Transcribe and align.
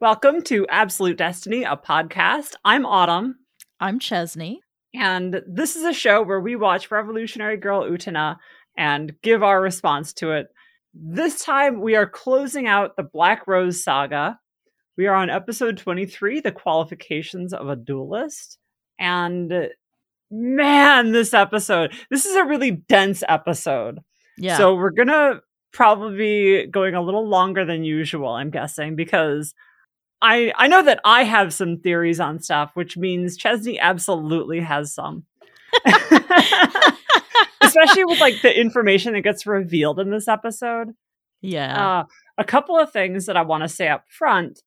Welcome 0.00 0.42
to 0.42 0.64
Absolute 0.70 1.18
Destiny, 1.18 1.64
a 1.64 1.76
podcast. 1.76 2.54
I'm 2.64 2.86
Autumn. 2.86 3.40
I'm 3.80 3.98
Chesney. 3.98 4.60
And 4.94 5.42
this 5.52 5.74
is 5.74 5.82
a 5.82 5.92
show 5.92 6.22
where 6.22 6.38
we 6.38 6.54
watch 6.54 6.92
Revolutionary 6.92 7.56
Girl 7.56 7.82
Utena 7.82 8.36
and 8.76 9.12
give 9.24 9.42
our 9.42 9.60
response 9.60 10.12
to 10.12 10.30
it. 10.30 10.46
This 10.94 11.42
time 11.44 11.80
we 11.80 11.96
are 11.96 12.08
closing 12.08 12.68
out 12.68 12.94
the 12.96 13.02
Black 13.02 13.48
Rose 13.48 13.82
saga. 13.82 14.38
We 14.96 15.08
are 15.08 15.16
on 15.16 15.30
episode 15.30 15.78
23, 15.78 16.42
The 16.42 16.52
Qualifications 16.52 17.52
of 17.52 17.68
a 17.68 17.74
Duelist. 17.74 18.56
And 19.00 19.52
man, 20.30 21.10
this 21.10 21.34
episode, 21.34 21.92
this 22.08 22.24
is 22.24 22.36
a 22.36 22.44
really 22.44 22.70
dense 22.70 23.24
episode. 23.28 23.98
Yeah. 24.36 24.58
So 24.58 24.76
we're 24.76 24.90
going 24.90 25.08
to 25.08 25.40
probably 25.72 26.16
be 26.16 26.66
going 26.68 26.94
a 26.94 27.02
little 27.02 27.28
longer 27.28 27.64
than 27.64 27.82
usual, 27.82 28.28
I'm 28.28 28.50
guessing, 28.50 28.94
because 28.94 29.54
I 30.20 30.52
I 30.56 30.68
know 30.68 30.82
that 30.82 31.00
I 31.04 31.24
have 31.24 31.54
some 31.54 31.78
theories 31.78 32.20
on 32.20 32.40
stuff, 32.40 32.72
which 32.74 32.96
means 32.96 33.36
Chesney 33.36 33.78
absolutely 33.78 34.60
has 34.60 34.94
some. 34.94 35.24
Especially 37.60 38.04
with 38.04 38.20
like 38.20 38.40
the 38.42 38.58
information 38.58 39.12
that 39.12 39.20
gets 39.22 39.46
revealed 39.46 40.00
in 40.00 40.10
this 40.10 40.28
episode. 40.28 40.88
yeah. 41.40 42.00
Uh, 42.00 42.04
a 42.38 42.44
couple 42.44 42.78
of 42.78 42.92
things 42.92 43.26
that 43.26 43.36
I 43.36 43.42
want 43.42 43.62
to 43.62 43.68
say 43.68 43.88
up 43.88 44.04
front. 44.08 44.62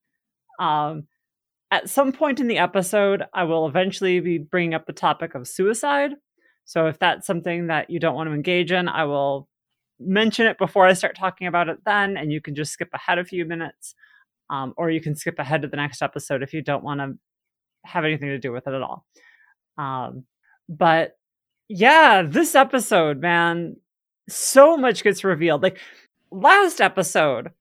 Um, 0.60 1.08
at 1.72 1.90
some 1.90 2.12
point 2.12 2.40
in 2.40 2.48
the 2.48 2.58
episode, 2.58 3.24
I 3.34 3.46
will 3.46 3.66
eventually 3.68 4.20
be 4.20 4.38
bringing 4.38 4.74
up 4.74 4.86
the 4.86 4.94
topic 4.94 5.36
of 5.36 5.48
suicide. 5.48 6.12
So 6.66 6.88
if 6.88 7.00
that's 7.00 7.26
something 7.26 7.68
that 7.68 7.90
you 7.90 8.00
don't 8.00 8.16
want 8.16 8.30
to 8.30 8.36
engage 8.36 8.72
in, 8.72 8.88
I 8.88 9.06
will 9.06 9.48
mention 10.00 10.48
it 10.48 10.58
before 10.58 10.86
I 10.86 10.94
start 10.94 11.16
talking 11.16 11.48
about 11.48 11.70
it 11.70 11.80
then, 11.86 12.18
and 12.18 12.32
you 12.32 12.42
can 12.42 12.56
just 12.56 12.74
skip 12.74 12.90
ahead 12.94 13.20
a 13.20 13.26
few 13.26 13.46
minutes. 13.46 13.96
Um, 14.52 14.74
or 14.78 14.92
you 14.92 15.02
can 15.02 15.16
skip 15.16 15.40
ahead 15.40 15.62
to 15.62 15.70
the 15.70 15.78
next 15.78 16.02
episode 16.02 16.44
if 16.44 16.54
you 16.54 16.62
don't 16.62 16.84
want 16.84 17.00
to 17.00 17.14
have 17.86 18.04
anything 18.06 18.30
to 18.30 18.38
do 18.38 18.52
with 18.52 18.68
it 18.68 18.74
at 18.74 18.82
all. 18.82 19.06
Um, 19.78 20.26
but 20.68 21.18
yeah, 21.70 22.22
this 22.22 22.54
episode, 22.54 23.22
man, 23.22 23.78
so 24.30 24.76
much 24.76 25.04
gets 25.04 25.24
revealed. 25.24 25.64
Like 25.64 25.80
last 26.32 26.82
episode, 26.82 27.52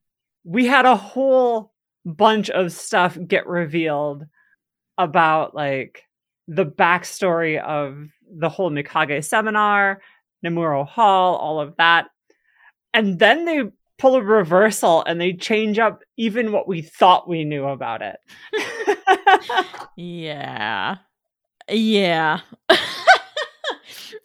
we 0.45 0.67
had 0.67 0.85
a 0.85 0.97
whole 0.97 1.73
bunch 2.05 2.51
of 2.51 2.73
stuff 2.73 3.17
get 3.27 3.47
revealed 3.47 4.27
about 4.99 5.55
like 5.55 6.03
the 6.49 6.67
backstory 6.67 7.61
of 7.63 8.09
the 8.29 8.49
whole 8.49 8.71
Mikage 8.71 9.25
seminar, 9.25 10.03
Nemuro 10.45 10.87
Hall, 10.87 11.37
all 11.37 11.61
of 11.61 11.77
that. 11.77 12.07
And 12.93 13.19
then 13.19 13.45
they 13.45 13.63
pull 14.01 14.17
a 14.17 14.23
reversal 14.23 15.05
and 15.07 15.21
they 15.21 15.33
change 15.35 15.79
up 15.79 16.03
even 16.17 16.51
what 16.53 16.67
we 16.67 16.83
thought 16.83 17.29
we 17.29 17.45
knew 17.45 17.65
about 17.67 18.03
it. 18.03 18.17
Yeah. 19.97 20.97
Yeah. 21.69 22.41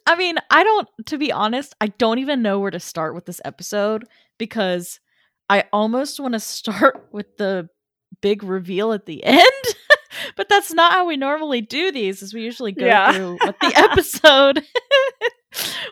I 0.06 0.14
mean, 0.16 0.36
I 0.50 0.62
don't, 0.64 0.88
to 1.06 1.18
be 1.18 1.32
honest, 1.32 1.74
I 1.80 1.88
don't 1.88 2.18
even 2.18 2.42
know 2.42 2.60
where 2.60 2.70
to 2.70 2.80
start 2.80 3.14
with 3.14 3.26
this 3.26 3.40
episode 3.44 4.04
because 4.38 5.00
I 5.48 5.64
almost 5.72 6.18
want 6.20 6.34
to 6.34 6.40
start 6.40 7.06
with 7.12 7.36
the 7.36 7.68
big 8.22 8.42
reveal 8.42 8.92
at 8.92 9.06
the 9.06 9.22
end. 9.24 9.42
but 10.36 10.48
that's 10.48 10.72
not 10.72 10.92
how 10.92 11.06
we 11.06 11.16
normally 11.16 11.60
do 11.60 11.92
these, 11.92 12.22
is 12.22 12.32
we 12.34 12.42
usually 12.42 12.72
go 12.72 12.86
Yeah. 12.86 13.12
through 13.12 13.38
what 13.42 13.56
the 13.60 13.72
episode 13.76 14.62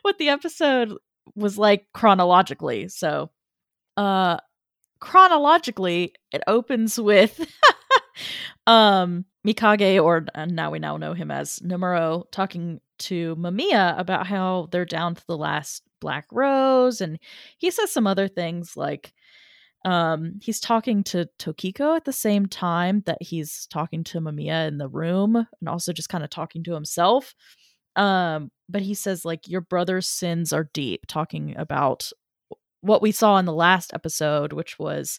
what 0.03 0.19
the 0.19 0.29
episode 0.29 0.93
was 1.35 1.57
like 1.59 1.87
chronologically. 1.95 2.89
So 2.89 3.31
uh 3.97 4.39
chronologically 5.01 6.15
it 6.33 6.43
opens 6.47 6.99
with 6.99 7.39
um 8.67 9.25
Mikage 9.47 10.03
or 10.03 10.25
uh, 10.35 10.47
now 10.47 10.71
we 10.71 10.79
now 10.79 10.97
know 10.97 11.13
him 11.13 11.31
as 11.31 11.59
Nemuro 11.61 12.25
talking 12.33 12.81
to 13.01 13.37
Mamiya 13.37 13.99
about 13.99 14.27
how 14.27 14.69
they're 14.71 14.87
down 14.87 15.15
to 15.15 15.27
the 15.27 15.37
last 15.37 15.83
black 16.01 16.27
rose 16.33 17.01
and 17.01 17.19
he 17.59 17.71
says 17.71 17.91
some 17.91 18.07
other 18.07 18.29
things 18.29 18.77
like 18.77 19.13
um 19.85 20.39
he's 20.41 20.61
talking 20.61 21.05
to 21.05 21.29
Tokiko 21.39 21.97
at 21.97 22.05
the 22.05 22.13
same 22.13 22.47
time 22.47 23.03
that 23.07 23.19
he's 23.21 23.67
talking 23.67 24.05
to 24.05 24.21
Mamiya 24.21 24.69
in 24.69 24.79
the 24.79 24.89
room 24.89 25.37
and 25.37 25.69
also 25.69 25.93
just 25.93 26.09
kind 26.09 26.25
of 26.25 26.31
talking 26.31 26.65
to 26.65 26.73
himself. 26.73 27.35
Um 27.97 28.51
but 28.69 28.83
he 28.83 28.95
says 28.95 29.25
like 29.25 29.47
your 29.49 29.61
brother's 29.61 30.07
sins 30.07 30.53
are 30.53 30.71
deep 30.73 31.07
talking 31.07 31.55
about 31.59 32.11
what 32.85 33.03
we 33.03 33.11
saw 33.13 33.37
in 33.39 33.45
the 33.47 33.53
last 33.53 33.93
episode 33.95 34.53
which 34.53 34.79
was 34.79 35.19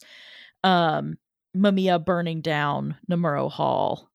um 0.63 1.17
Mamiya 1.55 2.03
burning 2.03 2.41
down 2.41 2.97
Nemuro 3.09 3.49
Hall. 3.49 4.09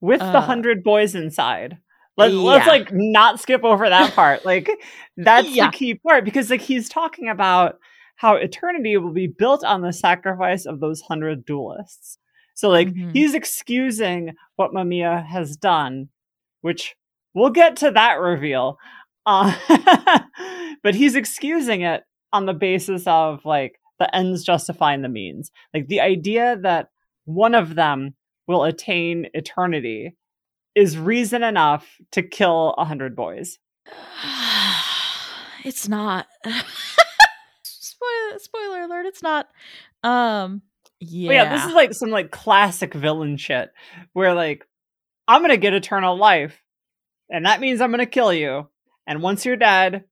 With 0.00 0.18
the 0.20 0.26
Uh, 0.38 0.40
hundred 0.40 0.82
boys 0.82 1.14
inside. 1.14 1.78
Let, 2.16 2.32
Let's 2.32 2.66
like 2.66 2.88
not 2.92 3.38
skip 3.40 3.62
over 3.64 3.88
that 3.88 4.12
part. 4.14 4.44
Like 4.44 4.68
that's 5.16 5.48
Yeah. 5.48 5.70
the 5.70 5.76
key 5.76 5.94
part 5.94 6.24
because 6.24 6.50
like 6.50 6.60
he's 6.60 6.88
talking 6.88 7.28
about 7.28 7.76
how 8.16 8.34
eternity 8.34 8.96
will 8.96 9.12
be 9.12 9.28
built 9.28 9.62
on 9.64 9.80
the 9.82 9.92
sacrifice 9.92 10.66
of 10.66 10.80
those 10.80 11.00
hundred 11.00 11.44
duelists. 11.46 12.18
So 12.54 12.68
like 12.68 12.88
Mhm. 12.88 13.12
he's 13.14 13.34
excusing 13.34 14.34
what 14.56 14.72
Mamiya 14.72 15.24
has 15.26 15.56
done, 15.56 16.08
which 16.62 16.96
we'll 17.34 17.50
get 17.50 17.76
to 17.76 17.90
that 17.92 18.18
reveal. 18.20 18.78
Uh, 19.24 19.54
but 20.82 20.94
he's 20.94 21.14
excusing 21.14 21.82
it 21.82 22.02
on 22.32 22.46
the 22.46 22.54
basis 22.54 23.04
of 23.06 23.44
like 23.44 23.80
the 23.98 24.14
ends 24.14 24.44
justifying 24.44 25.02
the 25.02 25.08
means. 25.08 25.50
Like 25.74 25.88
the 25.88 26.00
idea 26.00 26.58
that 26.62 26.90
one 27.24 27.54
of 27.54 27.74
them 27.74 28.14
will 28.46 28.64
attain 28.64 29.28
eternity 29.34 30.16
is 30.74 30.98
reason 30.98 31.42
enough 31.42 31.86
to 32.12 32.22
kill 32.22 32.74
a 32.78 32.84
hundred 32.84 33.14
boys. 33.14 33.58
it's 35.64 35.88
not. 35.88 36.26
spoiler, 37.62 38.38
spoiler 38.38 38.82
alert! 38.82 39.06
It's 39.06 39.22
not. 39.22 39.48
Um. 40.02 40.62
Yeah. 41.00 41.28
But 41.28 41.34
yeah, 41.34 41.54
this 41.54 41.64
is 41.66 41.72
like 41.72 41.94
some 41.94 42.10
like 42.10 42.30
classic 42.30 42.92
villain 42.94 43.36
shit 43.36 43.70
where 44.12 44.34
like 44.34 44.66
I'm 45.26 45.42
gonna 45.42 45.56
get 45.56 45.74
eternal 45.74 46.16
life, 46.16 46.62
and 47.30 47.46
that 47.46 47.60
means 47.60 47.80
I'm 47.80 47.90
gonna 47.90 48.06
kill 48.06 48.32
you. 48.32 48.68
And 49.06 49.22
once 49.22 49.44
you're 49.44 49.56
dead, 49.56 50.04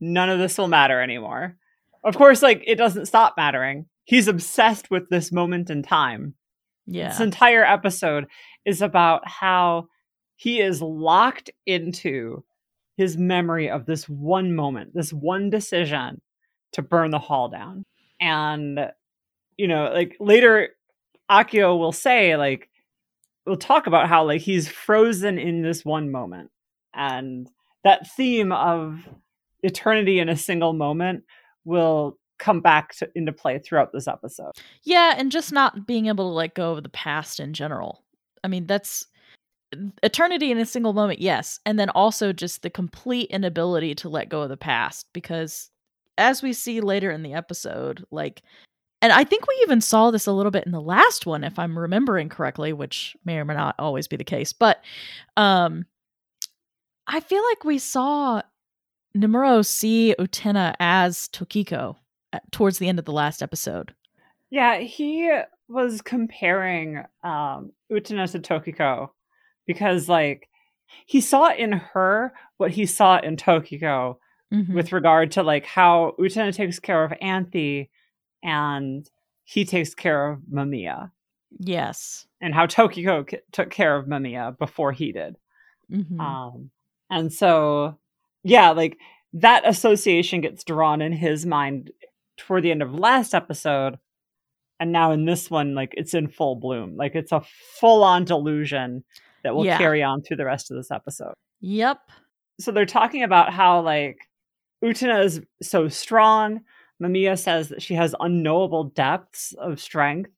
none 0.00 0.30
of 0.30 0.38
this 0.38 0.58
will 0.58 0.68
matter 0.68 1.00
anymore. 1.00 1.56
Of 2.04 2.16
course, 2.16 2.42
like 2.42 2.62
it 2.66 2.76
doesn't 2.76 3.06
stop 3.06 3.34
mattering. 3.36 3.86
He's 4.04 4.28
obsessed 4.28 4.90
with 4.90 5.08
this 5.10 5.32
moment 5.32 5.70
in 5.70 5.82
time. 5.82 6.34
yeah. 6.86 7.08
This 7.08 7.20
entire 7.20 7.64
episode 7.64 8.26
is 8.64 8.82
about 8.82 9.26
how 9.26 9.88
he 10.36 10.60
is 10.60 10.80
locked 10.80 11.50
into 11.66 12.44
his 12.96 13.16
memory 13.16 13.68
of 13.68 13.86
this 13.86 14.08
one 14.08 14.54
moment, 14.54 14.92
this 14.94 15.12
one 15.12 15.50
decision 15.50 16.20
to 16.72 16.82
burn 16.82 17.10
the 17.10 17.18
hall 17.18 17.48
down. 17.48 17.84
And, 18.20 18.90
you 19.56 19.68
know, 19.68 19.90
like 19.92 20.16
later, 20.20 20.70
Akio 21.30 21.78
will 21.78 21.92
say, 21.92 22.36
like, 22.36 22.70
we'll 23.44 23.56
talk 23.56 23.86
about 23.86 24.08
how, 24.08 24.24
like, 24.24 24.40
he's 24.40 24.68
frozen 24.68 25.38
in 25.38 25.62
this 25.62 25.84
one 25.84 26.10
moment. 26.10 26.50
And 26.94 27.48
that 27.84 28.10
theme 28.16 28.52
of 28.52 29.00
eternity 29.62 30.18
in 30.18 30.28
a 30.28 30.36
single 30.36 30.72
moment 30.72 31.24
will 31.64 32.18
come 32.38 32.60
back 32.60 32.94
to, 32.96 33.08
into 33.14 33.32
play 33.32 33.58
throughout 33.58 33.92
this 33.92 34.08
episode. 34.08 34.52
Yeah, 34.82 35.14
and 35.16 35.32
just 35.32 35.52
not 35.52 35.86
being 35.86 36.06
able 36.06 36.28
to 36.28 36.34
let 36.34 36.54
go 36.54 36.72
of 36.72 36.82
the 36.82 36.88
past 36.88 37.40
in 37.40 37.54
general. 37.54 38.04
I 38.44 38.48
mean, 38.48 38.66
that's 38.66 39.06
eternity 40.02 40.50
in 40.50 40.58
a 40.58 40.66
single 40.66 40.92
moment, 40.92 41.20
yes. 41.20 41.58
And 41.66 41.78
then 41.78 41.90
also 41.90 42.32
just 42.32 42.62
the 42.62 42.70
complete 42.70 43.30
inability 43.30 43.94
to 43.96 44.08
let 44.08 44.28
go 44.28 44.42
of 44.42 44.48
the 44.48 44.56
past 44.56 45.06
because 45.12 45.70
as 46.18 46.42
we 46.42 46.52
see 46.52 46.80
later 46.80 47.10
in 47.10 47.22
the 47.22 47.34
episode, 47.34 48.04
like 48.10 48.42
and 49.02 49.12
I 49.12 49.24
think 49.24 49.46
we 49.46 49.58
even 49.62 49.82
saw 49.82 50.10
this 50.10 50.26
a 50.26 50.32
little 50.32 50.50
bit 50.50 50.64
in 50.64 50.72
the 50.72 50.80
last 50.80 51.26
one 51.26 51.44
if 51.44 51.58
I'm 51.58 51.78
remembering 51.78 52.28
correctly, 52.30 52.72
which 52.72 53.14
may 53.24 53.36
or 53.36 53.44
may 53.44 53.54
not 53.54 53.74
always 53.78 54.08
be 54.08 54.16
the 54.16 54.24
case, 54.24 54.52
but 54.52 54.82
um 55.36 55.86
I 57.06 57.20
feel 57.20 57.42
like 57.50 57.64
we 57.64 57.78
saw 57.78 58.42
Nemuro 59.16 59.64
see 59.64 60.14
Utena 60.18 60.74
as 60.80 61.28
Tokiko 61.28 61.96
towards 62.50 62.78
the 62.78 62.88
end 62.88 62.98
of 62.98 63.04
the 63.04 63.12
last 63.12 63.42
episode. 63.42 63.94
Yeah, 64.50 64.78
he 64.78 65.30
was 65.68 66.00
comparing 66.02 66.98
um 67.24 67.72
Utena 67.90 68.30
to 68.30 68.38
Tokiko 68.38 69.10
because 69.66 70.08
like 70.08 70.48
he 71.06 71.20
saw 71.20 71.52
in 71.52 71.72
her 71.72 72.32
what 72.58 72.70
he 72.70 72.86
saw 72.86 73.18
in 73.18 73.36
Tokiko 73.36 74.16
Mhm. 74.54 74.74
with 74.74 74.92
regard 74.92 75.32
to 75.32 75.42
like 75.42 75.66
how 75.66 76.14
Utena 76.20 76.54
takes 76.54 76.78
care 76.78 77.02
of 77.02 77.12
Anthy 77.20 77.90
and 78.44 79.10
he 79.42 79.64
takes 79.64 79.92
care 79.92 80.30
of 80.30 80.38
Mamiya 80.48 81.10
yes. 81.58 82.28
and 82.40 82.54
how 82.54 82.66
Tokiko 82.66 83.26
k- 83.26 83.40
took 83.50 83.70
care 83.70 83.96
of 83.96 84.06
Mamiya 84.06 84.56
before 84.56 84.92
he 84.92 85.10
did. 85.10 85.36
Mhm. 85.90 86.20
Um 86.20 86.70
and 87.10 87.32
so 87.32 87.98
yeah, 88.46 88.70
like 88.70 88.98
that 89.34 89.66
association 89.68 90.40
gets 90.40 90.64
drawn 90.64 91.02
in 91.02 91.12
his 91.12 91.44
mind 91.46 91.90
toward 92.38 92.62
the 92.62 92.70
end 92.70 92.82
of 92.82 92.94
last 92.94 93.34
episode 93.34 93.98
and 94.78 94.92
now 94.92 95.10
in 95.12 95.24
this 95.24 95.50
one 95.50 95.74
like 95.74 95.92
it's 95.96 96.12
in 96.14 96.28
full 96.28 96.54
bloom 96.56 96.96
like 96.96 97.14
it's 97.14 97.32
a 97.32 97.42
full-on 97.80 98.24
delusion 98.24 99.02
that 99.42 99.54
will 99.54 99.64
Yeah. 99.64 99.78
carry 99.78 100.02
on 100.02 100.22
through 100.22 100.36
the 100.36 100.44
rest 100.44 100.70
of 100.70 100.76
this 100.76 100.90
episode 100.90 101.32
Yep. 101.60 101.98
so 102.60 102.72
they're 102.72 102.84
talking 102.86 103.22
about 103.22 103.52
how 103.52 103.80
like 103.80 104.18
Utena 104.84 105.24
is 105.24 105.40
so 105.62 105.88
strong. 105.88 106.60
Mamiya 107.02 107.38
says 107.38 107.70
that 107.70 107.80
she 107.82 107.94
has 107.94 108.14
unknowable 108.20 108.84
depths 108.84 109.54
of 109.58 109.80
strength. 109.80 110.30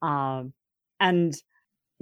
Um, 0.00 0.54
and 1.00 1.34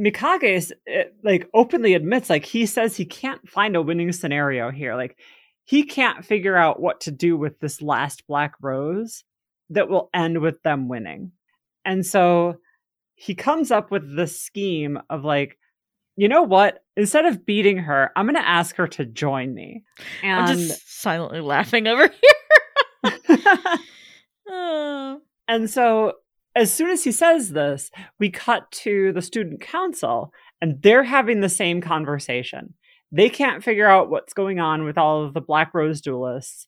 Mikage 0.01 0.45
is, 0.45 0.75
eh, 0.87 1.05
like 1.23 1.49
openly 1.55 1.95
admits 1.95 2.29
like 2.29 2.45
he 2.45 2.67
says 2.67 2.97
he 2.97 3.05
can't 3.05 3.49
find 3.49 3.77
a 3.77 3.83
winning 3.83 4.13
scenario 4.13 4.71
here. 4.71 4.95
Like 4.95 5.19
he 5.65 5.85
can't 5.85 6.25
figure 6.25 6.57
out 6.57 6.81
what 6.81 7.01
to 7.03 7.11
do 7.11 7.37
with 7.37 7.59
this 7.61 7.81
last 7.81 8.27
black 8.27 8.55
rose 8.61 9.25
that 9.71 9.89
will 9.89 10.11
end 10.15 10.41
with 10.41 10.63
them 10.63 10.89
winning. 10.89 11.33
And 11.85 12.05
so 12.05 12.57
he 13.15 13.35
comes 13.35 13.71
up 13.71 13.91
with 13.91 14.17
this 14.17 14.41
scheme 14.41 14.99
of 15.09 15.25
like 15.25 15.59
you 16.17 16.29
know 16.29 16.43
what? 16.43 16.83
Instead 16.97 17.27
of 17.27 17.45
beating 17.45 17.77
her, 17.77 18.11
I'm 18.17 18.25
going 18.25 18.37
to 18.37 18.49
ask 18.49 18.75
her 18.77 18.89
to 18.89 19.05
join 19.05 19.55
me. 19.55 19.85
And 20.23 20.47
I'm 20.47 20.57
just 20.57 21.03
silently 21.03 21.41
laughing 21.41 21.87
over 21.87 22.09
here. 23.05 23.19
Oh. 24.49 25.21
and 25.49 25.69
so 25.69 26.13
as 26.57 26.73
soon 26.73 26.89
as 26.89 27.05
he 27.05 27.13
says 27.13 27.51
this, 27.51 27.91
we 28.19 28.31
cut 28.31 28.69
to 28.71 29.13
the 29.13 29.21
student 29.21 29.61
council 29.61 30.33
and 30.61 30.83
they're 30.83 31.05
having 31.05 31.41
the 31.41 31.51
same 31.51 31.83
conversation. 31.83 32.73
They 33.13 33.29
can't 33.29 33.63
figure 33.63 33.87
out 33.87 34.09
what's 34.09 34.33
going 34.33 34.59
on 34.59 34.85
with 34.85 34.97
all 34.97 35.23
of 35.23 35.35
the 35.35 35.43
Black 35.43 35.75
Rose 35.75 36.01
duelists 36.01 36.67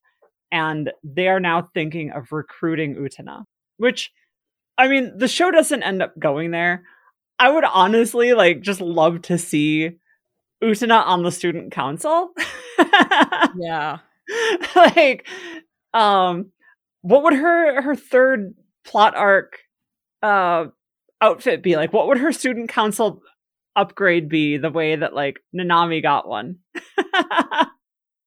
and 0.53 0.93
they 1.03 1.29
are 1.29 1.41
now 1.41 1.63
thinking 1.63 2.11
of 2.11 2.33
recruiting 2.33 2.97
Utena, 2.97 3.45
which 3.79 4.13
I 4.77 4.89
mean, 4.89 5.17
the 5.17 5.27
show 5.27 5.51
doesn't 5.51 5.83
end 5.83 6.03
up 6.03 6.17
going 6.19 6.51
there. 6.51 6.85
I 7.39 7.51
would 7.51 7.65
honestly 7.65 8.35
like 8.35 8.61
just 8.61 8.83
love 8.83 9.23
to 9.23 9.39
see 9.39 9.93
Utena 10.63 11.05
on 11.07 11.23
the 11.23 11.33
student 11.33 11.73
council. 11.73 12.31
yeah. 13.59 13.99
like 14.77 15.27
um 15.95 16.53
what 17.01 17.23
would 17.23 17.33
her 17.33 17.81
her 17.81 17.97
third 17.97 18.55
plot 18.85 19.17
arc 19.17 19.59
uh 20.23 20.67
outfit 21.21 21.63
be 21.63 21.77
like 21.77 21.93
what 21.93 22.07
would 22.07 22.19
her 22.19 22.33
student 22.33 22.69
council 22.69 23.23
upgrade 23.77 24.29
be 24.29 24.57
the 24.57 24.71
way 24.71 24.97
that 24.97 25.15
like 25.15 25.41
nanami 25.55 26.03
got 26.03 26.29
one 26.29 26.57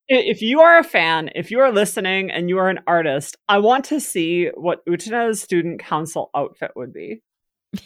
if 0.07 0.41
you 0.41 0.61
are 0.61 0.77
a 0.77 0.83
fan 0.83 1.29
if 1.35 1.51
you 1.51 1.59
are 1.59 1.71
listening 1.71 2.31
and 2.31 2.49
you 2.49 2.57
are 2.57 2.69
an 2.69 2.79
artist 2.87 3.37
i 3.47 3.57
want 3.57 3.85
to 3.85 3.99
see 3.99 4.47
what 4.55 4.81
utena's 4.87 5.41
student 5.41 5.79
council 5.79 6.29
outfit 6.35 6.71
would 6.75 6.93
be 6.93 7.21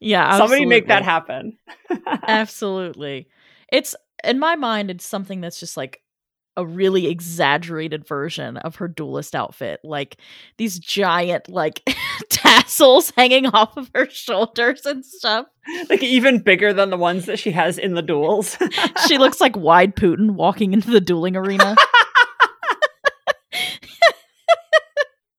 yeah. 0.00 0.36
somebody 0.36 0.66
make 0.66 0.88
that 0.88 1.04
happen 1.04 1.56
Absolutely. 2.26 3.28
It's 3.72 3.94
in 4.22 4.38
my 4.38 4.56
mind, 4.56 4.90
it's 4.90 5.06
something 5.06 5.40
that's 5.40 5.60
just 5.60 5.76
like 5.76 6.02
a 6.56 6.64
really 6.64 7.08
exaggerated 7.08 8.06
version 8.06 8.56
of 8.58 8.76
her 8.76 8.88
duelist 8.88 9.34
outfit. 9.34 9.80
Like 9.82 10.16
these 10.56 10.78
giant 10.78 11.48
like 11.48 11.82
tassels 12.54 13.10
hanging 13.16 13.46
off 13.46 13.76
of 13.76 13.90
her 13.94 14.08
shoulders 14.08 14.86
and 14.86 15.04
stuff. 15.04 15.46
like 15.88 16.02
even 16.02 16.40
bigger 16.40 16.72
than 16.72 16.90
the 16.90 16.96
ones 16.96 17.26
that 17.26 17.38
she 17.38 17.50
has 17.50 17.78
in 17.78 17.94
the 17.94 18.02
duels 18.02 18.56
She 19.06 19.18
looks 19.18 19.40
like 19.40 19.56
wide 19.56 19.96
Putin 19.96 20.32
walking 20.32 20.72
into 20.72 20.90
the 20.90 21.00
dueling 21.00 21.36
arena. 21.36 21.76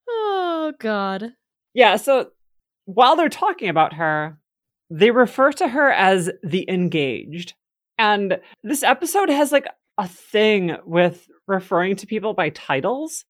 oh 0.09 0.73
god. 0.79 1.33
Yeah, 1.73 1.97
so 1.97 2.31
while 2.85 3.15
they're 3.15 3.29
talking 3.29 3.69
about 3.69 3.93
her, 3.93 4.39
they 4.89 5.11
refer 5.11 5.51
to 5.53 5.67
her 5.67 5.91
as 5.91 6.29
the 6.43 6.69
engaged. 6.69 7.53
And 7.97 8.39
this 8.63 8.83
episode 8.83 9.29
has 9.29 9.51
like 9.51 9.67
a 9.97 10.07
thing 10.07 10.77
with 10.85 11.27
referring 11.47 11.95
to 11.97 12.07
people 12.07 12.33
by 12.33 12.49
titles. 12.49 13.25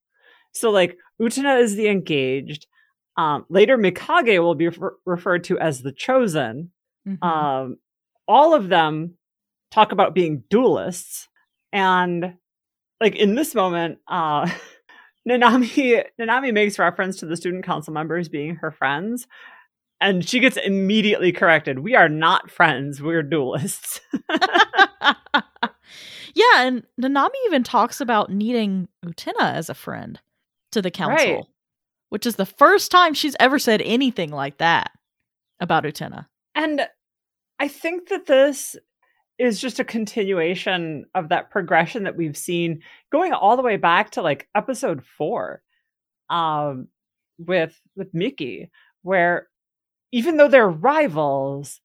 So 0.54 0.72
like 0.72 0.98
Utena 1.22 1.62
is 1.62 1.76
the 1.76 1.88
engaged. 1.88 2.68
Um, 3.17 3.45
later 3.50 3.77
Mikage 3.77 4.39
will 4.41 4.56
be 4.56 4.67
refer- 4.67 4.97
referred 5.06 5.44
to 5.45 5.57
as 5.59 5.81
the 5.81 5.91
chosen. 5.91 6.71
Mhm. 7.07 7.23
Um, 7.23 7.77
all 8.27 8.53
of 8.53 8.67
them 8.69 9.15
talk 9.71 9.91
about 9.91 10.13
being 10.15 10.44
duelists. 10.50 11.27
And 11.71 12.35
like 13.01 13.15
in 13.15 13.35
this 13.35 13.53
moment, 13.56 14.00
uh 14.07 14.50
Nanami 15.29 16.03
Nanami 16.19 16.53
makes 16.53 16.77
reference 16.79 17.17
to 17.17 17.25
the 17.25 17.35
student 17.38 17.65
council 17.65 17.94
members 17.94 18.29
being 18.29 18.56
her 18.57 18.71
friends, 18.71 19.27
and 20.00 20.27
she 20.27 20.39
gets 20.39 20.56
immediately 20.57 21.31
corrected. 21.31 21.79
We 21.79 21.95
are 21.95 22.09
not 22.09 22.51
friends. 22.51 23.01
We're 23.01 23.23
duelists. 23.23 24.01
yeah, 26.33 26.57
and 26.57 26.83
Nanami 27.01 27.29
even 27.47 27.63
talks 27.63 28.01
about 28.01 28.29
needing 28.31 28.88
Utena 29.06 29.53
as 29.53 29.69
a 29.69 29.73
friend 29.73 30.19
to 30.71 30.81
the 30.81 30.91
council, 30.91 31.35
Right. 31.35 31.44
Which 32.15 32.25
is 32.25 32.38
the 32.38 32.45
first 32.45 32.91
time 32.91 33.13
she's 33.13 33.35
ever 33.41 33.59
said 33.59 33.81
anything 33.81 34.31
like 34.31 34.59
that 34.59 34.89
about 35.59 35.83
Utena. 35.83 36.27
and 36.56 36.88
I 37.59 37.67
think 37.67 38.07
that 38.07 38.25
this 38.25 38.77
is 39.38 39.59
just 39.59 39.81
a 39.81 39.83
continuation 39.83 41.07
of 41.13 41.27
that 41.27 41.50
progression 41.50 42.03
that 42.03 42.15
we've 42.15 42.38
seen 42.38 42.83
going 43.12 43.33
all 43.33 43.57
the 43.57 43.63
way 43.63 43.75
back 43.75 44.12
to 44.12 44.21
like 44.21 44.47
episode 44.56 45.03
4 45.17 45.62
um 46.29 46.88
with 47.38 47.77
with 47.97 48.13
Miki 48.13 48.71
where 49.01 49.50
even 50.13 50.38
though 50.38 50.47
they're 50.47 50.69
rivals 50.69 51.81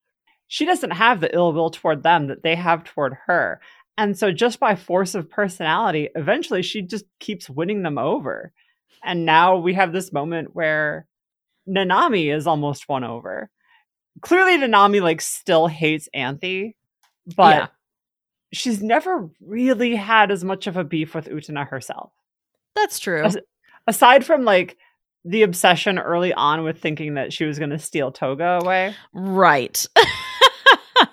she 0.47 0.65
doesn't 0.65 0.93
have 0.93 1.21
the 1.21 1.35
ill 1.35 1.53
will 1.53 1.71
toward 1.71 2.05
them 2.05 2.29
that 2.29 2.45
they 2.45 2.55
have 2.55 2.85
toward 2.85 3.17
her 3.27 3.61
and 3.99 4.17
so 4.17 4.31
just 4.31 4.61
by 4.61 4.77
force 4.77 5.17
of 5.17 5.29
personality 5.29 6.09
eventually 6.15 6.63
she 6.63 6.83
just 6.83 7.05
keeps 7.19 7.51
winning 7.51 7.83
them 7.83 7.99
over 7.99 8.53
and 9.03 9.25
now 9.27 9.57
we 9.57 9.75
have 9.75 9.93
this 9.93 10.13
moment 10.13 10.55
where 10.55 11.07
Nanami 11.69 12.35
is 12.35 12.47
almost 12.47 12.89
won 12.89 13.05
over 13.05 13.51
clearly 14.23 14.57
Nanami 14.59 15.01
like 15.01 15.21
still 15.21 15.67
hates 15.67 16.09
Anthy 16.13 16.77
but 17.37 17.57
Yeah. 17.57 17.67
she's 18.53 18.83
never 18.83 19.29
really 19.41 19.95
had 19.97 20.31
as 20.31 20.43
much 20.45 20.67
of 20.67 20.77
a 20.77 20.85
beef 20.85 21.15
with 21.15 21.27
Utena 21.29 21.67
herself. 21.69 22.13
That's 22.75 22.99
true. 22.99 23.23
As- 23.25 23.39
Aside 23.87 24.25
from 24.25 24.45
like 24.45 24.77
the 25.25 25.43
obsession 25.43 25.99
early 25.99 26.33
on 26.33 26.65
with 26.65 26.79
thinking 26.81 27.15
that 27.15 27.33
she 27.33 27.45
was 27.45 27.59
going 27.59 27.71
to 27.71 27.79
steal 27.79 28.11
Toga 28.13 28.59
away. 28.63 28.95
right. 29.13 29.87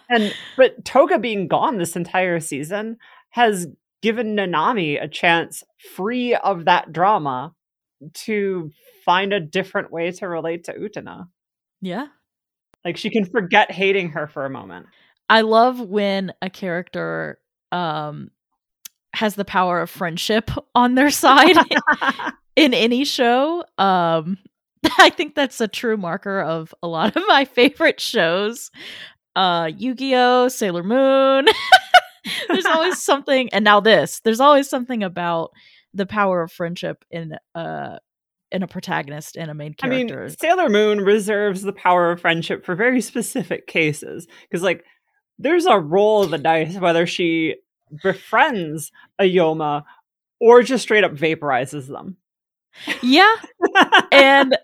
And 0.09 0.33
but 0.55 0.85
Toga 0.85 1.19
being 1.19 1.47
gone 1.49 1.77
this 1.77 1.95
entire 1.97 2.39
season 2.39 2.97
has 3.31 3.67
given 4.01 4.35
Nanami 4.37 5.01
a 5.01 5.07
chance 5.07 5.63
free 5.95 6.33
of 6.33 6.63
that 6.65 6.93
drama 6.93 7.53
to 8.13 8.71
find 9.05 9.33
a 9.33 9.39
different 9.39 9.91
way 9.91 10.11
to 10.11 10.27
relate 10.27 10.65
to 10.65 10.73
Utena. 10.73 11.27
yeah. 11.81 12.07
Like 12.85 12.95
she 12.95 13.09
can 13.09 13.25
forget 13.25 13.69
hating 13.71 14.11
her 14.11 14.27
for 14.27 14.45
a 14.45 14.49
moment. 14.49 14.85
I 15.29 15.41
love 15.41 15.81
when 15.81 16.31
a 16.41 16.49
character 16.49 17.39
um 17.71 18.31
has 19.13 19.35
the 19.35 19.43
power 19.43 19.81
of 19.81 19.89
friendship 19.89 20.51
on 20.75 20.95
their 20.95 21.09
side 21.09 21.57
in 22.55 22.73
any 22.73 23.03
show. 23.03 23.65
Um 23.77 24.37
I 24.99 25.09
think 25.09 25.35
that's 25.35 25.59
a 25.59 25.67
true 25.67 25.97
marker 25.97 26.39
of 26.39 26.73
a 26.81 26.87
lot 26.87 27.15
of 27.17 27.23
my 27.27 27.43
favorite 27.45 27.99
shows. 27.99 28.71
Uh 29.35 29.69
Yu-Gi-Oh, 29.75 30.47
Sailor 30.47 30.83
Moon. 30.83 31.47
there's 32.47 32.65
always 32.65 33.01
something 33.01 33.49
and 33.53 33.65
now 33.65 33.79
this. 33.81 34.21
There's 34.21 34.39
always 34.39 34.69
something 34.69 35.03
about 35.03 35.51
the 35.93 36.05
power 36.05 36.41
of 36.41 36.51
friendship 36.51 37.03
in 37.09 37.37
uh 37.55 37.97
in 38.51 38.63
a 38.63 38.67
protagonist 38.67 39.35
and 39.35 39.51
a 39.51 39.53
main 39.53 39.73
character. 39.73 40.21
I 40.21 40.27
mean. 40.27 40.35
Sailor 40.37 40.69
Moon 40.69 41.01
reserves 41.01 41.63
the 41.63 41.73
power 41.73 42.11
of 42.11 42.21
friendship 42.21 42.65
for 42.65 42.75
very 42.75 43.01
specific 43.01 43.67
cases. 43.67 44.27
Because, 44.43 44.63
like, 44.63 44.85
there's 45.37 45.65
a 45.65 45.77
roll 45.77 46.23
of 46.23 46.31
the 46.31 46.37
dice 46.37 46.77
whether 46.77 47.05
she 47.05 47.55
befriends 48.01 48.91
a 49.19 49.23
Yoma 49.23 49.83
or 50.39 50.63
just 50.63 50.83
straight 50.83 51.03
up 51.03 51.13
vaporizes 51.13 51.87
them. 51.87 52.17
yeah. 53.01 53.35
and 54.11 54.57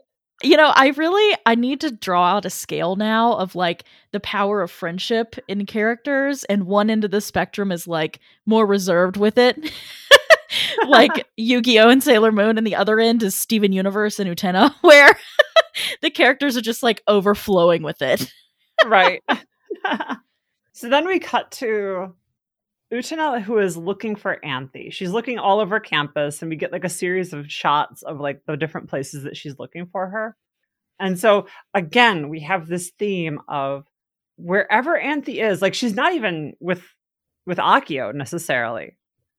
you 0.44 0.58
know 0.58 0.72
i 0.75 0.89
really 0.89 1.38
i 1.46 1.56
need 1.56 1.80
to 1.80 1.89
draw 1.89 2.36
out 2.36 2.46
a 2.46 2.50
scale 2.50 2.96
now 2.96 3.34
of 3.34 3.56
like 3.56 3.86
the 4.12 4.20
power 4.20 4.62
of 4.62 4.70
friendship 4.70 5.36
in 5.48 5.65
characters 5.65 6.44
and 6.46 6.65
one 6.65 6.89
end 6.89 7.03
of 7.03 7.12
the 7.12 7.22
spectrum 7.22 7.72
is 7.72 7.88
like 7.88 8.20
more 8.46 8.65
reserved 8.65 9.15
with 9.15 9.38
it 9.38 9.72
like 10.88 11.27
yu-gi-oh 11.38 11.89
and 11.89 12.03
sailor 12.03 12.31
moon 12.31 12.57
and 12.57 12.65
the 12.65 12.75
other 12.75 13.00
end 13.00 13.24
is 13.24 13.36
steven 13.36 13.72
universe 13.72 14.19
and 14.19 14.29
utena 14.29 14.74
where 14.81 15.17
the 16.01 16.10
characters 16.10 16.57
are 16.57 16.62
just 16.62 16.83
like 16.83 17.01
overflowing 17.07 17.83
with 17.83 18.01
it 18.01 18.31
right. 18.86 19.22
so 20.74 20.89
then 20.89 21.07
we 21.07 21.19
cut 21.19 21.51
to 21.51 22.13
Utena, 22.93 23.41
who 23.41 23.57
is 23.57 23.75
looking 23.75 24.15
for 24.15 24.43
Anthy. 24.45 24.91
She's 24.91 25.10
looking 25.10 25.39
all 25.39 25.60
over 25.60 25.79
campus, 25.79 26.41
and 26.41 26.50
we 26.50 26.55
get 26.55 26.72
like 26.72 26.83
a 26.83 26.89
series 26.89 27.33
of 27.33 27.51
shots 27.51 28.03
of 28.03 28.19
like 28.19 28.41
the 28.45 28.55
different 28.55 28.89
places 28.89 29.24
that 29.24 29.36
she's 29.36 29.57
looking 29.57 29.88
for 29.88 30.07
her. 30.07 30.38
And 31.00 31.19
so 31.19 31.48
again, 31.74 32.29
we 32.29 32.41
have 32.41 32.67
this 32.67 32.91
theme 33.00 33.39
of 33.48 33.86
wherever 34.38 34.95
Anthy 34.95 35.39
is, 35.39 35.62
like 35.62 35.74
she's 35.74 35.95
not 35.95 36.13
even 36.13 36.53
with 36.60 36.83
with 37.45 37.57
Akio 37.57 38.13
necessarily. 38.13 38.95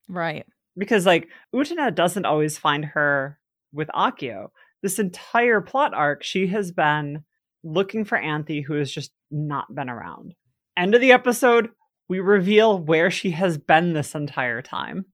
Right. 0.08 0.46
Because 0.76 1.06
like 1.06 1.28
Utena 1.54 1.94
doesn't 1.94 2.26
always 2.26 2.58
find 2.58 2.84
her 2.84 3.38
with 3.72 3.88
Akio. 3.88 4.48
This 4.82 4.98
entire 4.98 5.60
plot 5.60 5.94
arc, 5.94 6.22
she 6.22 6.46
has 6.48 6.72
been 6.72 7.24
looking 7.62 8.04
for 8.04 8.18
Anthy, 8.18 8.60
who 8.60 8.74
has 8.74 8.90
just 8.90 9.12
not 9.30 9.74
been 9.74 9.88
around. 9.88 10.34
End 10.76 10.94
of 10.94 11.00
the 11.00 11.12
episode, 11.12 11.70
we 12.08 12.20
reveal 12.20 12.78
where 12.78 13.10
she 13.10 13.30
has 13.30 13.56
been 13.56 13.92
this 13.92 14.14
entire 14.14 14.62
time. 14.62 15.06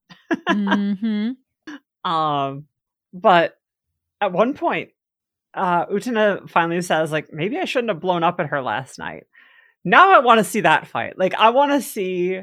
hmm 0.49 1.31
Um, 2.02 2.64
but 3.12 3.59
at 4.23 4.33
one 4.33 4.55
point, 4.55 4.90
uh, 5.52 5.87
Utena 5.87 6.49
finally 6.49 6.81
says, 6.81 7.12
like, 7.12 7.33
maybe 7.33 7.59
I 7.59 7.67
shouldn't 7.67 7.90
have 7.90 8.00
blown 8.00 8.23
up 8.23 8.40
at 8.40 8.47
her 8.47 8.62
last 8.62 8.99
night. 8.99 9.25
Now 9.85 10.14
I 10.14 10.21
want 10.21 10.38
to 10.38 10.45
see 10.45 10.62
that 10.62 10.87
fight. 10.87 11.19
Like, 11.19 11.35
I 11.35 11.50
want 11.50 11.73
to 11.73 11.83
see 11.83 12.40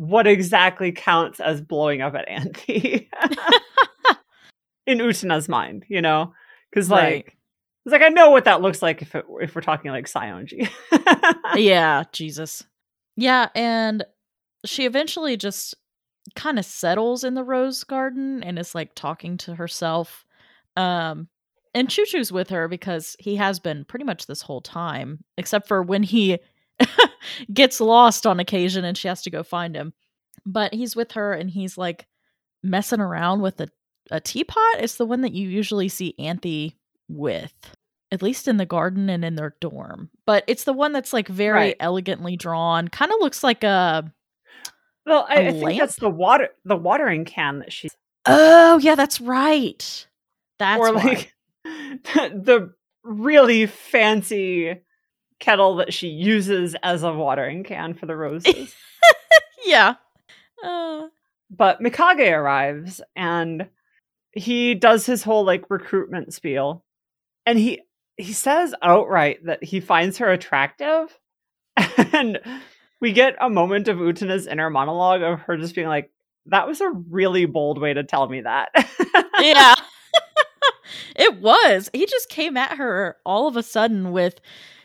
what 0.00 0.26
exactly 0.26 0.92
counts 0.92 1.40
as 1.40 1.60
blowing 1.60 2.00
up 2.00 2.14
at 2.14 2.26
Anthy 2.26 3.10
in 4.86 4.98
Utena's 4.98 5.46
mind, 5.48 5.84
you 5.88 6.00
know? 6.00 6.32
Because, 6.70 6.88
like, 6.90 7.02
Right. 7.02 7.24
it's 7.84 7.92
like 7.92 8.02
I 8.02 8.08
know 8.08 8.30
what 8.30 8.44
that 8.44 8.62
looks 8.62 8.80
like 8.80 9.02
if 9.02 9.14
it, 9.14 9.26
if 9.42 9.54
we're 9.54 9.60
talking 9.60 9.90
like 9.90 10.06
Saionji. 10.06 10.70
yeah, 11.54 12.04
Jesus. 12.12 12.64
Yeah, 13.16 13.48
and 13.54 14.04
she 14.64 14.86
eventually 14.86 15.36
just 15.36 15.74
kind 16.34 16.58
of 16.58 16.64
settles 16.64 17.22
in 17.24 17.34
the 17.34 17.44
rose 17.44 17.84
garden 17.84 18.42
and 18.42 18.58
is 18.58 18.74
like 18.74 18.94
talking 18.94 19.36
to 19.38 19.54
herself. 19.54 20.24
Um 20.76 21.28
and 21.74 21.88
Choo 21.90 22.04
Choo's 22.06 22.32
with 22.32 22.50
her 22.50 22.68
because 22.68 23.16
he 23.18 23.36
has 23.36 23.60
been 23.60 23.84
pretty 23.84 24.04
much 24.04 24.26
this 24.26 24.42
whole 24.42 24.60
time, 24.60 25.22
except 25.38 25.68
for 25.68 25.82
when 25.82 26.02
he 26.02 26.38
gets 27.52 27.80
lost 27.80 28.26
on 28.26 28.40
occasion 28.40 28.84
and 28.84 28.96
she 28.96 29.08
has 29.08 29.22
to 29.22 29.30
go 29.30 29.42
find 29.42 29.74
him. 29.76 29.92
But 30.46 30.74
he's 30.74 30.96
with 30.96 31.12
her 31.12 31.32
and 31.32 31.50
he's 31.50 31.76
like 31.78 32.06
messing 32.62 33.00
around 33.00 33.40
with 33.42 33.60
a, 33.60 33.68
a 34.10 34.20
teapot. 34.20 34.78
It's 34.78 34.96
the 34.96 35.06
one 35.06 35.20
that 35.22 35.32
you 35.32 35.48
usually 35.48 35.88
see 35.88 36.14
Anthy 36.18 36.76
with 37.08 37.52
at 38.12 38.22
least 38.22 38.48
in 38.48 38.56
the 38.56 38.66
garden 38.66 39.08
and 39.08 39.24
in 39.24 39.36
their 39.36 39.54
dorm. 39.60 40.10
But 40.26 40.42
it's 40.48 40.64
the 40.64 40.72
one 40.72 40.92
that's 40.92 41.12
like 41.12 41.28
very 41.28 41.52
Right. 41.58 41.76
elegantly 41.78 42.36
drawn. 42.36 42.88
Kind 42.88 43.12
of 43.12 43.18
looks 43.20 43.44
like 43.44 43.62
a 43.62 44.12
well, 45.06 45.26
I, 45.28 45.34
A 45.40 45.48
I 45.48 45.52
think 45.52 45.80
that's 45.80 45.96
the 45.96 46.10
water 46.10 46.48
the 46.64 46.76
watering 46.76 47.24
can 47.24 47.60
that 47.60 47.72
she's 47.72 47.94
Oh, 48.26 48.78
yeah, 48.78 48.96
that's 48.96 49.20
right. 49.20 50.06
That's 50.58 50.80
or 50.80 50.92
like 50.92 51.32
the 51.64 52.72
really 53.02 53.66
fancy 53.66 54.76
kettle 55.40 55.76
that 55.76 55.92
she 55.92 56.08
uses 56.08 56.76
as 56.82 57.02
a 57.02 57.12
watering 57.12 57.64
can 57.64 57.94
for 57.94 58.06
the 58.06 58.16
roses. 58.16 58.74
yeah. 59.64 59.94
Uh, 60.62 61.08
but 61.50 61.80
Mikage 61.80 62.30
arrives 62.30 63.00
and 63.16 63.68
he 64.32 64.74
does 64.74 65.06
his 65.06 65.22
whole 65.22 65.44
like 65.44 65.70
recruitment 65.70 66.32
spiel 66.32 66.84
and 67.46 67.58
he 67.58 67.80
he 68.16 68.32
says 68.32 68.74
outright 68.82 69.44
that 69.46 69.64
he 69.64 69.80
finds 69.80 70.18
her 70.18 70.30
attractive 70.30 71.18
and 72.12 72.38
we 73.00 73.12
get 73.12 73.34
a 73.40 73.48
moment 73.48 73.88
of 73.88 73.98
Utena's 73.98 74.46
inner 74.46 74.70
monologue 74.70 75.22
of 75.22 75.40
her 75.40 75.56
just 75.56 75.74
being 75.74 75.88
like 75.88 76.10
that 76.46 76.66
was 76.66 76.80
a 76.80 76.90
really 76.90 77.46
bold 77.46 77.80
way 77.80 77.94
to 77.94 78.04
tell 78.04 78.28
me 78.28 78.42
that. 78.42 78.70
yeah. 79.38 79.74
it 81.16 81.40
was. 81.40 81.90
He 81.92 82.06
just 82.06 82.28
came 82.28 82.56
at 82.56 82.76
her 82.76 83.16
all 83.24 83.46
of 83.46 83.56
a 83.56 83.62
sudden 83.62 84.12
with 84.12 84.40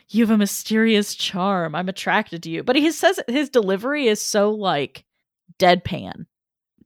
you 0.08 0.24
have 0.24 0.30
a 0.34 0.38
mysterious 0.38 1.14
charm. 1.14 1.74
I'm 1.74 1.88
attracted 1.88 2.42
to 2.44 2.50
you. 2.50 2.62
But 2.62 2.76
he 2.76 2.90
says 2.92 3.18
his 3.28 3.48
delivery 3.50 4.06
is 4.06 4.20
so 4.22 4.50
like 4.52 5.04
deadpan 5.58 6.26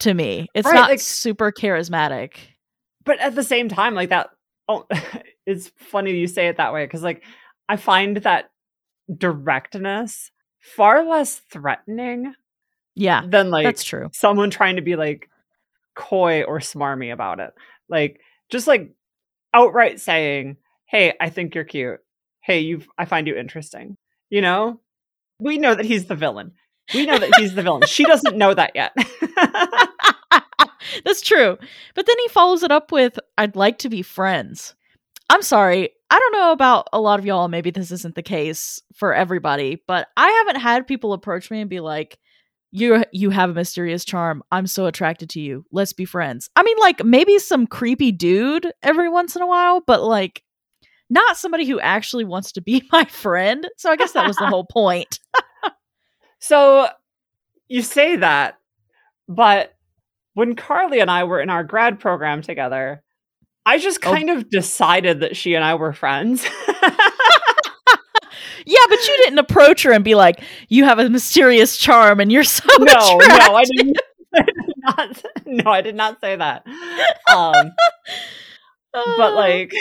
to 0.00 0.14
me. 0.14 0.48
It's 0.54 0.66
Right, 0.66 0.74
not 0.74 0.90
like- 0.90 1.00
super 1.00 1.52
charismatic. 1.52 2.32
but 3.04 3.18
at 3.20 3.34
the 3.34 3.42
same 3.42 3.68
time 3.68 3.94
like 3.94 4.08
that 4.10 4.30
oh 4.68 4.86
it's 5.46 5.68
funny 5.76 6.12
you 6.16 6.26
say 6.26 6.48
it 6.48 6.58
that 6.58 6.72
way 6.72 6.84
because 6.84 7.02
like 7.02 7.22
i 7.68 7.76
find 7.76 8.18
that 8.18 8.50
directness 9.24 10.30
far 10.60 11.04
less 11.04 11.40
threatening 11.50 12.34
Yeah. 12.94 13.22
than 13.26 13.50
like 13.50 13.64
that's 13.64 13.84
true. 13.84 14.08
someone 14.12 14.50
trying 14.50 14.76
to 14.76 14.82
be 14.82 14.96
like 14.96 15.28
coy 15.94 16.42
or 16.44 16.58
smarmy 16.60 17.12
about 17.12 17.40
it 17.40 17.52
like 17.88 18.20
just 18.50 18.66
like 18.66 18.90
outright 19.54 20.00
saying 20.00 20.56
hey 20.86 21.14
i 21.20 21.28
think 21.30 21.54
you're 21.54 21.64
cute 21.64 22.00
hey 22.50 22.60
you 22.60 22.82
i 22.98 23.04
find 23.04 23.26
you 23.26 23.36
interesting 23.36 23.96
you 24.28 24.40
know 24.40 24.80
we 25.38 25.58
know 25.58 25.74
that 25.74 25.86
he's 25.86 26.06
the 26.06 26.14
villain 26.14 26.52
we 26.94 27.06
know 27.06 27.18
that 27.18 27.34
he's 27.36 27.54
the 27.54 27.62
villain 27.62 27.82
she 27.86 28.04
doesn't 28.04 28.36
know 28.36 28.52
that 28.54 28.72
yet 28.74 28.92
That's 31.04 31.20
true. 31.20 31.58
But 31.94 32.06
then 32.06 32.16
he 32.22 32.28
follows 32.28 32.62
it 32.62 32.70
up 32.70 32.92
with, 32.92 33.18
I'd 33.38 33.56
like 33.56 33.78
to 33.78 33.88
be 33.88 34.02
friends. 34.02 34.74
I'm 35.28 35.42
sorry. 35.42 35.90
I 36.10 36.18
don't 36.18 36.32
know 36.32 36.52
about 36.52 36.88
a 36.92 37.00
lot 37.00 37.18
of 37.20 37.26
y'all. 37.26 37.48
Maybe 37.48 37.70
this 37.70 37.92
isn't 37.92 38.16
the 38.16 38.22
case 38.22 38.82
for 38.94 39.14
everybody, 39.14 39.80
but 39.86 40.08
I 40.16 40.28
haven't 40.28 40.60
had 40.60 40.86
people 40.86 41.12
approach 41.12 41.50
me 41.50 41.60
and 41.60 41.70
be 41.70 41.80
like, 41.80 42.18
you 42.72 43.04
you 43.12 43.30
have 43.30 43.50
a 43.50 43.54
mysterious 43.54 44.04
charm. 44.04 44.44
I'm 44.52 44.68
so 44.68 44.86
attracted 44.86 45.30
to 45.30 45.40
you. 45.40 45.64
Let's 45.72 45.92
be 45.92 46.04
friends. 46.04 46.50
I 46.54 46.62
mean, 46.62 46.76
like 46.78 47.04
maybe 47.04 47.38
some 47.40 47.66
creepy 47.66 48.12
dude 48.12 48.72
every 48.82 49.08
once 49.08 49.34
in 49.34 49.42
a 49.42 49.46
while, 49.46 49.80
but 49.84 50.04
like 50.04 50.44
not 51.10 51.36
somebody 51.36 51.66
who 51.66 51.78
actually 51.80 52.24
wants 52.24 52.52
to 52.52 52.60
be 52.62 52.88
my 52.92 53.04
friend. 53.04 53.68
So 53.76 53.90
I 53.90 53.96
guess 53.96 54.12
that 54.12 54.26
was 54.26 54.36
the 54.36 54.46
whole 54.46 54.64
point. 54.64 55.18
So 56.38 56.88
you 57.68 57.82
say 57.82 58.16
that, 58.16 58.56
but 59.28 59.74
when 60.34 60.56
Carly 60.56 61.00
and 61.00 61.10
I 61.10 61.24
were 61.24 61.40
in 61.40 61.50
our 61.50 61.62
grad 61.64 62.00
program 62.00 62.40
together, 62.40 63.02
I 63.66 63.76
just 63.78 63.98
Oh. 64.06 64.12
kind 64.14 64.30
of 64.30 64.48
decided 64.48 65.20
that 65.20 65.36
she 65.36 65.54
and 65.54 65.62
I 65.64 65.74
were 65.74 65.92
friends. 65.92 66.46
Yeah, 68.66 68.78
but 68.90 68.98
you 69.08 69.16
didn't 69.24 69.38
approach 69.38 69.82
her 69.84 69.90
and 69.92 70.04
be 70.04 70.14
like, 70.14 70.42
"You 70.68 70.84
have 70.84 70.98
a 70.98 71.08
mysterious 71.08 71.78
charm 71.78 72.20
and 72.20 72.30
you're 72.30 72.44
so 72.44 72.62
no, 72.78 72.84
no, 73.18 73.56
I 73.56 73.64
didn't. 73.64 73.96
I 74.34 74.42
did 74.42 74.54
not. 74.84 75.24
No, 75.46 75.70
I 75.70 75.80
did 75.80 75.94
not 75.96 76.20
say 76.20 76.36
that. 76.36 76.64
Um, 77.34 77.72
but 78.92 79.34
like, 79.34 79.72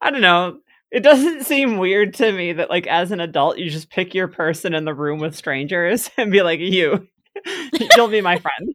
I 0.00 0.10
don't 0.10 0.20
know. 0.20 0.58
It 0.90 1.00
doesn't 1.00 1.44
seem 1.44 1.76
weird 1.78 2.14
to 2.14 2.32
me 2.32 2.52
that, 2.54 2.70
like, 2.70 2.86
as 2.86 3.12
an 3.12 3.20
adult, 3.20 3.58
you 3.58 3.68
just 3.70 3.90
pick 3.90 4.14
your 4.14 4.28
person 4.28 4.74
in 4.74 4.84
the 4.84 4.94
room 4.94 5.18
with 5.20 5.36
strangers 5.36 6.10
and 6.16 6.32
be 6.32 6.42
like, 6.42 6.60
"You, 6.60 7.06
you'll 7.96 8.08
be 8.08 8.20
my 8.20 8.38
friend." 8.38 8.74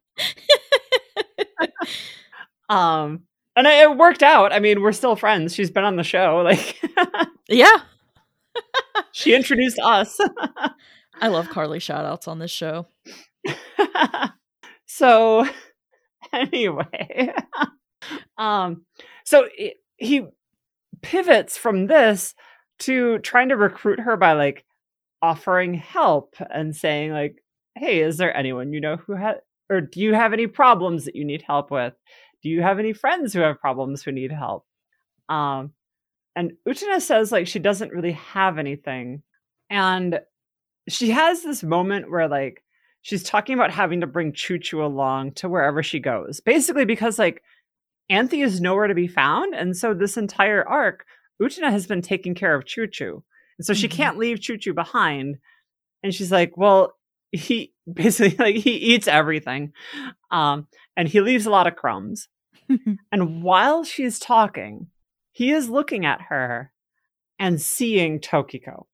um, 2.69 3.21
and 3.55 3.67
it, 3.67 3.73
it 3.91 3.97
worked 3.97 4.23
out. 4.23 4.53
I 4.53 4.59
mean, 4.59 4.81
we're 4.81 4.91
still 4.91 5.15
friends. 5.15 5.53
She's 5.55 5.71
been 5.71 5.83
on 5.83 5.95
the 5.95 6.03
show. 6.03 6.41
Like, 6.43 6.79
yeah, 7.47 7.81
she 9.11 9.33
introduced 9.35 9.79
us. 9.79 10.19
I 11.21 11.27
love 11.27 11.49
Carly 11.49 11.79
shoutouts 11.79 12.27
on 12.27 12.39
this 12.39 12.51
show. 12.51 12.87
so 14.85 15.47
anyway 16.33 17.33
um 18.37 18.83
so 19.25 19.47
he 19.97 20.25
pivots 21.03 21.57
from 21.57 21.87
this 21.87 22.33
to 22.79 23.19
trying 23.19 23.49
to 23.49 23.57
recruit 23.57 23.99
her 23.99 24.17
by 24.17 24.33
like 24.33 24.65
offering 25.21 25.73
help 25.73 26.35
and 26.49 26.75
saying 26.75 27.11
like 27.11 27.43
hey 27.75 28.01
is 28.01 28.17
there 28.17 28.35
anyone 28.35 28.73
you 28.73 28.81
know 28.81 28.97
who 28.97 29.13
has 29.13 29.37
or 29.69 29.79
do 29.79 29.99
you 29.99 30.13
have 30.13 30.33
any 30.33 30.47
problems 30.47 31.05
that 31.05 31.15
you 31.15 31.23
need 31.23 31.41
help 31.41 31.71
with 31.71 31.93
do 32.41 32.49
you 32.49 32.61
have 32.61 32.79
any 32.79 32.93
friends 32.93 33.33
who 33.33 33.39
have 33.39 33.59
problems 33.59 34.03
who 34.03 34.11
need 34.11 34.31
help 34.31 34.65
um 35.29 35.71
and 36.35 36.51
Utena 36.67 36.99
says 36.99 37.31
like 37.31 37.47
she 37.47 37.59
doesn't 37.59 37.91
really 37.91 38.13
have 38.13 38.57
anything 38.57 39.21
and 39.69 40.19
she 40.89 41.11
has 41.11 41.43
this 41.43 41.63
moment 41.63 42.09
where 42.09 42.27
like 42.27 42.63
she's 43.01 43.23
talking 43.23 43.53
about 43.53 43.71
having 43.71 44.01
to 44.01 44.07
bring 44.07 44.33
Choo 44.33 44.57
Choo 44.57 44.83
along 44.83 45.33
to 45.33 45.47
wherever 45.47 45.83
she 45.83 45.99
goes. 45.99 46.39
Basically, 46.39 46.85
because 46.85 47.19
like 47.19 47.43
Anthy 48.13 48.41
is 48.41 48.61
nowhere 48.61 48.87
to 48.87 48.93
be 48.95 49.07
found. 49.07 49.53
And 49.55 49.75
so 49.75 49.93
this 49.93 50.17
entire 50.17 50.63
arc, 50.67 51.05
Utena 51.41 51.71
has 51.71 51.87
been 51.87 52.01
taking 52.01 52.35
care 52.35 52.53
of 52.55 52.65
Choo 52.65 52.87
Choo. 52.87 53.23
And 53.57 53.65
so 53.65 53.73
she 53.73 53.87
Mhm. 53.87 53.91
can't 53.91 54.17
leave 54.17 54.39
Choo 54.41 54.57
Choo 54.57 54.73
behind. 54.73 55.37
And 56.03 56.13
she's 56.13 56.31
like, 56.31 56.55
well, 56.57 56.93
he 57.31 57.73
basically 57.91 58.35
like 58.37 58.55
he 58.55 58.71
eats 58.71 59.07
everything. 59.07 59.73
Um, 60.31 60.67
and 60.95 61.07
he 61.07 61.21
leaves 61.21 61.45
a 61.45 61.49
lot 61.51 61.67
of 61.67 61.75
crumbs. 61.75 62.27
And 63.11 63.43
while 63.43 63.83
she's 63.83 64.19
talking, 64.19 64.87
he 65.31 65.51
is 65.51 65.69
looking 65.69 66.05
at 66.05 66.21
her 66.29 66.71
and 67.39 67.61
seeing 67.61 68.19
Tokiko. 68.19 68.85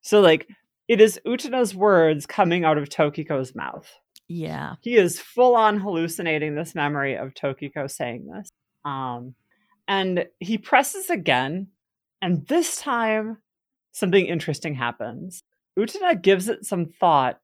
So 0.00 0.20
like 0.20 0.48
it 0.88 1.00
is 1.00 1.20
Utena's 1.26 1.74
words 1.74 2.24
coming 2.26 2.64
out 2.64 2.78
of 2.78 2.88
Tokiko's 2.88 3.54
mouth. 3.54 3.88
yeah, 4.28 4.74
He 4.82 4.96
is 4.96 5.20
full 5.20 5.54
on 5.56 5.78
hallucinating 5.80 6.54
this 6.54 6.74
memory 6.74 7.14
of 7.16 7.34
Tokiko 7.34 7.90
saying 7.90 8.26
this. 8.26 8.48
Um 8.88 9.34
and 9.86 10.26
he 10.40 10.58
presses 10.58 11.10
again 11.10 11.68
And 12.20 12.46
this 12.48 12.78
time, 12.80 13.38
something 13.92 14.26
interesting 14.26 14.74
happens. 14.74 15.42
Utena 15.78 16.20
gives 16.20 16.48
it 16.48 16.64
some 16.64 16.86
thought, 16.86 17.40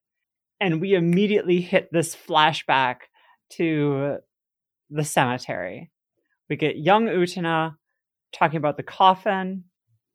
and 0.61 0.81
we 0.81 0.95
immediately 0.95 1.61
hit 1.61 1.89
this 1.93 2.17
flashback 2.17 2.97
to 3.51 4.19
the 4.91 5.05
cemetery. 5.05 5.91
We 6.49 6.57
get 6.57 6.77
young 6.77 7.07
Utena 7.07 7.77
talking 8.33 8.57
about 8.57 8.77
the 8.77 8.83
coffin 8.83 9.65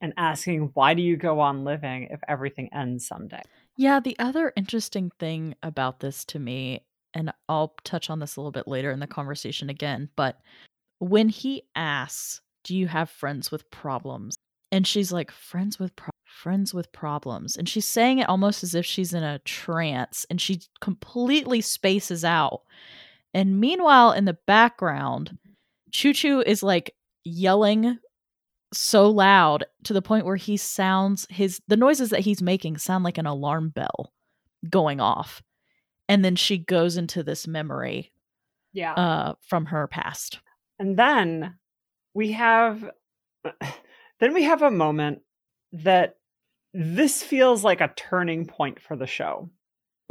and 0.01 0.13
asking, 0.17 0.71
Why 0.73 0.93
do 0.93 1.01
you 1.01 1.17
go 1.17 1.39
on 1.39 1.63
living 1.63 2.07
if 2.11 2.19
everything 2.27 2.69
ends 2.73 3.07
someday? 3.07 3.41
Yeah, 3.77 3.99
the 4.01 4.17
other 4.19 4.51
interesting 4.57 5.11
thing 5.19 5.55
about 5.63 6.01
this 6.01 6.25
to 6.25 6.39
me, 6.39 6.85
and 7.13 7.31
I'll 7.47 7.75
touch 7.85 8.09
on 8.09 8.19
this 8.19 8.35
a 8.35 8.41
little 8.41 8.51
bit 8.51 8.67
later 8.67 8.91
in 8.91 8.99
the 8.99 9.07
conversation 9.07 9.69
again, 9.69 10.09
but 10.17 10.39
when 10.99 11.29
he 11.29 11.63
asks, 11.75 12.41
Do 12.63 12.75
you 12.75 12.87
have 12.87 13.09
friends 13.09 13.51
with 13.51 13.69
problems? 13.71 14.35
And 14.71 14.85
she's 14.85 15.11
like, 15.11 15.31
Friends 15.31 15.79
with 15.79 15.95
pro- 15.95 16.09
friends 16.25 16.73
with 16.73 16.91
problems. 16.91 17.57
And 17.57 17.67
she's 17.67 17.85
saying 17.85 18.19
it 18.19 18.29
almost 18.29 18.63
as 18.63 18.75
if 18.75 18.85
she's 18.85 19.13
in 19.13 19.23
a 19.23 19.39
trance 19.39 20.25
and 20.29 20.39
she 20.39 20.61
completely 20.79 21.61
spaces 21.61 22.23
out. 22.23 22.61
And 23.33 23.59
meanwhile, 23.59 24.11
in 24.11 24.25
the 24.25 24.37
background, 24.47 25.37
Choo 25.91 26.13
Choo 26.13 26.41
is 26.45 26.61
like 26.63 26.95
yelling 27.23 27.97
so 28.73 29.09
loud 29.09 29.65
to 29.83 29.93
the 29.93 30.01
point 30.01 30.25
where 30.25 30.35
he 30.35 30.55
sounds 30.55 31.25
his 31.29 31.59
the 31.67 31.75
noises 31.77 32.11
that 32.11 32.19
he's 32.21 32.41
making 32.41 32.77
sound 32.77 33.03
like 33.03 33.17
an 33.17 33.25
alarm 33.25 33.69
bell 33.69 34.13
going 34.69 34.99
off. 34.99 35.41
And 36.07 36.23
then 36.23 36.35
she 36.35 36.57
goes 36.57 36.95
into 36.97 37.23
this 37.23 37.47
memory 37.47 38.11
Yeah. 38.73 38.93
uh 38.93 39.33
from 39.41 39.65
her 39.67 39.87
past. 39.87 40.39
And 40.79 40.97
then 40.97 41.55
we 42.13 42.31
have 42.31 42.89
then 44.19 44.33
we 44.33 44.43
have 44.43 44.61
a 44.61 44.71
moment 44.71 45.19
that 45.71 46.15
this 46.73 47.23
feels 47.23 47.63
like 47.63 47.81
a 47.81 47.93
turning 47.95 48.45
point 48.45 48.79
for 48.79 48.95
the 48.95 49.07
show. 49.07 49.49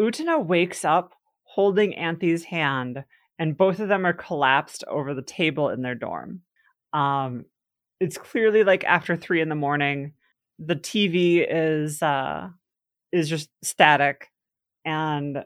Utena 0.00 0.44
wakes 0.44 0.84
up 0.84 1.14
holding 1.44 1.94
Anthy's 1.94 2.44
hand, 2.44 3.04
and 3.38 3.56
both 3.56 3.80
of 3.80 3.88
them 3.88 4.04
are 4.06 4.12
collapsed 4.12 4.84
over 4.88 5.14
the 5.14 5.22
table 5.22 5.70
in 5.70 5.82
their 5.82 5.94
dorm. 5.94 6.42
Um, 6.92 7.44
it's 8.00 8.18
clearly 8.18 8.64
like 8.64 8.84
after 8.84 9.16
three 9.16 9.40
in 9.40 9.48
the 9.48 9.54
morning. 9.54 10.12
The 10.58 10.76
TV 10.76 11.46
is 11.48 12.02
uh, 12.02 12.48
is 13.12 13.28
just 13.28 13.50
static, 13.62 14.28
and 14.84 15.44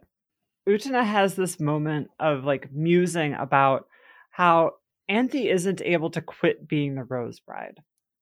Utena 0.69 1.05
has 1.05 1.35
this 1.35 1.61
moment 1.61 2.09
of 2.19 2.45
like 2.45 2.73
musing 2.73 3.35
about 3.35 3.87
how 4.31 4.73
Anthy 5.09 5.49
isn't 5.49 5.83
able 5.83 6.11
to 6.11 6.21
quit 6.21 6.69
being 6.69 6.95
the 6.95 7.05
Rose 7.05 7.41
Bride. 7.41 7.81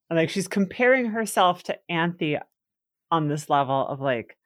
And 0.08 0.18
like 0.18 0.30
she's 0.30 0.48
comparing 0.48 1.06
herself 1.06 1.62
to 1.64 1.78
Anthy 1.88 2.38
on 3.10 3.28
this 3.28 3.48
level 3.48 3.86
of 3.86 4.00
like 4.00 4.36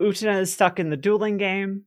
Utena 0.00 0.40
is 0.40 0.52
stuck 0.52 0.78
in 0.78 0.90
the 0.90 0.96
dueling 0.96 1.38
game. 1.38 1.84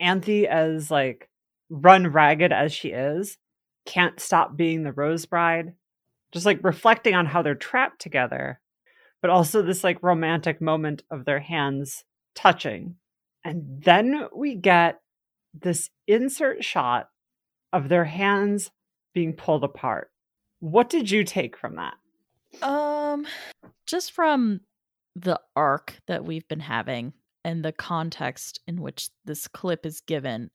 Anthy 0.00 0.46
as 0.46 0.90
like 0.90 1.28
run 1.70 2.06
ragged 2.06 2.52
as 2.52 2.72
she 2.72 2.90
is, 2.90 3.36
can't 3.84 4.20
stop 4.20 4.56
being 4.56 4.82
the 4.82 4.92
Rose 4.92 5.26
Bride. 5.26 5.72
Just 6.32 6.46
like 6.46 6.62
reflecting 6.62 7.14
on 7.14 7.26
how 7.26 7.42
they're 7.42 7.54
trapped 7.54 8.00
together, 8.00 8.60
but 9.22 9.30
also 9.30 9.62
this 9.62 9.82
like 9.82 10.02
romantic 10.02 10.60
moment 10.60 11.02
of 11.10 11.24
their 11.24 11.40
hands 11.40 12.04
touching. 12.34 12.96
And 13.44 13.82
then 13.82 14.28
we 14.36 14.54
get 14.54 15.00
this 15.54 15.90
insert 16.06 16.62
shot 16.62 17.08
of 17.72 17.88
their 17.88 18.04
hands 18.04 18.70
being 19.14 19.32
pulled 19.32 19.64
apart. 19.64 20.10
What 20.60 20.90
did 20.90 21.10
you 21.10 21.24
take 21.24 21.56
from 21.56 21.76
that? 21.76 21.94
Um 22.62 23.26
just 23.86 24.12
from 24.12 24.60
the 25.16 25.40
arc 25.56 25.94
that 26.06 26.24
we've 26.24 26.46
been 26.48 26.60
having 26.60 27.12
and 27.44 27.64
the 27.64 27.72
context 27.72 28.60
in 28.66 28.80
which 28.80 29.10
this 29.24 29.48
clip 29.48 29.84
is 29.86 30.00
given, 30.00 30.50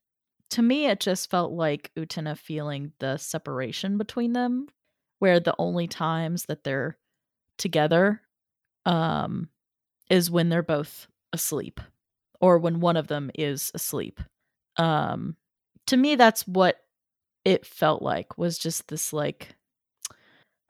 to 0.50 0.62
me 0.62 0.86
it 0.86 1.00
just 1.00 1.30
felt 1.30 1.52
like 1.52 1.90
Utena 1.96 2.36
feeling 2.38 2.92
the 2.98 3.16
separation 3.16 3.98
between 3.98 4.32
them, 4.32 4.68
where 5.18 5.40
the 5.40 5.54
only 5.58 5.86
times 5.86 6.44
that 6.46 6.64
they're 6.64 6.96
together 7.58 8.20
um 8.86 9.48
is 10.10 10.30
when 10.30 10.48
they're 10.48 10.62
both 10.62 11.06
asleep 11.32 11.80
or 12.40 12.58
when 12.58 12.80
one 12.80 12.96
of 12.96 13.06
them 13.06 13.30
is 13.34 13.70
asleep. 13.74 14.20
Um 14.76 15.36
to 15.86 15.96
me 15.96 16.16
that's 16.16 16.46
what 16.46 16.83
it 17.44 17.66
felt 17.66 18.02
like 18.02 18.38
was 18.38 18.58
just 18.58 18.88
this 18.88 19.12
like 19.12 19.54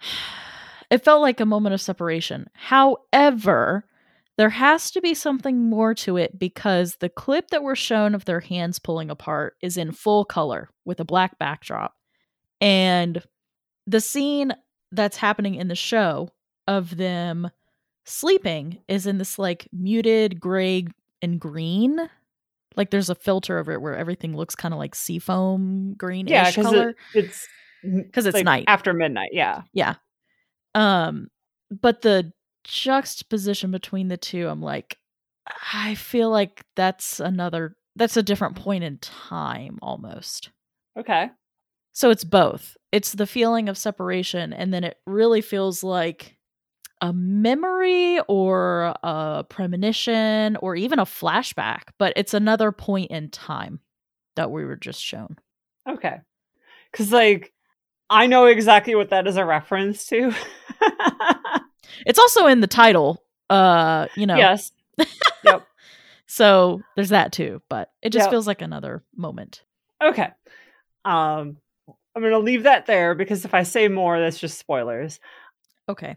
it 0.90 1.04
felt 1.04 1.22
like 1.22 1.40
a 1.40 1.46
moment 1.46 1.74
of 1.74 1.80
separation. 1.80 2.48
However, 2.54 3.86
there 4.36 4.50
has 4.50 4.90
to 4.92 5.00
be 5.00 5.14
something 5.14 5.70
more 5.70 5.94
to 5.94 6.16
it 6.16 6.38
because 6.38 6.96
the 6.96 7.08
clip 7.08 7.50
that 7.50 7.62
we're 7.62 7.76
shown 7.76 8.14
of 8.14 8.24
their 8.24 8.40
hands 8.40 8.78
pulling 8.78 9.10
apart 9.10 9.56
is 9.62 9.76
in 9.76 9.92
full 9.92 10.24
color 10.24 10.68
with 10.84 10.98
a 10.98 11.04
black 11.04 11.38
backdrop. 11.38 11.94
And 12.60 13.22
the 13.86 14.00
scene 14.00 14.52
that's 14.90 15.16
happening 15.16 15.54
in 15.54 15.68
the 15.68 15.74
show 15.74 16.30
of 16.66 16.96
them 16.96 17.50
sleeping 18.04 18.78
is 18.88 19.06
in 19.06 19.18
this 19.18 19.38
like 19.38 19.68
muted 19.72 20.40
gray 20.40 20.86
and 21.22 21.40
green. 21.40 21.98
Like 22.76 22.90
there's 22.90 23.10
a 23.10 23.14
filter 23.14 23.58
over 23.58 23.72
it 23.72 23.80
where 23.82 23.96
everything 23.96 24.36
looks 24.36 24.54
kind 24.54 24.74
of 24.74 24.78
like 24.78 24.94
seafoam 24.94 25.94
green 25.94 26.26
Yeah, 26.26 26.50
because 26.50 26.66
color. 26.66 26.88
it, 26.90 26.96
it's 27.14 27.48
'Cause 28.12 28.26
it's 28.26 28.34
like, 28.34 28.44
night. 28.44 28.64
after 28.66 28.92
midnight. 28.94 29.30
Yeah, 29.32 29.62
Yeah. 29.72 29.94
Um, 30.74 31.28
but 31.70 32.02
the 32.02 32.32
juxtaposition 32.64 33.70
between 33.70 34.08
the 34.08 34.16
two, 34.16 34.48
I'm 34.48 34.62
like, 34.62 34.98
I 35.72 35.94
feel 35.94 36.30
like 36.30 36.64
that's 36.76 37.20
another 37.20 37.76
that's 37.96 38.16
a 38.16 38.22
different 38.22 38.56
point 38.56 38.82
in 38.84 38.98
time 38.98 39.78
almost. 39.82 40.50
okay. 40.98 41.28
So 41.92 42.10
it's 42.10 42.24
both. 42.24 42.76
It's 42.90 43.12
the 43.12 43.26
feeling 43.26 43.68
of 43.68 43.78
separation, 43.78 44.52
and 44.52 44.74
then 44.74 44.82
it 44.82 44.96
really 45.06 45.40
feels 45.42 45.84
like 45.84 46.36
a 47.00 47.12
memory 47.12 48.20
or 48.28 48.94
a 49.02 49.44
premonition 49.48 50.56
or 50.56 50.76
even 50.76 50.98
a 50.98 51.04
flashback, 51.04 51.82
but 51.98 52.12
it's 52.16 52.34
another 52.34 52.72
point 52.72 53.10
in 53.10 53.30
time 53.30 53.80
that 54.36 54.50
we 54.50 54.64
were 54.64 54.76
just 54.76 55.02
shown. 55.02 55.36
Okay. 55.88 56.16
Because, 56.90 57.12
like, 57.12 57.52
I 58.08 58.26
know 58.26 58.46
exactly 58.46 58.94
what 58.94 59.10
that 59.10 59.26
is 59.26 59.36
a 59.36 59.44
reference 59.44 60.06
to. 60.06 60.32
It's 62.06 62.18
also 62.18 62.46
in 62.46 62.60
the 62.60 62.66
title, 62.66 63.22
uh, 63.50 64.08
you 64.16 64.26
know. 64.26 64.36
Yes. 64.36 64.72
Yep. 65.44 65.66
So 66.26 66.80
there's 66.96 67.10
that 67.10 67.32
too, 67.32 67.60
but 67.68 67.92
it 68.02 68.10
just 68.10 68.24
Yep. 68.24 68.30
feels 68.30 68.46
like 68.46 68.62
another 68.62 69.04
moment. 69.14 69.62
Okay. 70.02 70.28
Um, 71.04 71.58
I'm 71.86 72.22
going 72.22 72.32
to 72.32 72.38
leave 72.38 72.62
that 72.62 72.86
there 72.86 73.14
because 73.14 73.44
if 73.44 73.52
I 73.52 73.62
say 73.62 73.88
more, 73.88 74.18
that's 74.18 74.38
just 74.38 74.58
spoilers. 74.58 75.20
Okay. 75.88 76.16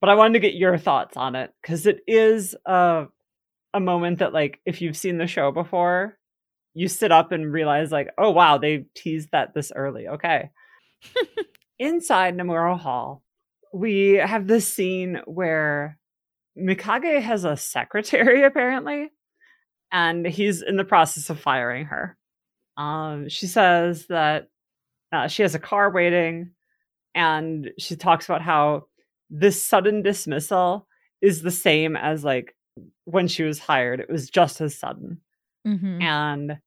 But 0.00 0.10
I 0.10 0.14
wanted 0.14 0.34
to 0.34 0.40
get 0.40 0.54
your 0.54 0.76
thoughts 0.78 1.16
on 1.16 1.34
it 1.34 1.52
because 1.60 1.86
it 1.86 2.00
is 2.06 2.54
a, 2.66 3.06
a 3.72 3.80
moment 3.80 4.18
that, 4.18 4.32
like, 4.32 4.60
if 4.66 4.82
you've 4.82 4.96
seen 4.96 5.18
the 5.18 5.26
show 5.26 5.52
before, 5.52 6.18
you 6.74 6.88
sit 6.88 7.12
up 7.12 7.32
and 7.32 7.52
realize, 7.52 7.90
like, 7.90 8.10
oh, 8.18 8.30
wow, 8.30 8.58
they 8.58 8.86
teased 8.94 9.30
that 9.32 9.54
this 9.54 9.72
early. 9.74 10.08
Okay. 10.08 10.50
Inside 11.78 12.36
Nemuro 12.36 12.78
Hall, 12.78 13.22
we 13.72 14.14
have 14.14 14.46
this 14.46 14.72
scene 14.72 15.20
where 15.26 15.98
Mikage 16.58 17.20
has 17.20 17.44
a 17.44 17.56
secretary, 17.56 18.42
apparently, 18.44 19.10
and 19.92 20.26
he's 20.26 20.62
in 20.62 20.76
the 20.76 20.84
process 20.84 21.30
of 21.30 21.40
firing 21.40 21.86
her. 21.86 22.16
Um, 22.76 23.28
she 23.28 23.46
says 23.46 24.06
that 24.08 24.48
uh, 25.12 25.28
she 25.28 25.42
has 25.42 25.54
a 25.54 25.60
car 25.60 25.90
waiting, 25.90 26.50
and 27.14 27.70
she 27.78 27.96
talks 27.96 28.26
about 28.26 28.42
how 28.42 28.84
this 29.30 29.64
sudden 29.64 30.02
dismissal 30.02 30.86
is 31.20 31.42
the 31.42 31.50
same 31.50 31.96
as 31.96 32.24
like 32.24 32.54
when 33.04 33.28
she 33.28 33.42
was 33.42 33.58
hired. 33.58 34.00
It 34.00 34.10
was 34.10 34.30
just 34.30 34.60
as 34.60 34.78
sudden. 34.78 35.20
Mm-hmm. 35.66 36.02
And 36.02 36.58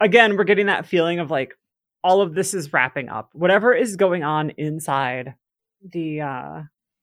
again, 0.00 0.36
we're 0.36 0.44
getting 0.44 0.66
that 0.66 0.86
feeling 0.86 1.18
of 1.18 1.30
like 1.30 1.54
all 2.02 2.22
of 2.22 2.34
this 2.34 2.54
is 2.54 2.72
wrapping 2.72 3.08
up. 3.08 3.30
Whatever 3.32 3.74
is 3.74 3.96
going 3.96 4.22
on 4.22 4.50
inside 4.50 5.34
the 5.82 6.20
uh 6.20 6.62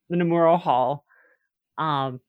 the 0.10 0.16
Nemuro 0.16 0.58
Hall, 0.60 1.04
um, 1.78 2.22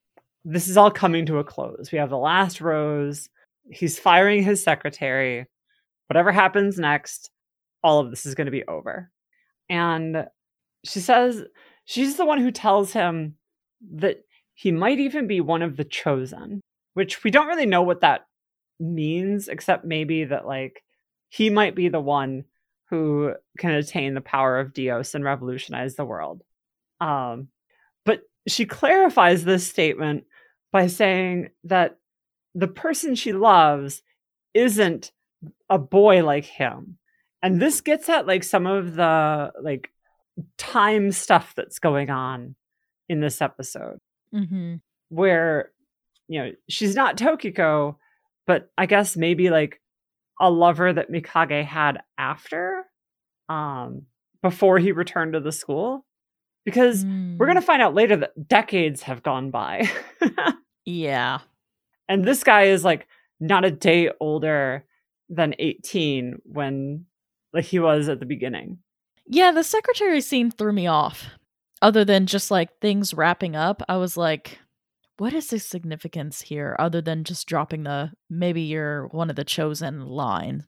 this 0.45 0.67
is 0.67 0.77
all 0.77 0.91
coming 0.91 1.25
to 1.27 1.37
a 1.37 1.43
close. 1.43 1.89
We 1.91 1.97
have 1.97 2.09
the 2.09 2.17
last 2.17 2.61
rose. 2.61 3.29
He's 3.71 3.99
firing 3.99 4.43
his 4.43 4.63
secretary. 4.63 5.47
Whatever 6.07 6.31
happens 6.31 6.77
next, 6.77 7.29
all 7.83 7.99
of 7.99 8.09
this 8.09 8.25
is 8.25 8.35
going 8.35 8.45
to 8.45 8.51
be 8.51 8.65
over. 8.67 9.11
And 9.69 10.25
she 10.83 10.99
says 10.99 11.43
she's 11.89 12.17
the 12.17 12.25
one 12.25 12.39
who 12.39 12.51
tells 12.51 12.93
him 12.93 13.33
that 13.95 14.23
he 14.53 14.71
might 14.71 14.99
even 14.99 15.25
be 15.25 15.41
one 15.41 15.63
of 15.63 15.75
the 15.75 15.83
chosen, 15.83 16.61
which 16.93 17.23
we 17.23 17.31
don't 17.31 17.47
really 17.47 17.65
know 17.65 17.81
what 17.81 18.01
that 18.01 18.27
means, 18.79 19.47
except 19.47 19.85
maybe 19.85 20.25
that 20.25 20.45
like 20.45 20.83
he 21.29 21.49
might 21.49 21.73
be 21.73 21.89
the 21.89 21.99
one 21.99 22.43
who 22.91 23.33
can 23.57 23.71
attain 23.71 24.13
the 24.13 24.21
power 24.21 24.59
of 24.59 24.71
Dios 24.71 25.15
and 25.15 25.23
revolutionize 25.23 25.95
the 25.95 26.05
world. 26.05 26.43
Um, 27.01 27.47
but 28.05 28.21
she 28.47 28.67
clarifies 28.67 29.43
this 29.43 29.65
statement 29.65 30.25
by 30.71 30.85
saying 30.85 31.49
that 31.63 31.97
the 32.53 32.67
person 32.67 33.15
she 33.15 33.33
loves 33.33 34.03
isn't 34.53 35.11
a 35.71 35.79
boy 35.79 36.23
like 36.23 36.45
him. 36.45 36.99
And 37.41 37.59
this 37.59 37.81
gets 37.81 38.09
at 38.09 38.27
like 38.27 38.43
some 38.43 38.67
of 38.67 38.93
the 38.93 39.51
like 39.59 39.89
time 40.57 41.11
stuff 41.11 41.53
that's 41.55 41.79
going 41.79 42.09
on 42.09 42.55
in 43.07 43.19
this 43.21 43.41
episode 43.41 43.99
Mm-hmm. 44.33 44.75
where 45.09 45.71
you 46.27 46.39
know 46.43 46.51
she's 46.69 46.95
not 46.95 47.17
Tokiko, 47.17 47.95
but 48.45 48.69
I 48.77 48.85
guess 48.85 49.17
maybe 49.17 49.49
like 49.49 49.81
a 50.39 50.51
lover 50.51 50.93
that 50.93 51.11
Mikage 51.11 51.65
had 51.65 51.99
after, 52.17 52.85
um, 53.49 54.03
before 54.43 54.77
he 54.77 54.91
returned 54.91 55.33
to 55.33 55.39
the 55.39 55.51
school, 55.51 56.05
because 56.65 57.03
we're 57.05 57.47
gonna 57.47 57.61
find 57.61 57.81
out 57.81 57.95
later 57.95 58.15
that 58.17 58.47
decades 58.47 59.01
have 59.03 59.23
gone 59.23 59.49
by, 59.49 59.89
Yeah. 60.85 61.39
and 62.07 62.23
this 62.23 62.43
guy 62.43 62.63
is 62.65 62.83
like 62.83 63.07
not 63.39 63.65
a 63.65 63.71
day 63.71 64.11
older 64.19 64.85
than 65.29 65.55
eighteen 65.59 66.37
when 66.43 67.05
like 67.53 67.65
he 67.65 67.79
was 67.79 68.09
at 68.09 68.19
the 68.19 68.25
beginning. 68.27 68.77
Yeah, 69.31 69.51
the 69.51 69.63
secretary 69.63 70.21
scene 70.21 70.49
threw 70.49 70.73
me 70.73 70.87
off. 70.87 71.27
Other 71.83 72.03
than 72.03 72.25
just 72.25 72.49
like 72.49 72.79
things 72.81 73.13
wrapping 73.13 73.55
up, 73.55 73.83
I 73.87 73.97
was 73.97 74.17
like, 74.17 74.57
what 75.17 75.33
is 75.33 75.47
the 75.47 75.59
significance 75.59 76.41
here 76.41 76.75
other 76.79 76.99
than 76.99 77.23
just 77.23 77.47
dropping 77.47 77.83
the 77.83 78.11
maybe 78.29 78.61
you're 78.61 79.07
one 79.07 79.29
of 79.29 79.35
the 79.35 79.45
chosen 79.45 80.07
line? 80.07 80.65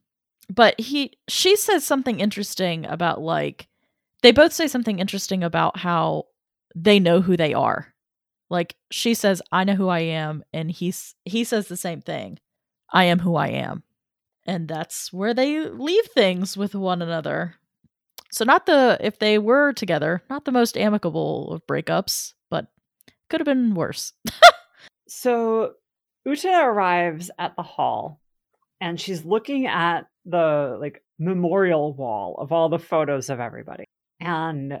But 0.48 0.80
he 0.80 1.18
she 1.28 1.56
says 1.56 1.84
something 1.84 2.20
interesting 2.20 2.86
about 2.86 3.20
like 3.20 3.66
they 4.22 4.30
both 4.30 4.52
say 4.52 4.68
something 4.68 5.00
interesting 5.00 5.42
about 5.42 5.78
how 5.78 6.26
they 6.76 7.00
know 7.00 7.20
who 7.20 7.36
they 7.36 7.54
are. 7.54 7.92
Like 8.48 8.76
she 8.90 9.14
says 9.14 9.42
I 9.50 9.64
know 9.64 9.74
who 9.74 9.88
I 9.88 10.00
am 10.00 10.44
and 10.52 10.70
he's 10.70 11.14
he 11.24 11.42
says 11.42 11.66
the 11.66 11.76
same 11.76 12.00
thing. 12.00 12.38
I 12.92 13.04
am 13.04 13.18
who 13.18 13.34
I 13.34 13.48
am. 13.48 13.82
And 14.46 14.68
that's 14.68 15.12
where 15.12 15.34
they 15.34 15.68
leave 15.68 16.06
things 16.06 16.56
with 16.56 16.74
one 16.74 17.02
another. 17.02 17.56
So 18.32 18.44
not 18.44 18.66
the 18.66 18.98
if 19.00 19.18
they 19.18 19.38
were 19.38 19.72
together, 19.72 20.22
not 20.30 20.44
the 20.44 20.52
most 20.52 20.76
amicable 20.76 21.52
of 21.52 21.66
breakups, 21.66 22.32
but 22.50 22.66
could 23.28 23.40
have 23.40 23.46
been 23.46 23.74
worse. 23.74 24.12
So 25.14 25.74
Utena 26.26 26.64
arrives 26.64 27.30
at 27.38 27.54
the 27.54 27.62
hall 27.62 28.22
and 28.80 28.98
she's 28.98 29.26
looking 29.26 29.66
at 29.66 30.06
the 30.24 30.78
like 30.80 31.02
memorial 31.18 31.92
wall 31.92 32.36
of 32.38 32.50
all 32.50 32.70
the 32.70 32.78
photos 32.78 33.28
of 33.28 33.38
everybody. 33.38 33.84
And 34.20 34.80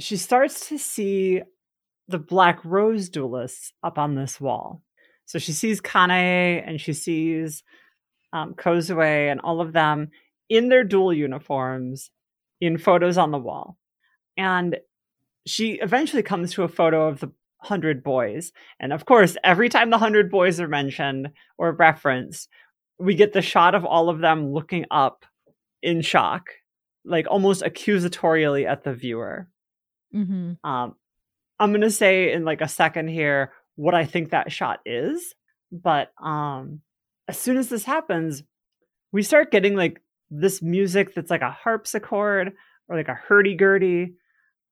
she 0.00 0.16
starts 0.16 0.68
to 0.68 0.78
see 0.78 1.42
the 2.08 2.18
Black 2.18 2.64
Rose 2.64 3.10
duelists 3.10 3.72
up 3.82 3.98
on 3.98 4.14
this 4.14 4.40
wall. 4.40 4.82
So 5.26 5.38
she 5.38 5.52
sees 5.52 5.82
Kanae 5.82 6.64
and 6.66 6.80
she 6.80 6.94
sees 6.94 7.62
um, 8.32 8.54
Kozue 8.54 9.30
and 9.30 9.38
all 9.42 9.60
of 9.60 9.74
them 9.74 10.10
in 10.48 10.70
their 10.70 10.84
duel 10.84 11.12
uniforms 11.12 12.10
in 12.60 12.78
photos 12.78 13.18
on 13.18 13.30
the 13.30 13.38
wall. 13.38 13.76
And 14.36 14.78
she 15.46 15.72
eventually 15.74 16.22
comes 16.22 16.52
to 16.52 16.62
a 16.62 16.68
photo 16.68 17.08
of 17.08 17.20
the 17.20 17.32
hundred 17.58 18.02
boys. 18.02 18.52
And 18.78 18.92
of 18.92 19.04
course, 19.04 19.36
every 19.44 19.68
time 19.68 19.90
the 19.90 19.98
hundred 19.98 20.30
boys 20.30 20.60
are 20.60 20.68
mentioned 20.68 21.30
or 21.56 21.72
referenced, 21.72 22.48
we 22.98 23.14
get 23.14 23.32
the 23.32 23.42
shot 23.42 23.74
of 23.74 23.84
all 23.84 24.08
of 24.08 24.20
them 24.20 24.52
looking 24.52 24.84
up 24.90 25.24
in 25.82 26.02
shock, 26.02 26.50
like 27.04 27.26
almost 27.28 27.62
accusatorially 27.62 28.66
at 28.66 28.84
the 28.84 28.94
viewer. 28.94 29.48
mm-hmm. 30.14 30.68
Um, 30.68 30.94
I'm 31.60 31.72
gonna 31.72 31.90
say 31.90 32.32
in 32.32 32.44
like 32.44 32.60
a 32.60 32.68
second 32.68 33.08
here 33.08 33.52
what 33.74 33.94
I 33.94 34.04
think 34.04 34.30
that 34.30 34.52
shot 34.52 34.80
is, 34.84 35.34
but 35.72 36.12
um, 36.22 36.80
as 37.26 37.38
soon 37.38 37.56
as 37.56 37.68
this 37.68 37.84
happens, 37.84 38.42
we 39.12 39.22
start 39.22 39.50
getting 39.50 39.74
like 39.74 40.00
this 40.30 40.62
music 40.62 41.14
that's 41.14 41.30
like 41.30 41.42
a 41.42 41.50
harpsichord 41.50 42.52
or 42.88 42.96
like 42.96 43.08
a 43.08 43.14
hurdy-gurdy, 43.14 44.14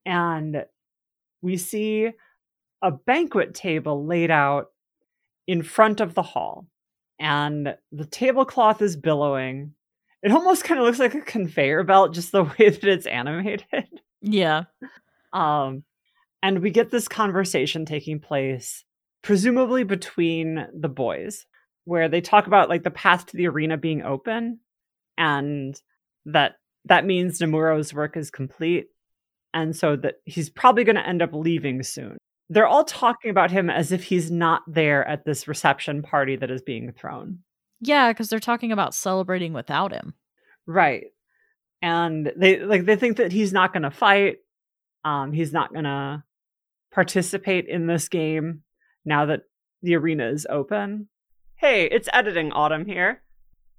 and 0.05 0.64
we 1.42 1.57
see 1.57 2.11
a 2.83 2.90
banquet 2.90 3.55
table 3.55 4.07
laid 4.07 4.31
out 4.31 4.66
in 5.47 5.62
front 5.62 6.01
of 6.01 6.14
the 6.14 6.23
hall, 6.23 6.66
and 7.19 7.75
the 7.92 8.05
tablecloth 8.07 8.83
is 8.83 8.97
billowing. 8.97 9.73
It 10.23 10.33
almost 10.33 10.64
kind 10.64 10.81
of 10.81 10.87
looks 10.87 10.99
like 10.99 11.14
a 11.14 11.21
conveyor 11.21 11.85
belt, 11.85 12.14
just 12.14 12.33
the 12.33 12.45
way 12.59 12.71
that 12.71 12.85
it's 12.85 13.07
animated. 13.07 13.87
Yeah. 14.23 14.64
Um, 15.33 15.85
and 16.42 16.61
we 16.61 16.71
get 16.71 16.90
this 16.90 17.09
conversation 17.09 17.85
taking 17.85 18.21
place, 18.21 18.85
presumably 19.23 19.85
between 19.85 20.66
the 20.75 20.88
boys, 20.88 21.47
where 21.85 22.09
they 22.09 22.21
talk 22.21 22.47
about 22.47 22.69
like 22.69 22.83
the 22.83 22.90
path 22.90 23.27
to 23.27 23.37
the 23.37 23.47
arena 23.49 23.77
being 23.77 24.03
open, 24.03 24.61
and 25.18 25.81
that 26.26 26.57
that 26.85 27.05
means 27.05 27.38
Nemuro's 27.38 27.92
work 27.92 28.16
is 28.16 28.31
complete, 28.31 28.87
and 29.52 29.74
so 29.74 29.96
that 29.96 30.16
he's 30.24 30.50
probably 30.50 30.85
going 30.85 30.96
to 30.96 31.07
end 31.07 31.22
up 31.22 31.33
leaving 31.33 31.83
soon. 31.83 32.16
They're 32.48 32.66
all 32.66 32.85
talking 32.85 33.31
about 33.31 33.50
him 33.50 33.70
as 33.70 33.90
if 33.90 34.05
he's 34.05 34.31
not 34.31 34.62
there 34.68 35.07
at 35.07 35.24
this 35.24 35.48
reception 35.48 36.02
party 36.02 36.37
that 36.37 36.50
is 36.50 36.62
being 36.62 36.92
thrown. 36.92 37.40
Yeah, 37.81 38.12
because 38.12 38.29
they're 38.29 38.38
talking 38.38 38.72
about 38.72 38.94
celebrating 38.94 39.52
without 39.52 39.92
him. 39.92 40.14
Right. 40.66 41.07
And 41.83 42.33
they 42.37 42.61
like 42.61 42.85
they 42.85 42.96
think 42.96 43.18
that 43.18 43.33
he's 43.33 43.52
not 43.52 43.72
going 43.72 43.83
to 43.83 43.90
fight. 43.90 44.37
Um 45.05 45.33
he's 45.33 45.52
not 45.52 45.72
going 45.72 45.85
to 45.85 46.24
participate 46.92 47.68
in 47.68 47.87
this 47.87 48.09
game 48.09 48.62
now 49.05 49.26
that 49.26 49.42
the 49.83 49.94
arena 49.96 50.29
is 50.29 50.46
open. 50.48 51.09
Hey, 51.57 51.85
it's 51.85 52.09
editing 52.12 52.52
autumn 52.52 52.87
here. 52.87 53.22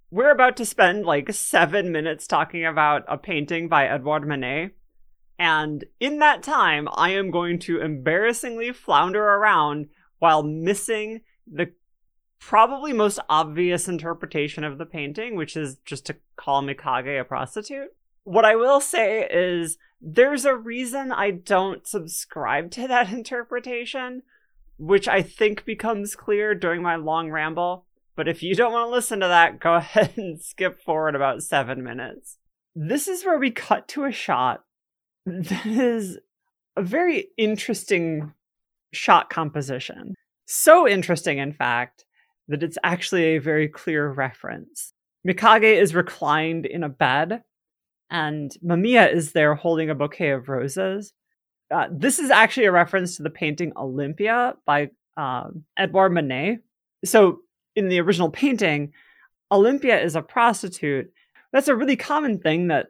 We're 0.09 0.31
about 0.31 0.55
to 0.57 0.65
spend 0.65 1.05
like 1.05 1.33
7 1.33 1.91
minutes 1.91 2.27
talking 2.27 2.65
about 2.65 3.03
a 3.07 3.17
painting 3.17 3.67
by 3.67 3.87
Edouard 3.87 4.25
Manet. 4.25 4.71
And 5.37 5.83
in 5.99 6.19
that 6.19 6.43
time, 6.43 6.87
I 6.93 7.09
am 7.09 7.29
going 7.29 7.59
to 7.59 7.81
embarrassingly 7.81 8.71
flounder 8.71 9.23
around 9.23 9.89
while 10.19 10.43
missing 10.43 11.21
the 11.45 11.73
probably 12.39 12.93
most 12.93 13.19
obvious 13.29 13.87
interpretation 13.87 14.63
of 14.63 14.77
the 14.77 14.85
painting, 14.85 15.35
which 15.35 15.57
is 15.57 15.77
just 15.85 16.05
to 16.05 16.15
call 16.35 16.61
Mikage 16.63 17.19
a 17.19 17.23
prostitute. 17.23 17.89
What 18.23 18.45
I 18.45 18.55
will 18.55 18.79
say 18.79 19.27
is 19.29 19.77
there's 20.01 20.45
a 20.45 20.55
reason 20.55 21.11
I 21.11 21.31
don't 21.31 21.85
subscribe 21.85 22.71
to 22.71 22.87
that 22.87 23.11
interpretation, 23.11 24.23
which 24.77 25.07
I 25.07 25.21
think 25.21 25.65
becomes 25.65 26.15
clear 26.15 26.55
during 26.55 26.81
my 26.81 26.95
long 26.95 27.29
ramble. 27.29 27.86
But 28.17 28.27
if 28.27 28.41
you 28.43 28.55
don't 28.55 28.73
want 28.73 28.87
to 28.87 28.91
listen 28.91 29.21
to 29.21 29.27
that, 29.27 29.61
go 29.61 29.75
ahead 29.75 30.13
and 30.17 30.41
skip 30.41 30.81
forward 30.81 31.15
about 31.15 31.43
seven 31.43 31.83
minutes. 31.83 32.37
This 32.75 33.07
is 33.07 33.23
where 33.23 33.39
we 33.39 33.51
cut 33.51 33.87
to 33.89 34.03
a 34.03 34.11
shot 34.11 34.63
that 35.25 35.65
is 35.65 36.17
a 36.75 36.81
very 36.81 37.27
interesting 37.37 38.33
shot 38.91 39.29
composition. 39.29 40.15
So 40.45 40.87
interesting, 40.87 41.37
in 41.37 41.53
fact, 41.53 42.05
that 42.47 42.63
it's 42.63 42.77
actually 42.83 43.35
a 43.35 43.39
very 43.39 43.67
clear 43.67 44.09
reference. 44.09 44.93
Mikage 45.27 45.75
is 45.75 45.93
reclined 45.93 46.65
in 46.65 46.83
a 46.83 46.89
bed, 46.89 47.43
and 48.09 48.51
Mamiya 48.63 49.11
is 49.13 49.33
there 49.33 49.55
holding 49.55 49.89
a 49.89 49.95
bouquet 49.95 50.31
of 50.31 50.47
roses. 50.47 51.13
Uh, 51.69 51.87
this 51.91 52.19
is 52.19 52.29
actually 52.29 52.67
a 52.67 52.71
reference 52.71 53.17
to 53.17 53.23
the 53.23 53.29
painting 53.29 53.73
Olympia 53.75 54.55
by 54.65 54.89
um, 55.17 55.65
Edouard 55.75 56.13
Manet. 56.13 56.59
So, 57.03 57.41
in 57.77 57.87
the 57.87 58.01
original 58.01 58.29
painting, 58.29 58.91
Olympia 59.51 60.01
is 60.01 60.15
a 60.15 60.21
prostitute. 60.21 61.09
That's 61.53 61.69
a 61.69 61.75
really 61.75 61.95
common 61.95 62.39
thing 62.39 62.67
that 62.67 62.87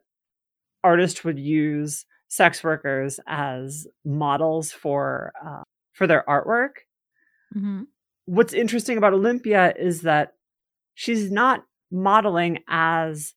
artists 0.84 1.24
would 1.24 1.38
use 1.38 2.06
sex 2.30 2.64
workers 2.64 3.20
as 3.28 3.86
models 4.04 4.72
for 4.72 5.34
uh, 5.46 5.62
for 5.94 6.08
their 6.08 6.24
artwork 6.28 6.72
Mm-hmm. 7.56 7.84
what's 8.26 8.54
interesting 8.54 8.98
about 8.98 9.14
Olympia 9.14 9.74
is 9.80 10.02
that 10.02 10.34
she's 10.96 11.32
not 11.32 11.64
modeling 11.90 12.60
as 12.68 13.34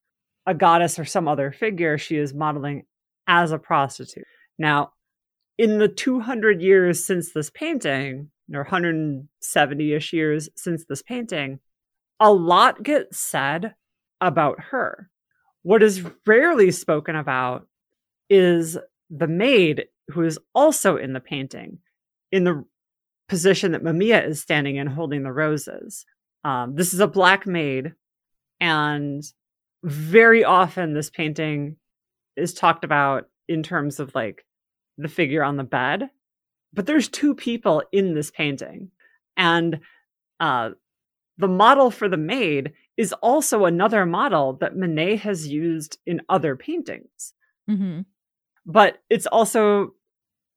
a 0.47 0.53
goddess 0.53 0.99
or 0.99 1.05
some 1.05 1.29
other 1.29 1.53
figure. 1.53 1.97
She 1.97 2.17
is 2.17 2.35
modeling 2.35 2.87
as 3.29 3.53
a 3.53 3.59
prostitute. 3.59 4.25
Now, 4.59 4.93
in 5.59 5.79
the 5.79 5.87
200 5.87 6.61
years 6.61 7.05
since 7.05 7.33
this 7.33 7.51
painting, 7.51 8.31
or 8.53 8.63
170 8.63 9.93
ish 9.93 10.13
years 10.13 10.49
since 10.57 10.85
this 10.85 11.03
painting, 11.03 11.61
a 12.19 12.33
lot 12.33 12.83
gets 12.83 13.19
said 13.19 13.75
about 14.21 14.61
her. 14.71 15.11
What 15.63 15.83
is 15.83 16.05
rarely 16.27 16.71
spoken 16.71 17.17
about 17.17 17.67
is 18.29 18.79
the 19.11 19.29
maid 19.29 19.87
who 20.09 20.23
is 20.23 20.39
also 20.55 20.97
in 20.97 21.13
the 21.13 21.21
painting, 21.21 21.79
in 22.33 22.45
the 22.45 22.65
position 23.29 23.73
that 23.73 23.85
Mamiya 23.85 24.27
is 24.27 24.41
standing 24.41 24.77
in 24.77 24.87
holding 24.87 25.23
the 25.23 25.33
roses. 25.33 26.05
Um, 26.45 26.75
this 26.75 26.93
is 26.93 27.01
a 27.01 27.07
black 27.07 27.47
maid, 27.47 27.93
and 28.61 29.23
very 29.83 30.45
often 30.45 30.95
this 30.95 31.11
painting 31.11 31.77
is 32.37 32.55
talked 32.55 32.85
about 32.85 33.29
in 33.49 33.63
terms 33.63 34.01
of 34.01 34.15
like 34.15 34.45
the 34.99 35.09
figure 35.09 35.43
on 35.43 35.57
the 35.57 35.65
bed. 35.65 36.11
But 36.73 36.87
there's 36.87 37.09
two 37.09 37.35
people 37.35 37.83
in 37.93 38.15
this 38.15 38.31
painting. 38.31 38.91
And 39.37 39.81
uh, 40.39 40.71
the 41.39 41.49
model 41.49 41.91
for 41.91 42.09
the 42.09 42.17
maid 42.17 42.73
is 42.97 43.13
also 43.15 43.65
another 43.65 44.05
model 44.07 44.55
that 44.55 44.77
Manet 44.77 45.17
has 45.17 45.49
used 45.49 45.99
in 46.07 46.21
other 46.29 46.57
paintings. 46.57 47.33
Mm-hmm. 47.69 48.03
But 48.67 48.99
it's 49.09 49.27
also 49.27 49.95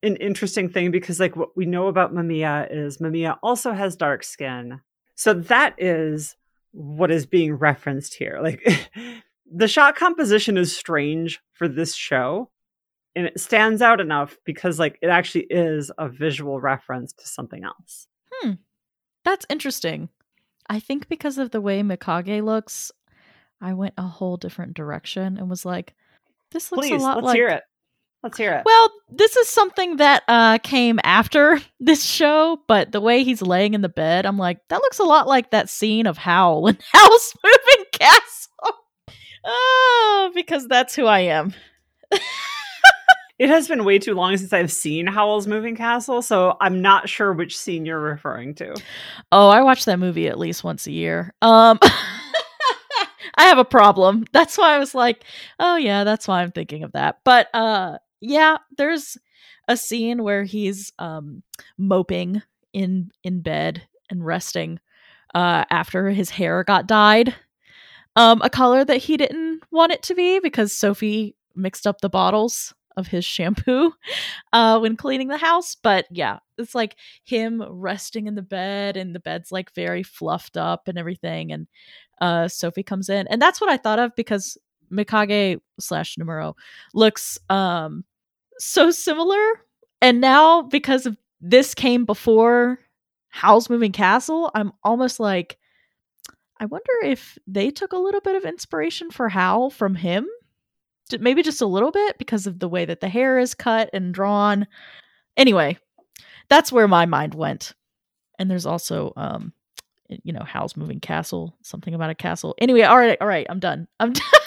an 0.02 0.16
interesting 0.16 0.68
thing 0.68 0.90
because, 0.90 1.18
like, 1.18 1.36
what 1.36 1.56
we 1.56 1.64
know 1.64 1.88
about 1.88 2.12
Mamiya 2.12 2.68
is 2.70 2.98
Mamiya 2.98 3.38
also 3.42 3.72
has 3.72 3.96
dark 3.96 4.22
skin. 4.22 4.80
So 5.14 5.32
that 5.32 5.74
is 5.78 6.36
what 6.72 7.10
is 7.10 7.24
being 7.24 7.54
referenced 7.54 8.14
here. 8.14 8.40
Like, 8.42 8.62
the 9.52 9.68
shot 9.68 9.96
composition 9.96 10.58
is 10.58 10.76
strange 10.76 11.40
for 11.54 11.66
this 11.66 11.94
show. 11.94 12.50
And 13.16 13.26
it 13.26 13.38
stands 13.38 13.80
out 13.80 14.00
enough 14.00 14.36
because, 14.44 14.78
like, 14.78 14.98
it 15.00 15.06
actually 15.06 15.46
is 15.50 15.90
a 15.98 16.08
visual 16.08 16.60
reference 16.60 17.12
to 17.14 17.28
something 17.28 17.62
else. 17.64 18.08
Hmm. 18.32 18.52
That's 19.24 19.46
interesting. 19.48 20.08
I 20.68 20.80
think 20.80 21.08
because 21.08 21.38
of 21.38 21.50
the 21.50 21.60
way 21.60 21.82
Mikage 21.82 22.42
looks, 22.42 22.90
I 23.60 23.74
went 23.74 23.94
a 23.96 24.02
whole 24.02 24.36
different 24.36 24.74
direction 24.74 25.38
and 25.38 25.48
was 25.48 25.64
like, 25.64 25.94
this 26.50 26.72
looks 26.72 26.88
Please, 26.88 27.02
a 27.02 27.04
lot 27.04 27.16
like 27.16 27.24
let's 27.24 27.26
like 27.26 27.36
hear 27.36 27.48
it. 27.48 27.62
Let's 28.22 28.38
hear 28.38 28.52
it. 28.54 28.62
Well, 28.64 28.90
this 29.10 29.36
is 29.36 29.48
something 29.48 29.96
that 29.96 30.22
uh 30.28 30.58
came 30.58 30.98
after 31.04 31.60
this 31.80 32.04
show, 32.04 32.60
but 32.66 32.92
the 32.92 33.00
way 33.00 33.22
he's 33.22 33.42
laying 33.42 33.74
in 33.74 33.82
the 33.82 33.88
bed, 33.88 34.24
I'm 34.24 34.38
like, 34.38 34.58
that 34.68 34.80
looks 34.80 34.98
a 34.98 35.04
lot 35.04 35.28
like 35.28 35.50
that 35.50 35.68
scene 35.68 36.06
of 36.06 36.16
Howl 36.16 36.66
in 36.66 36.78
Howl's 36.92 37.34
Moving 37.44 37.86
Castle. 37.92 38.78
Oh, 39.44 40.32
because 40.34 40.66
that's 40.68 40.94
who 40.94 41.06
I 41.06 41.20
am. 41.20 41.52
It 43.38 43.48
has 43.48 43.66
been 43.66 43.84
way 43.84 43.98
too 43.98 44.14
long 44.14 44.36
since 44.36 44.52
I've 44.52 44.70
seen 44.70 45.06
Howl's 45.06 45.46
Moving 45.46 45.74
Castle, 45.74 46.22
so 46.22 46.56
I'm 46.60 46.80
not 46.80 47.08
sure 47.08 47.32
which 47.32 47.58
scene 47.58 47.84
you're 47.84 48.00
referring 48.00 48.54
to. 48.56 48.74
Oh, 49.32 49.48
I 49.48 49.62
watch 49.62 49.84
that 49.86 49.98
movie 49.98 50.28
at 50.28 50.38
least 50.38 50.62
once 50.62 50.86
a 50.86 50.92
year. 50.92 51.34
Um 51.42 51.78
I 53.36 53.44
have 53.44 53.58
a 53.58 53.64
problem. 53.64 54.26
That's 54.32 54.56
why 54.56 54.76
I 54.76 54.78
was 54.78 54.94
like, 54.94 55.24
oh 55.58 55.76
yeah, 55.76 56.04
that's 56.04 56.28
why 56.28 56.42
I'm 56.42 56.52
thinking 56.52 56.84
of 56.84 56.92
that. 56.92 57.18
But 57.24 57.48
uh 57.52 57.98
yeah, 58.20 58.58
there's 58.78 59.18
a 59.66 59.76
scene 59.76 60.22
where 60.22 60.44
he's 60.44 60.92
um 61.00 61.42
moping 61.76 62.42
in 62.72 63.10
in 63.24 63.40
bed 63.40 63.82
and 64.10 64.24
resting 64.24 64.78
uh 65.34 65.64
after 65.70 66.10
his 66.10 66.30
hair 66.30 66.62
got 66.62 66.86
dyed. 66.86 67.34
Um 68.14 68.40
a 68.42 68.50
color 68.50 68.84
that 68.84 68.98
he 68.98 69.16
didn't 69.16 69.64
want 69.72 69.90
it 69.90 70.04
to 70.04 70.14
be 70.14 70.38
because 70.38 70.72
Sophie 70.72 71.34
mixed 71.56 71.86
up 71.86 72.00
the 72.00 72.08
bottles 72.08 72.72
of 72.96 73.06
his 73.06 73.24
shampoo 73.24 73.92
uh 74.52 74.78
when 74.78 74.96
cleaning 74.96 75.28
the 75.28 75.36
house 75.36 75.76
but 75.82 76.06
yeah 76.10 76.38
it's 76.58 76.74
like 76.74 76.96
him 77.24 77.62
resting 77.68 78.26
in 78.26 78.34
the 78.34 78.42
bed 78.42 78.96
and 78.96 79.14
the 79.14 79.20
bed's 79.20 79.50
like 79.50 79.72
very 79.74 80.02
fluffed 80.02 80.56
up 80.56 80.88
and 80.88 80.98
everything 80.98 81.52
and 81.52 81.66
uh 82.20 82.46
sophie 82.48 82.82
comes 82.82 83.08
in 83.08 83.26
and 83.28 83.40
that's 83.42 83.60
what 83.60 83.70
i 83.70 83.76
thought 83.76 83.98
of 83.98 84.14
because 84.16 84.56
mikage 84.92 85.60
slash 85.80 86.16
nemuro 86.16 86.54
looks 86.92 87.38
um 87.50 88.04
so 88.58 88.90
similar 88.90 89.42
and 90.00 90.20
now 90.20 90.62
because 90.62 91.06
of 91.06 91.16
this 91.40 91.74
came 91.74 92.04
before 92.04 92.78
howl's 93.28 93.68
moving 93.68 93.92
castle 93.92 94.50
i'm 94.54 94.72
almost 94.84 95.18
like 95.18 95.58
i 96.60 96.64
wonder 96.64 96.92
if 97.02 97.36
they 97.48 97.70
took 97.70 97.92
a 97.92 97.98
little 97.98 98.20
bit 98.20 98.36
of 98.36 98.44
inspiration 98.44 99.10
for 99.10 99.28
howl 99.28 99.70
from 99.70 99.96
him 99.96 100.28
maybe 101.18 101.42
just 101.42 101.60
a 101.60 101.66
little 101.66 101.90
bit 101.90 102.18
because 102.18 102.46
of 102.46 102.58
the 102.58 102.68
way 102.68 102.84
that 102.84 103.00
the 103.00 103.08
hair 103.08 103.38
is 103.38 103.54
cut 103.54 103.90
and 103.92 104.14
drawn. 104.14 104.66
Anyway, 105.36 105.78
that's 106.48 106.72
where 106.72 106.88
my 106.88 107.06
mind 107.06 107.34
went. 107.34 107.74
And 108.38 108.50
there's 108.50 108.66
also 108.66 109.12
um 109.16 109.52
you 110.22 110.32
know, 110.32 110.44
Howl's 110.44 110.76
Moving 110.76 111.00
Castle, 111.00 111.56
something 111.62 111.94
about 111.94 112.10
a 112.10 112.14
castle. 112.14 112.54
Anyway, 112.58 112.82
all 112.82 112.98
right, 112.98 113.16
all 113.20 113.26
right, 113.26 113.46
I'm 113.48 113.58
done. 113.58 113.88
I'm 113.98 114.12
done. 114.12 114.22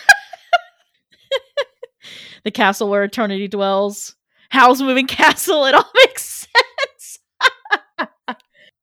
the 2.44 2.52
castle 2.52 2.90
where 2.90 3.04
eternity 3.04 3.48
dwells. 3.48 4.16
Howl's 4.50 4.82
Moving 4.82 5.08
Castle, 5.08 5.66
it 5.66 5.74
all 5.74 5.90
makes 5.96 6.48
sense. 6.48 7.20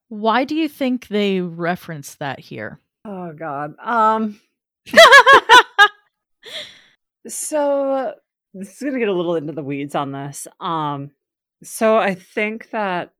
Why 0.08 0.44
do 0.44 0.54
you 0.54 0.68
think 0.68 1.08
they 1.08 1.40
reference 1.40 2.16
that 2.16 2.38
here? 2.38 2.78
Oh 3.04 3.32
god. 3.32 3.74
Um 3.82 4.40
So 7.26 8.14
this 8.52 8.76
is 8.76 8.82
gonna 8.82 8.98
get 8.98 9.08
a 9.08 9.12
little 9.12 9.36
into 9.36 9.52
the 9.52 9.62
weeds 9.62 9.94
on 9.94 10.12
this. 10.12 10.46
Um, 10.60 11.10
so 11.62 11.96
I 11.96 12.14
think 12.14 12.70
that 12.70 13.12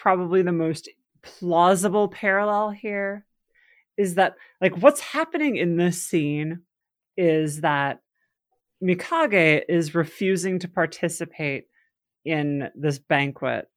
probably 0.00 0.42
the 0.42 0.52
most 0.52 0.88
plausible 1.22 2.08
parallel 2.08 2.70
here 2.70 3.24
is 3.96 4.14
that 4.16 4.34
like 4.60 4.76
what's 4.78 5.00
happening 5.00 5.56
in 5.56 5.76
this 5.76 6.02
scene 6.02 6.62
is 7.16 7.60
that 7.60 8.00
Mikage 8.82 9.62
is 9.68 9.94
refusing 9.94 10.58
to 10.60 10.68
participate 10.68 11.66
in 12.24 12.70
this 12.74 12.98
banquet 12.98 13.68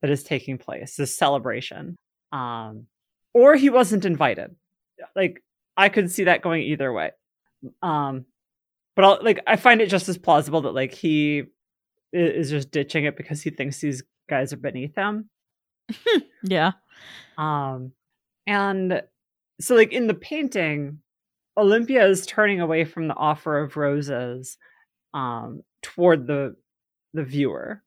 that 0.00 0.10
is 0.10 0.22
taking 0.22 0.58
place, 0.58 0.96
this 0.96 1.16
celebration. 1.16 1.96
Um, 2.32 2.86
or 3.34 3.56
he 3.56 3.68
wasn't 3.70 4.04
invited. 4.04 4.54
Like 5.14 5.42
I 5.76 5.88
could 5.88 6.10
see 6.10 6.24
that 6.24 6.42
going 6.42 6.62
either 6.62 6.92
way. 6.92 7.10
Um, 7.82 8.26
but 8.98 9.04
I'll, 9.04 9.18
like 9.22 9.38
I 9.46 9.54
find 9.54 9.80
it 9.80 9.90
just 9.90 10.08
as 10.08 10.18
plausible 10.18 10.62
that 10.62 10.74
like 10.74 10.92
he 10.92 11.44
is 12.12 12.50
just 12.50 12.72
ditching 12.72 13.04
it 13.04 13.16
because 13.16 13.40
he 13.40 13.50
thinks 13.50 13.78
these 13.78 14.02
guys 14.28 14.52
are 14.52 14.56
beneath 14.56 14.96
him. 14.96 15.30
yeah. 16.42 16.72
Um 17.36 17.92
and 18.48 19.00
so 19.60 19.76
like 19.76 19.92
in 19.92 20.08
the 20.08 20.14
painting 20.14 20.98
Olympia 21.56 22.08
is 22.08 22.26
turning 22.26 22.60
away 22.60 22.84
from 22.84 23.06
the 23.06 23.14
offer 23.14 23.60
of 23.60 23.76
roses 23.76 24.58
um 25.14 25.62
toward 25.80 26.26
the 26.26 26.56
the 27.14 27.22
viewer. 27.22 27.84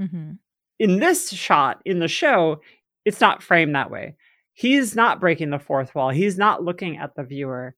Mm-hmm. 0.00 0.34
In 0.78 1.00
this 1.00 1.30
shot 1.30 1.82
in 1.84 1.98
the 1.98 2.06
show 2.06 2.60
it's 3.04 3.20
not 3.20 3.42
framed 3.42 3.74
that 3.74 3.90
way. 3.90 4.14
He's 4.52 4.94
not 4.94 5.18
breaking 5.18 5.50
the 5.50 5.58
fourth 5.58 5.92
wall. 5.92 6.10
He's 6.10 6.38
not 6.38 6.62
looking 6.62 6.98
at 6.98 7.16
the 7.16 7.24
viewer. 7.24 7.74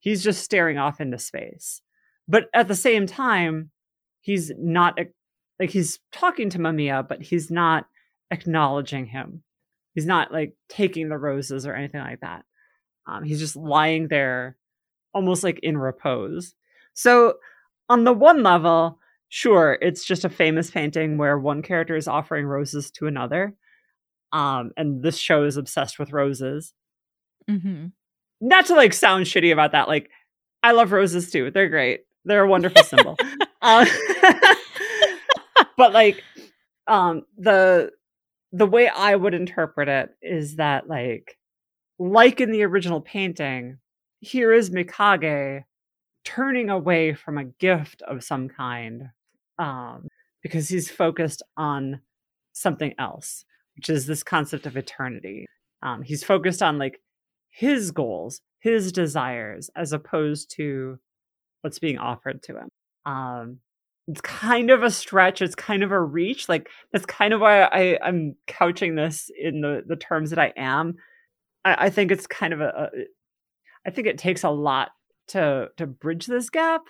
He's 0.00 0.24
just 0.24 0.42
staring 0.42 0.76
off 0.76 1.00
into 1.00 1.20
space. 1.20 1.82
But 2.28 2.48
at 2.54 2.68
the 2.68 2.74
same 2.74 3.06
time, 3.06 3.70
he's 4.20 4.52
not 4.58 4.98
like 5.60 5.70
he's 5.70 5.98
talking 6.12 6.50
to 6.50 6.58
Mamiya, 6.58 7.06
but 7.08 7.22
he's 7.22 7.50
not 7.50 7.86
acknowledging 8.30 9.06
him. 9.06 9.42
He's 9.94 10.06
not 10.06 10.32
like 10.32 10.54
taking 10.68 11.08
the 11.08 11.16
roses 11.16 11.66
or 11.66 11.74
anything 11.74 12.00
like 12.00 12.20
that. 12.20 12.44
Um, 13.06 13.24
he's 13.24 13.38
just 13.38 13.56
lying 13.56 14.08
there, 14.08 14.56
almost 15.14 15.44
like 15.44 15.60
in 15.62 15.78
repose. 15.78 16.54
So, 16.94 17.34
on 17.88 18.04
the 18.04 18.12
one 18.12 18.42
level, 18.42 18.98
sure, 19.28 19.78
it's 19.80 20.04
just 20.04 20.24
a 20.24 20.28
famous 20.28 20.70
painting 20.70 21.18
where 21.18 21.38
one 21.38 21.62
character 21.62 21.96
is 21.96 22.08
offering 22.08 22.46
roses 22.46 22.90
to 22.92 23.06
another. 23.06 23.54
Um, 24.32 24.72
and 24.76 25.02
this 25.02 25.16
show 25.16 25.44
is 25.44 25.56
obsessed 25.56 25.98
with 25.98 26.12
roses. 26.12 26.74
Mm-hmm. 27.48 27.86
Not 28.40 28.66
to 28.66 28.74
like 28.74 28.92
sound 28.92 29.26
shitty 29.26 29.52
about 29.52 29.72
that. 29.72 29.88
Like, 29.88 30.10
I 30.62 30.72
love 30.72 30.92
roses 30.92 31.30
too. 31.30 31.50
They're 31.50 31.68
great. 31.68 32.00
They're 32.26 32.44
a 32.44 32.48
wonderful 32.48 32.82
symbol. 32.82 33.16
Uh, 33.62 33.86
but 35.76 35.92
like 35.92 36.22
um 36.88 37.22
the 37.38 37.90
the 38.52 38.66
way 38.66 38.88
I 38.88 39.14
would 39.16 39.32
interpret 39.32 39.88
it 39.88 40.10
is 40.20 40.56
that 40.56 40.88
like 40.88 41.38
like 41.98 42.40
in 42.40 42.50
the 42.50 42.64
original 42.64 43.00
painting, 43.00 43.78
here 44.20 44.52
is 44.52 44.70
Mikage 44.70 45.64
turning 46.24 46.68
away 46.68 47.14
from 47.14 47.38
a 47.38 47.44
gift 47.44 48.02
of 48.02 48.24
some 48.24 48.48
kind 48.48 49.10
um 49.58 50.08
because 50.42 50.68
he's 50.68 50.90
focused 50.90 51.42
on 51.56 52.00
something 52.52 52.94
else, 52.98 53.44
which 53.76 53.88
is 53.88 54.06
this 54.06 54.22
concept 54.24 54.66
of 54.66 54.76
eternity. 54.76 55.46
Um 55.82 56.02
he's 56.02 56.24
focused 56.24 56.60
on 56.62 56.78
like 56.78 57.00
his 57.50 57.92
goals, 57.92 58.40
his 58.58 58.90
desires 58.90 59.70
as 59.76 59.92
opposed 59.92 60.50
to 60.56 60.98
what's 61.66 61.80
being 61.80 61.98
offered 61.98 62.44
to 62.44 62.56
him. 62.56 62.68
Um, 63.04 63.58
it's 64.06 64.20
kind 64.20 64.70
of 64.70 64.84
a 64.84 64.90
stretch. 64.90 65.42
It's 65.42 65.56
kind 65.56 65.82
of 65.82 65.90
a 65.90 66.00
reach. 66.00 66.48
Like 66.48 66.70
that's 66.92 67.06
kind 67.06 67.34
of 67.34 67.40
why 67.40 67.64
I, 67.64 67.98
I'm 68.00 68.36
couching 68.46 68.94
this 68.94 69.30
in 69.36 69.62
the 69.62 69.82
the 69.84 69.96
terms 69.96 70.30
that 70.30 70.38
I 70.38 70.52
am. 70.56 70.94
I, 71.64 71.86
I 71.86 71.90
think 71.90 72.12
it's 72.12 72.28
kind 72.28 72.52
of 72.52 72.60
a, 72.60 72.68
a. 72.68 72.88
I 73.84 73.90
think 73.90 74.06
it 74.06 74.16
takes 74.16 74.44
a 74.44 74.50
lot 74.50 74.90
to 75.28 75.70
to 75.76 75.86
bridge 75.88 76.26
this 76.26 76.50
gap. 76.50 76.82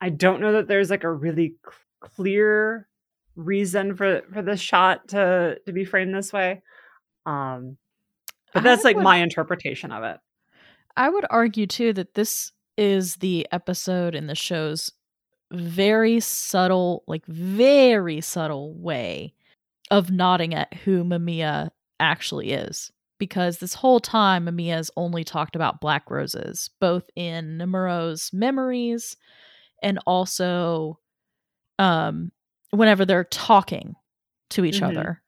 I 0.00 0.08
don't 0.08 0.40
know 0.40 0.52
that 0.52 0.66
there's 0.66 0.88
like 0.88 1.04
a 1.04 1.12
really 1.12 1.56
clear 2.00 2.88
reason 3.34 3.94
for 3.94 4.22
for 4.32 4.40
this 4.40 4.60
shot 4.60 5.08
to 5.08 5.58
to 5.66 5.72
be 5.72 5.84
framed 5.84 6.14
this 6.14 6.32
way. 6.32 6.62
Um, 7.26 7.76
but 8.54 8.62
that's 8.62 8.84
like 8.84 8.96
my 8.96 9.18
interpretation 9.18 9.92
of 9.92 10.04
it. 10.04 10.16
I 10.96 11.10
would 11.10 11.26
argue 11.28 11.66
too 11.66 11.92
that 11.92 12.14
this 12.14 12.52
is 12.76 13.16
the 13.16 13.46
episode 13.52 14.14
in 14.14 14.26
the 14.26 14.34
show's 14.34 14.90
very 15.52 16.20
subtle, 16.20 17.04
like 17.06 17.24
very 17.26 18.20
subtle 18.20 18.74
way 18.74 19.32
of 19.90 20.10
nodding 20.10 20.54
at 20.54 20.74
who 20.74 21.04
Mamiya 21.04 21.70
actually 22.00 22.52
is. 22.52 22.90
Because 23.18 23.58
this 23.58 23.72
whole 23.74 24.00
time, 24.00 24.44
Mamiya's 24.46 24.90
only 24.96 25.24
talked 25.24 25.56
about 25.56 25.80
black 25.80 26.10
roses, 26.10 26.68
both 26.80 27.04
in 27.16 27.56
Nemuro's 27.58 28.30
memories 28.32 29.16
and 29.82 29.98
also 30.06 30.98
um, 31.78 32.32
whenever 32.70 33.04
they're 33.04 33.24
talking 33.24 33.94
to 34.50 34.64
each 34.64 34.80
Mhm. 34.80 34.88
other. 34.88 35.22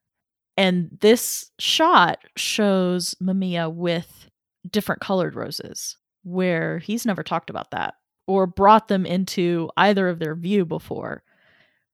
And 0.57 0.99
this 1.01 1.51
shot 1.59 2.19
shows 2.37 3.15
Mamiya 3.23 3.73
with 3.73 4.29
different 4.69 5.01
colored 5.03 5.35
roses, 5.37 5.97
where 6.25 6.79
he's 6.79 7.07
never 7.07 7.23
talked 7.23 7.51
about 7.51 7.71
that 7.71 7.95
or 8.27 8.47
brought 8.47 8.89
them 8.89 9.07
into 9.07 9.71
either 9.77 10.09
of 10.09 10.19
their 10.19 10.35
view 10.35 10.65
before. 10.65 11.23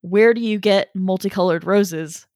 Where 0.01 0.35
do 0.35 0.41
you 0.41 0.59
get 0.59 0.95
multicolored 0.95 1.65
roses 1.65 2.27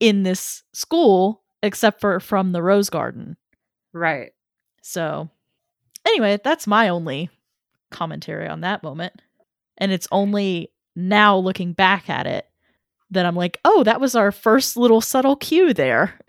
in 0.00 0.22
this 0.24 0.62
school 0.72 1.42
except 1.62 2.00
for 2.00 2.18
from 2.20 2.52
the 2.52 2.62
rose 2.62 2.90
garden? 2.90 3.36
Right. 3.92 4.32
So, 4.82 5.28
anyway, 6.06 6.38
that's 6.42 6.66
my 6.66 6.88
only 6.88 7.30
commentary 7.90 8.48
on 8.48 8.60
that 8.62 8.82
moment. 8.82 9.14
And 9.78 9.92
it's 9.92 10.08
only 10.12 10.70
now 10.96 11.36
looking 11.38 11.72
back 11.72 12.10
at 12.10 12.26
it 12.26 12.46
that 13.10 13.24
I'm 13.24 13.36
like, 13.36 13.58
oh, 13.64 13.84
that 13.84 14.00
was 14.00 14.14
our 14.14 14.32
first 14.32 14.76
little 14.76 15.00
subtle 15.00 15.36
cue 15.36 15.72
there. 15.72 16.18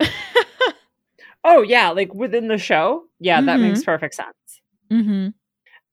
Oh 1.42 1.62
yeah, 1.62 1.88
like 1.90 2.12
within 2.12 2.48
the 2.48 2.58
show. 2.58 3.04
Yeah, 3.18 3.40
that 3.40 3.58
Mhm. 3.58 3.62
makes 3.62 3.82
perfect 3.82 4.14
sense. 4.14 4.34
Mm-hmm. 4.90 5.28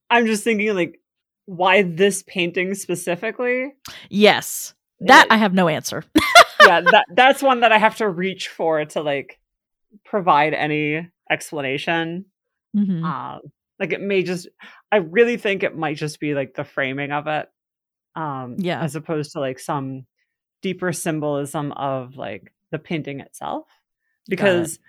I'm 0.09 0.25
just 0.25 0.43
thinking 0.43 0.73
like 0.75 0.99
why 1.45 1.81
this 1.83 2.23
painting 2.23 2.73
specifically? 2.75 3.73
Yes. 4.09 4.73
That 5.01 5.27
Yeah. 5.27 5.35
I 5.35 5.37
have 5.37 5.53
no 5.53 5.67
answer. 5.67 6.03
yeah, 6.65 6.81
that 6.81 7.05
that's 7.13 7.41
one 7.41 7.61
that 7.61 7.71
I 7.71 7.77
have 7.77 7.97
to 7.97 8.09
reach 8.09 8.49
for 8.49 8.83
to 8.83 9.01
like 9.01 9.39
provide 10.05 10.53
any 10.53 11.09
explanation. 11.29 12.25
Mhm. 12.75 13.03
Um 13.03 13.41
like 13.79 13.93
it 13.93 14.01
may 14.01 14.23
just 14.23 14.47
I 14.91 14.97
really 14.97 15.37
think 15.37 15.63
it 15.63 15.77
might 15.77 15.97
just 15.97 16.19
be 16.19 16.33
like 16.33 16.55
the 16.55 16.63
framing 16.63 17.11
of 17.11 17.27
it. 17.27 17.47
Um 18.15 18.55
Yeah. 18.59 18.81
as 18.81 18.95
opposed 18.95 19.33
to 19.33 19.39
like 19.39 19.59
some 19.59 20.05
deeper 20.61 20.91
symbolism 20.91 21.71
of 21.73 22.17
like 22.17 22.53
the 22.71 22.79
painting 22.79 23.19
itself. 23.21 23.67
Because 24.27 24.79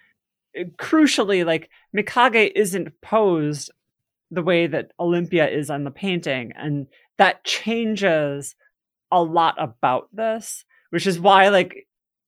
uh, 0.58 0.64
crucially 0.76 1.44
like 1.44 1.70
Mikage 1.96 2.50
isn't 2.56 3.00
posed 3.02 3.70
the 4.30 4.42
way 4.42 4.66
that 4.66 4.92
Olympia 5.00 5.48
is 5.48 5.70
on 5.70 5.84
the 5.84 5.90
painting 5.90 6.52
and 6.56 6.86
that 7.16 7.44
changes 7.44 8.54
a 9.10 9.22
lot 9.22 9.54
about 9.58 10.08
this, 10.12 10.64
which 10.90 11.06
is 11.06 11.18
why 11.18 11.48
like 11.48 11.86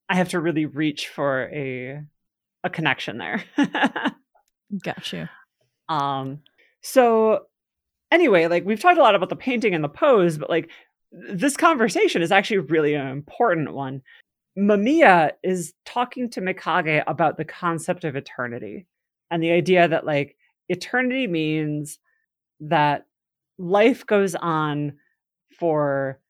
I 0.09 0.17
have 0.17 0.31
to 0.31 0.41
really 0.41 0.67
reach 0.67 1.09
for 1.09 1.49
a 1.53 2.03
a 2.65 2.71
connection 2.71 3.19
there. 3.19 3.45
Got 4.83 5.13
you. 5.13 5.29
Um, 5.89 6.41
so 6.83 7.47
anyway, 8.11 8.47
like 8.47 8.65
we've 8.65 8.81
talked 8.81 8.99
a 8.99 9.03
lot 9.03 9.15
about 9.15 9.29
the 9.29 9.37
painting 9.37 9.75
and 9.75 9.85
the 9.85 9.89
pose, 9.89 10.39
but 10.39 10.51
like 10.51 10.71
this 11.13 11.57
conversation 11.57 12.23
is 12.23 12.33
actually 12.33 12.59
really 12.59 12.95
an 12.95 13.09
important 13.09 13.75
one. 13.75 14.03
Mamiya 14.59 15.33
is 15.43 15.73
talking 15.85 16.29
to 16.31 16.41
Mikage 16.41 17.03
about 17.07 17.37
the 17.37 17.45
concept 17.45 18.05
of 18.05 18.17
eternity 18.17 18.87
and 19.31 19.43
the 19.43 19.51
idea 19.51 19.89
that 19.89 20.05
like 20.05 20.37
eternity 20.71 21.27
means 21.27 21.99
that 22.61 23.07
life 23.59 24.07
goes 24.07 24.35
on 24.35 24.95
for 25.59 26.21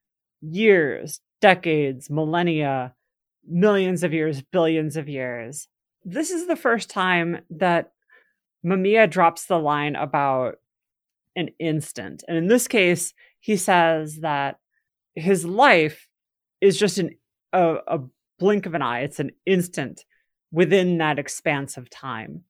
years, 0.41 1.21
decades, 1.39 2.09
millennia, 2.09 2.93
millions 3.47 4.03
of 4.03 4.13
years, 4.13 4.41
billions 4.41 4.97
of 4.97 5.07
years. 5.07 5.67
This 6.03 6.31
is 6.31 6.47
the 6.47 6.55
first 6.55 6.89
time 6.89 7.41
that 7.51 7.93
Mamiya 8.65 9.09
drops 9.09 9.45
the 9.45 9.59
line 9.59 9.95
about 9.95 10.55
an 11.35 11.49
instant. 11.59 12.23
And 12.27 12.37
in 12.37 12.47
this 12.47 12.67
case, 12.67 13.13
he 13.39 13.55
says 13.55 14.17
that 14.21 14.59
his 15.15 15.45
life 15.45 16.07
is 16.59 16.77
just 16.77 16.97
an, 16.97 17.11
a, 17.53 17.77
a 17.87 17.99
blink 18.39 18.65
of 18.65 18.73
an 18.73 18.81
eye, 18.81 19.01
it's 19.01 19.19
an 19.19 19.31
instant 19.45 20.03
within 20.51 20.97
that 20.97 21.19
expanse 21.19 21.77
of 21.77 21.89
time. 21.89 22.43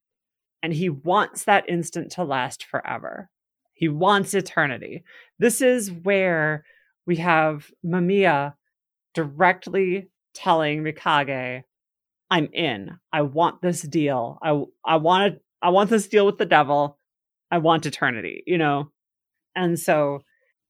And 0.64 0.74
he 0.74 0.90
wants 0.90 1.46
that 1.46 1.68
instant 1.68 2.12
to 2.14 2.24
last 2.24 2.64
forever. 2.64 3.30
He 3.74 3.88
wants 3.88 4.34
eternity. 4.34 5.04
This 5.40 5.62
is 5.62 5.92
where 5.92 6.64
we 7.08 7.16
have 7.18 7.72
Mamiya 7.86 8.54
directly 9.14 10.10
telling 10.34 10.84
Mikage, 10.84 11.64
I'm 12.30 12.50
in. 12.54 12.92
I 13.12 13.24
want 13.24 13.62
this 13.62 13.82
deal. 13.82 14.38
I 14.42 14.64
I 14.86 14.96
want 14.98 15.40
I 15.62 15.70
want 15.70 15.90
this 15.90 16.08
deal 16.08 16.26
with 16.26 16.38
the 16.38 16.46
devil. 16.46 16.98
I 17.50 17.58
want 17.58 17.86
eternity, 17.86 18.44
you 18.48 18.58
know? 18.58 18.92
And 19.56 19.78
so 19.78 20.22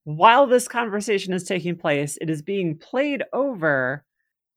while 0.04 0.48
this 0.48 0.66
conversation 0.66 1.32
is 1.32 1.44
taking 1.44 1.76
place, 1.76 2.18
it 2.20 2.28
is 2.28 2.42
being 2.42 2.76
played 2.76 3.22
over 3.32 4.04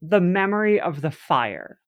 the 0.02 0.20
memory 0.20 0.80
of 0.80 1.02
the 1.02 1.12
fire 1.12 1.80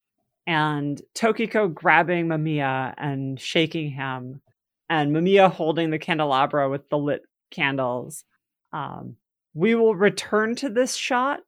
and 0.48 1.02
Tokiko 1.14 1.72
grabbing 1.72 2.28
Mamiya 2.28 2.94
and 2.98 3.40
shaking 3.40 3.92
him, 3.92 4.42
and 4.90 5.14
Mamiya 5.14 5.52
holding 5.52 5.92
the 5.92 6.00
candelabra 6.00 6.70
with 6.70 6.90
the 6.90 6.98
lit 6.98 7.24
candles. 7.52 8.24
Um, 8.72 9.18
we 9.54 9.76
will 9.76 9.94
return 9.94 10.56
to 10.56 10.70
this 10.70 10.96
shot 10.96 11.42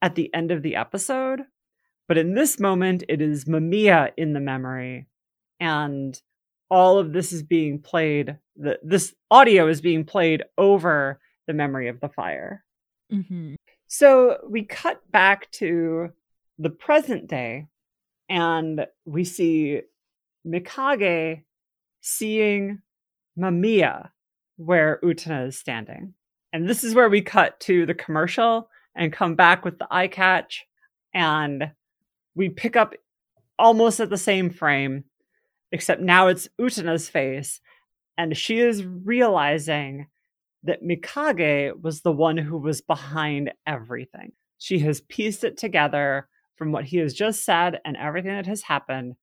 at 0.00 0.14
the 0.14 0.32
end 0.34 0.50
of 0.50 0.62
the 0.62 0.76
episode, 0.76 1.42
but 2.08 2.16
in 2.16 2.34
this 2.34 2.58
moment, 2.58 3.04
it 3.08 3.20
is 3.20 3.44
Mamiya 3.44 4.12
in 4.16 4.32
the 4.32 4.40
memory, 4.40 5.06
and 5.60 6.20
all 6.70 6.98
of 6.98 7.12
this 7.12 7.32
is 7.32 7.42
being 7.42 7.78
played. 7.78 8.38
The, 8.56 8.78
this 8.82 9.14
audio 9.30 9.68
is 9.68 9.82
being 9.82 10.04
played 10.04 10.44
over 10.56 11.20
the 11.46 11.52
memory 11.52 11.88
of 11.88 12.00
the 12.00 12.08
fire. 12.08 12.64
Mm-hmm. 13.12 13.56
So 13.88 14.38
we 14.48 14.62
cut 14.62 15.00
back 15.10 15.50
to 15.52 16.10
the 16.58 16.70
present 16.70 17.26
day 17.26 17.66
and 18.30 18.86
we 19.04 19.24
see 19.24 19.82
Mikage 20.46 21.42
seeing 22.00 22.80
Mamiya 23.38 24.10
where 24.56 25.00
Utena 25.02 25.48
is 25.48 25.58
standing. 25.58 26.14
And 26.52 26.68
this 26.68 26.84
is 26.84 26.94
where 26.94 27.10
we 27.10 27.22
cut 27.22 27.58
to 27.60 27.84
the 27.84 27.94
commercial 27.94 28.68
and 28.94 29.12
come 29.12 29.34
back 29.34 29.64
with 29.64 29.78
the 29.78 29.88
eye 29.90 30.08
catch. 30.08 30.64
And 31.12 31.72
we 32.34 32.48
pick 32.48 32.76
up 32.76 32.94
almost 33.58 34.00
at 34.00 34.10
the 34.10 34.16
same 34.16 34.48
frame, 34.48 35.04
except 35.72 36.00
now 36.00 36.28
it's 36.28 36.48
Utena's 36.58 37.08
face. 37.08 37.60
And 38.16 38.36
she 38.36 38.60
is 38.60 38.84
realizing 38.84 40.06
that 40.62 40.84
Mikage 40.84 41.82
was 41.82 42.02
the 42.02 42.12
one 42.12 42.36
who 42.36 42.58
was 42.58 42.80
behind 42.80 43.52
everything. 43.66 44.32
She 44.58 44.78
has 44.80 45.00
pieced 45.00 45.42
it 45.42 45.56
together 45.56 46.28
from 46.60 46.72
what 46.72 46.84
he 46.84 46.98
has 46.98 47.14
just 47.14 47.42
said 47.42 47.80
and 47.86 47.96
everything 47.96 48.34
that 48.34 48.46
has 48.46 48.60
happened. 48.60 49.16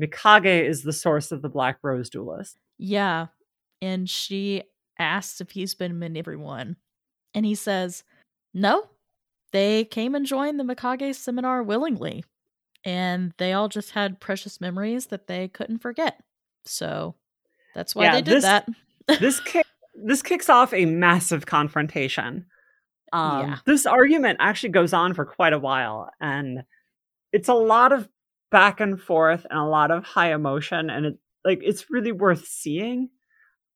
Mikage 0.00 0.66
is 0.66 0.82
the 0.84 0.92
source 0.94 1.30
of 1.32 1.42
the 1.42 1.50
Black 1.50 1.80
Rose 1.82 2.08
Duelist. 2.08 2.58
Yeah. 2.78 3.26
And 3.82 4.08
she 4.08 4.62
asks 4.98 5.42
if 5.42 5.50
he's 5.50 5.74
been 5.74 5.98
manipulating 5.98 6.18
everyone. 6.40 6.76
And 7.34 7.44
he 7.44 7.54
says, 7.54 8.04
no, 8.54 8.88
they 9.52 9.84
came 9.84 10.14
and 10.14 10.24
joined 10.24 10.58
the 10.58 10.64
Mikage 10.64 11.14
seminar 11.14 11.62
willingly. 11.62 12.24
And 12.86 13.34
they 13.36 13.52
all 13.52 13.68
just 13.68 13.90
had 13.90 14.18
precious 14.18 14.58
memories 14.62 15.08
that 15.08 15.26
they 15.26 15.48
couldn't 15.48 15.80
forget. 15.80 16.22
So 16.64 17.16
that's 17.74 17.94
why 17.94 18.04
Yeah, 18.04 18.12
they 18.14 18.22
did 18.22 18.34
this- 18.36 18.44
that. 18.44 18.66
This 19.20 19.40
kick, 19.44 19.66
this 19.94 20.22
kicks 20.22 20.48
off 20.48 20.72
a 20.72 20.86
massive 20.86 21.44
confrontation. 21.44 22.46
Um, 23.12 23.40
Yeah. 23.48 23.56
This 23.66 23.84
argument 23.84 24.38
actually 24.40 24.68
goes 24.70 24.92
on 24.94 25.12
for 25.14 25.24
quite 25.24 25.52
a 25.52 25.58
while, 25.58 26.10
and 26.20 26.62
it's 27.32 27.48
a 27.48 27.54
lot 27.54 27.92
of 27.92 28.08
back 28.50 28.80
and 28.80 29.00
forth 29.00 29.46
and 29.48 29.58
a 29.58 29.64
lot 29.64 29.90
of 29.90 30.04
high 30.04 30.32
emotion, 30.32 30.90
and 30.90 31.06
it 31.06 31.18
like 31.44 31.60
it's 31.62 31.90
really 31.90 32.12
worth 32.12 32.46
seeing. 32.46 33.10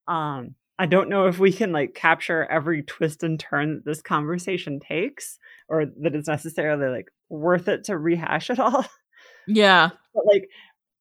Um, 0.08 0.54
I 0.78 0.86
don't 0.86 1.08
know 1.08 1.26
if 1.26 1.38
we 1.38 1.52
can 1.52 1.72
like 1.72 1.94
capture 1.94 2.44
every 2.50 2.82
twist 2.82 3.22
and 3.22 3.38
turn 3.38 3.74
that 3.74 3.84
this 3.84 4.02
conversation 4.02 4.80
takes, 4.80 5.38
or 5.68 5.86
that 5.86 6.14
it's 6.14 6.28
necessarily 6.28 6.88
like 6.88 7.08
worth 7.28 7.68
it 7.68 7.84
to 7.84 7.96
rehash 7.96 8.50
it 8.50 8.58
all. 8.58 8.84
yeah. 9.46 9.90
but 10.14 10.24
like 10.26 10.48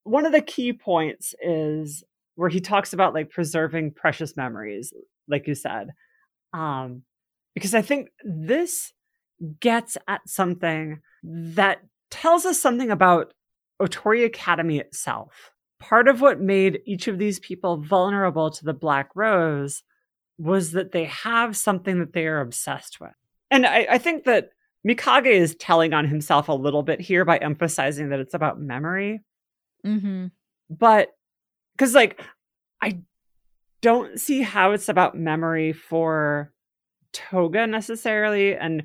one 0.04 0.26
of 0.26 0.32
the 0.32 0.41
key 0.41 0.74
points 0.74 1.34
is 1.41 2.04
where 2.36 2.49
he 2.49 2.60
talks 2.60 2.93
about 2.93 3.14
like 3.14 3.30
preserving 3.30 3.91
precious 3.91 4.36
memories 4.36 4.93
like 5.28 5.47
you 5.47 5.56
said 5.56 5.89
um 6.54 7.04
because 7.54 7.76
i 7.76 7.82
think 7.82 8.10
this 8.24 8.93
gets 9.60 9.97
at 10.08 10.22
something 10.28 10.99
that 11.24 11.80
tells 12.12 12.45
us 12.45 12.62
something 12.62 12.91
about 12.91 13.34
otori 13.82 14.26
academy 14.26 14.78
itself 14.78 15.51
part 15.80 16.07
of 16.07 16.22
what 16.22 16.39
made 16.39 16.80
each 16.86 17.07
of 17.07 17.18
these 17.18 17.39
people 17.39 17.78
vulnerable 17.78 18.51
to 18.51 18.64
the 18.64 18.74
black 18.74 19.09
rose 19.16 19.82
was 20.38 20.72
that 20.72 20.91
they 20.91 21.05
have 21.05 21.57
something 21.57 21.99
that 21.99 22.14
they 22.14 22.28
are 22.28 22.41
obsessed 22.41 22.99
with 22.99 23.16
and 23.49 23.66
i, 23.66 23.88
I 23.89 23.97
think 23.97 24.26
that 24.26 24.51
Mikage 24.88 25.28
is 25.28 25.55
telling 25.55 25.93
on 25.93 26.07
himself 26.07 26.49
a 26.49 26.53
little 26.53 26.84
bit 26.84 26.99
here 26.99 27.24
by 27.24 27.38
emphasizing 27.38 28.09
that 28.09 28.20
it's 28.20 28.34
about 28.34 28.59
memory. 28.59 29.22
Mm-hmm. 29.86 30.28
But 30.70 31.09
because, 31.74 31.93
like, 31.93 32.22
I 32.82 32.99
don't 33.82 34.20
see 34.20 34.41
how 34.41 34.72
it's 34.72 34.89
about 34.89 35.18
memory 35.18 35.74
for 35.74 36.51
Toga 37.14 37.68
necessarily, 37.68 38.55
and 38.55 38.84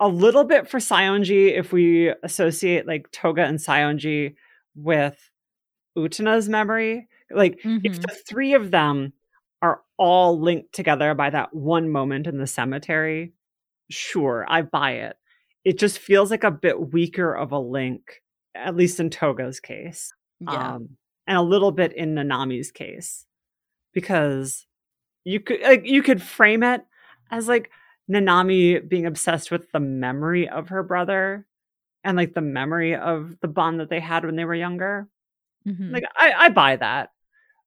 a 0.00 0.08
little 0.08 0.44
bit 0.44 0.68
for 0.68 0.78
Saionji 0.78 1.56
if 1.58 1.72
we 1.72 2.12
associate 2.22 2.86
like 2.86 3.10
Toga 3.12 3.44
and 3.44 3.58
Saionji 3.58 4.34
with 4.74 5.30
Utena's 5.96 6.48
memory. 6.48 7.08
Like, 7.30 7.58
if 7.64 7.94
Mhm. 7.94 8.02
the 8.02 8.14
three 8.28 8.54
of 8.54 8.70
them 8.70 9.12
are 9.62 9.82
all 9.98 10.38
linked 10.40 10.72
together 10.72 11.14
by 11.14 11.30
that 11.30 11.52
one 11.54 11.90
moment 11.90 12.26
in 12.26 12.38
the 12.38 12.46
cemetery, 12.46 13.32
sure, 13.90 14.46
I 14.48 14.62
buy 14.62 14.92
it. 14.92 15.16
It 15.64 15.78
just 15.78 15.98
feels 15.98 16.30
like 16.30 16.44
a 16.44 16.50
bit 16.50 16.92
weaker 16.92 17.34
of 17.34 17.52
a 17.52 17.58
link, 17.58 18.22
at 18.54 18.76
least 18.76 19.00
in 19.00 19.10
Toga's 19.10 19.60
case 19.60 20.12
Yeah. 20.40 20.74
um, 20.76 20.96
and 21.26 21.36
a 21.36 21.42
little 21.42 21.72
bit 21.72 21.92
in 21.94 22.14
Nanami's 22.14 22.70
case, 22.70 23.26
because 23.92 24.66
you 25.24 25.40
could 25.40 25.60
like 25.62 25.84
you 25.84 26.02
could 26.02 26.22
frame 26.22 26.62
it 26.62 26.82
as 27.30 27.48
like 27.48 27.70
Nanami 28.10 28.86
being 28.88 29.06
obsessed 29.06 29.50
with 29.50 29.70
the 29.72 29.80
memory 29.80 30.48
of 30.48 30.68
her 30.68 30.82
brother 30.82 31.46
and 32.04 32.16
like 32.16 32.34
the 32.34 32.40
memory 32.40 32.94
of 32.94 33.36
the 33.40 33.48
bond 33.48 33.80
that 33.80 33.90
they 33.90 34.00
had 34.00 34.24
when 34.24 34.36
they 34.36 34.44
were 34.44 34.54
younger. 34.54 35.08
Mhm. 35.66 35.92
Like 35.92 36.04
I, 36.16 36.32
I 36.32 36.48
buy 36.48 36.76
that, 36.76 37.12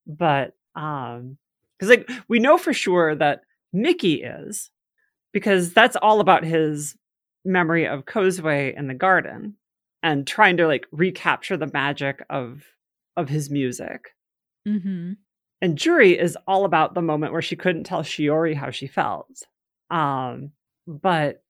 but 0.07 0.55
um, 0.75 1.37
because 1.77 1.89
like 1.89 2.09
we 2.27 2.39
know 2.39 2.57
for 2.57 2.73
sure 2.73 3.15
that 3.15 3.41
Miki 3.73 4.23
is 4.23 4.71
because 5.31 5.73
that's 5.73 5.95
all 5.95 6.19
about 6.19 6.43
his 6.43 6.95
memory 7.45 7.87
of 7.87 8.05
Kozue 8.05 8.75
in 8.77 8.87
the 8.87 8.93
garden 8.93 9.55
and 10.03 10.25
trying 10.25 10.57
to 10.57 10.67
like 10.67 10.87
recapture 10.91 11.57
the 11.57 11.71
magic 11.73 12.23
of 12.29 12.63
of 13.17 13.29
his 13.29 13.49
music. 13.49 14.15
Mm-hmm. 14.67 15.13
And 15.61 15.77
Juri 15.77 16.17
is 16.17 16.37
all 16.47 16.65
about 16.65 16.95
the 16.95 17.01
moment 17.01 17.33
where 17.33 17.41
she 17.41 17.55
couldn't 17.55 17.83
tell 17.83 18.01
Shiori 18.01 18.55
how 18.55 18.71
she 18.71 18.87
felt. 18.87 19.43
Um, 19.91 20.51
but 20.87 21.43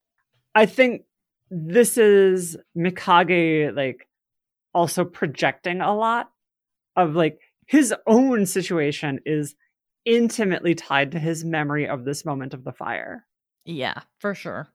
I 0.54 0.66
think 0.66 1.02
this 1.50 1.96
is 1.96 2.56
Mikage 2.76 3.74
like 3.74 4.08
also 4.74 5.04
projecting 5.04 5.80
a 5.80 5.94
lot 5.94 6.30
of 6.96 7.14
like 7.14 7.38
his 7.66 7.94
own 8.06 8.46
situation 8.46 9.20
is 9.24 9.54
intimately 10.04 10.74
tied 10.74 11.12
to 11.12 11.18
his 11.18 11.44
memory 11.44 11.88
of 11.88 12.04
this 12.04 12.24
moment 12.24 12.52
of 12.52 12.64
the 12.64 12.72
fire. 12.72 13.24
Yeah, 13.64 14.00
for 14.18 14.34
sure. 14.34 14.68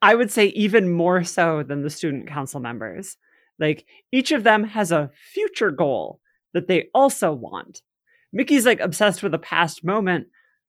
I 0.00 0.14
would 0.14 0.30
say 0.30 0.46
even 0.46 0.92
more 0.92 1.22
so 1.22 1.62
than 1.62 1.82
the 1.82 1.90
student 1.90 2.26
council 2.26 2.60
members. 2.60 3.16
Like 3.58 3.84
each 4.10 4.32
of 4.32 4.42
them 4.42 4.64
has 4.64 4.90
a 4.90 5.10
future 5.32 5.70
goal 5.70 6.20
that 6.54 6.66
they 6.66 6.88
also 6.94 7.32
want. 7.32 7.82
Miki's 8.32 8.66
like 8.66 8.80
obsessed 8.80 9.22
with 9.22 9.34
a 9.34 9.38
past 9.38 9.84
moment, 9.84 10.26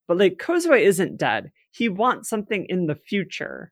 but 0.08 0.18
like 0.18 0.38
Kozue 0.38 0.80
isn't 0.80 1.18
dead. 1.18 1.52
He 1.74 1.90
wants 1.90 2.30
something 2.30 2.66
in 2.70 2.86
the 2.86 2.96
future 2.96 3.72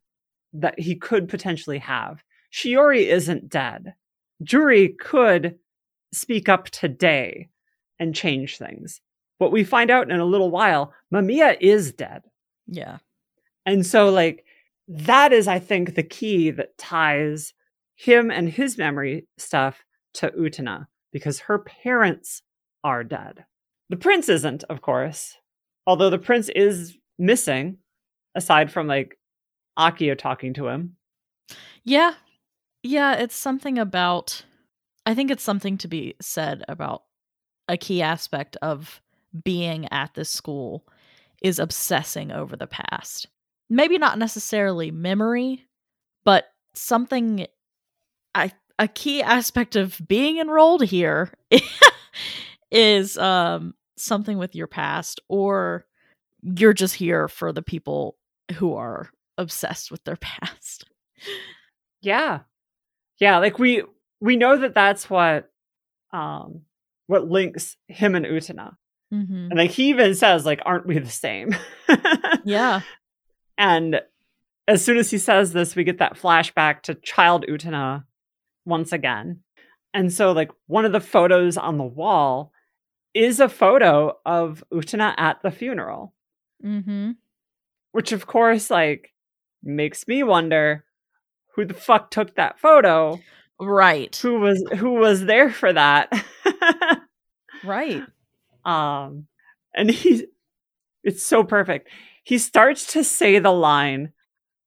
that 0.54 0.80
he 0.80 0.96
could 0.96 1.30
potentially 1.30 1.78
have. 1.78 2.24
Shiori 2.52 3.08
isn't 3.08 3.48
dead. 3.48 3.94
Juri 4.44 4.90
could 4.90 5.60
speak 6.12 6.50
up 6.50 6.70
today 6.70 7.50
and 8.00 8.16
change 8.16 8.58
things. 8.58 9.02
But 9.40 9.52
we 9.52 9.64
find 9.64 9.92
out 9.92 10.12
in 10.12 10.20
a 10.20 10.26
little 10.26 10.50
while, 10.50 10.94
Mamiya 11.14 11.58
is 11.62 11.94
dead. 11.94 12.24
Yeah. 12.68 12.98
And 13.66 13.86
so, 13.86 14.10
like, 14.10 14.46
that 14.88 15.32
is, 15.32 15.48
I 15.48 15.60
think, 15.60 15.94
the 15.94 16.04
key 16.04 16.50
that 16.52 16.78
ties 16.78 17.54
him 17.96 18.32
and 18.32 18.50
his 18.50 18.78
memory 18.78 19.28
stuff 19.38 19.86
to 20.16 20.32
Utena 20.32 20.88
because 21.14 21.42
her 21.42 21.60
parents 21.60 22.42
are 22.84 23.04
dead. 23.04 23.46
The 23.90 23.98
prince 23.98 24.28
isn't, 24.28 24.64
of 24.66 24.82
course, 24.82 25.38
although 25.86 26.10
the 26.10 26.18
prince 26.18 26.50
is 26.50 26.98
missing, 27.20 27.78
aside 28.36 28.72
from 28.72 28.88
like 28.88 29.18
Akio 29.78 30.18
talking 30.18 30.54
to 30.56 30.68
him. 30.68 30.96
Yeah. 31.84 32.14
Yeah, 32.84 33.14
it's 33.14 33.36
something 33.36 33.78
about 33.78 34.44
I 35.06 35.16
think 35.16 35.32
it's 35.32 35.44
something 35.44 35.78
to 35.80 35.88
be 35.88 36.16
said 36.22 36.64
about 36.68 37.04
a 37.68 37.78
key 37.78 38.02
aspect 38.02 38.58
of 38.62 39.02
being 39.44 39.92
at 39.92 40.14
this 40.14 40.30
school 40.30 40.86
is 41.42 41.58
obsessing 41.58 42.32
over 42.32 42.56
the 42.56 42.68
past. 42.68 43.28
Maybe 43.70 43.98
not 43.98 44.20
necessarily 44.20 44.92
memory, 44.92 45.66
but 46.24 46.52
something 46.74 47.48
I 48.36 48.52
a 48.78 48.88
key 48.88 49.22
aspect 49.22 49.76
of 49.76 50.00
being 50.08 50.40
enrolled 50.40 50.84
here 50.84 51.32
is 52.72 53.18
um 53.18 53.74
something 53.98 54.38
with 54.38 54.56
your 54.56 54.68
past 54.68 55.20
or 55.28 55.86
you're 56.42 56.74
just 56.74 56.96
here 56.96 57.28
for 57.28 57.52
the 57.52 57.62
people 57.62 58.18
who 58.52 58.76
are 58.76 59.10
obsessed 59.38 59.92
with 59.92 60.04
their 60.04 60.16
past. 60.22 60.86
Yeah. 62.02 62.40
Yeah, 63.20 63.38
like 63.38 63.60
we 63.60 63.84
we 64.20 64.36
know 64.36 64.58
that 64.58 64.74
that's 64.74 65.10
what 65.10 65.50
um 66.14 66.62
what 67.08 67.30
links 67.30 67.78
him 67.88 68.16
and 68.16 68.26
Utena. 68.26 68.76
Mhm. 69.14 69.50
And 69.50 69.58
like 69.58 69.72
he 69.72 69.90
even 69.90 70.16
says 70.16 70.46
like 70.46 70.62
aren't 70.66 70.88
we 70.88 70.98
the 71.00 71.10
same? 71.10 71.56
Yeah. 72.44 72.82
And 73.58 74.02
as 74.68 74.84
soon 74.84 74.98
as 74.98 75.12
he 75.12 75.20
says 75.20 75.54
this, 75.54 75.76
we 75.76 75.84
get 75.84 76.00
that 76.00 76.18
flashback 76.18 76.82
to 76.84 76.96
child 76.96 77.46
Utena 77.48 78.06
once 78.66 78.92
again. 78.92 79.42
And 79.94 80.12
so, 80.12 80.32
like, 80.32 80.50
one 80.66 80.84
of 80.86 80.94
the 80.94 81.00
photos 81.02 81.58
on 81.58 81.78
the 81.78 81.84
wall 81.84 82.54
is 83.14 83.40
a 83.40 83.50
photo 83.50 84.18
of 84.26 84.64
Utena 84.74 85.14
at 85.18 85.44
the 85.44 85.52
funeral, 85.52 86.16
Mhm. 86.66 87.18
Which, 87.92 88.12
of 88.12 88.28
course, 88.28 88.70
like, 88.70 89.14
makes 89.64 90.08
me 90.08 90.24
wonder 90.24 90.86
who 91.56 91.66
the 91.66 91.74
fuck 91.74 92.12
took 92.12 92.36
that 92.36 92.60
photo? 92.60 93.20
Right. 93.60 94.16
Who 94.18 94.40
was 94.40 94.64
who 94.78 94.94
was 94.94 95.26
there 95.26 95.52
for 95.52 95.72
that? 95.74 96.12
Right. 97.64 98.04
um, 98.66 99.28
and 99.76 99.90
he's 99.92 100.24
it's 101.04 101.24
so 101.24 101.44
perfect. 101.44 101.90
He 102.24 102.38
starts 102.38 102.94
to 102.94 103.04
say 103.04 103.40
the 103.40 103.52
line, 103.52 104.14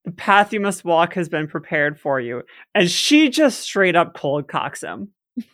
"The 0.05 0.12
path 0.12 0.53
you 0.53 0.61
must 0.61 0.85
walk 0.85 1.14
has 1.14 1.29
been 1.29 1.49
prepared 1.49 1.99
for 2.01 2.20
you," 2.20 2.43
and 2.75 2.91
she 2.91 3.31
just 3.31 3.61
straight 3.61 3.97
up 3.97 4.14
cold 4.14 4.49
cocks 4.49 4.83
him. 4.83 5.11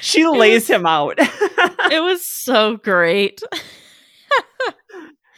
She 0.00 0.26
lays 0.26 0.68
him 0.68 0.86
out. 0.86 1.14
it 1.18 2.02
was 2.02 2.24
so 2.24 2.76
great. 2.76 3.42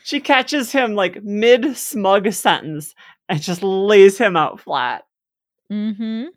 She 0.08 0.20
catches 0.20 0.72
him 0.72 0.94
like 0.94 1.22
mid 1.22 1.76
smug 1.76 2.32
sentence 2.32 2.94
and 3.28 3.42
just 3.42 3.62
lays 3.62 4.16
him 4.16 4.36
out 4.38 4.58
flat. 4.58 5.04
Mm-hmm. 5.70 6.28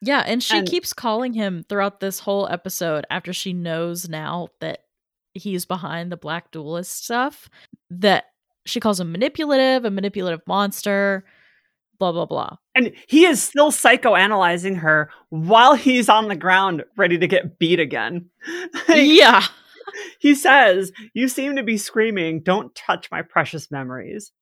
Yeah, 0.00 0.22
and 0.24 0.40
she 0.40 0.58
And- 0.58 0.68
keeps 0.68 0.92
calling 0.92 1.32
him 1.32 1.64
throughout 1.68 1.98
this 1.98 2.20
whole 2.20 2.46
episode 2.48 3.04
after 3.10 3.32
she 3.32 3.52
knows 3.52 4.08
now 4.08 4.48
that 4.60 4.84
he's 5.34 5.64
behind 5.64 6.12
the 6.12 6.16
black 6.16 6.52
duelist 6.52 7.04
stuff 7.04 7.48
that 7.90 8.26
she 8.66 8.78
calls 8.78 9.00
him 9.00 9.10
manipulative, 9.10 9.84
a 9.84 9.90
manipulative 9.90 10.42
monster, 10.46 11.24
blah 11.98 12.12
blah 12.12 12.26
blah. 12.26 12.56
And 12.76 12.92
he 13.08 13.24
is 13.26 13.42
still 13.42 13.72
psychoanalyzing 13.72 14.76
her 14.78 15.10
while 15.30 15.74
he's 15.74 16.08
on 16.08 16.28
the 16.28 16.36
ground 16.36 16.84
ready 16.96 17.18
to 17.18 17.26
get 17.26 17.58
beat 17.58 17.80
again. 17.80 18.30
Like, 18.88 19.08
yeah. 19.08 19.44
He 20.20 20.34
says, 20.34 20.92
You 21.14 21.28
seem 21.28 21.56
to 21.56 21.62
be 21.62 21.78
screaming, 21.78 22.42
Don't 22.42 22.74
touch 22.74 23.10
my 23.10 23.22
precious 23.22 23.70
memories. 23.70 24.32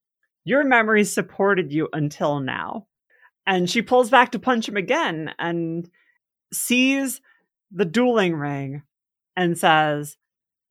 Your 0.45 0.65
memories 0.65 1.13
supported 1.13 1.73
you 1.73 1.89
until 1.93 2.41
now. 2.41 2.87
And 3.47 3.69
she 3.69 3.83
pulls 3.83 4.11
back 4.11 4.33
to 4.33 4.39
punch 4.39 4.69
him 4.69 4.77
again 4.77 5.33
and 5.39 5.89
sees 6.53 7.21
the 7.71 7.85
dueling 7.85 8.35
ring 8.35 8.83
and 9.37 9.59
says, 9.59 10.17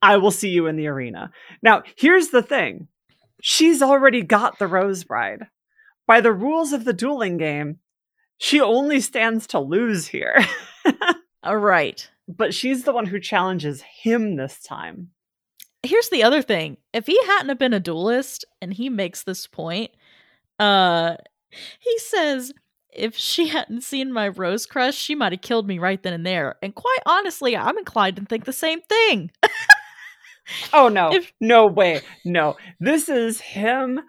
I 0.01 0.17
will 0.17 0.31
see 0.31 0.49
you 0.49 0.67
in 0.67 0.75
the 0.75 0.87
arena. 0.87 1.31
Now, 1.61 1.83
here's 1.97 2.29
the 2.29 2.41
thing 2.41 2.87
she's 3.41 3.81
already 3.81 4.21
got 4.21 4.59
the 4.59 4.67
Rose 4.67 5.03
Bride. 5.03 5.47
By 6.07 6.21
the 6.21 6.33
rules 6.33 6.73
of 6.73 6.85
the 6.85 6.93
dueling 6.93 7.37
game, 7.37 7.79
she 8.37 8.61
only 8.61 8.99
stands 8.99 9.47
to 9.47 9.59
lose 9.59 10.07
here. 10.07 10.37
All 11.45 11.57
right. 11.57 12.09
but 12.27 12.53
she's 12.53 12.83
the 12.83 12.91
one 12.93 13.05
who 13.05 13.19
challenges 13.19 13.81
him 13.81 14.35
this 14.35 14.59
time. 14.61 15.11
Here's 15.83 16.09
the 16.09 16.23
other 16.23 16.41
thing. 16.41 16.77
If 16.93 17.05
he 17.05 17.19
hadn't 17.27 17.49
have 17.49 17.59
been 17.59 17.73
a 17.73 17.79
duelist 17.79 18.43
and 18.61 18.73
he 18.73 18.89
makes 18.89 19.23
this 19.23 19.45
point, 19.47 19.91
uh 20.59 21.15
he 21.79 21.99
says 21.99 22.51
if 22.91 23.15
she 23.15 23.47
hadn't 23.49 23.81
seen 23.81 24.11
my 24.11 24.29
rose 24.29 24.65
crush, 24.65 24.95
she 24.95 25.15
might 25.15 25.33
have 25.33 25.41
killed 25.41 25.67
me 25.67 25.77
right 25.79 26.01
then 26.01 26.13
and 26.13 26.25
there. 26.25 26.55
And 26.63 26.73
quite 26.73 26.99
honestly, 27.05 27.55
I'm 27.55 27.77
inclined 27.77 28.15
to 28.15 28.25
think 28.25 28.45
the 28.45 28.53
same 28.53 28.81
thing. 28.81 29.31
Oh 30.73 30.89
no, 30.89 31.09
If- 31.13 31.31
no 31.41 31.67
way, 31.67 32.01
no. 32.23 32.55
This 32.79 33.09
is 33.09 33.39
him 33.41 33.99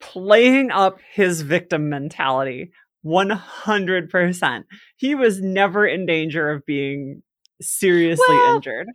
playing 0.00 0.70
up 0.70 0.98
his 1.12 1.42
victim 1.42 1.88
mentality 1.88 2.72
100%. 3.08 4.64
He 4.96 5.14
was 5.14 5.40
never 5.40 5.86
in 5.86 6.06
danger 6.06 6.50
of 6.50 6.64
being 6.66 7.22
seriously 7.60 8.24
Well, 8.28 8.56
injured. 8.56 8.88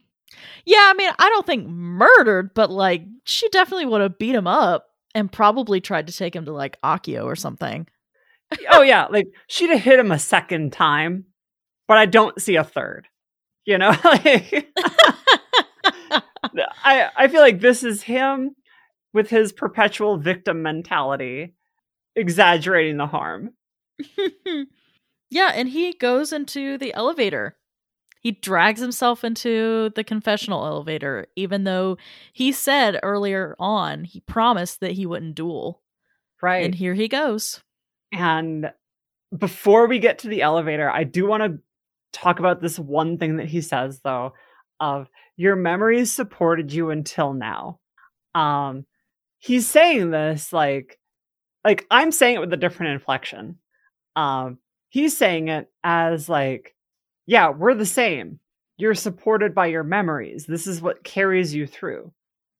Yeah, 0.66 0.86
I 0.90 0.94
mean, 0.94 1.12
I 1.20 1.30
don't 1.30 1.46
think 1.46 1.68
murdered, 1.68 2.54
but 2.54 2.70
like 2.72 3.04
she 3.26 3.50
definitely 3.50 3.86
would 3.86 4.02
have 4.02 4.18
beat 4.18 4.36
him 4.36 4.48
up 4.48 4.86
and 5.14 5.32
probably 5.32 5.80
tried 5.82 6.08
to 6.08 6.14
take 6.14 6.36
him 6.36 6.46
to 6.46 6.52
like 6.52 6.80
Akio 6.82 7.26
or 7.26 7.36
something. 7.36 7.88
oh 8.72 8.82
yeah, 8.82 9.06
like 9.08 9.28
she'd 9.48 9.70
have 9.70 9.82
hit 9.82 10.00
him 10.00 10.12
a 10.12 10.20
second 10.20 10.74
time, 10.74 11.26
but 11.88 11.98
I 11.98 12.06
don't 12.06 12.42
see 12.42 12.56
a 12.56 12.64
third. 12.64 13.08
You 13.66 13.78
know, 13.78 13.92
I 14.04 14.66
I 17.16 17.28
feel 17.28 17.42
like 17.42 17.60
this 17.60 17.84
is 17.84 18.02
him 18.04 18.56
with 19.14 19.30
his 19.30 19.54
perpetual 19.54 20.18
victim 20.18 20.62
mentality, 20.62 21.56
exaggerating 22.16 22.98
the 22.98 23.08
harm. 23.08 23.52
yeah, 25.30 25.52
and 25.54 25.70
he 25.70 25.94
goes 25.94 26.34
into 26.34 26.78
the 26.78 26.94
elevator. 26.94 27.58
He 28.24 28.32
drags 28.32 28.80
himself 28.80 29.26
into 29.26 29.92
the 29.96 30.04
confessional 30.04 30.66
elevator, 30.66 31.28
even 31.36 31.66
though 31.66 31.98
he 32.32 32.54
said 32.54 32.98
earlier 33.04 33.54
on 33.60 34.06
he 34.06 34.22
promised 34.22 34.80
that 34.80 34.94
he 34.94 35.06
wouldn't 35.06 35.36
duel. 35.36 35.82
Right. 36.42 36.64
And 36.64 36.74
here 36.74 36.94
he 36.94 37.10
goes. 37.10 37.62
And 38.14 38.72
before 39.38 39.88
we 39.88 40.00
get 40.00 40.20
to 40.20 40.30
the 40.30 40.42
elevator, 40.42 40.90
I 40.90 41.04
do 41.04 41.26
want 41.28 41.44
to 41.44 41.60
talk 42.14 42.40
about 42.40 42.62
this 42.62 42.80
one 42.80 43.18
thing 43.18 43.38
that 43.38 43.48
he 43.48 43.60
says 43.60 44.00
though 44.04 44.34
of 44.80 45.10
your 45.36 45.56
memories 45.58 46.12
supported 46.12 46.72
you 46.72 46.92
until 46.92 47.34
now. 47.34 47.80
Um 48.36 48.86
he's 49.40 49.70
saying 49.70 50.12
this 50.12 50.54
like 50.54 50.98
like 51.66 51.86
I'm 51.92 52.12
saying 52.14 52.36
it 52.36 52.40
with 52.40 52.54
a 52.54 52.58
different 52.58 52.94
inflection. 52.94 53.58
Um 54.16 54.60
he's 54.90 55.16
saying 55.18 55.48
it 55.50 55.70
as 55.84 56.30
like 56.30 56.76
yeah, 57.26 57.50
we're 57.50 57.74
the 57.76 57.86
same. 57.86 58.40
You're 58.78 58.96
supported 58.96 59.56
by 59.56 59.68
your 59.68 59.84
memories. 59.84 60.46
This 60.46 60.68
is 60.68 60.82
what 60.82 61.04
carries 61.04 61.54
you 61.54 61.66
through. 61.68 62.12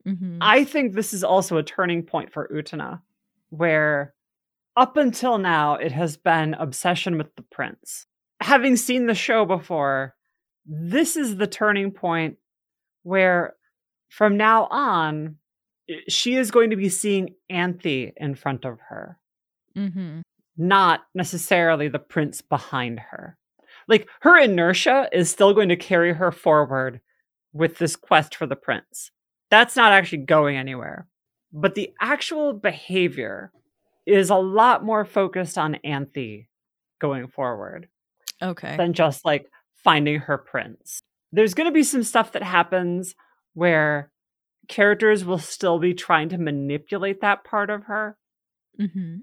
Mhm. 0.08 0.38
I 0.42 0.64
think 0.64 0.94
this 0.94 1.14
is 1.14 1.24
also 1.24 1.58
a 1.58 1.64
turning 1.64 2.04
point 2.04 2.32
for 2.32 2.48
Utena, 2.50 3.02
where 3.50 4.14
up 4.76 4.98
until 4.98 5.38
now 5.38 5.76
it 5.76 5.92
has 5.92 6.18
been 6.18 6.54
obsession 6.56 7.18
with 7.18 7.36
the 7.36 7.42
prince. 7.44 8.06
Having 8.42 8.78
seen 8.78 9.06
the 9.08 9.16
show 9.16 9.46
before, 9.46 10.16
this 10.66 11.16
is 11.16 11.38
the 11.38 11.48
turning 11.48 11.92
point 11.92 12.38
where 13.04 13.56
from 14.10 14.38
now 14.38 14.68
on 14.72 15.38
she 16.08 16.36
is 16.36 16.52
going 16.52 16.70
to 16.70 16.76
be 16.78 16.90
seeing 16.90 17.36
Anthy 17.50 18.14
in 18.18 18.36
front 18.36 18.64
of 18.66 18.80
her, 18.80 19.18
Mhm. 19.76 20.22
Not 20.58 21.02
necessarily 21.16 21.88
the 21.88 22.00
prince 22.00 22.42
behind 22.42 23.00
her. 23.00 23.38
Like 23.88 24.08
her 24.22 24.38
inertia 24.38 25.10
is 25.12 25.30
still 25.30 25.54
going 25.54 25.70
to 25.70 25.76
carry 25.76 26.14
her 26.14 26.32
forward 26.32 27.02
with 27.54 27.78
this 27.78 27.96
quest 27.96 28.36
for 28.36 28.46
the 28.46 28.56
prince. 28.56 29.12
That's 29.50 29.76
not 29.76 29.92
actually 29.94 30.20
going 30.20 30.58
anywhere. 30.58 31.08
But 31.52 31.76
the 31.76 31.92
actual 32.02 32.54
behavior 32.54 33.52
is 34.06 34.30
a 34.30 34.36
lot 34.36 34.84
more 34.84 35.06
focused 35.06 35.58
on 35.58 35.76
Anthy 35.84 36.50
going 37.00 37.28
forward 37.28 37.88
Okay. 38.42 38.76
than 38.78 38.94
just 38.94 39.24
like 39.26 39.48
finding 39.84 40.20
her 40.22 40.38
prince. 40.38 41.00
There's 41.32 41.54
going 41.54 41.68
to 41.68 41.74
be 41.74 41.84
some 41.84 42.04
stuff 42.04 42.32
that 42.34 42.44
happens 42.44 43.16
where 43.54 44.12
characters 44.68 45.26
will 45.26 45.38
still 45.40 45.78
be 45.80 45.94
trying 45.94 46.30
to 46.30 46.38
manipulate 46.38 47.22
that 47.22 47.44
part 47.44 47.70
of 47.70 47.84
her. 47.86 48.18
Mhm. 48.80 49.22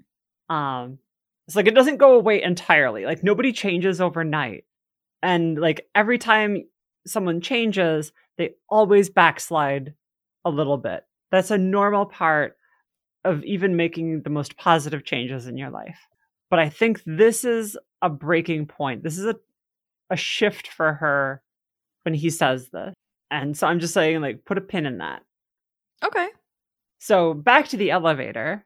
Um 0.49 0.99
it's 1.51 1.55
like 1.57 1.67
it 1.67 1.75
doesn't 1.75 1.97
go 1.97 2.15
away 2.15 2.41
entirely. 2.41 3.05
Like 3.05 3.25
nobody 3.25 3.51
changes 3.51 3.99
overnight. 3.99 4.63
And 5.21 5.59
like 5.59 5.85
every 5.93 6.17
time 6.17 6.63
someone 7.05 7.41
changes, 7.41 8.13
they 8.37 8.51
always 8.69 9.09
backslide 9.09 9.93
a 10.45 10.49
little 10.49 10.77
bit. 10.77 11.03
That's 11.29 11.51
a 11.51 11.57
normal 11.57 12.05
part 12.05 12.55
of 13.25 13.43
even 13.43 13.75
making 13.75 14.21
the 14.21 14.29
most 14.29 14.55
positive 14.55 15.03
changes 15.03 15.45
in 15.45 15.57
your 15.57 15.69
life. 15.69 15.99
But 16.49 16.59
I 16.59 16.69
think 16.69 17.01
this 17.05 17.43
is 17.43 17.77
a 18.01 18.09
breaking 18.09 18.67
point. 18.67 19.03
This 19.03 19.17
is 19.17 19.25
a 19.25 19.35
a 20.09 20.15
shift 20.15 20.69
for 20.69 20.93
her 20.93 21.41
when 22.03 22.13
he 22.13 22.29
says 22.29 22.69
this. 22.69 22.93
And 23.29 23.57
so 23.57 23.67
I'm 23.67 23.81
just 23.81 23.93
saying 23.93 24.21
like 24.21 24.45
put 24.45 24.57
a 24.57 24.61
pin 24.61 24.85
in 24.85 24.99
that. 24.99 25.21
Okay. 26.01 26.29
So 26.99 27.33
back 27.33 27.67
to 27.69 27.77
the 27.77 27.91
elevator. 27.91 28.65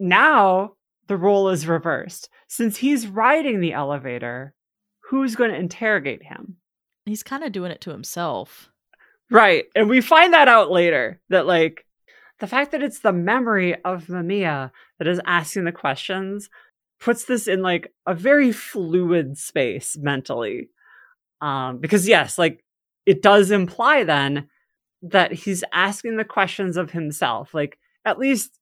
Now 0.00 0.76
the 1.06 1.16
role 1.16 1.48
is 1.48 1.66
reversed. 1.66 2.28
Since 2.48 2.78
he's 2.78 3.06
riding 3.06 3.60
the 3.60 3.72
elevator, 3.72 4.54
who's 5.10 5.36
going 5.36 5.50
to 5.50 5.58
interrogate 5.58 6.22
him? 6.22 6.56
He's 7.04 7.22
kind 7.22 7.44
of 7.44 7.52
doing 7.52 7.70
it 7.70 7.80
to 7.82 7.90
himself. 7.90 8.70
Right. 9.30 9.66
And 9.74 9.88
we 9.88 10.00
find 10.00 10.32
that 10.32 10.48
out 10.48 10.70
later 10.70 11.20
that, 11.28 11.46
like, 11.46 11.84
the 12.40 12.46
fact 12.46 12.72
that 12.72 12.82
it's 12.82 13.00
the 13.00 13.12
memory 13.12 13.74
of 13.84 14.06
Mamiya 14.06 14.70
that 14.98 15.08
is 15.08 15.20
asking 15.26 15.64
the 15.64 15.72
questions 15.72 16.48
puts 17.00 17.24
this 17.24 17.46
in, 17.46 17.62
like, 17.62 17.92
a 18.06 18.14
very 18.14 18.52
fluid 18.52 19.36
space 19.36 19.96
mentally. 20.00 20.70
Um, 21.40 21.78
because, 21.78 22.08
yes, 22.08 22.38
like, 22.38 22.64
it 23.04 23.22
does 23.22 23.50
imply 23.50 24.04
then 24.04 24.48
that 25.02 25.32
he's 25.32 25.64
asking 25.72 26.16
the 26.16 26.24
questions 26.24 26.76
of 26.76 26.92
himself, 26.92 27.52
like, 27.52 27.78
at 28.06 28.18
least 28.18 28.58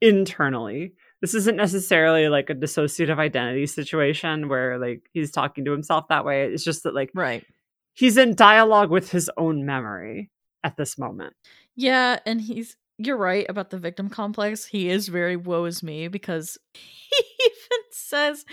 internally. 0.00 0.94
This 1.22 1.34
isn't 1.34 1.56
necessarily 1.56 2.28
like 2.28 2.50
a 2.50 2.54
dissociative 2.54 3.18
identity 3.18 3.66
situation 3.66 4.48
where, 4.48 4.78
like, 4.78 5.08
he's 5.14 5.30
talking 5.30 5.64
to 5.64 5.70
himself 5.72 6.08
that 6.08 6.24
way. 6.26 6.44
It's 6.52 6.64
just 6.64 6.82
that, 6.82 6.94
like, 6.94 7.10
Right. 7.14 7.46
he's 7.94 8.16
in 8.18 8.34
dialogue 8.34 8.90
with 8.90 9.10
his 9.10 9.30
own 9.38 9.64
memory 9.64 10.30
at 10.64 10.76
this 10.76 10.98
moment. 10.98 11.34
Yeah, 11.76 12.18
and 12.26 12.40
he's 12.40 12.76
you're 12.98 13.16
right 13.16 13.46
about 13.48 13.70
the 13.70 13.78
victim 13.78 14.10
complex. 14.10 14.66
He 14.66 14.88
is 14.90 15.08
very 15.08 15.34
woe 15.36 15.64
is 15.64 15.82
me 15.82 16.08
because 16.08 16.58
he 16.74 17.24
even 17.40 17.84
says 17.90 18.44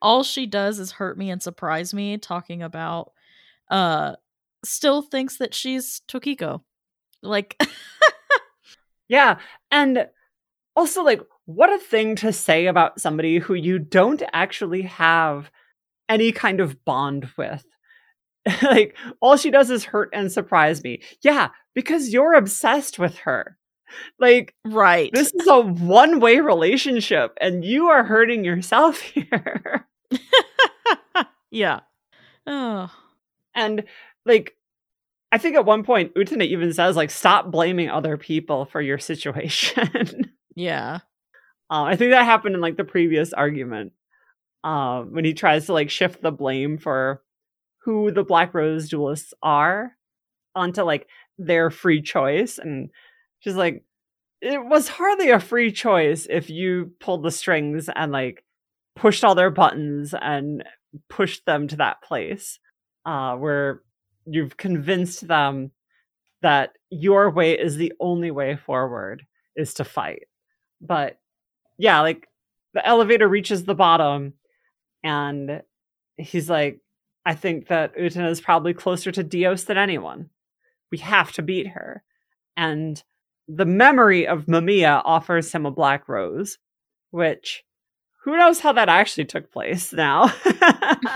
all 0.00 0.22
she 0.22 0.46
does 0.46 0.78
is 0.78 0.92
hurt 0.92 1.18
me 1.18 1.30
and 1.30 1.42
surprise 1.42 1.92
me, 1.92 2.16
talking 2.18 2.62
about 2.62 3.12
uh 3.70 4.14
still 4.64 5.02
thinks 5.02 5.38
that 5.38 5.54
she's 5.54 6.02
Tokiko. 6.08 6.62
Like 7.22 7.60
Yeah. 9.08 9.38
And 9.70 10.06
also, 10.76 11.02
like, 11.02 11.22
what 11.48 11.72
a 11.72 11.78
thing 11.78 12.14
to 12.14 12.30
say 12.30 12.66
about 12.66 13.00
somebody 13.00 13.38
who 13.38 13.54
you 13.54 13.78
don't 13.78 14.22
actually 14.34 14.82
have 14.82 15.50
any 16.06 16.30
kind 16.30 16.60
of 16.60 16.84
bond 16.84 17.26
with. 17.38 17.64
like, 18.62 18.94
all 19.22 19.38
she 19.38 19.50
does 19.50 19.70
is 19.70 19.84
hurt 19.84 20.10
and 20.12 20.30
surprise 20.30 20.84
me. 20.84 21.00
Yeah, 21.22 21.48
because 21.74 22.10
you're 22.12 22.34
obsessed 22.34 22.98
with 22.98 23.16
her. 23.20 23.56
Like, 24.18 24.54
right. 24.66 25.10
this 25.14 25.32
is 25.32 25.46
a 25.46 25.62
one 25.62 26.20
way 26.20 26.40
relationship, 26.40 27.32
and 27.40 27.64
you 27.64 27.86
are 27.86 28.04
hurting 28.04 28.44
yourself 28.44 29.00
here. 29.00 29.86
yeah. 31.50 31.80
Oh. 32.46 32.92
And 33.54 33.84
like, 34.26 34.54
I 35.32 35.38
think 35.38 35.56
at 35.56 35.64
one 35.64 35.82
point 35.82 36.14
Utena 36.14 36.44
even 36.44 36.74
says 36.74 36.94
like, 36.94 37.10
"Stop 37.10 37.50
blaming 37.50 37.88
other 37.88 38.18
people 38.18 38.66
for 38.66 38.82
your 38.82 38.98
situation." 38.98 40.30
Yeah. 40.54 40.98
Uh, 41.70 41.84
I 41.84 41.96
think 41.96 42.12
that 42.12 42.24
happened 42.24 42.54
in 42.54 42.60
like 42.60 42.76
the 42.76 42.84
previous 42.84 43.32
argument 43.32 43.92
um, 44.64 45.12
when 45.12 45.24
he 45.24 45.34
tries 45.34 45.66
to 45.66 45.72
like 45.72 45.90
shift 45.90 46.22
the 46.22 46.32
blame 46.32 46.78
for 46.78 47.22
who 47.84 48.10
the 48.10 48.24
Black 48.24 48.54
Rose 48.54 48.88
duelists 48.88 49.34
are 49.42 49.92
onto 50.54 50.82
like 50.82 51.08
their 51.38 51.70
free 51.70 52.02
choice, 52.02 52.58
and 52.58 52.90
she's 53.40 53.56
like, 53.56 53.84
"It 54.40 54.64
was 54.64 54.88
hardly 54.88 55.30
a 55.30 55.40
free 55.40 55.72
choice 55.72 56.26
if 56.28 56.50
you 56.50 56.92
pulled 57.00 57.22
the 57.22 57.30
strings 57.30 57.88
and 57.94 58.12
like 58.12 58.44
pushed 58.96 59.24
all 59.24 59.34
their 59.34 59.50
buttons 59.50 60.14
and 60.20 60.64
pushed 61.08 61.46
them 61.46 61.68
to 61.68 61.76
that 61.76 62.02
place." 62.02 62.58
uh, 63.06 63.34
where 63.36 63.82
you've 64.26 64.56
convinced 64.58 65.26
them 65.26 65.70
that 66.42 66.72
your 66.90 67.30
way 67.30 67.58
is 67.58 67.76
the 67.76 67.92
only 68.00 68.30
way 68.30 68.56
forward 68.56 69.24
is 69.56 69.74
to 69.74 69.84
fight. 69.84 70.24
But 70.80 71.18
yeah, 71.78 72.00
like 72.00 72.28
the 72.74 72.86
elevator 72.86 73.28
reaches 73.28 73.64
the 73.64 73.74
bottom 73.74 74.34
and 75.02 75.62
he's 76.16 76.50
like, 76.50 76.80
I 77.24 77.34
think 77.34 77.68
that 77.68 77.96
Utena 77.96 78.30
is 78.30 78.40
probably 78.40 78.74
closer 78.74 79.12
to 79.12 79.22
Dios 79.22 79.64
than 79.64 79.76
anyone. 79.76 80.30
We 80.90 80.98
have 80.98 81.32
to 81.32 81.42
beat 81.42 81.68
her. 81.68 82.02
And 82.56 83.02
the 83.46 83.66
memory 83.66 84.26
of 84.26 84.46
Mamiya 84.46 85.02
offers 85.04 85.52
him 85.52 85.66
a 85.66 85.70
black 85.70 86.08
rose, 86.08 86.58
which 87.10 87.64
who 88.24 88.36
knows 88.36 88.60
how 88.60 88.72
that 88.72 88.88
actually 88.88 89.26
took 89.26 89.52
place 89.52 89.92
now. 89.92 90.32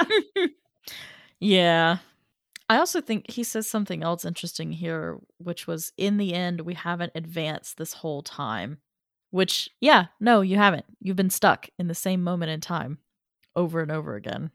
yeah. 1.40 1.98
I 2.68 2.76
also 2.76 3.00
think 3.00 3.30
he 3.30 3.42
says 3.42 3.66
something 3.66 4.02
else 4.02 4.24
interesting 4.24 4.72
here, 4.72 5.18
which 5.38 5.66
was 5.66 5.92
in 5.96 6.16
the 6.16 6.32
end, 6.32 6.62
we 6.62 6.74
haven't 6.74 7.12
advanced 7.14 7.76
this 7.76 7.94
whole 7.94 8.22
time. 8.22 8.78
Which, 9.32 9.70
yeah, 9.80 10.06
no, 10.20 10.42
you 10.42 10.58
haven't. 10.58 10.84
You've 11.00 11.16
been 11.16 11.30
stuck 11.30 11.68
in 11.78 11.88
the 11.88 11.94
same 11.94 12.22
moment 12.22 12.50
in 12.50 12.60
time 12.60 12.98
over 13.56 13.80
and 13.80 13.90
over 13.90 14.14
again. 14.14 14.50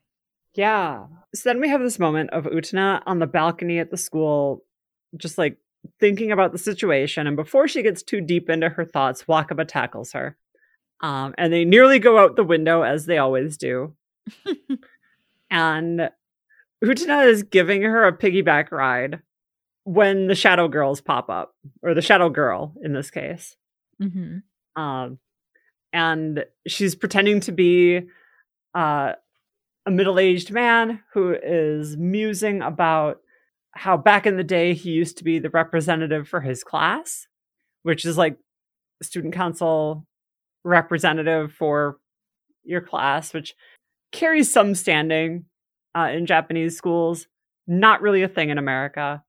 Yeah. 0.54 1.08
So 1.34 1.50
then 1.50 1.60
we 1.60 1.68
have 1.70 1.82
this 1.82 2.00
moment 2.00 2.30
of 2.30 2.46
Utena 2.46 3.02
on 3.08 3.18
the 3.20 3.28
balcony 3.28 3.80
at 3.80 3.90
the 3.90 3.98
school, 3.98 4.64
just 5.18 5.38
like 5.38 5.58
thinking 6.00 6.32
about 6.32 6.52
the 6.52 6.60
situation. 6.60 7.26
And 7.26 7.36
before 7.36 7.68
she 7.68 7.82
gets 7.82 8.04
too 8.04 8.22
deep 8.22 8.50
into 8.52 8.70
her 8.70 8.86
thoughts, 8.86 9.24
Wakaba 9.24 9.68
tackles 9.68 10.12
her. 10.14 10.38
Um, 11.02 11.34
and 11.40 11.52
they 11.52 11.66
nearly 11.66 11.98
go 11.98 12.20
out 12.20 12.36
the 12.36 12.44
window, 12.44 12.84
as 12.84 13.08
they 13.08 13.18
always 13.18 13.58
do. 13.58 13.96
and 15.52 16.10
Utena 16.84 17.28
is 17.28 17.44
giving 17.44 17.82
her 17.82 18.06
a 18.06 18.18
piggyback 18.18 18.72
ride 18.72 19.22
when 19.86 20.28
the 20.28 20.36
shadow 20.36 20.68
girls 20.68 21.02
pop 21.02 21.30
up, 21.30 21.56
or 21.82 21.94
the 21.94 22.02
shadow 22.02 22.30
girl 22.30 22.74
in 22.84 22.94
this 22.94 23.10
case. 23.10 23.56
hmm 24.00 24.38
Um, 24.78 25.20
and 25.92 26.46
she's 26.68 26.96
pretending 26.96 27.42
to 27.42 27.52
be 27.52 28.04
uh, 28.74 29.14
a 29.86 29.92
middle 29.92 30.20
aged 30.20 30.52
man 30.52 31.02
who 31.14 31.34
is 31.34 31.98
musing 31.98 32.62
about 32.62 33.20
how 33.72 33.98
back 33.98 34.26
in 34.26 34.38
the 34.38 34.44
day 34.44 34.74
he 34.74 34.92
used 34.92 35.18
to 35.18 35.24
be 35.24 35.40
the 35.40 35.50
representative 35.50 36.28
for 36.28 36.42
his 36.42 36.64
class, 36.64 37.28
which 37.84 38.06
is 38.06 38.18
like 38.18 38.38
student 39.02 39.34
council 39.34 40.06
representative 40.64 41.52
for 41.54 41.98
your 42.64 42.82
class, 42.82 43.34
which 43.34 43.56
carries 44.12 44.52
some 44.52 44.76
standing 44.76 45.46
uh, 45.96 46.10
in 46.12 46.26
Japanese 46.26 46.78
schools. 46.78 47.28
Not 47.66 48.02
really 48.02 48.24
a 48.24 48.28
thing 48.28 48.50
in 48.50 48.58
America. 48.58 49.24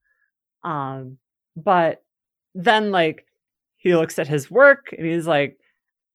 Um, 0.64 1.18
but 1.56 2.02
then, 2.54 2.90
like, 2.90 3.27
he 3.78 3.94
looks 3.94 4.18
at 4.18 4.28
his 4.28 4.50
work 4.50 4.92
and 4.96 5.06
he's 5.06 5.26
like, 5.26 5.56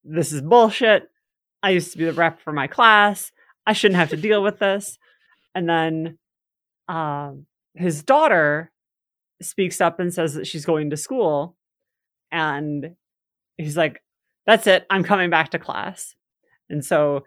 this 0.03 0.31
is 0.31 0.41
bullshit. 0.41 1.09
I 1.63 1.71
used 1.71 1.91
to 1.93 1.97
be 1.97 2.05
the 2.05 2.13
rep 2.13 2.41
for 2.41 2.51
my 2.51 2.67
class. 2.67 3.31
I 3.65 3.73
shouldn't 3.73 3.99
have 3.99 4.09
to 4.09 4.17
deal 4.17 4.43
with 4.43 4.59
this. 4.59 4.99
And 5.55 5.67
then 5.67 6.17
um, 6.87 7.45
his 7.73 8.03
daughter 8.03 8.71
speaks 9.41 9.79
up 9.79 9.99
and 9.99 10.13
says 10.13 10.33
that 10.33 10.45
she's 10.45 10.65
going 10.65 10.89
to 10.89 10.97
school. 10.97 11.55
And 12.31 12.95
he's 13.57 13.77
like, 13.77 14.03
that's 14.45 14.67
it. 14.67 14.85
I'm 14.89 15.03
coming 15.03 15.29
back 15.29 15.51
to 15.51 15.59
class. 15.59 16.15
And 16.69 16.83
so 16.83 17.23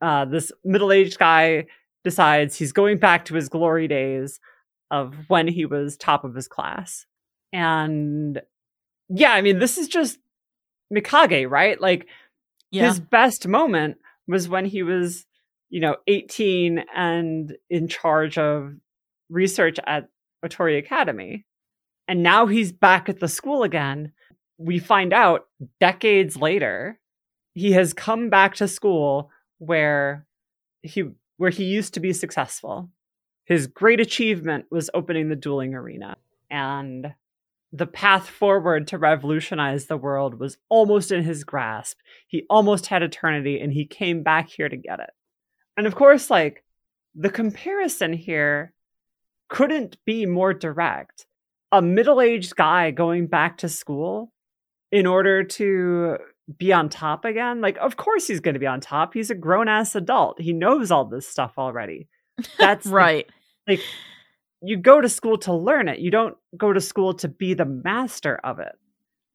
uh, 0.00 0.24
this 0.24 0.50
middle 0.64 0.90
aged 0.90 1.18
guy 1.18 1.66
decides 2.02 2.56
he's 2.56 2.72
going 2.72 2.98
back 2.98 3.24
to 3.26 3.34
his 3.34 3.48
glory 3.48 3.86
days 3.86 4.40
of 4.90 5.14
when 5.28 5.46
he 5.46 5.66
was 5.66 5.96
top 5.96 6.24
of 6.24 6.34
his 6.34 6.48
class. 6.48 7.06
And 7.52 8.40
yeah, 9.08 9.32
I 9.32 9.40
mean, 9.42 9.58
this 9.58 9.78
is 9.78 9.88
just 9.88 10.18
Mikage, 10.92 11.48
right? 11.50 11.80
Like 11.80 12.06
Yeah. 12.70 12.88
his 12.88 13.00
best 13.00 13.46
moment 13.46 13.98
was 14.26 14.48
when 14.48 14.64
he 14.64 14.82
was, 14.82 15.26
you 15.70 15.80
know, 15.80 15.96
18 16.06 16.84
and 16.94 17.56
in 17.70 17.88
charge 17.88 18.38
of 18.38 18.74
research 19.30 19.78
at 19.86 20.08
Otori 20.44 20.78
Academy. 20.78 21.44
And 22.06 22.22
now 22.22 22.46
he's 22.46 22.72
back 22.72 23.08
at 23.08 23.20
the 23.20 23.28
school 23.28 23.62
again. 23.62 24.12
We 24.56 24.78
find 24.78 25.12
out 25.12 25.46
decades 25.80 26.36
later, 26.36 26.98
he 27.54 27.72
has 27.72 27.92
come 27.92 28.30
back 28.30 28.54
to 28.56 28.68
school 28.68 29.30
where 29.58 30.26
he 30.82 31.04
where 31.36 31.50
he 31.50 31.64
used 31.64 31.94
to 31.94 32.00
be 32.00 32.12
successful. 32.12 32.90
His 33.44 33.66
great 33.66 34.00
achievement 34.00 34.66
was 34.70 34.90
opening 34.94 35.28
the 35.28 35.36
dueling 35.36 35.74
arena. 35.74 36.16
And 36.50 37.14
the 37.72 37.86
path 37.86 38.28
forward 38.28 38.86
to 38.88 38.98
revolutionize 38.98 39.86
the 39.86 39.96
world 39.96 40.40
was 40.40 40.56
almost 40.68 41.12
in 41.12 41.22
his 41.22 41.44
grasp. 41.44 41.98
He 42.26 42.44
almost 42.48 42.86
had 42.86 43.02
eternity 43.02 43.60
and 43.60 43.72
he 43.72 43.84
came 43.84 44.22
back 44.22 44.48
here 44.48 44.68
to 44.68 44.76
get 44.76 45.00
it. 45.00 45.10
And 45.76 45.86
of 45.86 45.94
course, 45.94 46.30
like 46.30 46.64
the 47.14 47.30
comparison 47.30 48.12
here 48.12 48.72
couldn't 49.48 49.96
be 50.04 50.24
more 50.26 50.54
direct. 50.54 51.26
A 51.70 51.82
middle 51.82 52.20
aged 52.20 52.56
guy 52.56 52.90
going 52.90 53.26
back 53.26 53.58
to 53.58 53.68
school 53.68 54.32
in 54.90 55.06
order 55.06 55.44
to 55.44 56.16
be 56.56 56.72
on 56.72 56.88
top 56.88 57.24
again. 57.24 57.60
Like, 57.60 57.76
of 57.78 57.96
course 57.96 58.26
he's 58.26 58.40
going 58.40 58.54
to 58.54 58.60
be 58.60 58.66
on 58.66 58.80
top. 58.80 59.12
He's 59.12 59.30
a 59.30 59.34
grown 59.34 59.68
ass 59.68 59.94
adult. 59.94 60.40
He 60.40 60.52
knows 60.52 60.90
all 60.90 61.04
this 61.04 61.28
stuff 61.28 61.54
already. 61.58 62.08
That's 62.58 62.84
the 62.84 62.90
right. 62.90 63.26
like 63.66 63.80
you 64.62 64.76
go 64.76 65.00
to 65.00 65.08
school 65.08 65.38
to 65.38 65.52
learn 65.52 65.88
it. 65.88 65.98
You 65.98 66.10
don't 66.10 66.36
go 66.56 66.72
to 66.72 66.80
school 66.80 67.14
to 67.14 67.28
be 67.28 67.54
the 67.54 67.64
master 67.64 68.40
of 68.42 68.58
it. 68.58 68.72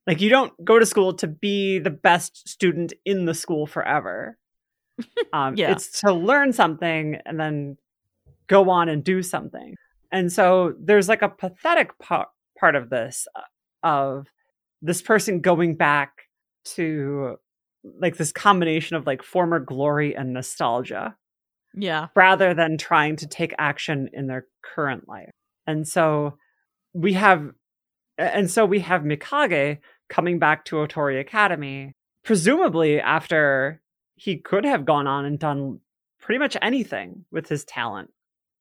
Like 0.06 0.20
you 0.20 0.30
don't 0.30 0.54
go 0.64 0.80
to 0.80 0.86
school 0.86 1.14
to 1.16 1.28
be 1.28 1.80
the 1.80 1.90
best 1.90 2.48
student 2.48 2.94
in 3.06 3.26
the 3.26 3.34
school 3.34 3.66
forever. 3.68 4.38
Um, 5.34 5.56
Yeah. 5.58 5.72
It's 5.72 6.02
to 6.02 6.14
learn 6.14 6.54
something 6.54 7.18
and 7.26 7.40
then 7.40 7.78
go 8.46 8.70
on 8.70 8.90
and 8.90 9.04
do 9.04 9.24
something. 9.24 9.76
And 10.12 10.32
so 10.32 10.76
there's 10.80 11.10
like 11.10 11.24
a 11.24 11.30
pathetic 11.30 11.98
part 11.98 12.28
part 12.60 12.76
of 12.76 12.92
this 12.92 13.28
uh, 13.36 13.42
of 13.82 14.28
this 14.84 15.02
person 15.02 15.42
going 15.42 15.76
back 15.76 16.12
to 16.76 17.38
like 18.00 18.18
this 18.18 18.32
combination 18.32 18.96
of 18.96 19.08
like 19.08 19.24
former 19.24 19.60
glory 19.60 20.16
and 20.16 20.34
nostalgia 20.34 21.16
Yeah. 21.76 22.08
rather 22.16 22.54
than 22.54 22.78
trying 22.78 23.16
to 23.18 23.28
take 23.28 23.54
action 23.58 24.10
in 24.14 24.28
their 24.28 24.48
current 24.62 25.08
life. 25.08 25.32
And 25.66 25.88
so 25.88 26.38
we 26.94 27.14
have 27.14 27.52
and 28.18 28.50
so 28.50 28.66
we 28.66 28.80
have 28.82 29.02
Mikage 29.02 29.80
coming 30.10 30.38
back 30.38 30.66
to 30.66 30.76
Otori 30.76 31.20
Academy, 31.20 31.94
presumably 32.24 33.00
after 33.00 33.82
he 34.16 34.38
could 34.38 34.66
have 34.66 34.86
gone 34.86 35.08
on 35.08 35.26
and 35.26 35.40
done 35.40 35.80
pretty 36.20 36.38
much 36.38 36.56
anything 36.62 37.26
with 37.32 37.50
his 37.50 37.66
talent. 37.66 38.12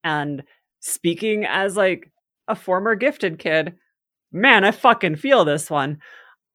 And 0.03 0.43
speaking 0.79 1.45
as 1.45 1.77
like 1.77 2.11
a 2.47 2.55
former 2.55 2.95
gifted 2.95 3.37
kid, 3.37 3.75
man, 4.31 4.63
I 4.63 4.71
fucking 4.71 5.17
feel 5.17 5.45
this 5.45 5.69
one. 5.69 5.99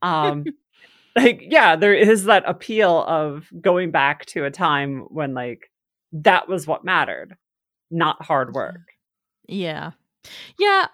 Um 0.02 0.44
like 1.16 1.42
yeah, 1.42 1.76
there 1.76 1.94
is 1.94 2.24
that 2.24 2.44
appeal 2.46 3.04
of 3.04 3.48
going 3.60 3.90
back 3.90 4.26
to 4.26 4.44
a 4.44 4.50
time 4.50 5.06
when 5.08 5.34
like 5.34 5.70
that 6.12 6.48
was 6.48 6.66
what 6.66 6.84
mattered, 6.84 7.36
not 7.90 8.22
hard 8.22 8.54
work. 8.54 8.92
Yeah. 9.46 9.92
Yeah, 10.58 10.88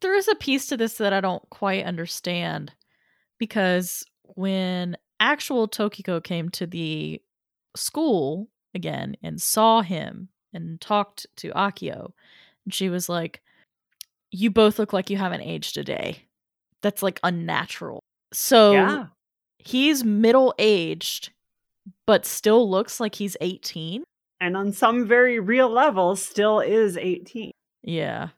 there 0.00 0.14
is 0.14 0.28
a 0.28 0.34
piece 0.34 0.66
to 0.66 0.76
this 0.76 0.94
that 0.94 1.12
I 1.12 1.20
don't 1.20 1.48
quite 1.50 1.84
understand 1.84 2.72
because 3.38 4.04
when 4.22 4.96
actual 5.20 5.68
Tokiko 5.68 6.22
came 6.22 6.48
to 6.50 6.66
the 6.66 7.20
school 7.76 8.48
again 8.74 9.16
and 9.22 9.40
saw 9.40 9.82
him 9.82 10.28
and 10.52 10.80
talked 10.80 11.26
to 11.36 11.50
Akio, 11.50 12.12
and 12.64 12.74
she 12.74 12.88
was 12.88 13.08
like, 13.08 13.42
You 14.30 14.50
both 14.50 14.78
look 14.78 14.92
like 14.92 15.10
you 15.10 15.16
haven't 15.16 15.42
aged 15.42 15.76
a 15.76 15.84
day. 15.84 16.24
That's 16.82 17.02
like 17.02 17.20
unnatural. 17.22 18.00
So 18.32 18.72
yeah. 18.72 19.06
he's 19.58 20.04
middle 20.04 20.54
aged, 20.58 21.30
but 22.06 22.26
still 22.26 22.68
looks 22.70 23.00
like 23.00 23.14
he's 23.14 23.36
18. 23.40 24.04
And 24.40 24.56
on 24.56 24.72
some 24.72 25.06
very 25.06 25.40
real 25.40 25.68
levels 25.68 26.22
still 26.22 26.60
is 26.60 26.96
18. 26.96 27.50
Yeah. 27.82 28.28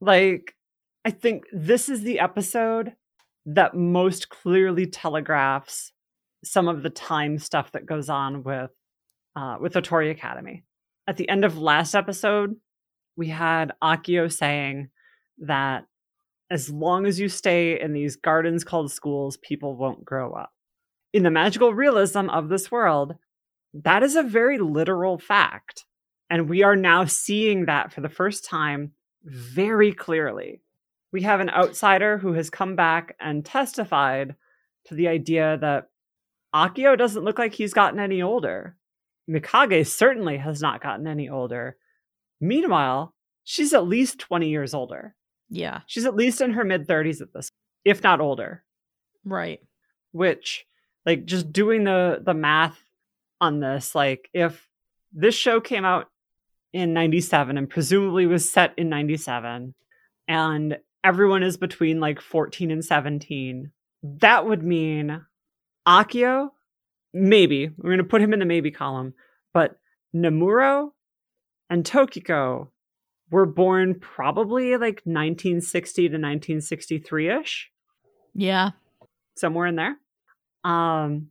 Like 0.00 0.54
I 1.04 1.10
think 1.10 1.44
this 1.52 1.88
is 1.88 2.02
the 2.02 2.18
episode 2.18 2.94
that 3.46 3.76
most 3.76 4.28
clearly 4.28 4.86
telegraphs 4.86 5.92
some 6.44 6.68
of 6.68 6.82
the 6.82 6.90
time 6.90 7.38
stuff 7.38 7.72
that 7.72 7.86
goes 7.86 8.08
on 8.08 8.42
with 8.42 8.70
uh, 9.36 9.56
with 9.60 9.74
Otori 9.74 10.10
Academy. 10.10 10.64
At 11.06 11.16
the 11.16 11.28
end 11.28 11.44
of 11.44 11.58
last 11.58 11.94
episode, 11.94 12.56
we 13.16 13.28
had 13.28 13.72
Akio 13.82 14.32
saying 14.32 14.88
that 15.38 15.84
as 16.50 16.70
long 16.70 17.06
as 17.06 17.20
you 17.20 17.28
stay 17.28 17.80
in 17.80 17.92
these 17.92 18.16
gardens 18.16 18.64
called 18.64 18.90
schools, 18.90 19.36
people 19.36 19.76
won't 19.76 20.04
grow 20.04 20.32
up. 20.32 20.50
In 21.12 21.22
the 21.22 21.30
magical 21.30 21.74
realism 21.74 22.28
of 22.30 22.48
this 22.48 22.70
world, 22.70 23.14
that 23.84 24.02
is 24.02 24.16
a 24.16 24.22
very 24.22 24.58
literal 24.58 25.18
fact. 25.18 25.84
And 26.30 26.48
we 26.48 26.62
are 26.62 26.76
now 26.76 27.04
seeing 27.04 27.66
that 27.66 27.92
for 27.92 28.00
the 28.00 28.08
first 28.08 28.44
time 28.44 28.92
very 29.24 29.92
clearly. 29.92 30.62
We 31.12 31.22
have 31.22 31.40
an 31.40 31.50
outsider 31.50 32.18
who 32.18 32.32
has 32.32 32.50
come 32.50 32.76
back 32.76 33.16
and 33.20 33.44
testified 33.44 34.34
to 34.86 34.94
the 34.94 35.08
idea 35.08 35.58
that 35.60 35.88
Akio 36.54 36.96
doesn't 36.96 37.24
look 37.24 37.38
like 37.38 37.54
he's 37.54 37.74
gotten 37.74 38.00
any 38.00 38.22
older. 38.22 38.76
Mikage 39.28 39.86
certainly 39.86 40.36
has 40.38 40.60
not 40.60 40.82
gotten 40.82 41.06
any 41.06 41.28
older. 41.28 41.76
Meanwhile, 42.40 43.14
she's 43.44 43.72
at 43.72 43.86
least 43.86 44.18
20 44.18 44.48
years 44.48 44.74
older. 44.74 45.14
Yeah. 45.48 45.80
She's 45.86 46.06
at 46.06 46.14
least 46.14 46.40
in 46.40 46.52
her 46.52 46.64
mid 46.64 46.86
30s 46.86 47.20
at 47.20 47.32
this, 47.32 47.50
if 47.84 48.02
not 48.02 48.20
older. 48.20 48.64
Right. 49.24 49.60
Which, 50.12 50.66
like, 51.04 51.24
just 51.24 51.52
doing 51.52 51.84
the 51.84 52.22
the 52.24 52.34
math 52.34 52.78
on 53.40 53.60
this, 53.60 53.94
like, 53.94 54.28
if 54.32 54.68
this 55.12 55.34
show 55.34 55.60
came 55.60 55.84
out 55.84 56.06
in 56.72 56.92
97 56.92 57.56
and 57.56 57.70
presumably 57.70 58.26
was 58.26 58.50
set 58.50 58.74
in 58.76 58.88
97 58.88 59.74
and 60.28 60.78
everyone 61.02 61.42
is 61.42 61.56
between 61.56 62.00
like 62.00 62.20
14 62.20 62.70
and 62.70 62.84
17 62.84 63.70
that 64.02 64.44
would 64.44 64.62
mean 64.62 65.22
akio 65.86 66.50
maybe 67.16 67.70
we're 67.76 67.90
going 67.90 67.98
to 67.98 68.04
put 68.04 68.20
him 68.20 68.32
in 68.32 68.38
the 68.38 68.44
maybe 68.44 68.70
column, 68.70 69.14
but 69.52 69.76
Nemuro 70.14 70.90
and 71.70 71.84
Tokiko 71.84 72.68
were 73.30 73.46
born 73.46 73.98
probably 73.98 74.72
like 74.72 75.00
1960 75.04 76.02
to 76.02 76.04
1963 76.04 77.40
ish. 77.40 77.70
Yeah. 78.34 78.70
Somewhere 79.36 79.66
in 79.66 79.76
there. 79.76 79.96
Um, 80.62 81.28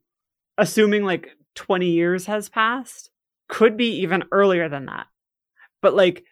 assuming 0.58 1.04
like 1.04 1.30
20 1.56 1.90
years 1.90 2.26
has 2.26 2.50
passed, 2.50 3.10
could 3.48 3.78
be 3.78 4.02
even 4.02 4.24
earlier 4.32 4.70
than 4.70 4.86
that. 4.86 5.08
But 5.82 5.94
like 5.94 6.24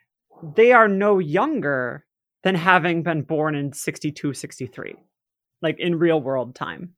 they 0.55 0.71
are 0.71 0.87
no 0.87 1.19
younger 1.19 2.05
than 2.43 2.55
having 2.55 3.03
been 3.03 3.21
born 3.21 3.55
in 3.55 3.71
62, 3.71 4.33
63, 4.33 4.95
like 5.61 5.79
in 5.79 5.97
real 5.97 6.21
world 6.21 6.55
time. 6.55 6.93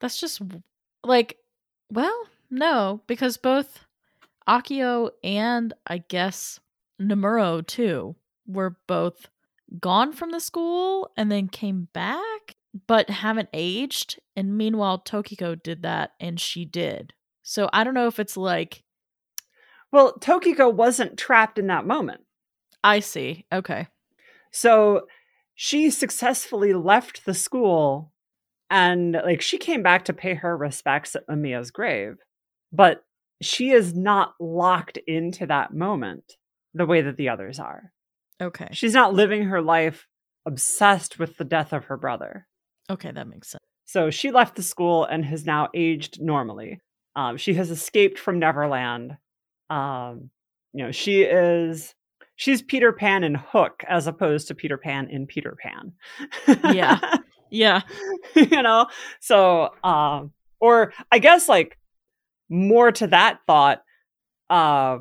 That's 0.00 0.20
just 0.20 0.42
like, 1.04 1.36
well, 1.90 2.28
no, 2.50 3.00
because 3.06 3.36
both 3.36 3.86
Akio 4.48 5.10
and 5.22 5.72
I 5.86 5.98
guess 5.98 6.60
Nemuro 7.00 7.66
too 7.66 8.16
were 8.46 8.76
both 8.86 9.28
gone 9.78 10.12
from 10.12 10.32
the 10.32 10.40
school 10.40 11.10
and 11.16 11.30
then 11.30 11.48
came 11.48 11.88
back 11.92 12.56
but 12.86 13.10
haven't 13.10 13.48
aged 13.52 14.20
and 14.36 14.56
meanwhile 14.56 14.98
Tokiko 14.98 15.60
did 15.60 15.82
that 15.82 16.12
and 16.20 16.38
she 16.40 16.64
did. 16.64 17.12
So 17.50 17.68
I 17.72 17.82
don't 17.82 17.94
know 17.94 18.06
if 18.06 18.20
it's 18.20 18.36
like 18.36 18.84
well, 19.90 20.14
Tokiko 20.20 20.72
wasn't 20.72 21.18
trapped 21.18 21.58
in 21.58 21.66
that 21.66 21.84
moment. 21.84 22.20
I 22.84 23.00
see. 23.00 23.44
Okay. 23.52 23.88
So 24.52 25.08
she 25.56 25.90
successfully 25.90 26.72
left 26.72 27.24
the 27.24 27.34
school 27.34 28.12
and 28.70 29.14
like 29.14 29.40
she 29.40 29.58
came 29.58 29.82
back 29.82 30.04
to 30.04 30.12
pay 30.12 30.34
her 30.34 30.56
respects 30.56 31.16
at 31.16 31.26
Mamiya's 31.26 31.72
grave. 31.72 32.18
But 32.72 33.02
she 33.42 33.70
is 33.70 33.94
not 33.94 34.34
locked 34.38 34.98
into 35.08 35.44
that 35.46 35.74
moment 35.74 36.36
the 36.72 36.86
way 36.86 37.00
that 37.00 37.16
the 37.16 37.30
others 37.30 37.58
are. 37.58 37.90
Okay. 38.40 38.68
She's 38.70 38.94
not 38.94 39.12
living 39.12 39.46
her 39.46 39.60
life 39.60 40.06
obsessed 40.46 41.18
with 41.18 41.36
the 41.36 41.44
death 41.44 41.72
of 41.72 41.86
her 41.86 41.96
brother. 41.96 42.46
Okay, 42.88 43.10
that 43.10 43.26
makes 43.26 43.48
sense. 43.50 43.64
So 43.86 44.08
she 44.10 44.30
left 44.30 44.54
the 44.54 44.62
school 44.62 45.04
and 45.04 45.24
has 45.24 45.44
now 45.44 45.68
aged 45.74 46.22
normally. 46.22 46.78
Um, 47.20 47.36
she 47.36 47.52
has 47.54 47.70
escaped 47.70 48.18
from 48.18 48.38
Neverland. 48.38 49.18
Um, 49.68 50.30
you 50.72 50.84
know, 50.84 50.90
she 50.90 51.22
is 51.22 51.94
she's 52.36 52.62
Peter 52.62 52.92
Pan 52.92 53.24
in 53.24 53.34
Hook 53.34 53.84
as 53.86 54.06
opposed 54.06 54.48
to 54.48 54.54
Peter 54.54 54.78
Pan 54.78 55.08
in 55.10 55.26
Peter 55.26 55.56
Pan. 55.62 55.92
yeah. 56.74 56.98
Yeah. 57.52 57.80
you 58.36 58.62
know, 58.62 58.86
so 59.18 59.70
um 59.82 60.32
or 60.60 60.92
I 61.10 61.18
guess 61.18 61.48
like 61.48 61.76
more 62.48 62.92
to 62.92 63.08
that 63.08 63.40
thought, 63.44 63.82
uh 64.48 64.98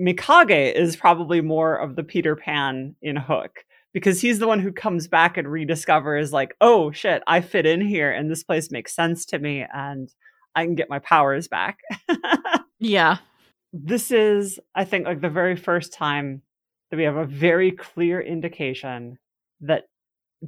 Mikage 0.00 0.74
is 0.74 0.96
probably 0.96 1.40
more 1.42 1.76
of 1.76 1.94
the 1.94 2.02
Peter 2.02 2.34
Pan 2.34 2.96
in 3.02 3.14
Hook 3.14 3.64
because 3.92 4.20
he's 4.20 4.40
the 4.40 4.48
one 4.48 4.58
who 4.58 4.72
comes 4.72 5.06
back 5.06 5.36
and 5.36 5.46
rediscovers 5.46 6.32
like, 6.32 6.56
oh 6.60 6.90
shit, 6.90 7.22
I 7.28 7.40
fit 7.40 7.66
in 7.66 7.80
here 7.80 8.10
and 8.10 8.28
this 8.28 8.42
place 8.42 8.72
makes 8.72 8.96
sense 8.96 9.24
to 9.26 9.38
me 9.38 9.64
and 9.72 10.12
I 10.54 10.64
can 10.64 10.74
get 10.74 10.90
my 10.90 10.98
powers 10.98 11.48
back. 11.48 11.80
yeah. 12.78 13.18
This 13.72 14.10
is, 14.10 14.60
I 14.74 14.84
think, 14.84 15.06
like 15.06 15.20
the 15.20 15.28
very 15.28 15.56
first 15.56 15.92
time 15.92 16.42
that 16.90 16.96
we 16.96 17.04
have 17.04 17.16
a 17.16 17.24
very 17.26 17.70
clear 17.70 18.20
indication 18.20 19.18
that 19.62 19.84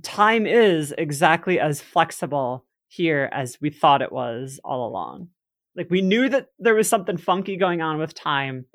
time 0.03 0.47
is 0.47 0.95
exactly 0.97 1.59
as 1.59 1.81
flexible 1.81 2.67
here 2.89 3.29
as 3.33 3.59
we 3.61 3.71
thought 3.71 4.03
it 4.03 4.13
was 4.13 4.61
all 4.65 4.87
along. 4.87 5.29
Like 5.77 5.91
we 5.91 6.03
knew 6.03 6.29
that 6.29 6.49
there 6.59 6.75
was 6.75 6.89
something 6.89 7.17
funky 7.17 7.57
going 7.57 7.81
on 7.81 7.99
with 7.99 8.15
time, 8.15 8.67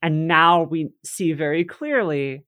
and 0.00 0.26
now 0.26 0.62
we 0.62 0.90
see 1.04 1.32
very 1.32 1.64
clearly 1.64 2.44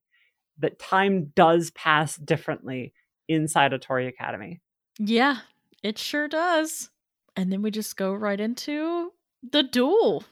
that 0.59 0.79
time 0.79 1.31
does 1.35 1.71
pass 1.71 2.15
differently 2.17 2.93
inside 3.27 3.71
Otori 3.71 4.07
Academy. 4.07 4.61
Yeah, 4.97 5.39
it 5.83 5.97
sure 5.97 6.27
does. 6.27 6.89
And 7.35 7.51
then 7.51 7.61
we 7.61 7.71
just 7.71 7.97
go 7.97 8.13
right 8.13 8.39
into 8.39 9.11
the 9.51 9.63
duel. 9.63 10.23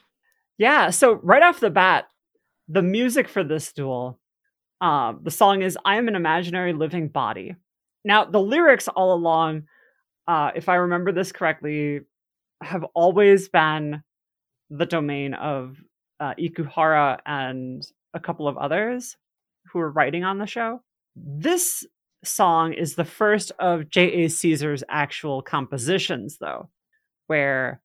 Yeah, 0.57 0.89
so 0.89 1.13
right 1.23 1.43
off 1.43 1.59
the 1.59 1.69
bat, 1.69 2.05
the 2.67 2.81
music 2.81 3.27
for 3.27 3.43
this 3.43 3.73
duel, 3.73 4.19
uh, 4.79 5.13
the 5.21 5.31
song 5.31 5.61
is 5.61 5.77
I 5.85 5.97
am 5.97 6.07
an 6.07 6.15
imaginary 6.15 6.73
living 6.73 7.07
body. 7.07 7.55
Now, 8.05 8.25
the 8.25 8.39
lyrics 8.39 8.87
all 8.87 9.13
along, 9.13 9.63
uh, 10.27 10.51
if 10.55 10.69
I 10.69 10.75
remember 10.75 11.11
this 11.11 11.31
correctly, 11.31 12.01
have 12.61 12.85
always 12.93 13.49
been 13.49 14.03
the 14.69 14.85
domain 14.85 15.33
of 15.33 15.77
uh, 16.19 16.33
Ikuhara 16.39 17.19
and 17.25 17.85
a 18.13 18.19
couple 18.19 18.47
of 18.47 18.57
others 18.57 19.17
who 19.71 19.79
were 19.79 19.91
writing 19.91 20.23
on 20.23 20.37
the 20.37 20.45
show. 20.45 20.81
This 21.15 21.85
song 22.23 22.73
is 22.73 22.95
the 22.95 23.05
first 23.05 23.51
of 23.59 23.89
J.A. 23.89 24.27
Seazer's 24.27 24.83
actual 24.89 25.41
compositions, 25.41 26.37
though, 26.39 26.69
where 27.27 27.81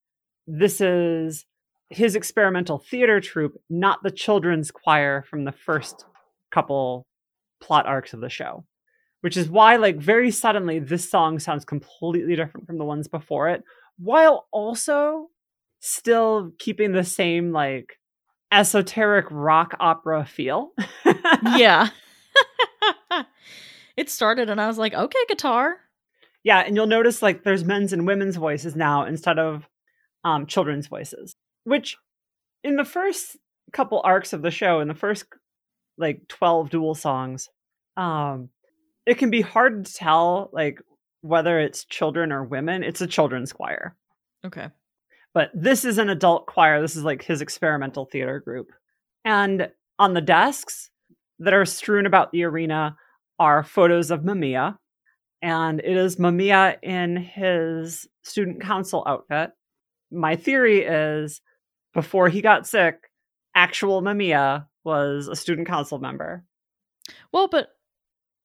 this 0.47 0.81
is 0.81 1.45
his 1.91 2.17
experimental 2.17 2.79
theater 2.79 3.21
troupe, 3.21 3.57
not 3.71 4.03
the 4.03 4.11
children's 4.11 4.71
choir 4.71 5.25
from 5.29 5.45
the 5.45 5.53
first 5.53 6.05
couple 6.53 7.07
plot 7.61 7.87
arcs 7.87 8.13
of 8.13 8.21
the 8.21 8.29
show. 8.29 8.65
Which 9.21 9.37
is 9.37 9.49
why, 9.49 9.77
like, 9.77 9.97
very 9.97 10.31
suddenly, 10.31 10.79
this 10.79 11.11
song 11.11 11.41
sounds 11.41 11.65
completely 11.65 12.37
different 12.37 12.69
from 12.69 12.79
the 12.79 12.85
ones 12.85 13.09
before 13.09 13.49
it, 13.49 13.65
while 13.99 14.47
also 14.53 15.27
still 15.81 16.53
keeping 16.61 16.93
the 16.93 17.03
same, 17.03 17.51
like, 17.51 17.99
esoteric 18.53 19.27
rock 19.31 19.75
opera 19.81 20.25
feel. 20.25 20.71
yeah. 21.57 21.89
it 23.97 24.11
started 24.11 24.51
and 24.51 24.61
I 24.61 24.67
was 24.67 24.79
like, 24.79 24.95
okay, 24.95 25.19
guitar. 25.29 25.77
Yeah, 26.49 26.61
and 26.61 26.75
you'll 26.75 26.87
notice 26.87 27.21
like 27.21 27.45
there's 27.45 27.63
men's 27.63 27.93
and 27.93 28.07
women's 28.07 28.37
voices 28.37 28.75
now 28.75 29.05
instead 29.05 29.39
of 29.39 29.69
um, 30.25 30.47
children's 30.47 30.87
voices, 30.87 31.35
which 31.65 31.99
in 32.65 32.77
the 32.77 32.87
first 32.87 33.37
couple 33.75 34.01
arcs 34.03 34.33
of 34.33 34.41
the 34.41 34.51
show, 34.51 34.81
in 34.81 34.89
the 34.89 34.95
first 34.95 35.27
like 35.99 36.27
12 36.29 36.71
duel 36.71 36.95
songs, 36.95 37.51
um, 37.99 38.49
it 39.05 39.19
can 39.19 39.29
be 39.29 39.43
hard 39.43 39.85
to 39.85 39.93
tell 39.93 40.49
like 40.55 40.81
whether 41.21 41.61
it's 41.61 41.85
children 41.85 42.33
or 42.33 42.45
women. 42.45 42.83
It's 42.83 43.03
a 43.03 43.07
children's 43.07 43.53
choir. 43.53 43.95
Okay. 44.43 44.69
But 45.35 45.51
this 45.53 45.85
is 45.85 45.99
an 45.99 46.09
adult 46.09 46.47
choir. 46.47 46.81
This 46.81 46.97
is 46.97 47.05
like 47.05 47.23
his 47.23 47.43
experimental 47.43 48.07
theater 48.07 48.41
group. 48.41 48.69
And 49.23 49.69
on 49.99 50.15
the 50.15 50.23
desks 50.23 50.89
that 51.41 51.53
are 51.53 51.67
strewn 51.67 52.07
about 52.07 52.33
the 52.33 52.45
arena 52.45 52.97
are 53.39 53.63
photos 53.63 54.11
of 54.11 54.23
Mamiya. 54.23 54.79
And 55.41 55.81
it 55.81 55.97
is 55.97 56.17
Mamiya 56.17 56.77
in 56.83 57.17
his 57.17 58.09
student 58.23 58.61
council 58.61 59.05
outfit. 59.07 59.51
My 60.11 60.37
theory 60.37 60.83
is 60.83 61.41
before 61.95 62.29
he 62.29 62.41
got 62.41 62.67
sick, 62.67 63.11
actual 63.55 64.03
Mamiya 64.03 64.67
was 64.85 65.29
a 65.29 65.37
student 65.37 65.69
council 65.69 65.99
member. 65.99 66.45
Well, 67.33 67.49
but 67.49 67.71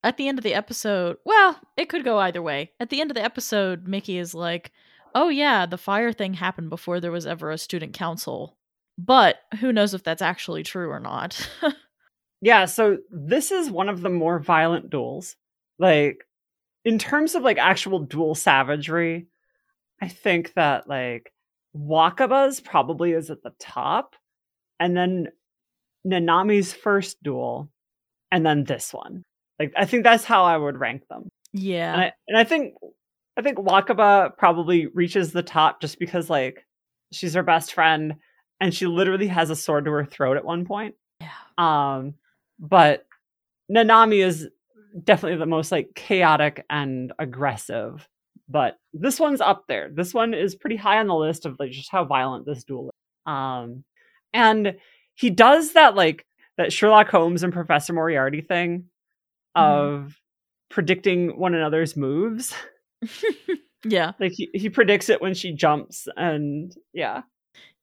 at 0.04 0.18
the 0.18 0.28
end 0.28 0.38
of 0.38 0.44
the 0.44 0.54
episode, 0.54 1.18
well, 1.26 1.60
it 1.78 1.89
could 1.89 2.04
go 2.04 2.20
either 2.20 2.41
way. 2.41 2.72
At 2.80 2.89
the 2.89 3.02
end 3.02 3.10
of 3.10 3.16
the 3.16 3.24
episode, 3.24 3.88
Miki 3.88 4.18
is 4.18 4.34
like, 4.34 4.72
oh 5.16 5.30
yeah, 5.30 5.66
the 5.66 5.78
fire 5.78 6.12
thing 6.12 6.34
happened 6.34 6.70
before 6.70 7.00
there 7.00 7.12
was 7.12 7.26
ever 7.26 7.52
a 7.52 7.58
student 7.58 7.94
council. 7.94 8.58
But 8.98 9.38
who 9.60 9.72
knows 9.72 9.94
if 9.94 10.04
that's 10.04 10.22
actually 10.22 10.64
true 10.64 10.89
or 10.89 11.00
not. 11.00 11.50
yeah, 12.41 12.66
so 12.66 12.98
this 13.10 13.52
is 13.52 13.72
one 13.72 13.89
of 13.89 14.02
the 14.02 14.10
more 14.10 14.39
violent 14.39 14.89
duels. 14.89 15.36
Like 15.80 16.26
in 16.86 16.98
terms 17.00 17.36
of 17.36 17.44
like 17.44 17.58
actual 17.58 18.00
duel 18.00 18.36
savagery, 18.36 19.28
I 20.02 20.08
think 20.08 20.54
that 20.54 20.88
like 20.88 21.32
Wakaba's 21.76 22.60
probably 22.60 23.12
is 23.14 23.30
at 23.30 23.42
the 23.44 23.54
top. 23.60 24.16
And 24.80 24.98
then 24.98 25.28
Nanami's 26.06 26.74
first 26.74 27.22
duel, 27.24 27.70
and 28.32 28.46
then 28.46 28.64
this 28.66 28.94
one. 28.94 29.24
Like 29.60 29.74
I 29.78 29.86
think 29.86 30.04
that's 30.04 30.26
how 30.26 30.44
I 30.44 30.58
would 30.58 30.80
rank 30.80 31.08
them. 31.08 31.30
Yeah. 31.54 31.94
And 31.94 32.02
I, 32.02 32.12
and 32.28 32.38
I 32.38 32.44
think 32.44 32.74
I 33.38 33.42
think 33.42 33.58
Wakaba 33.58 34.36
probably 34.38 34.88
reaches 34.88 35.32
the 35.32 35.44
top 35.44 35.82
just 35.82 36.00
because 36.00 36.30
like 36.30 36.66
she's 37.12 37.36
her 37.36 37.44
best 37.44 37.74
friend 37.74 38.16
and 38.60 38.74
she 38.74 38.88
literally 38.88 39.28
has 39.28 39.50
a 39.50 39.56
sword 39.56 39.86
to 39.86 39.92
her 39.92 40.06
throat 40.06 40.38
at 40.38 40.46
one 40.46 40.66
point. 40.66 40.96
Yeah. 41.22 41.30
Um 41.58 42.16
but 42.60 43.06
Nanami 43.72 44.26
is 44.26 44.50
definitely 45.04 45.38
the 45.38 45.46
most 45.46 45.72
like 45.72 45.94
chaotic 45.96 46.66
and 46.70 47.14
aggressive. 47.20 48.08
But 48.50 48.78
this 48.94 49.20
one's 49.20 49.41
up 49.41 49.66
there. 49.68 49.89
This 49.91 50.14
one 50.14 50.34
is 50.34 50.56
pretty 50.56 50.76
high 50.76 51.00
on 51.00 51.08
the 51.08 51.16
list 51.16 51.46
of 51.46 51.56
like 51.60 51.72
just 51.72 51.91
how 51.91 52.06
violent 52.06 52.46
this 52.46 52.64
duel 52.64 52.89
is. 52.89 53.32
Um 53.32 53.84
and 54.34 54.76
he 55.16 55.30
does 55.30 55.74
that 55.74 55.96
like 55.96 56.26
that 56.58 56.74
Sherlock 56.74 57.10
Holmes 57.10 57.44
and 57.44 57.54
Professor 57.54 57.94
Moriarty 57.94 58.41
thing 58.41 58.86
mm-hmm. 59.56 60.06
of 60.06 60.20
predicting 60.70 61.38
one 61.38 61.56
another's 61.56 61.96
moves. 61.96 62.54
yeah. 63.86 64.12
Like 64.20 64.34
he, 64.34 64.50
he 64.54 64.70
predicts 64.70 65.10
it 65.10 65.22
when 65.22 65.34
she 65.34 65.52
jumps 65.52 66.08
and 66.16 66.76
yeah. 66.94 67.22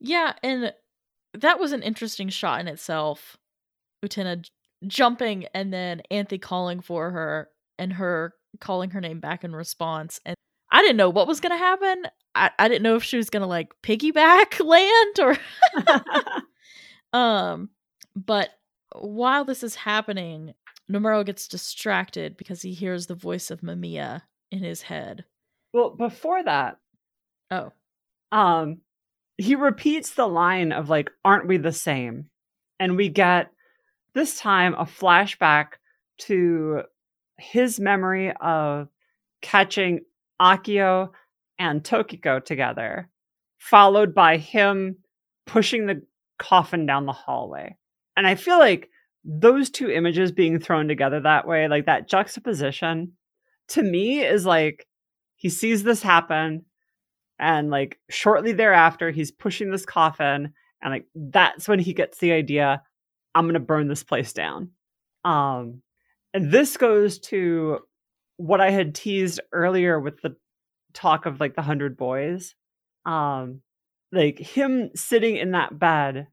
Yeah, 0.01 0.33
and 0.43 0.73
that 1.35 1.61
was 1.61 1.73
an 1.73 1.83
interesting 1.83 2.29
shot 2.29 2.61
in 2.61 2.69
itself. 2.69 3.37
Utena 4.05 4.45
jumping 4.87 5.47
and 5.55 5.73
then 5.73 6.03
Anthy 6.11 6.39
calling 6.39 6.81
for 6.81 7.11
her 7.11 7.49
and 7.79 7.93
her 7.95 8.35
calling 8.61 8.91
her 8.91 9.01
name 9.01 9.21
back 9.21 9.45
in 9.45 9.55
response. 9.55 10.21
And 10.25 10.35
I 10.71 10.83
didn't 10.83 10.97
know 10.97 11.11
what 11.11 11.27
was 11.27 11.41
going 11.41 11.53
to 11.53 11.59
happen. 11.59 12.05
I, 12.35 12.51
I 12.59 12.69
didn't 12.69 12.83
know 12.83 12.97
if 12.97 13.05
she 13.05 13.17
was 13.17 13.31
going 13.31 13.43
to 13.43 13.47
like 13.47 13.73
piggyback 13.83 14.65
land 14.65 15.19
or. 15.21 15.37
um, 17.19 17.71
but 18.15 18.51
while 18.95 19.45
this 19.45 19.63
is 19.63 19.75
happening, 19.75 20.55
Nemuro 20.91 21.25
gets 21.25 21.49
distracted 21.49 22.37
because 22.37 22.63
he 22.63 22.73
hears 22.73 23.07
the 23.07 23.15
voice 23.15 23.51
of 23.51 23.61
Mamiya 23.61 24.23
in 24.51 24.63
his 24.63 24.83
head. 24.83 25.25
well, 25.73 25.91
before 25.91 26.43
that, 26.43 26.79
Oh, 27.53 27.73
um 28.33 28.79
he 29.39 29.55
repeats 29.57 30.13
the 30.15 30.27
line 30.29 30.71
of 30.71 30.89
like 30.89 31.11
aren't 31.25 31.49
we 31.49 31.57
the 31.57 31.73
same 31.73 32.27
and 32.79 32.97
we 32.97 33.09
get 33.09 33.51
this 34.15 34.39
time 34.39 34.75
a 34.75 34.85
flashback 34.85 35.73
to 36.19 36.83
his 37.39 37.81
memory 37.81 38.33
of 38.41 38.89
catching 39.41 40.01
akio 40.41 41.11
and 41.59 41.83
tokiko 41.83 42.45
together 42.45 43.09
followed 43.59 44.15
by 44.15 44.37
him 44.37 44.97
pushing 45.47 45.87
the 45.87 46.03
coffin 46.39 46.87
down 46.87 47.07
the 47.07 47.13
hallway. 47.13 47.77
And 48.17 48.27
i 48.27 48.35
feel 48.35 48.59
like 48.59 48.89
those 49.25 49.71
two 49.71 49.91
images 49.91 50.33
being 50.33 50.59
thrown 50.59 50.89
together 50.89 51.21
that 51.21 51.47
way 51.47 51.69
like 51.69 51.87
that 51.87 52.09
juxtaposition 52.09 53.13
to 53.69 53.83
me 53.83 54.21
is 54.21 54.47
like 54.47 54.87
he 55.37 55.49
sees 55.49 55.83
this 55.83 56.03
happen 56.03 56.65
and 57.39 57.71
like 57.71 57.99
shortly 58.09 58.53
thereafter 58.53 59.11
he's 59.11 59.31
pushing 59.31 59.71
this 59.71 59.85
coffin 59.85 60.53
and 60.83 60.93
like 60.93 61.07
that's 61.15 61.69
when 61.69 61.79
he 61.79 61.93
gets 61.93 62.19
the 62.19 62.33
idea 62.33 62.83
i'm 63.35 63.45
going 63.45 63.55
to 63.55 63.61
burn 63.61 63.89
this 63.89 64.03
place 64.03 64.33
down. 64.33 64.71
Um 65.25 65.83
and 66.33 66.51
this 66.51 66.77
goes 66.77 67.19
to 67.19 67.81
what 68.37 68.61
i 68.61 68.71
had 68.71 68.95
teased 68.95 69.41
earlier 69.53 69.99
with 69.99 70.21
the 70.23 70.37
talk 70.93 71.27
of 71.27 71.41
like 71.41 71.55
the 71.55 71.63
100 71.63 71.97
boys. 71.97 72.55
Um 73.07 73.61
like 74.13 74.39
him 74.39 74.91
sitting 74.95 75.37
in 75.37 75.53
that 75.53 75.79
bed 75.79 76.27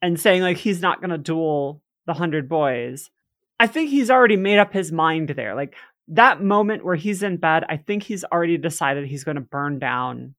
and 0.00 0.18
saying 0.18 0.42
like 0.42 0.56
he's 0.56 0.80
not 0.80 1.00
going 1.00 1.10
to 1.10 1.18
duel 1.18 1.82
the 2.06 2.12
100 2.12 2.48
boys. 2.48 3.10
I 3.58 3.66
think 3.66 3.90
he's 3.90 4.10
already 4.10 4.36
made 4.36 4.58
up 4.58 4.72
his 4.72 4.90
mind 4.90 5.30
there. 5.30 5.54
Like 5.54 5.74
that 6.08 6.42
moment 6.42 6.84
where 6.84 6.96
he's 6.96 7.22
in 7.22 7.36
bed 7.36 7.62
i 7.68 7.76
think 7.76 8.02
he's 8.02 8.24
already 8.24 8.58
decided 8.58 9.06
he's 9.06 9.22
going 9.22 9.36
to 9.36 9.40
burn 9.40 9.78
down 9.78 10.34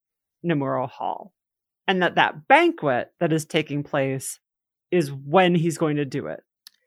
Nemuro 0.45 0.89
Hall. 0.89 1.33
And 1.87 2.01
that 2.01 2.15
that 2.15 2.47
banquet 2.47 3.11
that 3.19 3.33
is 3.33 3.45
taking 3.45 3.83
place 3.83 4.39
is 4.91 5.11
when 5.11 5.55
he's 5.55 5.77
going 5.77 5.97
to 5.97 6.05
do 6.05 6.27
it. 6.27 6.43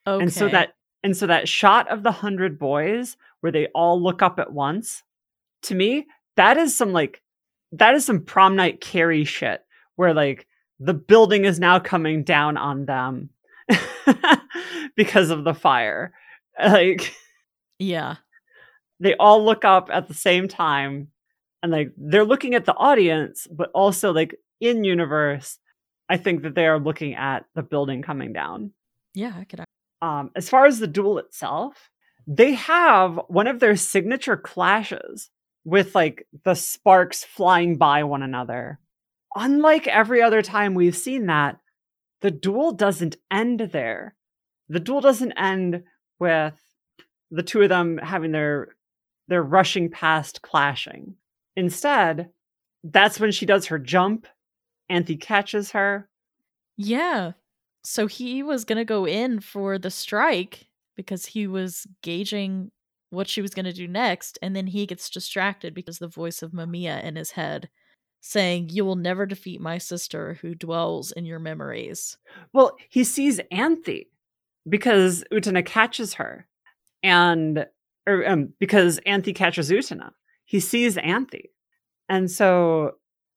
okay. 0.07 0.23
And 0.23 0.33
so 0.33 0.49
that 0.49 0.75
and 1.03 1.17
so 1.17 1.27
that 1.27 1.49
shot 1.49 1.91
of 1.91 2.03
the 2.03 2.11
100 2.11 2.59
boys 2.59 3.17
where 3.41 3.53
they 3.53 3.67
all 3.75 4.03
look 4.03 4.23
up 4.23 4.39
at 4.39 4.53
once 4.53 5.03
to 5.63 5.75
me 5.75 6.07
that 6.37 6.57
is 6.57 6.77
some 6.77 6.93
like 6.93 7.23
that 7.73 7.95
is 7.95 8.05
some 8.05 8.21
prom 8.21 8.57
night 8.57 8.81
Carrie 8.81 9.25
shit 9.25 9.63
where 9.97 10.15
like 10.15 10.47
the 10.81 10.95
building 10.95 11.45
is 11.45 11.61
now 11.61 11.79
coming 11.79 12.25
down 12.25 12.57
on 12.57 12.87
them 12.87 13.31
because 14.97 15.31
of 15.31 15.45
the 15.45 15.55
fire. 15.55 16.13
Like 16.57 17.13
yeah. 17.81 18.15
they 19.01 19.17
all 19.17 19.45
look 19.45 19.65
up 19.65 19.89
at 19.93 20.07
the 20.07 20.15
same 20.15 20.47
time 20.47 21.09
and 21.65 21.73
like 21.73 21.91
they're 21.97 22.25
looking 22.25 22.55
at 22.55 22.65
the 22.65 22.77
audience 22.77 23.49
but 23.51 23.73
also 23.75 24.13
like 24.13 24.37
in 24.61 24.85
universe 24.85 25.59
i 26.09 26.17
think 26.17 26.43
that 26.43 26.55
they 26.55 26.67
are 26.67 26.79
looking 26.79 27.15
at 27.15 27.45
the 27.55 27.63
building 27.63 28.03
coming 28.03 28.33
down. 28.33 28.73
Yeah, 29.15 29.33
I 29.39 29.45
could. 29.45 29.61
um 30.03 30.31
as 30.37 30.49
far 30.49 30.67
as 30.67 30.79
the 30.79 30.87
duel 30.87 31.19
itself 31.19 31.91
they 32.27 32.55
have 32.55 33.21
one 33.29 33.47
of 33.47 33.61
their 33.61 33.77
signature 33.77 34.37
clashes 34.37 35.31
with 35.65 35.95
like 35.95 36.27
the 36.45 36.55
sparks 36.55 37.23
flying 37.25 37.77
by 37.77 38.03
one 38.05 38.23
another. 38.23 38.79
Unlike 39.37 39.89
every 39.89 40.23
other 40.23 40.41
time 40.43 40.75
we've 40.75 40.97
seen 40.97 41.27
that 41.27 41.59
the 42.23 42.31
duel 42.31 42.73
doesn't 42.73 43.17
end 43.31 43.61
there. 43.73 44.15
The 44.71 44.81
duel 44.81 45.01
doesn't 45.03 45.33
end 45.33 45.83
with 46.19 46.55
the 47.31 47.43
two 47.43 47.61
of 47.63 47.69
them 47.69 47.99
having 47.99 48.33
their 48.33 48.69
their 49.29 49.43
rushing 49.43 49.91
past 49.91 50.41
clashing. 50.43 51.17
Instead 51.57 52.31
that's 52.83 53.19
when 53.21 53.33
she 53.33 53.47
does 53.47 53.67
her 53.67 53.79
jump 53.79 54.27
anthy 54.89 55.17
catches 55.17 55.71
her 55.73 56.09
Yeah. 56.77 57.33
So 57.85 58.07
he 58.07 58.43
was 58.43 58.65
going 58.65 58.79
to 58.79 58.85
go 58.85 59.07
in 59.07 59.41
for 59.41 59.79
the 59.79 59.91
strike 59.91 60.69
because 60.97 61.27
he 61.27 61.47
was 61.47 61.87
gauging 62.03 62.71
what 63.11 63.29
she 63.29 63.43
was 63.43 63.53
going 63.55 63.67
to 63.67 63.73
do 63.73 63.87
next. 63.87 64.39
And 64.43 64.57
then 64.57 64.67
he 64.67 64.87
gets 64.87 65.11
distracted 65.11 65.75
because 65.75 65.99
the 65.99 66.09
voice 66.09 66.43
of 66.43 66.53
Mamiya 66.53 67.05
in 67.05 67.17
his 67.17 67.33
head 67.33 67.69
saying, 68.21 68.71
You 68.71 68.85
will 68.87 68.97
never 68.97 69.27
defeat 69.27 69.61
my 69.61 69.77
sister 69.79 70.39
who 70.41 70.55
dwells 70.55 71.13
in 71.13 71.27
your 71.27 71.39
memories. 71.39 72.17
well 72.53 72.75
he 72.89 73.05
sees 73.05 73.39
anthy 73.51 74.11
because 74.69 75.23
utena 75.31 75.65
catches 75.65 76.15
her 76.15 76.47
and 77.03 77.67
or 78.07 78.27
um, 78.27 78.53
because 78.59 78.99
anthy 79.05 79.33
catches 79.35 79.71
utena 79.71 80.11
he 80.47 80.59
sees 80.59 80.97
anthy 80.97 81.51
and 82.09 82.31
so 82.31 82.93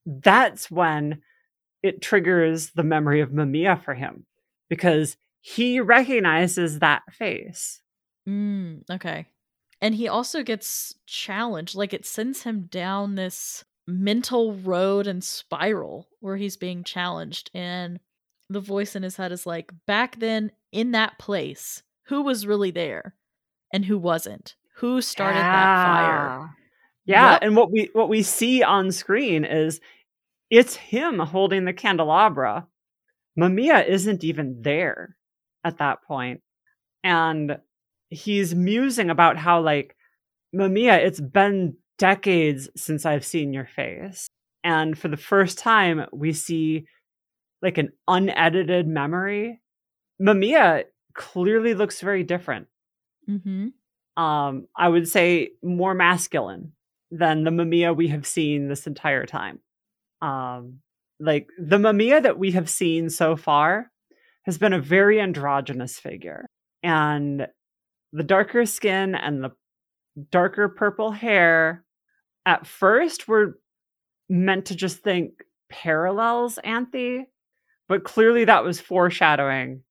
that's 0.06 0.72
when 0.72 1.22
it 1.84 2.02
triggers 2.02 2.72
the 2.72 2.84
memory 2.84 3.22
of 3.22 3.30
mamiya 3.32 3.82
for 3.84 3.94
him 3.94 4.26
because 4.70 5.16
he 5.42 5.80
recognizes 5.80 6.80
that 6.80 7.04
face 7.12 7.82
Mm, 8.28 8.82
okay. 8.92 9.26
And 9.80 9.96
he 9.96 10.10
also 10.10 10.44
gets 10.44 10.94
challenged. 11.06 11.76
Like 11.76 11.94
it 11.94 12.06
sends 12.06 12.44
him 12.44 12.64
down 12.70 13.16
this 13.16 13.64
mental 13.88 14.54
road 14.54 15.08
and 15.08 15.24
spiral 15.24 16.10
where 16.20 16.36
he's 16.36 16.58
being 16.58 16.84
challenged. 16.84 17.50
And 17.54 18.02
the 18.50 18.60
voice 18.60 18.98
in 18.98 19.04
his 19.04 19.16
head 19.16 19.32
is 19.32 19.46
like, 19.46 19.72
back 19.86 20.20
then 20.20 20.52
in 20.74 20.92
that 20.92 21.18
place, 21.20 21.84
who 22.08 22.22
was 22.22 22.46
really 22.46 22.70
there 22.72 23.16
and 23.72 23.86
who 23.86 23.98
wasn't? 23.98 24.56
Who 24.80 25.02
started 25.02 25.40
that 25.40 25.86
fire? 25.86 26.50
Yeah, 27.06 27.32
Yep. 27.36 27.40
and 27.44 27.56
what 27.56 27.72
we 27.72 27.90
what 27.94 28.10
we 28.10 28.24
see 28.24 28.62
on 28.62 28.92
screen 28.92 29.46
is 29.46 29.80
it's 30.50 30.76
him 30.76 31.20
holding 31.20 31.66
the 31.66 31.74
candelabra. 31.74 32.68
Mamiya 33.40 33.88
isn't 33.88 34.24
even 34.24 34.62
there 34.62 35.16
at 35.64 35.78
that 35.78 36.04
point. 36.04 36.42
And 37.04 37.58
he's 38.10 38.56
musing 38.56 39.10
about 39.10 39.38
how 39.38 39.62
like 39.62 39.96
Mamiya, 40.56 40.98
it's 40.98 41.20
been 41.20 41.76
decades 41.98 42.70
since 42.76 43.06
I've 43.06 43.26
seen 43.26 43.54
your 43.54 43.66
face. 43.66 44.28
And 44.64 44.98
for 44.98 45.08
the 45.08 45.18
first 45.18 45.58
time, 45.58 46.06
we 46.12 46.34
see 46.34 46.88
like 47.62 47.78
an 47.78 47.90
unedited 48.08 48.88
memory. 48.88 49.62
Mamiya 50.22 50.84
clearly 51.14 51.74
looks 51.74 52.02
very 52.02 52.24
different 52.24 52.68
Mm-hmm. 53.30 54.24
um, 54.24 54.68
I 54.76 54.88
would 54.88 55.08
say 55.08 55.50
more 55.62 55.94
masculine 55.94 56.72
than 57.12 57.44
the 57.44 57.52
Mamiya 57.52 57.94
we 57.94 58.08
have 58.08 58.26
seen 58.26 58.70
this 58.70 58.88
entire 58.88 59.26
time. 59.26 59.60
Um, 60.22 60.80
like 61.20 61.50
the 61.58 61.78
Mamiya 61.78 62.22
that 62.24 62.38
we 62.40 62.52
have 62.52 62.70
seen 62.70 63.10
so 63.10 63.36
far 63.36 63.92
has 64.44 64.58
been 64.58 64.74
a 64.74 64.80
very 64.82 65.20
androgynous 65.20 66.00
figure, 66.00 66.46
and 66.84 67.48
the 68.14 68.24
darker 68.24 68.66
skin 68.66 69.16
and 69.16 69.44
the 69.44 69.52
darker 70.32 70.70
purple 70.70 71.12
hair 71.12 71.84
at 72.46 72.66
first 72.66 73.28
were 73.28 73.60
meant 74.30 74.66
to 74.68 74.76
just 74.76 75.00
think 75.00 75.32
parallels 75.70 76.58
Anthy, 76.64 77.26
but 77.90 78.04
clearly 78.04 78.46
that 78.46 78.64
was 78.64 78.80
foreshadowing 78.80 79.84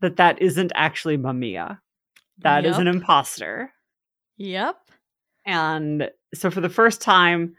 that 0.00 0.16
that 0.16 0.40
isn't 0.42 0.72
actually 0.74 1.16
Mamiya. 1.18 1.78
That 2.38 2.64
is 2.64 2.78
an 2.78 2.86
Yep. 2.86 2.94
imposter. 2.96 3.72
Yep. 4.38 4.76
And 5.46 6.10
so 6.34 6.50
for 6.50 6.60
the 6.60 6.68
first 6.68 7.00
time, 7.00 7.54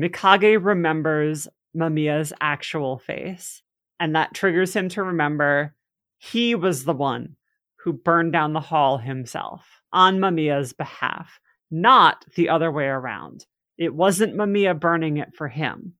Mikage 0.00 0.64
remembers 0.64 1.48
Mamiya's 1.76 2.32
actual 2.40 2.98
face. 2.98 3.62
And 3.98 4.16
that 4.16 4.34
triggers 4.34 4.74
him 4.74 4.88
to 4.90 5.02
remember 5.02 5.74
he 6.18 6.54
was 6.54 6.84
the 6.84 6.94
one 6.94 7.36
who 7.84 7.92
burned 7.92 8.32
down 8.32 8.52
the 8.52 8.60
hall 8.60 8.98
himself 8.98 9.82
on 9.92 10.18
Mamiya's 10.18 10.72
behalf, 10.72 11.40
not 11.70 12.24
the 12.34 12.48
other 12.48 12.70
way 12.70 12.86
around. 12.86 13.46
It 13.76 13.94
wasn't 13.94 14.36
Mamiya 14.36 14.78
burning 14.78 15.18
it 15.18 15.34
for 15.34 15.48
him. 15.48 15.94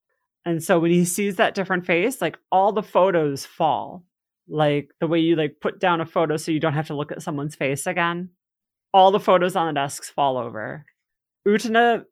And 0.44 0.62
so 0.62 0.78
when 0.78 0.90
he 0.90 1.04
sees 1.04 1.36
that 1.36 1.54
different 1.54 1.86
face, 1.86 2.20
like 2.20 2.38
all 2.50 2.72
the 2.72 2.82
photos 2.82 3.44
fall. 3.44 4.04
Like 4.48 4.90
the 4.98 5.06
way 5.06 5.20
you 5.20 5.36
like 5.36 5.56
put 5.60 5.78
down 5.78 6.00
a 6.00 6.06
photo 6.06 6.36
so 6.36 6.50
you 6.50 6.58
don't 6.58 6.72
have 6.72 6.88
to 6.88 6.96
look 6.96 7.12
at 7.12 7.22
someone's 7.22 7.54
face 7.54 7.86
again. 7.86 8.30
All 8.92 9.12
the 9.12 9.20
photos 9.20 9.54
on 9.54 9.68
the 9.68 9.72
desks 9.80 10.10
fall 10.10 10.36
over. 10.36 10.84
Utena 11.46 12.04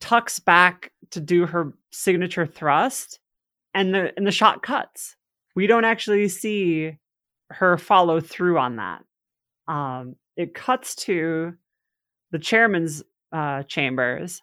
tucks 0.00 0.38
back 0.38 0.92
to 1.10 1.20
do 1.20 1.46
her 1.46 1.72
signature 1.90 2.46
thrust, 2.46 3.18
and 3.74 3.94
the 3.94 4.12
and 4.16 4.26
the 4.26 4.32
shot 4.32 4.62
cuts. 4.62 5.16
We 5.56 5.66
don't 5.66 5.84
actually 5.84 6.28
see 6.28 6.96
her 7.50 7.76
follow 7.76 8.20
through 8.20 8.58
on 8.58 8.76
that. 8.76 9.04
Um, 9.66 10.16
it 10.36 10.54
cuts 10.54 10.94
to 10.96 11.54
the 12.30 12.38
chairman's 12.38 13.02
uh, 13.32 13.64
chambers, 13.64 14.42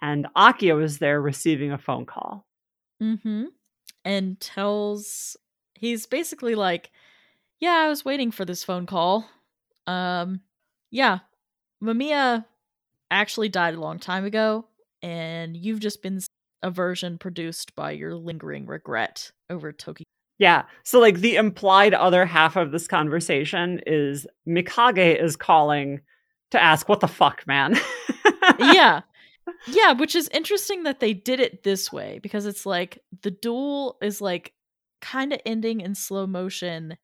and 0.00 0.26
Akio 0.36 0.82
is 0.82 0.98
there 0.98 1.20
receiving 1.20 1.72
a 1.72 1.78
phone 1.78 2.06
call. 2.06 2.46
Mm-hmm. 3.02 3.46
And 4.04 4.40
tells 4.40 5.36
he's 5.74 6.06
basically 6.06 6.54
like, 6.54 6.90
Yeah, 7.58 7.74
I 7.74 7.88
was 7.88 8.04
waiting 8.04 8.30
for 8.30 8.44
this 8.44 8.64
phone 8.64 8.86
call. 8.86 9.28
Um 9.86 10.40
yeah. 10.90 11.20
Mamiya 11.82 12.44
actually 13.10 13.48
died 13.48 13.74
a 13.74 13.80
long 13.80 13.98
time 13.98 14.24
ago, 14.24 14.66
and 15.02 15.56
you've 15.56 15.80
just 15.80 16.02
been 16.02 16.20
a 16.62 16.70
version 16.70 17.18
produced 17.18 17.74
by 17.74 17.92
your 17.92 18.14
lingering 18.14 18.66
regret 18.66 19.30
over 19.50 19.72
Toki. 19.72 20.04
Yeah. 20.38 20.64
So 20.84 20.98
like 21.00 21.20
the 21.20 21.36
implied 21.36 21.94
other 21.94 22.26
half 22.26 22.56
of 22.56 22.72
this 22.72 22.86
conversation 22.86 23.80
is 23.86 24.26
Mikage 24.46 25.22
is 25.22 25.36
calling 25.36 26.00
to 26.50 26.62
ask 26.62 26.88
what 26.88 27.00
the 27.00 27.08
fuck, 27.08 27.46
man. 27.46 27.76
yeah. 28.58 29.02
Yeah, 29.68 29.92
which 29.92 30.16
is 30.16 30.28
interesting 30.30 30.82
that 30.82 30.98
they 30.98 31.14
did 31.14 31.38
it 31.38 31.62
this 31.62 31.92
way 31.92 32.18
because 32.20 32.46
it's 32.46 32.66
like 32.66 32.98
the 33.22 33.30
duel 33.30 33.96
is 34.02 34.20
like 34.20 34.52
kind 35.00 35.32
of 35.32 35.40
ending 35.46 35.80
in 35.80 35.94
slow 35.94 36.26
motion 36.26 36.96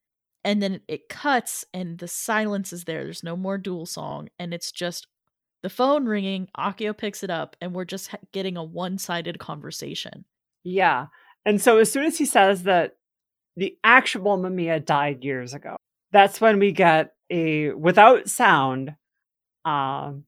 and 0.43 0.61
then 0.61 0.81
it 0.89 1.09
cuts 1.09 1.65
and 1.73 1.99
the 1.99 2.09
silence 2.09 2.73
is 2.73 2.83
there. 2.83 3.05
There's 3.05 3.23
no 3.23 3.37
more 3.37 3.59
duel 3.59 3.87
song 3.87 4.29
and 4.41 4.53
it's 4.53 4.73
just 4.73 5.07
the 5.63 5.71
phone 5.71 6.07
ringing, 6.07 6.49
Akio 6.57 6.97
picks 6.97 7.23
it 7.23 7.31
up 7.31 7.57
and 7.61 7.75
we're 7.75 7.85
just 7.85 8.15
getting 8.33 8.57
a 8.57 8.65
one-sided 8.65 9.39
conversation. 9.39 10.25
Yeah. 10.65 11.07
And 11.45 11.61
so 11.61 11.79
as 11.79 11.91
soon 11.91 12.05
as 12.05 12.19
he 12.19 12.25
says 12.25 12.65
that 12.65 12.97
the 13.57 13.77
actual 13.85 14.39
Mamiya 14.39 14.85
died 14.85 15.25
years 15.25 15.55
ago, 15.55 15.77
that's 16.13 16.41
when 16.41 16.59
we 16.59 16.73
get 16.73 17.15
a 17.31 17.71
without 17.73 18.29
sound 18.29 18.95
um 19.65 20.25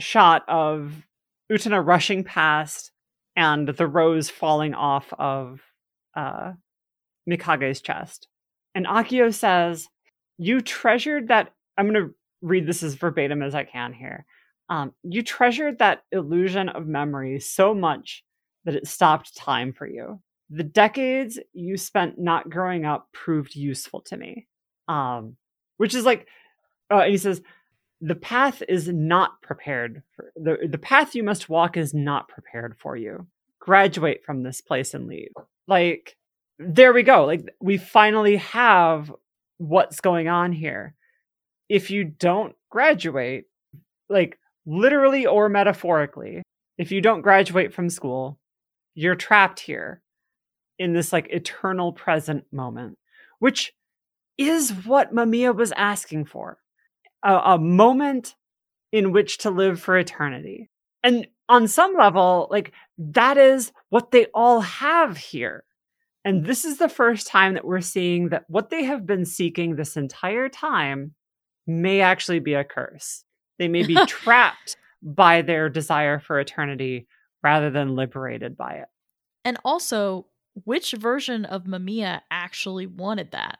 shot 0.00 0.44
of 0.48 1.06
Utena 1.50 1.84
rushing 1.84 2.24
past 2.24 2.92
and 3.36 3.68
the 3.68 3.86
rose 3.86 4.28
falling 4.28 4.74
off 4.74 5.12
of 5.18 5.60
uh, 6.16 6.52
Mikage's 7.26 7.80
chest. 7.80 8.26
And 8.74 8.86
Akio 8.86 9.32
says, 9.32 9.88
You 10.38 10.60
treasured 10.60 11.28
that. 11.28 11.52
I'm 11.76 11.88
going 11.88 12.08
to 12.08 12.14
read 12.42 12.66
this 12.66 12.82
as 12.82 12.94
verbatim 12.94 13.42
as 13.42 13.54
I 13.54 13.64
can 13.64 13.92
here. 13.92 14.26
Um, 14.70 14.92
you 15.02 15.22
treasured 15.22 15.78
that 15.78 16.04
illusion 16.12 16.68
of 16.68 16.86
memory 16.86 17.40
so 17.40 17.74
much 17.74 18.24
that 18.64 18.74
it 18.74 18.86
stopped 18.86 19.36
time 19.36 19.72
for 19.72 19.86
you. 19.86 20.20
The 20.50 20.64
decades 20.64 21.38
you 21.52 21.76
spent 21.76 22.18
not 22.18 22.50
growing 22.50 22.84
up 22.84 23.08
proved 23.12 23.54
useful 23.54 24.00
to 24.02 24.16
me. 24.16 24.46
Um, 24.88 25.36
which 25.76 25.94
is 25.94 26.04
like, 26.04 26.26
uh, 26.90 27.00
and 27.00 27.10
he 27.10 27.18
says, 27.18 27.42
the 28.00 28.14
path 28.14 28.62
is 28.68 28.88
not 28.88 29.40
prepared 29.42 30.02
for 30.14 30.32
the 30.36 30.68
the 30.70 30.78
path 30.78 31.14
you 31.14 31.22
must 31.22 31.48
walk 31.48 31.76
is 31.76 31.92
not 31.92 32.28
prepared 32.28 32.76
for 32.78 32.96
you 32.96 33.26
graduate 33.58 34.24
from 34.24 34.42
this 34.42 34.60
place 34.60 34.94
and 34.94 35.08
leave 35.08 35.32
like 35.66 36.16
there 36.58 36.92
we 36.92 37.02
go 37.02 37.24
like 37.24 37.42
we 37.60 37.76
finally 37.76 38.36
have 38.36 39.12
what's 39.58 40.00
going 40.00 40.28
on 40.28 40.52
here 40.52 40.94
if 41.68 41.90
you 41.90 42.04
don't 42.04 42.54
graduate 42.70 43.46
like 44.08 44.38
literally 44.68 45.26
or 45.26 45.48
metaphorically 45.48 46.42
if 46.76 46.92
you 46.92 47.00
don't 47.00 47.22
graduate 47.22 47.72
from 47.72 47.88
school 47.88 48.38
you're 48.94 49.14
trapped 49.14 49.60
here 49.60 50.02
in 50.78 50.92
this 50.92 51.12
like 51.12 51.26
eternal 51.30 51.92
present 51.92 52.44
moment 52.52 52.96
which 53.38 53.72
is 54.36 54.70
what 54.70 55.14
Mamiya 55.14 55.54
was 55.54 55.72
asking 55.72 56.24
for 56.26 56.58
a, 57.24 57.34
a 57.34 57.58
moment 57.58 58.36
in 58.92 59.12
which 59.12 59.38
to 59.38 59.50
live 59.50 59.80
for 59.80 59.98
eternity. 59.98 60.70
And 61.02 61.26
on 61.48 61.68
some 61.68 61.94
level, 61.94 62.48
like 62.50 62.72
that 62.98 63.36
is 63.36 63.72
what 63.90 64.10
they 64.10 64.26
all 64.34 64.60
have 64.60 65.16
here. 65.16 65.64
And 66.24 66.44
this 66.44 66.64
is 66.64 66.78
the 66.78 66.88
first 66.88 67.26
time 67.26 67.54
that 67.54 67.64
we're 67.64 67.80
seeing 67.80 68.30
that 68.30 68.44
what 68.48 68.70
they 68.70 68.84
have 68.84 69.06
been 69.06 69.24
seeking 69.24 69.76
this 69.76 69.96
entire 69.96 70.48
time 70.48 71.14
may 71.66 72.00
actually 72.00 72.40
be 72.40 72.54
a 72.54 72.64
curse. 72.64 73.24
They 73.58 73.68
may 73.68 73.84
be 73.84 73.94
trapped 74.06 74.76
by 75.02 75.42
their 75.42 75.68
desire 75.68 76.18
for 76.18 76.40
eternity 76.40 77.06
rather 77.42 77.70
than 77.70 77.94
liberated 77.94 78.56
by 78.56 78.74
it. 78.74 78.88
And 79.44 79.58
also, 79.64 80.26
which 80.64 80.92
version 80.92 81.44
of 81.44 81.64
Mamiya 81.64 82.22
actually 82.30 82.86
wanted 82.86 83.30
that? 83.32 83.58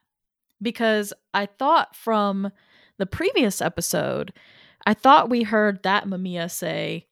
Because 0.60 1.12
I 1.32 1.46
thought 1.46 1.94
from 1.94 2.50
the 2.98 3.06
previous 3.06 3.62
episode, 3.62 4.32
I 4.86 4.94
thought 4.94 5.30
we 5.30 5.44
heard 5.44 5.82
that 5.84 6.06
Mamiya 6.06 6.50
say, 6.50 7.06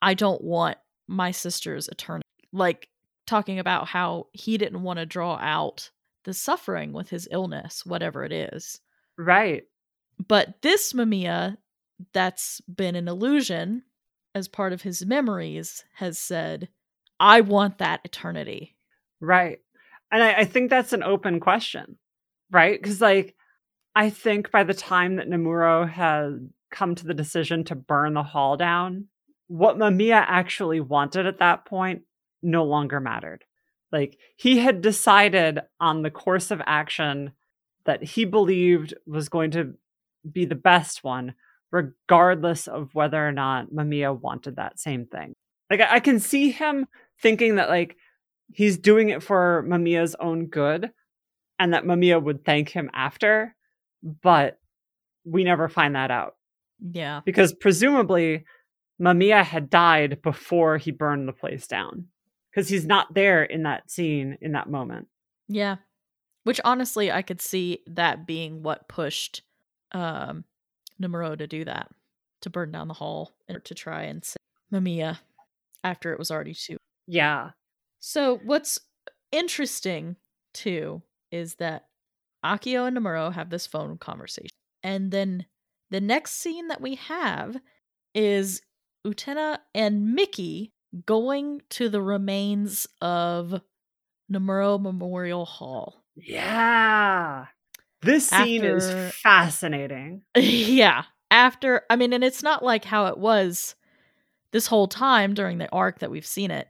I 0.00 0.14
don't 0.14 0.42
want 0.42 0.78
my 1.08 1.32
sister's 1.32 1.88
eternity. 1.88 2.24
Like 2.52 2.88
talking 3.26 3.58
about 3.58 3.88
how 3.88 4.28
he 4.32 4.56
didn't 4.56 4.82
want 4.82 4.98
to 4.98 5.06
draw 5.06 5.36
out 5.36 5.90
the 6.24 6.34
suffering 6.34 6.92
with 6.92 7.10
his 7.10 7.28
illness, 7.30 7.84
whatever 7.84 8.24
it 8.24 8.32
is. 8.32 8.80
Right. 9.16 9.64
But 10.26 10.62
this 10.62 10.92
Mamiya, 10.92 11.56
that's 12.12 12.60
been 12.62 12.94
an 12.94 13.08
illusion 13.08 13.82
as 14.34 14.48
part 14.48 14.72
of 14.72 14.82
his 14.82 15.04
memories, 15.04 15.84
has 15.96 16.18
said, 16.18 16.68
I 17.18 17.40
want 17.40 17.78
that 17.78 18.00
eternity. 18.04 18.76
Right. 19.20 19.58
And 20.12 20.22
I, 20.22 20.32
I 20.34 20.44
think 20.44 20.70
that's 20.70 20.92
an 20.92 21.02
open 21.02 21.40
question, 21.40 21.98
right? 22.50 22.80
Because, 22.80 23.00
like, 23.00 23.34
I 23.94 24.10
think 24.10 24.50
by 24.50 24.64
the 24.64 24.74
time 24.74 25.16
that 25.16 25.28
Nemuro 25.28 25.88
had 25.88 26.50
come 26.70 26.94
to 26.94 27.06
the 27.06 27.14
decision 27.14 27.64
to 27.64 27.74
burn 27.74 28.14
the 28.14 28.22
hall 28.22 28.56
down, 28.56 29.06
what 29.48 29.78
Mamiya 29.78 30.24
actually 30.26 30.80
wanted 30.80 31.26
at 31.26 31.38
that 31.38 31.64
point 31.64 32.02
no 32.42 32.64
longer 32.64 33.00
mattered. 33.00 33.44
Like 33.90 34.18
he 34.36 34.58
had 34.58 34.82
decided 34.82 35.60
on 35.80 36.02
the 36.02 36.10
course 36.10 36.50
of 36.50 36.60
action 36.66 37.32
that 37.86 38.02
he 38.02 38.24
believed 38.24 38.94
was 39.06 39.28
going 39.28 39.50
to 39.52 39.74
be 40.30 40.44
the 40.44 40.54
best 40.54 41.02
one, 41.02 41.34
regardless 41.70 42.66
of 42.66 42.94
whether 42.94 43.26
or 43.26 43.32
not 43.32 43.70
Mamiya 43.70 44.18
wanted 44.18 44.56
that 44.56 44.78
same 44.78 45.06
thing. 45.06 45.34
Like 45.70 45.80
I 45.80 46.00
can 46.00 46.18
see 46.18 46.50
him 46.50 46.86
thinking 47.20 47.56
that 47.56 47.68
like 47.68 47.96
he's 48.52 48.78
doing 48.78 49.10
it 49.10 49.22
for 49.22 49.64
Mamiya's 49.68 50.16
own 50.18 50.46
good 50.46 50.90
and 51.58 51.74
that 51.74 51.84
Mamiya 51.84 52.22
would 52.22 52.44
thank 52.44 52.70
him 52.70 52.90
after 52.94 53.54
but 54.02 54.58
we 55.24 55.44
never 55.44 55.68
find 55.68 55.94
that 55.94 56.10
out. 56.10 56.36
Yeah. 56.92 57.20
Because 57.24 57.52
presumably 57.52 58.44
Mamiya 59.00 59.44
had 59.44 59.70
died 59.70 60.22
before 60.22 60.78
he 60.78 60.90
burned 60.90 61.28
the 61.28 61.32
place 61.32 61.66
down. 61.66 62.06
Because 62.50 62.68
he's 62.68 62.86
not 62.86 63.14
there 63.14 63.44
in 63.44 63.64
that 63.64 63.90
scene 63.90 64.38
in 64.40 64.52
that 64.52 64.70
moment. 64.70 65.08
Yeah. 65.48 65.76
Which 66.44 66.60
honestly 66.64 67.10
I 67.10 67.22
could 67.22 67.40
see 67.40 67.80
that 67.86 68.26
being 68.26 68.62
what 68.62 68.88
pushed 68.88 69.42
um 69.92 70.44
Nemuro 71.00 71.36
to 71.36 71.46
do 71.46 71.64
that. 71.64 71.90
To 72.42 72.50
burn 72.50 72.70
down 72.70 72.86
the 72.86 72.94
hall 72.94 73.34
and 73.48 73.64
to 73.64 73.74
try 73.74 74.04
and 74.04 74.24
save 74.24 74.36
Mamiya 74.72 75.18
after 75.82 76.12
it 76.12 76.18
was 76.20 76.30
already 76.30 76.54
too. 76.54 76.76
Yeah. 77.08 77.50
So 77.98 78.38
what's 78.44 78.78
interesting 79.32 80.14
too 80.54 81.02
is 81.32 81.56
that 81.56 81.86
Akio 82.44 82.86
and 82.86 82.96
Nemuro 82.96 83.32
have 83.32 83.50
this 83.50 83.66
phone 83.66 83.98
conversation. 83.98 84.50
And 84.84 85.10
then 85.10 85.46
the 85.90 86.00
next 86.00 86.34
scene 86.34 86.68
that 86.68 86.80
we 86.80 86.94
have 86.94 87.56
is 88.14 88.62
Utena 89.04 89.58
and 89.74 90.14
Miki 90.14 90.72
going 91.06 91.62
to 91.70 91.88
the 91.88 92.00
remains 92.00 92.86
of 93.00 93.60
Nemuro 94.32 94.80
Memorial 94.80 95.44
Hall. 95.44 96.04
Yeah. 96.14 97.46
This 98.02 98.28
scene 98.28 98.64
After, 98.64 98.76
is 98.76 99.14
fascinating. 99.16 100.22
Yeah. 100.36 101.04
After, 101.30 101.82
I 101.90 101.96
mean, 101.96 102.12
and 102.14 102.24
it's 102.24 102.42
not 102.42 102.64
like 102.64 102.84
how 102.84 103.06
it 103.06 103.18
was 103.18 103.74
this 104.52 104.66
whole 104.66 104.88
time 104.88 105.34
during 105.34 105.58
the 105.58 105.70
arc 105.70 105.98
that 105.98 106.10
we've 106.10 106.26
seen 106.26 106.50
it. 106.50 106.68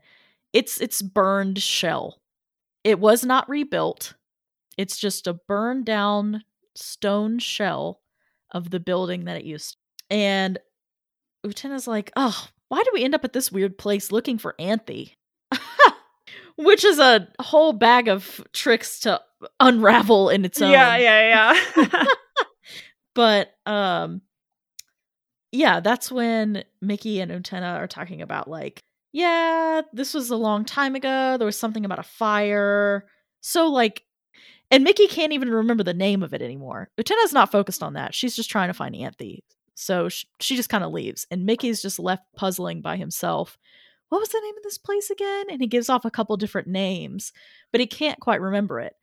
It's 0.51 0.81
it's 0.81 1.01
burned 1.01 1.61
shell. 1.61 2.19
It 2.83 2.99
was 2.99 3.23
not 3.23 3.47
rebuilt. 3.47 4.15
It's 4.77 4.97
just 4.97 5.27
a 5.27 5.33
burned 5.33 5.85
down 5.85 6.43
stone 6.75 7.39
shell 7.39 8.01
of 8.51 8.69
the 8.69 8.79
building 8.79 9.25
that 9.25 9.37
it 9.37 9.45
used. 9.45 9.77
And 10.09 10.57
Utena's 11.43 11.87
like, 11.87 12.11
oh, 12.15 12.47
why 12.67 12.83
do 12.83 12.91
we 12.93 13.03
end 13.03 13.15
up 13.15 13.23
at 13.23 13.33
this 13.33 13.51
weird 13.51 13.77
place 13.77 14.11
looking 14.11 14.37
for 14.37 14.55
Anthy? 14.59 15.17
Which 16.57 16.83
is 16.83 16.99
a 16.99 17.27
whole 17.39 17.73
bag 17.73 18.07
of 18.07 18.45
tricks 18.53 18.99
to 19.01 19.21
unravel 19.59 20.29
in 20.29 20.45
its 20.45 20.61
own. 20.61 20.71
Yeah, 20.71 20.97
yeah, 20.97 21.55
yeah. 21.75 22.05
but 23.15 23.53
um 23.65 24.21
yeah, 25.51 25.79
that's 25.79 26.11
when 26.11 26.63
Miki 26.81 27.21
and 27.21 27.31
Utena 27.31 27.77
are 27.77 27.87
talking 27.87 28.21
about 28.21 28.49
like 28.49 28.83
yeah, 29.11 29.81
this 29.91 30.13
was 30.13 30.29
a 30.29 30.35
long 30.35 30.65
time 30.65 30.95
ago. 30.95 31.37
There 31.37 31.45
was 31.45 31.57
something 31.57 31.85
about 31.85 31.99
a 31.99 32.03
fire. 32.03 33.07
So, 33.41 33.67
like, 33.67 34.03
and 34.69 34.83
Miki 34.83 35.07
can't 35.07 35.33
even 35.33 35.49
remember 35.49 35.83
the 35.83 35.93
name 35.93 36.21
of 36.21 36.33
it 36.33 36.41
anymore. 36.41 36.89
Utena's 36.99 37.33
not 37.33 37.51
focused 37.51 37.81
on 37.81 37.93
that. 37.93 38.13
She's 38.13 38.35
just 38.35 38.51
trying 38.51 38.69
to 38.69 38.73
find 38.73 38.95
Anthy. 38.95 39.43
So 39.73 40.09
she, 40.09 40.27
she 40.39 40.55
just 40.55 40.69
kind 40.69 40.83
of 40.83 40.91
leaves. 40.91 41.25
And 41.31 41.45
Miki's 41.45 41.81
just 41.81 41.99
left 41.99 42.23
puzzling 42.35 42.81
by 42.81 42.97
himself. 42.97 43.57
What 44.09 44.19
was 44.19 44.29
the 44.29 44.41
name 44.43 44.57
of 44.57 44.63
this 44.63 44.77
place 44.77 45.09
again? 45.09 45.45
And 45.49 45.61
he 45.61 45.67
gives 45.67 45.89
off 45.89 46.05
a 46.05 46.11
couple 46.11 46.35
different 46.37 46.67
names, 46.67 47.31
but 47.71 47.79
he 47.79 47.87
can't 47.87 48.19
quite 48.19 48.41
remember 48.41 48.79
it. 48.79 48.93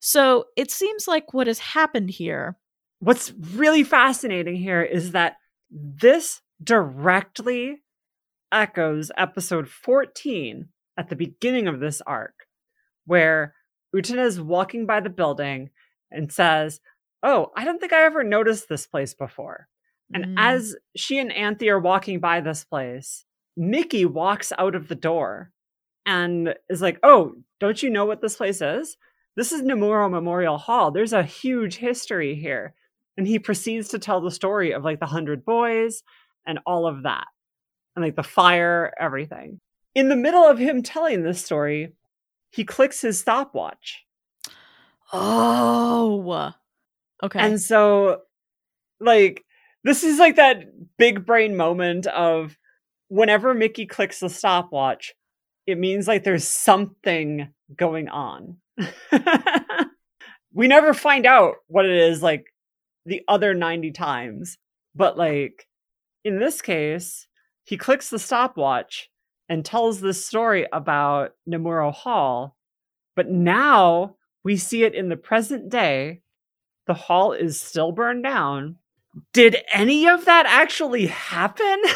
So 0.00 0.46
it 0.56 0.70
seems 0.70 1.08
like 1.08 1.32
what 1.32 1.46
has 1.46 1.58
happened 1.58 2.10
here. 2.10 2.56
What's 2.98 3.32
really 3.32 3.82
fascinating 3.82 4.56
here 4.56 4.82
is 4.82 5.12
that 5.12 5.36
this 5.70 6.40
directly 6.62 7.82
echoes 8.52 9.10
episode 9.16 9.68
14 9.68 10.68
at 10.96 11.08
the 11.08 11.16
beginning 11.16 11.66
of 11.66 11.80
this 11.80 12.02
arc, 12.06 12.46
where 13.06 13.54
Utena 13.94 14.24
is 14.24 14.40
walking 14.40 14.86
by 14.86 15.00
the 15.00 15.10
building 15.10 15.70
and 16.10 16.30
says, 16.30 16.80
Oh, 17.22 17.52
I 17.56 17.64
don't 17.64 17.78
think 17.78 17.92
I 17.92 18.04
ever 18.04 18.24
noticed 18.24 18.68
this 18.68 18.86
place 18.86 19.14
before. 19.14 19.68
And 20.12 20.24
mm. 20.24 20.34
as 20.36 20.76
she 20.96 21.18
and 21.18 21.32
Anthy 21.32 21.70
are 21.70 21.78
walking 21.78 22.20
by 22.20 22.40
this 22.40 22.64
place, 22.64 23.24
Miki 23.56 24.04
walks 24.04 24.52
out 24.58 24.74
of 24.74 24.88
the 24.88 24.94
door 24.94 25.50
and 26.06 26.54
is 26.68 26.82
like, 26.82 26.98
Oh, 27.02 27.34
don't 27.60 27.82
you 27.82 27.90
know 27.90 28.04
what 28.04 28.20
this 28.20 28.36
place 28.36 28.60
is? 28.60 28.96
This 29.36 29.52
is 29.52 29.62
Nemuro 29.62 30.10
Memorial 30.10 30.58
Hall. 30.58 30.90
There's 30.90 31.12
a 31.12 31.22
huge 31.22 31.76
history 31.76 32.34
here. 32.34 32.74
And 33.16 33.26
he 33.26 33.38
proceeds 33.38 33.88
to 33.88 33.98
tell 33.98 34.20
the 34.20 34.30
story 34.30 34.72
of 34.72 34.84
like 34.84 35.00
the 35.00 35.06
hundred 35.06 35.44
boys 35.44 36.02
and 36.46 36.58
all 36.66 36.86
of 36.86 37.02
that 37.04 37.26
and 37.94 38.04
like 38.04 38.16
the 38.16 38.22
fire, 38.22 38.92
everything. 38.98 39.60
In 39.94 40.08
the 40.08 40.16
middle 40.16 40.44
of 40.44 40.58
him 40.58 40.82
telling 40.82 41.22
this 41.22 41.44
story, 41.44 41.92
he 42.50 42.64
clicks 42.64 43.00
his 43.00 43.18
stopwatch. 43.18 44.04
Oh, 45.12 46.52
okay. 47.22 47.38
And 47.38 47.60
so, 47.60 48.22
like, 49.00 49.44
this 49.84 50.02
is 50.02 50.18
like 50.18 50.36
that 50.36 50.64
big 50.96 51.26
brain 51.26 51.56
moment 51.56 52.06
of 52.06 52.56
whenever 53.12 53.52
Miki 53.52 53.84
clicks 53.84 54.20
the 54.20 54.30
stopwatch, 54.30 55.12
it 55.66 55.76
means 55.76 56.08
like 56.08 56.24
there's 56.24 56.48
something 56.48 57.52
going 57.76 58.08
on. 58.08 58.56
we 60.54 60.66
never 60.66 60.94
find 60.94 61.26
out 61.26 61.56
what 61.66 61.84
it 61.84 61.94
is 61.94 62.22
like 62.22 62.46
the 63.04 63.20
other 63.28 63.52
90 63.52 63.90
times, 63.90 64.56
but 64.94 65.18
like 65.18 65.68
in 66.24 66.38
this 66.38 66.62
case, 66.62 67.26
he 67.64 67.76
clicks 67.76 68.08
the 68.08 68.18
stopwatch 68.18 69.10
and 69.46 69.62
tells 69.62 70.00
this 70.00 70.24
story 70.24 70.66
about 70.72 71.32
Nemuro 71.46 71.92
Hall. 71.92 72.56
But 73.14 73.28
now 73.28 74.16
we 74.42 74.56
see 74.56 74.84
it 74.84 74.94
in 74.94 75.10
the 75.10 75.18
present 75.18 75.68
day. 75.68 76.22
The 76.86 76.94
hall 76.94 77.34
is 77.34 77.60
still 77.60 77.92
burned 77.92 78.24
down. 78.24 78.76
Did 79.34 79.58
any 79.70 80.08
of 80.08 80.24
that 80.24 80.46
actually 80.46 81.08
happen? 81.08 81.82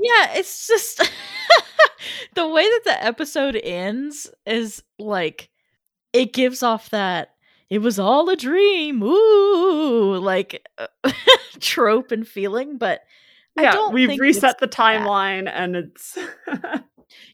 yeah, 0.00 0.34
it's 0.34 0.66
just 0.66 0.98
the 2.34 2.48
way 2.48 2.62
that 2.62 2.80
the 2.84 3.04
episode 3.04 3.56
ends 3.56 4.30
is 4.46 4.82
like 4.98 5.50
it 6.12 6.32
gives 6.32 6.62
off 6.62 6.90
that 6.90 7.34
it 7.70 7.78
was 7.78 7.98
all 7.98 8.28
a 8.28 8.36
dream, 8.36 9.02
ooh, 9.02 10.18
like 10.18 10.66
uh, 10.78 11.12
trope 11.60 12.12
and 12.12 12.26
feeling, 12.26 12.76
but 12.76 13.00
yeah, 13.56 13.88
we've 13.88 14.18
reset 14.18 14.58
the 14.58 14.68
timeline 14.68 15.44
that. 15.44 15.54
and 15.56 15.76
it's 15.76 16.18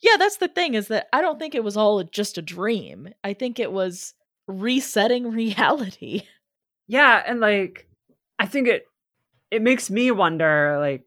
Yeah, 0.03 0.17
that's 0.19 0.37
the 0.37 0.49
thing 0.49 0.75
is 0.75 0.89
that 0.89 1.09
I 1.13 1.21
don't 1.21 1.39
think 1.39 1.55
it 1.55 1.65
was 1.65 1.77
all 1.77 2.03
just 2.05 2.39
a 2.39 2.43
dream. 2.43 3.09
I 3.25 3.35
think 3.35 3.59
it 3.59 3.73
was 3.73 4.15
resetting 4.47 5.31
reality. 5.31 6.23
Yeah, 6.87 7.23
and 7.27 7.41
like 7.41 7.89
I 8.39 8.47
think 8.47 8.69
it 8.69 8.87
it 9.51 9.63
makes 9.63 9.91
me 9.91 10.11
wonder 10.11 10.79
like 10.81 11.05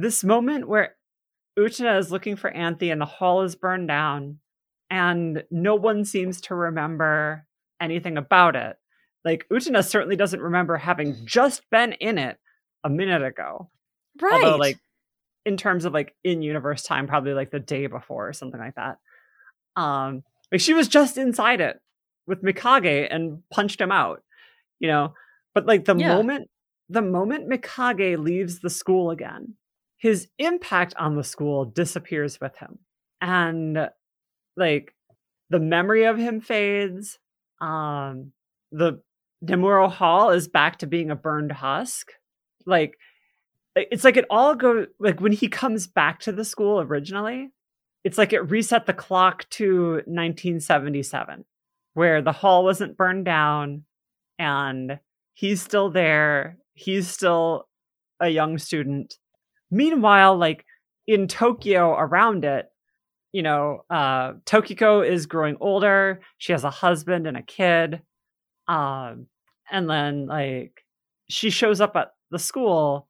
this 0.00 0.24
moment 0.24 0.68
where 0.68 0.96
Utena 1.58 1.98
is 1.98 2.10
looking 2.10 2.36
for 2.36 2.50
Anthy 2.50 2.90
and 2.90 3.00
the 3.00 3.06
hall 3.06 3.42
is 3.42 3.54
burned 3.54 3.88
down 3.88 4.38
and 4.88 5.44
no 5.50 5.74
one 5.74 6.04
seems 6.04 6.40
to 6.42 6.54
remember 6.54 7.46
anything 7.80 8.16
about 8.16 8.56
it. 8.56 8.76
Like 9.24 9.46
Utena 9.52 9.84
certainly 9.84 10.16
doesn't 10.16 10.40
remember 10.40 10.76
having 10.76 11.16
just 11.24 11.62
been 11.70 11.92
in 11.92 12.18
it 12.18 12.38
a 12.84 12.90
minute 12.90 13.22
ago. 13.22 13.70
Right. 14.20 14.44
Although, 14.44 14.56
like, 14.56 14.78
in 15.44 15.56
terms 15.56 15.84
of 15.84 15.92
like 15.92 16.14
in 16.24 16.42
universe 16.42 16.82
time, 16.82 17.06
probably 17.06 17.34
like 17.34 17.50
the 17.50 17.60
day 17.60 17.86
before 17.86 18.28
or 18.28 18.32
something 18.32 18.60
like 18.60 18.74
that. 18.74 18.98
Um, 19.76 20.22
like 20.52 20.60
she 20.60 20.74
was 20.74 20.88
just 20.88 21.16
inside 21.16 21.60
it 21.60 21.80
with 22.26 22.42
Mikage 22.42 23.08
and 23.10 23.42
punched 23.50 23.80
him 23.80 23.92
out, 23.92 24.22
you 24.78 24.88
know. 24.88 25.14
But 25.54 25.66
like 25.66 25.84
the 25.84 25.96
yeah. 25.96 26.14
moment, 26.14 26.48
the 26.88 27.02
moment 27.02 27.48
Mikage 27.48 28.18
leaves 28.18 28.60
the 28.60 28.70
school 28.70 29.10
again, 29.10 29.54
his 30.00 30.28
impact 30.38 30.94
on 30.98 31.14
the 31.14 31.22
school 31.22 31.64
disappears 31.64 32.40
with 32.40 32.56
him, 32.56 32.78
and 33.20 33.90
like 34.56 34.94
the 35.50 35.60
memory 35.60 36.04
of 36.04 36.18
him 36.18 36.40
fades. 36.40 37.18
Um, 37.60 38.32
the 38.72 39.02
Nemuro 39.44 39.90
Hall 39.90 40.30
is 40.30 40.48
back 40.48 40.78
to 40.78 40.86
being 40.86 41.10
a 41.10 41.16
burned 41.16 41.52
husk. 41.52 42.12
Like 42.66 42.96
it's 43.76 44.04
like 44.04 44.16
it 44.16 44.26
all 44.30 44.54
goes 44.54 44.86
like 44.98 45.20
when 45.20 45.32
he 45.32 45.48
comes 45.48 45.86
back 45.86 46.20
to 46.20 46.32
the 46.32 46.44
school 46.44 46.80
originally 46.80 47.50
it's 48.02 48.18
like 48.18 48.32
it 48.32 48.50
reset 48.50 48.86
the 48.86 48.92
clock 48.92 49.48
to 49.50 49.92
1977 50.06 51.44
where 51.94 52.22
the 52.22 52.32
hall 52.32 52.64
wasn't 52.64 52.96
burned 52.96 53.24
down 53.24 53.84
and 54.38 54.98
he's 55.34 55.62
still 55.62 55.90
there 55.90 56.58
he's 56.74 57.08
still 57.08 57.68
a 58.18 58.28
young 58.28 58.58
student 58.58 59.16
meanwhile 59.70 60.36
like 60.36 60.64
in 61.06 61.28
tokyo 61.28 61.94
around 61.96 62.44
it 62.44 62.66
you 63.32 63.42
know 63.42 63.84
uh 63.90 64.32
tokiko 64.44 65.06
is 65.08 65.26
growing 65.26 65.56
older. 65.60 66.20
She 66.38 66.52
has 66.52 66.64
a 66.64 66.70
husband 66.70 67.26
and 67.26 67.36
a 67.36 67.42
kid 67.42 68.02
um 68.68 69.26
and 69.70 69.88
then 69.88 70.26
like 70.26 70.84
she 71.28 71.50
shows 71.50 71.80
up 71.80 71.96
at 71.96 72.12
the 72.30 72.38
school 72.38 73.08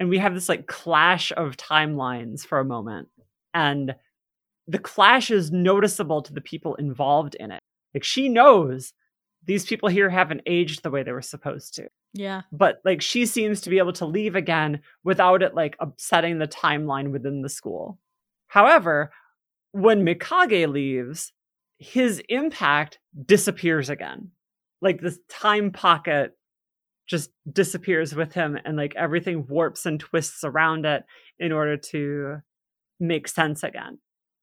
and 0.00 0.08
we 0.08 0.18
have 0.18 0.34
this 0.34 0.48
like 0.48 0.66
clash 0.66 1.32
of 1.36 1.56
timelines 1.56 2.46
for 2.46 2.60
a 2.60 2.64
moment 2.64 3.08
and 3.54 3.94
the 4.66 4.78
clash 4.78 5.30
is 5.30 5.50
noticeable 5.50 6.22
to 6.22 6.32
the 6.32 6.42
people 6.42 6.74
involved 6.74 7.34
in 7.34 7.50
it. 7.50 7.62
Like 7.94 8.04
she 8.04 8.28
knows 8.28 8.92
these 9.46 9.64
people 9.64 9.88
here 9.88 10.10
haven't 10.10 10.42
aged 10.46 10.82
the 10.82 10.90
way 10.90 11.02
they 11.02 11.12
were 11.12 11.22
supposed 11.22 11.74
to 11.76 11.88
yeah. 12.12 12.42
But 12.52 12.80
like 12.84 13.02
she 13.02 13.26
seems 13.26 13.60
to 13.62 13.70
be 13.70 13.78
able 13.78 13.92
to 13.94 14.06
leave 14.06 14.34
again 14.34 14.80
without 15.04 15.42
it 15.42 15.54
like 15.54 15.76
upsetting 15.78 16.38
the 16.38 16.48
timeline 16.48 17.10
within 17.10 17.42
the 17.42 17.48
school. 17.48 17.98
However 18.48 19.10
when 19.72 20.04
mikage 20.04 20.66
leaves 20.72 21.32
his 21.78 22.20
impact 22.28 22.98
disappears 23.26 23.88
again. 23.88 24.32
Like 24.80 25.00
this 25.00 25.18
time 25.28 25.70
pocket 25.70 26.36
just 27.06 27.30
disappears 27.50 28.14
with 28.14 28.32
him 28.32 28.58
and 28.64 28.76
like 28.76 28.94
everything 28.96 29.46
warps 29.48 29.86
and 29.86 29.98
twists 29.98 30.44
around 30.44 30.84
it 30.84 31.04
in 31.38 31.52
order 31.52 31.76
to 31.76 32.38
make 33.00 33.28
sense 33.28 33.62
again. 33.62 33.98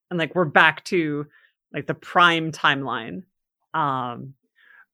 And 0.10 0.18
like 0.18 0.34
we're 0.34 0.46
back 0.46 0.84
to 0.86 1.26
like 1.74 1.88
the 1.88 1.94
prime 1.94 2.52
timeline 2.52 3.24
um 3.74 4.36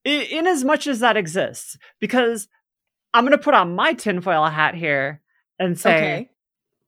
in, 0.03 0.21
in 0.21 0.47
as 0.47 0.63
much 0.63 0.87
as 0.87 0.99
that 0.99 1.17
exists 1.17 1.77
because 1.99 2.47
i'm 3.13 3.23
going 3.23 3.37
to 3.37 3.43
put 3.43 3.53
on 3.53 3.75
my 3.75 3.93
tinfoil 3.93 4.45
hat 4.45 4.75
here 4.75 5.21
and 5.59 5.79
say 5.79 5.97
okay. 5.97 6.29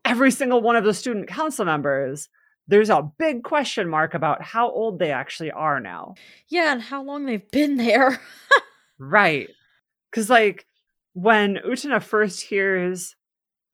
every 0.05 0.31
single 0.31 0.61
one 0.61 0.75
of 0.75 0.83
the 0.83 0.93
student 0.93 1.27
council 1.27 1.65
members 1.65 2.29
there's 2.67 2.89
a 2.89 3.09
big 3.17 3.43
question 3.43 3.89
mark 3.89 4.13
about 4.13 4.41
how 4.41 4.69
old 4.69 4.99
they 4.99 5.11
actually 5.11 5.51
are 5.51 5.79
now 5.79 6.13
yeah 6.47 6.71
and 6.71 6.81
how 6.81 7.03
long 7.03 7.25
they've 7.25 7.51
been 7.51 7.77
there 7.77 8.19
right 8.97 9.49
because 10.09 10.29
like 10.29 10.65
when 11.13 11.59
Utena 11.65 12.01
first 12.01 12.41
hears 12.41 13.15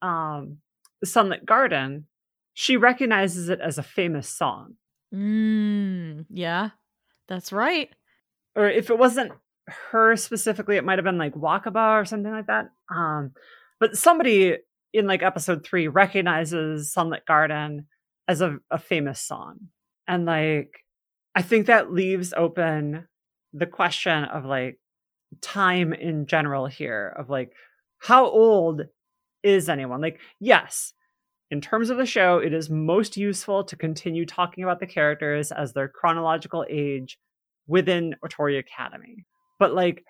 um, 0.02 0.58
Sunlit 1.04 1.44
Garden, 1.44 2.06
she 2.54 2.76
recognizes 2.76 3.48
it 3.48 3.60
as 3.60 3.78
a 3.78 3.82
famous 3.82 4.28
song. 4.28 4.74
Mm, 5.14 6.26
yeah, 6.30 6.70
that's 7.28 7.52
right. 7.52 7.90
Or 8.54 8.68
if 8.68 8.90
it 8.90 8.98
wasn't 8.98 9.32
her 9.68 10.16
specifically, 10.16 10.76
it 10.76 10.84
might 10.84 10.98
have 10.98 11.04
been 11.04 11.18
like 11.18 11.34
Wakaba 11.34 12.00
or 12.00 12.04
something 12.04 12.32
like 12.32 12.46
that. 12.46 12.70
Um, 12.94 13.32
but 13.78 13.96
somebody 13.96 14.56
in 14.92 15.06
like 15.06 15.22
episode 15.22 15.64
three 15.64 15.88
recognizes 15.88 16.92
Sunlit 16.92 17.24
Garden 17.26 17.86
as 18.26 18.40
a, 18.40 18.58
a 18.70 18.78
famous 18.78 19.20
song. 19.20 19.58
And 20.08 20.26
like, 20.26 20.70
I 21.34 21.42
think 21.42 21.66
that 21.66 21.92
leaves 21.92 22.32
open 22.36 23.06
the 23.52 23.66
question 23.66 24.24
of 24.24 24.44
like, 24.44 24.78
time 25.40 25.92
in 25.92 26.26
general 26.26 26.66
here 26.66 27.14
of 27.16 27.30
like 27.30 27.52
how 27.98 28.26
old 28.26 28.82
is 29.44 29.68
anyone 29.68 30.00
like 30.00 30.18
yes 30.40 30.92
in 31.50 31.60
terms 31.60 31.90
of 31.90 31.96
the 31.96 32.06
show, 32.06 32.38
it 32.38 32.52
is 32.52 32.70
most 32.70 33.16
useful 33.16 33.64
to 33.64 33.76
continue 33.76 34.24
talking 34.24 34.62
about 34.62 34.78
the 34.78 34.86
characters 34.86 35.50
as 35.50 35.72
their 35.72 35.88
chronological 35.88 36.64
age 36.70 37.18
within 37.66 38.14
Otori 38.24 38.58
Academy. 38.58 39.24
But 39.60 39.74
like, 39.74 40.04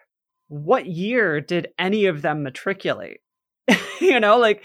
what 0.49 0.87
year 0.87 1.43
did 1.43 1.69
any 1.79 2.07
of 2.07 2.23
them 2.23 2.43
matriculate? 2.43 3.21
you 4.01 4.19
know, 4.19 4.39
like, 4.39 4.63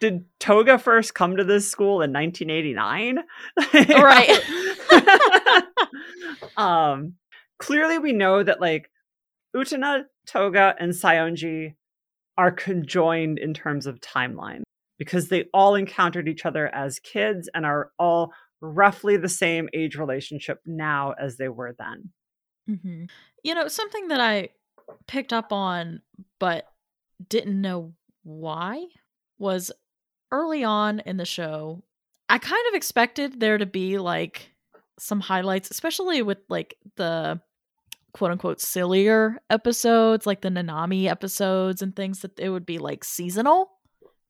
did 0.00 0.26
Toga 0.38 0.78
first 0.78 1.14
come 1.14 1.38
to 1.38 1.44
this 1.44 1.70
school 1.70 2.02
in 2.02 2.12
1989? 2.12 3.20
Right. 3.88 5.62
um, 6.56 7.14
clearly, 7.58 7.98
we 7.98 8.12
know 8.12 8.42
that 8.42 8.60
like 8.60 8.90
Utena, 9.56 10.04
Toga, 10.26 10.74
and 10.78 10.92
Saionji 10.92 11.74
are 12.36 12.50
conjoined 12.50 13.38
in 13.38 13.54
terms 13.54 13.86
of 13.86 14.00
timeline 14.00 14.62
because 14.98 15.28
they 15.28 15.44
all 15.54 15.74
encountered 15.74 16.28
each 16.28 16.44
other 16.44 16.72
as 16.74 16.98
kids 16.98 17.48
and 17.54 17.64
are 17.64 17.90
all 17.98 18.32
roughly 18.60 19.16
the 19.16 19.28
same 19.28 19.68
age 19.72 19.96
relationship 19.96 20.60
now 20.66 21.14
as 21.20 21.36
they 21.36 21.48
were 21.48 21.74
then. 21.78 22.10
Mm-hmm. 22.68 23.04
You 23.44 23.54
know, 23.54 23.68
something 23.68 24.08
that 24.08 24.20
I 24.20 24.48
picked 25.06 25.32
up 25.32 25.52
on 25.52 26.00
but 26.40 26.66
didn't 27.28 27.60
know 27.60 27.92
why 28.22 28.86
was 29.38 29.70
early 30.32 30.64
on 30.64 31.00
in 31.00 31.18
the 31.18 31.24
show, 31.24 31.84
I 32.28 32.38
kind 32.38 32.66
of 32.68 32.74
expected 32.74 33.38
there 33.38 33.58
to 33.58 33.66
be 33.66 33.98
like 33.98 34.50
some 34.98 35.20
highlights, 35.20 35.70
especially 35.70 36.22
with 36.22 36.38
like 36.48 36.76
the 36.96 37.40
quote 38.12 38.30
unquote 38.30 38.60
sillier 38.60 39.36
episodes, 39.50 40.26
like 40.26 40.40
the 40.40 40.48
Nanami 40.48 41.06
episodes 41.06 41.82
and 41.82 41.94
things 41.94 42.20
that 42.20 42.38
it 42.38 42.48
would 42.48 42.66
be 42.66 42.78
like 42.78 43.04
seasonal. 43.04 43.70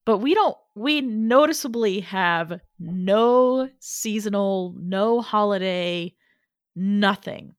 But 0.05 0.19
we 0.19 0.35
don't, 0.35 0.57
we 0.75 1.01
noticeably 1.01 2.01
have 2.01 2.61
no 2.79 3.71
seasonal, 3.79 4.75
no 4.77 5.23
holiday, 5.23 6.15
nothing 6.77 7.55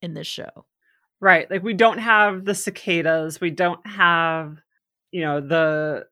in 0.00 0.14
this 0.14 0.26
show. 0.26 0.64
Right. 1.22 1.48
Like 1.48 1.62
we 1.62 1.72
don't 1.72 1.98
have 1.98 2.44
the 2.44 2.54
cicadas. 2.54 3.40
We 3.40 3.50
don't 3.50 3.86
have, 3.86 4.58
you 5.12 5.20
know, 5.22 5.40
the 5.40 6.06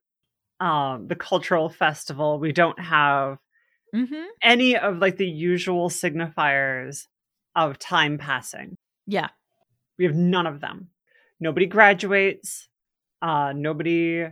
um 0.64 1.08
the 1.08 1.16
cultural 1.16 1.68
festival. 1.68 2.38
We 2.38 2.52
don't 2.52 2.78
have 2.80 3.38
Mm-hmm. 3.92 4.22
any 4.40 4.76
of 4.76 4.98
like 4.98 5.16
the 5.16 5.26
usual 5.26 5.90
signifiers 5.90 7.08
of 7.56 7.76
time 7.76 8.18
passing. 8.18 8.76
Yeah. 9.08 9.30
We 9.98 10.04
have 10.04 10.14
none 10.14 10.46
of 10.46 10.60
them. 10.60 10.90
Nobody 11.40 11.66
graduates. 11.66 12.68
Uh 13.20 13.52
nobody 13.52 14.28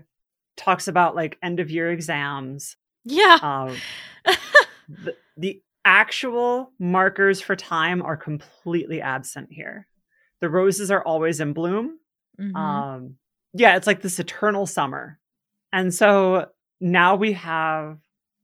talks 0.56 0.86
about 0.86 1.16
like 1.16 1.38
end 1.42 1.59
of 1.59 1.72
year 1.72 1.90
exams. 1.90 2.76
Yeah. 3.05 3.38
Um 3.42 3.76
the, 4.88 5.16
the 5.36 5.60
actual 5.84 6.70
markers 6.78 7.40
for 7.40 7.56
time 7.56 8.00
are 8.00 8.16
completely 8.16 9.00
absent 9.02 9.48
here. 9.50 9.88
The 10.40 10.48
roses 10.51 10.90
are 10.90 11.02
always 11.02 11.40
in 11.40 11.52
bloom. 11.52 11.98
Mhm. 12.40 12.56
Um, 12.56 13.16
yeah, 13.55 13.77
it's 13.77 13.86
like 13.86 14.02
this 14.02 14.19
eternal 14.19 14.66
summer. 14.66 15.19
And 15.73 15.93
so 15.93 16.47
now 16.81 17.16
we 17.16 17.32
have 17.32 17.98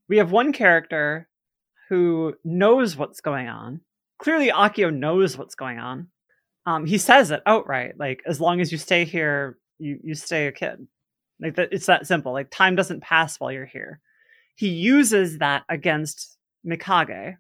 we 0.09 0.19
have 0.19 0.33
one 0.33 0.53
character 0.53 1.29
who 1.89 2.35
knows 2.45 2.97
what's 2.97 3.21
going 3.21 3.49
on. 3.49 3.81
Clearly 4.19 4.49
Akio 4.51 4.95
knows 4.95 5.37
what's 5.39 5.55
going 5.55 5.79
on. 5.79 6.09
Um, 6.67 6.87
he 6.87 6.99
says 6.99 7.31
it 7.31 7.43
outright, 7.47 7.99
like 7.99 8.23
as 8.27 8.41
long 8.41 8.61
as 8.61 8.73
you 8.73 8.79
stay 8.79 9.05
here, 9.05 9.59
you 9.79 9.99
you 10.03 10.15
stay 10.15 10.47
a 10.47 10.53
kid. 10.53 10.87
Like 11.41 11.57
that 11.57 11.69
it's 11.73 11.87
that 11.87 12.07
simple. 12.07 12.33
Like 12.33 12.51
time 12.51 12.75
doesn't 12.77 13.01
pass 13.03 13.39
while 13.39 13.53
you're 13.53 13.67
here. 13.67 14.01
He 14.57 14.69
uses 14.69 15.39
that 15.39 15.65
against 15.69 16.37
Mikage. 16.67 17.37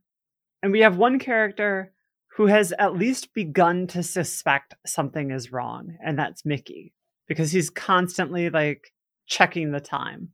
And 0.62 0.72
we 0.72 0.80
have 0.80 0.96
one 0.96 1.18
character 1.18 1.92
who 2.36 2.46
has 2.46 2.72
at 2.78 2.96
least 2.96 3.32
begun 3.32 3.86
to 3.86 4.02
suspect 4.02 4.74
something 4.84 5.30
is 5.30 5.52
wrong, 5.52 5.96
and 6.04 6.18
that's 6.18 6.44
Miki, 6.44 6.92
because 7.28 7.52
he's 7.52 7.70
constantly 7.70 8.50
like 8.50 8.92
checking 9.26 9.70
the 9.70 9.80
time. 9.80 10.30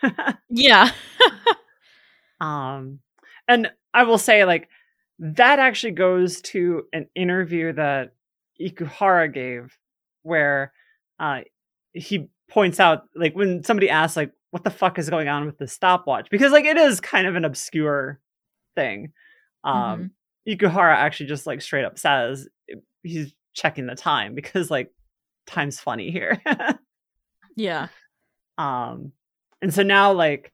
yeah. 0.50 0.90
um, 2.40 3.00
and 3.46 3.70
I 3.92 4.04
will 4.04 4.18
say, 4.18 4.44
like, 4.44 4.68
that 5.18 5.58
actually 5.58 5.92
goes 5.92 6.40
to 6.42 6.84
an 6.92 7.08
interview 7.14 7.72
that 7.74 8.14
Ikuhara 8.60 9.32
gave, 9.32 9.76
where 10.22 10.72
uh, 11.20 11.40
he 11.92 12.28
points 12.48 12.80
out, 12.80 13.04
like, 13.14 13.34
when 13.34 13.62
somebody 13.62 13.90
asks, 13.90 14.16
like, 14.16 14.32
what 14.52 14.64
the 14.64 14.70
fuck 14.70 14.98
is 14.98 15.10
going 15.10 15.28
on 15.28 15.44
with 15.44 15.58
the 15.58 15.68
stopwatch? 15.68 16.28
Because, 16.30 16.50
like, 16.52 16.64
it 16.64 16.78
is 16.78 17.00
kind 17.00 17.26
of 17.26 17.36
an 17.36 17.44
obscure 17.44 18.20
thing. 18.74 19.12
Um, 19.64 20.12
Ikuhara 20.48 20.94
actually 20.94 21.26
just 21.26 21.46
like 21.46 21.62
straight 21.62 21.84
up 21.84 21.98
says 21.98 22.48
he's 23.02 23.32
checking 23.54 23.86
the 23.86 23.94
time 23.94 24.34
because 24.34 24.70
like 24.70 24.92
time's 25.46 25.80
funny 25.80 26.10
here. 26.10 26.40
yeah. 27.56 27.88
um 28.58 29.12
and 29.60 29.72
so 29.72 29.82
now 29.82 30.12
like 30.12 30.52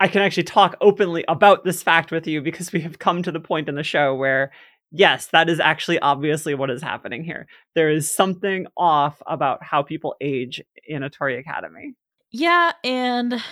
I 0.00 0.08
can 0.08 0.22
actually 0.22 0.44
talk 0.44 0.76
openly 0.80 1.24
about 1.28 1.64
this 1.64 1.82
fact 1.82 2.10
with 2.10 2.26
you 2.26 2.42
because 2.42 2.72
we 2.72 2.80
have 2.80 2.98
come 2.98 3.22
to 3.22 3.32
the 3.32 3.40
point 3.40 3.68
in 3.68 3.74
the 3.76 3.84
show 3.84 4.14
where 4.14 4.50
yes, 4.90 5.26
that 5.26 5.48
is 5.48 5.60
actually 5.60 5.98
obviously 5.98 6.54
what 6.54 6.70
is 6.70 6.82
happening 6.82 7.24
here. 7.24 7.46
There 7.74 7.90
is 7.90 8.10
something 8.10 8.66
off 8.76 9.20
about 9.26 9.62
how 9.62 9.82
people 9.82 10.14
age 10.20 10.62
in 10.86 11.02
Otori 11.02 11.38
Academy. 11.38 11.94
Yeah, 12.30 12.72
and 12.82 13.42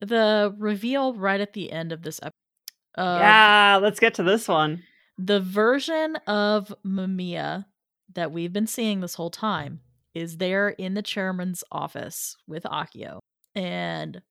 the 0.00 0.54
reveal 0.58 1.14
right 1.14 1.40
at 1.40 1.52
the 1.52 1.72
end 1.72 1.92
of 1.92 2.02
this 2.02 2.18
episode. 2.18 2.32
Yeah, 2.96 3.78
let's 3.82 4.00
get 4.00 4.14
to 4.14 4.22
this 4.22 4.48
one. 4.48 4.82
The 5.18 5.40
version 5.40 6.16
of 6.26 6.74
Mamiya 6.84 7.66
that 8.14 8.32
we've 8.32 8.52
been 8.52 8.66
seeing 8.66 9.00
this 9.00 9.14
whole 9.14 9.30
time 9.30 9.80
is 10.14 10.36
there 10.36 10.68
in 10.70 10.94
the 10.94 11.02
chairman's 11.02 11.64
office 11.72 12.36
with 12.46 12.62
Akio. 12.64 13.18
And 13.54 14.22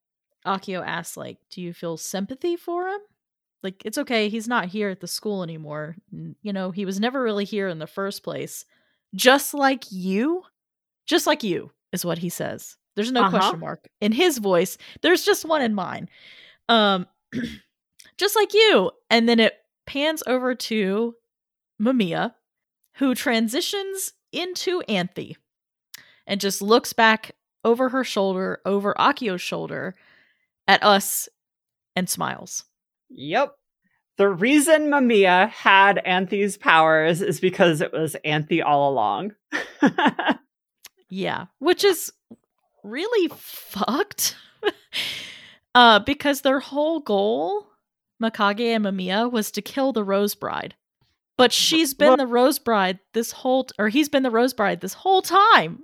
Akio 0.45 0.85
asks, 0.85 1.18
like, 1.18 1.38
do 1.49 1.61
you 1.61 1.73
feel 1.73 1.98
sympathy 1.98 2.56
for 2.56 2.88
him? 2.88 2.99
Like, 3.64 3.81
it's 3.85 3.98
okay, 3.98 4.27
he's 4.30 4.48
not 4.48 4.65
here 4.68 4.90
at 4.90 4.99
the 4.99 5.07
school 5.07 5.41
anymore. 5.44 5.95
You 6.41 6.52
know, 6.53 6.72
he 6.72 6.85
was 6.85 6.99
never 6.99 7.22
really 7.22 7.45
here 7.45 7.68
in 7.69 7.80
the 7.80 7.88
first 7.88 8.23
place. 8.23 8.65
Just 9.15 9.53
like 9.53 9.85
you? 9.91 10.44
Just 11.06 11.27
like 11.27 11.44
you, 11.44 11.72
is 11.94 12.03
what 12.06 12.18
he 12.18 12.30
says. 12.30 12.76
There's 12.95 13.11
no 13.11 13.22
Uh-huh. 13.22 13.30
question 13.38 13.60
mark 13.60 13.88
in 14.02 14.11
his 14.11 14.38
voice. 14.38 14.77
There's 15.02 15.23
just 15.26 15.45
one 15.45 15.61
in 15.61 15.73
mine. 15.73 16.10
Um, 16.69 17.07
just 18.18 18.35
like 18.35 18.53
you. 18.53 18.91
And 19.10 19.27
then 19.27 19.40
it 19.40 19.56
pans 19.85 20.23
over 20.27 20.56
to 20.56 21.15
Mamiya, 21.81 22.34
who 22.95 23.15
transitions 23.15 24.14
into 24.31 24.81
Anthy 24.88 25.38
and 26.26 26.40
just 26.40 26.61
looks 26.61 26.94
back 26.94 27.31
over 27.64 27.90
her 27.90 28.03
shoulder, 28.03 28.60
over 28.65 28.94
Akio's 28.98 29.41
shoulder 29.41 29.95
at 30.68 30.84
us 30.84 31.30
and 31.95 32.10
smiles. 32.10 32.65
Yep. 33.10 33.56
The 34.18 34.30
reason 34.30 34.90
Mamiya 34.90 35.49
had 35.49 36.02
Anthy's 36.06 36.57
powers 36.57 37.22
is 37.22 37.40
because 37.40 37.81
it 37.81 37.91
was 37.91 38.15
Anthe 38.23 38.64
all 38.64 38.91
along. 38.91 39.34
Yeah, 41.14 41.45
which 41.60 41.84
is 41.84 42.11
really 42.84 43.31
fucked. 43.38 44.35
uh 45.76 45.99
because 45.99 46.41
their 46.41 46.60
whole 46.60 47.02
goal, 47.02 47.68
Mikage 48.24 48.62
and 48.76 48.86
Mamiya, 48.86 49.32
was 49.32 49.52
to 49.52 49.62
kill 49.62 49.91
the 49.94 50.04
Rose 50.04 50.36
Bride. 50.36 50.76
But 51.38 51.52
she's 51.52 51.94
been 51.94 52.10
Well- 52.10 52.18
the 52.18 52.28
Rose 52.28 52.60
Bride 52.60 53.00
this 53.14 53.32
whole 53.32 53.68
or 53.80 53.90
he's 53.90 54.10
been 54.10 54.24
the 54.24 54.32
Rose 54.32 54.54
Bride 54.54 54.82
this 54.82 54.94
whole 54.94 55.22
time. 55.22 55.80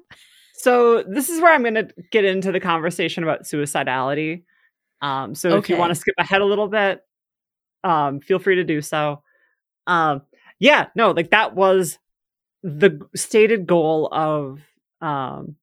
so 0.56 1.04
this 1.04 1.30
is 1.30 1.42
where 1.42 1.54
I'm 1.54 1.62
going 1.64 1.76
to 1.76 1.88
get 2.12 2.26
into 2.26 2.52
the 2.52 2.60
conversation 2.60 3.24
about 3.24 3.44
suicidality. 3.44 4.44
Um, 5.02 5.34
so 5.34 5.58
if 5.58 5.70
you 5.70 5.78
want 5.78 5.92
to 5.92 5.96
skip 5.96 6.16
ahead 6.18 6.42
a 6.42 6.46
little 6.46 6.68
bit, 6.68 7.02
um, 7.84 8.20
feel 8.20 8.40
free 8.40 8.56
to 8.56 8.64
do 8.66 8.82
so. 8.82 9.24
Um, 9.88 10.22
yeah, 10.60 10.88
no, 10.96 11.12
like 11.12 11.30
that 11.32 11.56
was 11.56 11.98
the 12.62 13.00
stated 13.16 13.66
goal 13.66 14.10
of 14.12 14.60
um, 15.02 15.56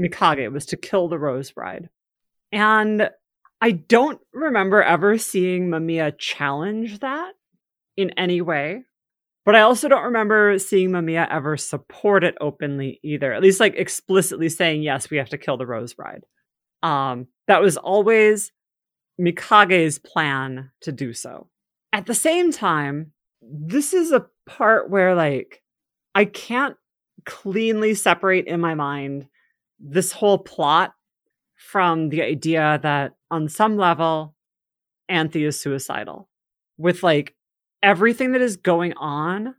Mikage 0.00 0.50
was 0.52 0.66
to 0.66 0.76
kill 0.76 1.08
the 1.08 1.18
Rose 1.18 1.50
Bride, 1.50 1.90
and 2.52 3.10
I 3.60 3.72
don't 3.72 4.20
remember 4.32 4.82
ever 4.82 5.18
seeing 5.18 5.68
Mamiya 5.68 6.16
challenge 6.18 7.00
that 7.00 7.32
in 7.96 8.10
any 8.18 8.40
way. 8.40 8.84
But 9.44 9.56
I 9.56 9.60
also 9.60 9.88
don't 9.88 10.04
remember 10.04 10.58
seeing 10.58 10.90
Mamiya 10.90 11.26
ever 11.30 11.56
support 11.56 12.24
it 12.24 12.36
openly 12.40 13.00
either. 13.02 13.32
At 13.32 13.42
least 13.42 13.60
like 13.60 13.74
explicitly 13.76 14.48
saying, 14.48 14.82
yes, 14.82 15.10
we 15.10 15.16
have 15.16 15.30
to 15.30 15.38
kill 15.38 15.56
the 15.56 15.66
Rose 15.66 15.94
Bride. 15.94 16.24
Um, 16.82 17.26
that 17.48 17.62
was 17.62 17.76
always 17.76 18.52
Mikage's 19.18 19.98
plan 19.98 20.70
to 20.82 20.92
do 20.92 21.12
so. 21.12 21.48
At 21.92 22.06
the 22.06 22.14
same 22.14 22.52
time, 22.52 23.12
this 23.42 23.92
is 23.92 24.12
a 24.12 24.26
part 24.46 24.90
where 24.90 25.14
like 25.14 25.62
I 26.14 26.26
can't 26.26 26.76
cleanly 27.26 27.94
separate 27.94 28.46
in 28.46 28.60
my 28.60 28.74
mind 28.74 29.26
this 29.78 30.12
whole 30.12 30.38
plot 30.38 30.92
from 31.56 32.08
the 32.10 32.22
idea 32.22 32.78
that 32.82 33.12
on 33.30 33.48
some 33.48 33.76
level 33.76 34.34
Anthy 35.08 35.44
is 35.44 35.60
suicidal 35.60 36.28
with 36.78 37.02
like 37.02 37.34
everything 37.82 38.32
that 38.32 38.40
is 38.40 38.56
going 38.56 38.94
on, 38.94 39.54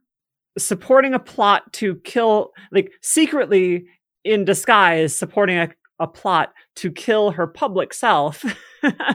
supporting 0.58 1.14
a 1.14 1.20
plot 1.20 1.72
to 1.74 1.96
kill, 2.04 2.52
like 2.72 2.92
secretly 3.02 3.86
in 4.24 4.46
disguise, 4.46 5.16
supporting 5.16 5.58
a, 5.58 5.70
a 6.00 6.08
plot 6.08 6.54
to 6.78 6.92
kill 6.92 7.32
her 7.32 7.48
public 7.48 7.94
self. 7.94 8.44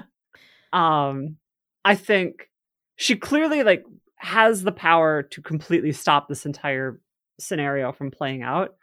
um, 0.73 1.37
I 1.85 1.95
think 1.95 2.51
she 2.97 3.17
clearly 3.17 3.63
like 3.63 3.85
has 4.17 4.63
the 4.63 4.73
power 4.73 5.23
to 5.23 5.43
completely 5.43 5.93
stop 5.93 6.29
this 6.29 6.47
entire 6.47 7.01
scenario 7.39 7.93
from 7.93 8.11
playing 8.11 8.43
out. 8.43 8.75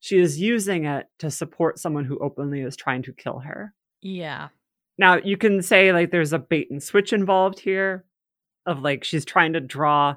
She 0.00 0.18
is 0.18 0.40
using 0.40 0.84
it 0.84 1.06
to 1.20 1.30
support 1.30 1.78
someone 1.78 2.04
who 2.04 2.18
openly 2.18 2.60
is 2.60 2.76
trying 2.76 3.02
to 3.04 3.12
kill 3.12 3.38
her. 3.40 3.72
Yeah. 4.00 4.48
Now, 4.98 5.16
you 5.16 5.36
can 5.36 5.62
say 5.62 5.92
like 5.92 6.10
there's 6.10 6.32
a 6.32 6.38
bait 6.38 6.70
and 6.70 6.82
switch 6.82 7.12
involved 7.12 7.58
here 7.58 8.04
of 8.66 8.80
like 8.80 9.04
she's 9.04 9.24
trying 9.24 9.54
to 9.54 9.60
draw 9.60 10.16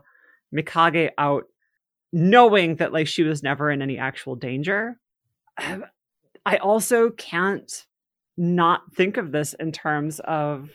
Mikage 0.53 1.11
out 1.17 1.45
knowing 2.11 2.75
that 2.75 2.93
like 2.93 3.07
she 3.07 3.23
was 3.23 3.43
never 3.43 3.71
in 3.71 3.81
any 3.81 3.97
actual 3.97 4.35
danger. 4.35 4.99
I 5.57 6.57
also 6.57 7.09
can't 7.11 7.85
not 8.37 8.93
think 8.93 9.17
of 9.17 9.31
this 9.31 9.53
in 9.53 9.71
terms 9.71 10.19
of 10.19 10.69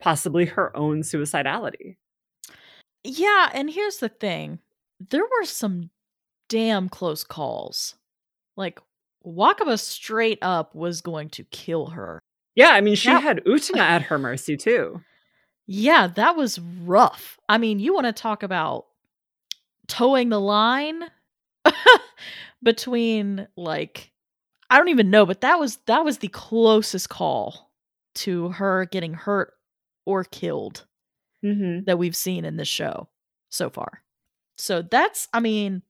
possibly 0.00 0.46
her 0.46 0.76
own 0.76 1.02
suicidality. 1.02 1.96
Yeah, 3.04 3.50
and 3.52 3.70
here's 3.70 3.98
the 3.98 4.08
thing. 4.08 4.58
There 4.98 5.22
were 5.22 5.44
some 5.44 5.90
damn 6.48 6.88
close 6.88 7.22
calls. 7.22 7.94
Like 8.56 8.80
Wakaba 9.24 9.78
straight 9.78 10.38
up 10.42 10.74
was 10.74 11.00
going 11.00 11.30
to 11.30 11.44
kill 11.44 11.86
her. 11.86 12.20
Yeah, 12.56 12.70
I 12.70 12.80
mean 12.80 12.96
she 12.96 13.08
that- 13.10 13.22
had 13.22 13.44
Utena 13.44 13.78
at 13.78 14.02
her 14.02 14.18
mercy 14.18 14.56
too. 14.56 15.02
Yeah, 15.68 16.08
that 16.08 16.36
was 16.36 16.58
rough. 16.60 17.38
I 17.48 17.58
mean, 17.58 17.80
you 17.80 17.92
want 17.92 18.06
to 18.06 18.12
talk 18.12 18.42
about 18.42 18.86
towing 19.88 20.28
the 20.28 20.40
line 20.40 21.02
between 22.62 23.46
like 23.56 24.10
I 24.68 24.78
don't 24.78 24.88
even 24.88 25.10
know, 25.10 25.26
but 25.26 25.42
that 25.42 25.60
was 25.60 25.78
that 25.86 26.04
was 26.04 26.18
the 26.18 26.28
closest 26.28 27.08
call 27.08 27.70
to 28.16 28.48
her 28.48 28.86
getting 28.86 29.14
hurt 29.14 29.52
or 30.04 30.24
killed 30.24 30.86
mm-hmm. 31.44 31.84
that 31.84 31.98
we've 31.98 32.16
seen 32.16 32.44
in 32.44 32.56
this 32.56 32.68
show 32.68 33.08
so 33.50 33.70
far. 33.70 34.02
So 34.56 34.82
that's, 34.82 35.28
I 35.32 35.40
mean, 35.40 35.82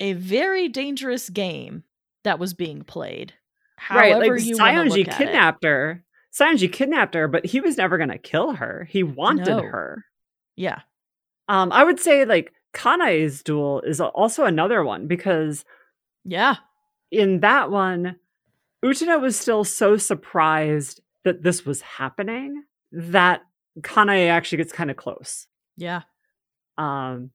a 0.00 0.12
very 0.12 0.68
dangerous 0.68 1.28
game 1.28 1.84
that 2.22 2.38
was 2.38 2.54
being 2.54 2.82
played. 2.82 3.34
However 3.76 4.20
right, 4.20 4.32
like 4.32 4.44
you 4.44 4.56
Saionji 4.56 5.10
kidnapped 5.10 5.64
her. 5.64 6.04
Saionji 6.32 6.72
kidnapped 6.72 7.14
her, 7.14 7.28
but 7.28 7.46
he 7.46 7.60
was 7.60 7.76
never 7.76 7.96
going 7.96 8.10
to 8.10 8.18
kill 8.18 8.52
her. 8.52 8.86
He 8.90 9.02
wanted 9.02 9.46
no. 9.46 9.62
her. 9.62 10.04
Yeah. 10.56 10.80
Um, 11.48 11.72
I 11.72 11.84
would 11.84 12.00
say 12.00 12.24
like 12.24 12.52
Kanae's 12.72 13.42
duel 13.42 13.80
is 13.82 14.00
also 14.00 14.44
another 14.44 14.84
one 14.84 15.06
because 15.06 15.64
yeah, 16.24 16.56
in 17.10 17.40
that 17.40 17.70
one, 17.70 18.16
Utena 18.84 19.20
was 19.20 19.38
still 19.38 19.64
so 19.64 19.96
surprised 19.96 21.00
that 21.24 21.42
this 21.42 21.64
was 21.64 21.80
happening 21.80 22.64
that 22.92 23.42
Kanae 23.80 24.28
actually 24.28 24.58
gets 24.58 24.72
kind 24.72 24.90
of 24.90 24.96
close. 24.96 25.46
Yeah. 25.76 26.02
Um, 26.76 27.30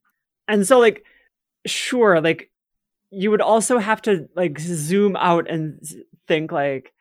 and 0.48 0.68
so 0.68 0.80
like, 0.80 1.06
sure, 1.66 2.22
like 2.22 2.52
you 3.12 3.32
would 3.32 3.42
also 3.42 3.78
have 3.80 4.02
to 4.04 4.28
like 4.36 4.60
zoom 4.60 5.16
out 5.16 5.50
and 5.50 5.82
think 6.28 6.52
like 6.52 6.94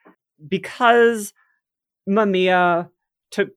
because 0.47 1.33
Mamiya 2.07 2.89
took 3.31 3.49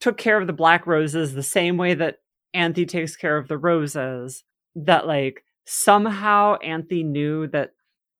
took 0.00 0.18
care 0.18 0.38
of 0.38 0.46
the 0.46 0.52
black 0.52 0.86
roses 0.86 1.32
the 1.32 1.42
same 1.42 1.76
way 1.76 1.94
that 1.94 2.18
Anthy 2.54 2.86
takes 2.86 3.16
care 3.16 3.36
of 3.36 3.48
the 3.48 3.58
roses, 3.58 4.44
that 4.74 5.06
like 5.06 5.44
somehow 5.66 6.56
Anthy 6.62 7.02
knew 7.02 7.46
that 7.48 7.70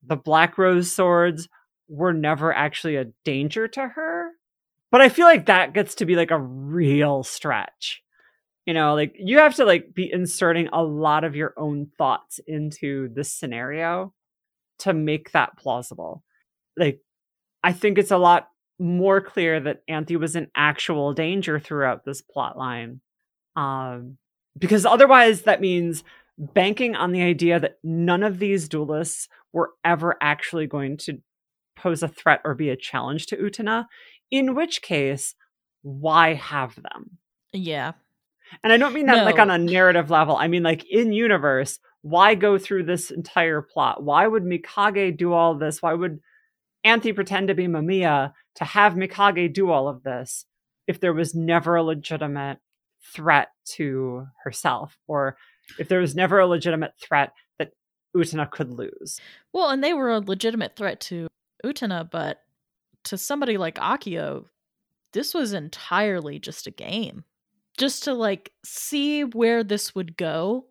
the 0.06 0.16
black 0.16 0.58
rose 0.58 0.90
swords 0.90 1.48
were 1.88 2.12
never 2.12 2.52
actually 2.52 2.96
a 2.96 3.06
danger 3.24 3.68
to 3.68 3.88
her. 3.88 4.30
But 4.90 5.00
I 5.00 5.08
feel 5.08 5.26
like 5.26 5.46
that 5.46 5.74
gets 5.74 5.94
to 5.96 6.06
be 6.06 6.16
like 6.16 6.30
a 6.30 6.38
real 6.38 7.22
stretch. 7.22 8.02
You 8.66 8.74
know, 8.74 8.94
like 8.94 9.14
you 9.16 9.38
have 9.38 9.54
to 9.56 9.64
like 9.64 9.94
be 9.94 10.10
inserting 10.12 10.68
a 10.72 10.82
lot 10.82 11.24
of 11.24 11.36
your 11.36 11.54
own 11.56 11.86
thoughts 11.96 12.40
into 12.46 13.08
this 13.14 13.32
scenario 13.32 14.12
to 14.80 14.92
make 14.92 15.32
that 15.32 15.56
plausible. 15.56 16.24
Like 16.76 17.00
I 17.62 17.72
think 17.72 17.96
it's 17.96 18.10
a 18.10 18.18
lot 18.18 18.48
more 18.78 19.20
clear 19.20 19.60
that 19.60 19.82
Anthy 19.88 20.16
was 20.16 20.36
in 20.36 20.48
actual 20.54 21.14
danger 21.14 21.58
throughout 21.58 22.04
this 22.04 22.20
plot 22.20 22.58
line. 22.58 23.00
Um, 23.54 24.18
because 24.58 24.84
otherwise, 24.84 25.42
that 25.42 25.60
means 25.60 26.04
banking 26.38 26.94
on 26.94 27.12
the 27.12 27.22
idea 27.22 27.58
that 27.58 27.78
none 27.82 28.22
of 28.22 28.38
these 28.38 28.68
duelists 28.68 29.28
were 29.52 29.70
ever 29.84 30.16
actually 30.20 30.66
going 30.66 30.96
to 30.98 31.18
pose 31.76 32.02
a 32.02 32.08
threat 32.08 32.40
or 32.44 32.54
be 32.54 32.68
a 32.68 32.76
challenge 32.76 33.26
to 33.26 33.36
Utena, 33.36 33.86
in 34.30 34.54
which 34.54 34.82
case, 34.82 35.34
why 35.82 36.34
have 36.34 36.74
them? 36.76 37.18
Yeah. 37.52 37.92
And 38.62 38.72
I 38.72 38.76
don't 38.76 38.92
mean 38.92 39.06
that 39.06 39.18
no. 39.18 39.24
like 39.24 39.38
on 39.38 39.50
a 39.50 39.58
narrative 39.58 40.10
level. 40.10 40.36
I 40.36 40.48
mean 40.48 40.62
like 40.62 40.84
in 40.90 41.12
universe, 41.12 41.78
why 42.02 42.34
go 42.34 42.58
through 42.58 42.84
this 42.84 43.10
entire 43.10 43.62
plot? 43.62 44.02
Why 44.02 44.26
would 44.26 44.44
Mikage 44.44 45.16
do 45.16 45.32
all 45.32 45.54
this? 45.56 45.82
Why 45.82 45.94
would 45.94 46.20
Anthy 46.84 47.12
pretend 47.12 47.48
to 47.48 47.54
be 47.54 47.66
Mamiya 47.66 48.32
to 48.56 48.64
have 48.64 48.94
Mikage 48.94 49.52
do 49.52 49.70
all 49.70 49.88
of 49.88 50.02
this 50.02 50.46
if 50.86 51.00
there 51.00 51.12
was 51.12 51.34
never 51.34 51.76
a 51.76 51.82
legitimate 51.82 52.58
threat 53.14 53.48
to 53.64 54.26
herself 54.44 54.96
or 55.06 55.36
if 55.78 55.88
there 55.88 56.00
was 56.00 56.14
never 56.14 56.38
a 56.38 56.46
legitimate 56.46 56.92
threat 57.00 57.32
that 57.58 57.72
Utena 58.16 58.50
could 58.50 58.70
lose. 58.70 59.20
Well, 59.52 59.70
and 59.70 59.82
they 59.82 59.92
were 59.92 60.10
a 60.10 60.20
legitimate 60.20 60.76
threat 60.76 61.00
to 61.02 61.26
Utena, 61.64 62.08
but 62.08 62.42
to 63.04 63.18
somebody 63.18 63.56
like 63.58 63.76
Akio, 63.76 64.46
this 65.12 65.34
was 65.34 65.52
entirely 65.52 66.38
just 66.38 66.66
a 66.66 66.70
game. 66.70 67.24
Just 67.76 68.04
to 68.04 68.14
like 68.14 68.52
see 68.64 69.24
where 69.24 69.62
this 69.62 69.94
would 69.94 70.16
go 70.16 70.66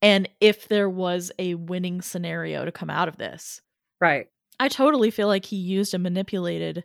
and 0.00 0.28
if 0.40 0.68
there 0.68 0.90
was 0.90 1.30
a 1.38 1.54
winning 1.54 2.02
scenario 2.02 2.64
to 2.64 2.72
come 2.72 2.90
out 2.90 3.08
of 3.08 3.18
this. 3.18 3.60
Right. 4.00 4.28
I 4.58 4.68
totally 4.68 5.10
feel 5.10 5.28
like 5.28 5.44
he 5.44 5.56
used 5.56 5.94
and 5.94 6.02
manipulated 6.02 6.84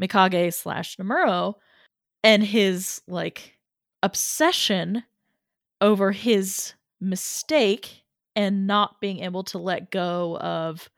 Mikage 0.00 0.54
slash 0.54 0.96
Nemuro 0.96 1.54
and 2.22 2.42
his 2.42 3.02
like 3.06 3.56
obsession 4.02 5.04
over 5.80 6.12
his 6.12 6.74
mistake 7.00 8.02
and 8.36 8.66
not 8.66 9.00
being 9.00 9.20
able 9.20 9.44
to 9.44 9.58
let 9.58 9.90
go 9.90 10.38
of 10.38 10.88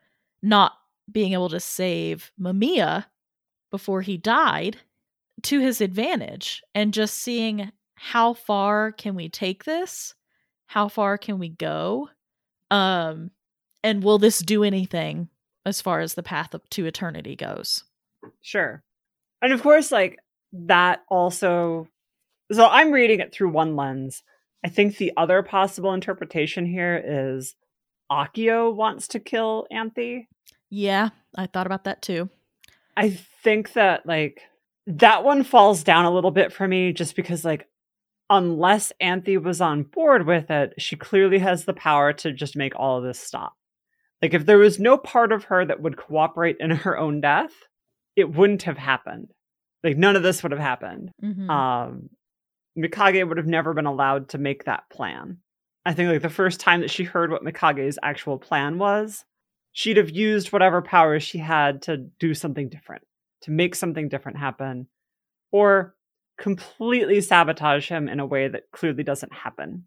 not 0.41 0.73
being 1.11 1.33
able 1.33 1.49
to 1.49 1.59
save 1.59 2.31
Mamiya 2.39 3.05
before 3.71 4.01
he 4.01 4.17
died 4.17 4.77
to 5.43 5.59
his 5.59 5.81
advantage 5.81 6.63
and 6.73 6.93
just 6.93 7.17
seeing 7.17 7.71
how 7.97 8.33
far 8.33 8.91
can 8.91 9.15
we 9.15 9.29
take 9.29 9.63
this? 9.63 10.13
How 10.67 10.87
far 10.87 11.17
can 11.17 11.39
we 11.39 11.49
go? 11.49 12.09
Um 12.71 13.31
and 13.83 14.03
will 14.03 14.19
this 14.19 14.39
do 14.39 14.63
anything 14.63 15.29
as 15.65 15.81
far 15.81 15.99
as 15.99 16.13
the 16.13 16.23
path 16.23 16.55
to 16.69 16.85
eternity 16.85 17.35
goes? 17.35 17.83
Sure. 18.41 18.83
And 19.41 19.53
of 19.53 19.61
course 19.61 19.91
like 19.91 20.19
that 20.53 21.03
also 21.09 21.87
so 22.51 22.67
I'm 22.67 22.91
reading 22.91 23.19
it 23.19 23.33
through 23.33 23.49
one 23.49 23.75
lens. 23.75 24.23
I 24.63 24.69
think 24.69 24.97
the 24.97 25.13
other 25.17 25.43
possible 25.43 25.93
interpretation 25.93 26.65
here 26.65 27.01
is 27.05 27.55
Akio 28.11 28.73
wants 28.73 29.07
to 29.09 29.19
kill 29.19 29.67
Anthy. 29.71 30.27
Yeah, 30.69 31.09
I 31.35 31.47
thought 31.47 31.65
about 31.65 31.83
that 31.85 32.01
too. 32.01 32.29
I 32.95 33.11
think 33.43 33.73
that 33.73 34.05
like 34.05 34.41
that 34.87 35.23
one 35.23 35.43
falls 35.43 35.83
down 35.83 36.05
a 36.05 36.11
little 36.11 36.31
bit 36.31 36.51
for 36.51 36.67
me 36.67 36.93
just 36.93 37.15
because 37.15 37.45
like 37.45 37.67
unless 38.29 38.91
Anthy 38.99 39.37
was 39.37 39.61
on 39.61 39.83
board 39.83 40.25
with 40.25 40.49
it, 40.49 40.73
she 40.77 40.95
clearly 40.95 41.39
has 41.39 41.65
the 41.65 41.73
power 41.73 42.13
to 42.13 42.33
just 42.33 42.55
make 42.55 42.73
all 42.75 42.97
of 42.97 43.03
this 43.03 43.19
stop. 43.19 43.53
Like 44.21 44.33
if 44.33 44.45
there 44.45 44.57
was 44.57 44.79
no 44.79 44.97
part 44.97 45.31
of 45.31 45.45
her 45.45 45.65
that 45.65 45.81
would 45.81 45.97
cooperate 45.97 46.57
in 46.59 46.71
her 46.71 46.97
own 46.97 47.21
death, 47.21 47.53
it 48.15 48.33
wouldn't 48.33 48.63
have 48.63 48.77
happened. 48.77 49.31
Like 49.83 49.97
none 49.97 50.15
of 50.15 50.23
this 50.23 50.43
would 50.43 50.51
have 50.51 50.61
happened. 50.61 51.11
Mm-hmm. 51.23 51.49
Um 51.49 52.09
Mikage 52.77 53.27
would 53.27 53.37
have 53.37 53.47
never 53.47 53.73
been 53.73 53.87
allowed 53.87 54.29
to 54.29 54.37
make 54.37 54.65
that 54.65 54.83
plan. 54.91 55.37
I 55.85 55.93
think 55.93 56.11
like 56.11 56.21
the 56.21 56.29
first 56.29 56.59
time 56.59 56.81
that 56.81 56.91
she 56.91 57.03
heard 57.03 57.31
what 57.31 57.43
Mikage's 57.43 57.97
actual 58.03 58.37
plan 58.37 58.77
was, 58.77 59.25
she'd 59.71 59.97
have 59.97 60.09
used 60.09 60.51
whatever 60.51 60.81
powers 60.81 61.23
she 61.23 61.37
had 61.39 61.81
to 61.83 61.97
do 62.19 62.33
something 62.33 62.69
different, 62.69 63.03
to 63.41 63.51
make 63.51 63.73
something 63.73 64.09
different 64.09 64.37
happen, 64.37 64.87
or 65.51 65.95
completely 66.37 67.21
sabotage 67.21 67.89
him 67.89 68.07
in 68.07 68.19
a 68.19 68.25
way 68.25 68.47
that 68.47 68.71
clearly 68.71 69.03
doesn't 69.03 69.33
happen. 69.33 69.85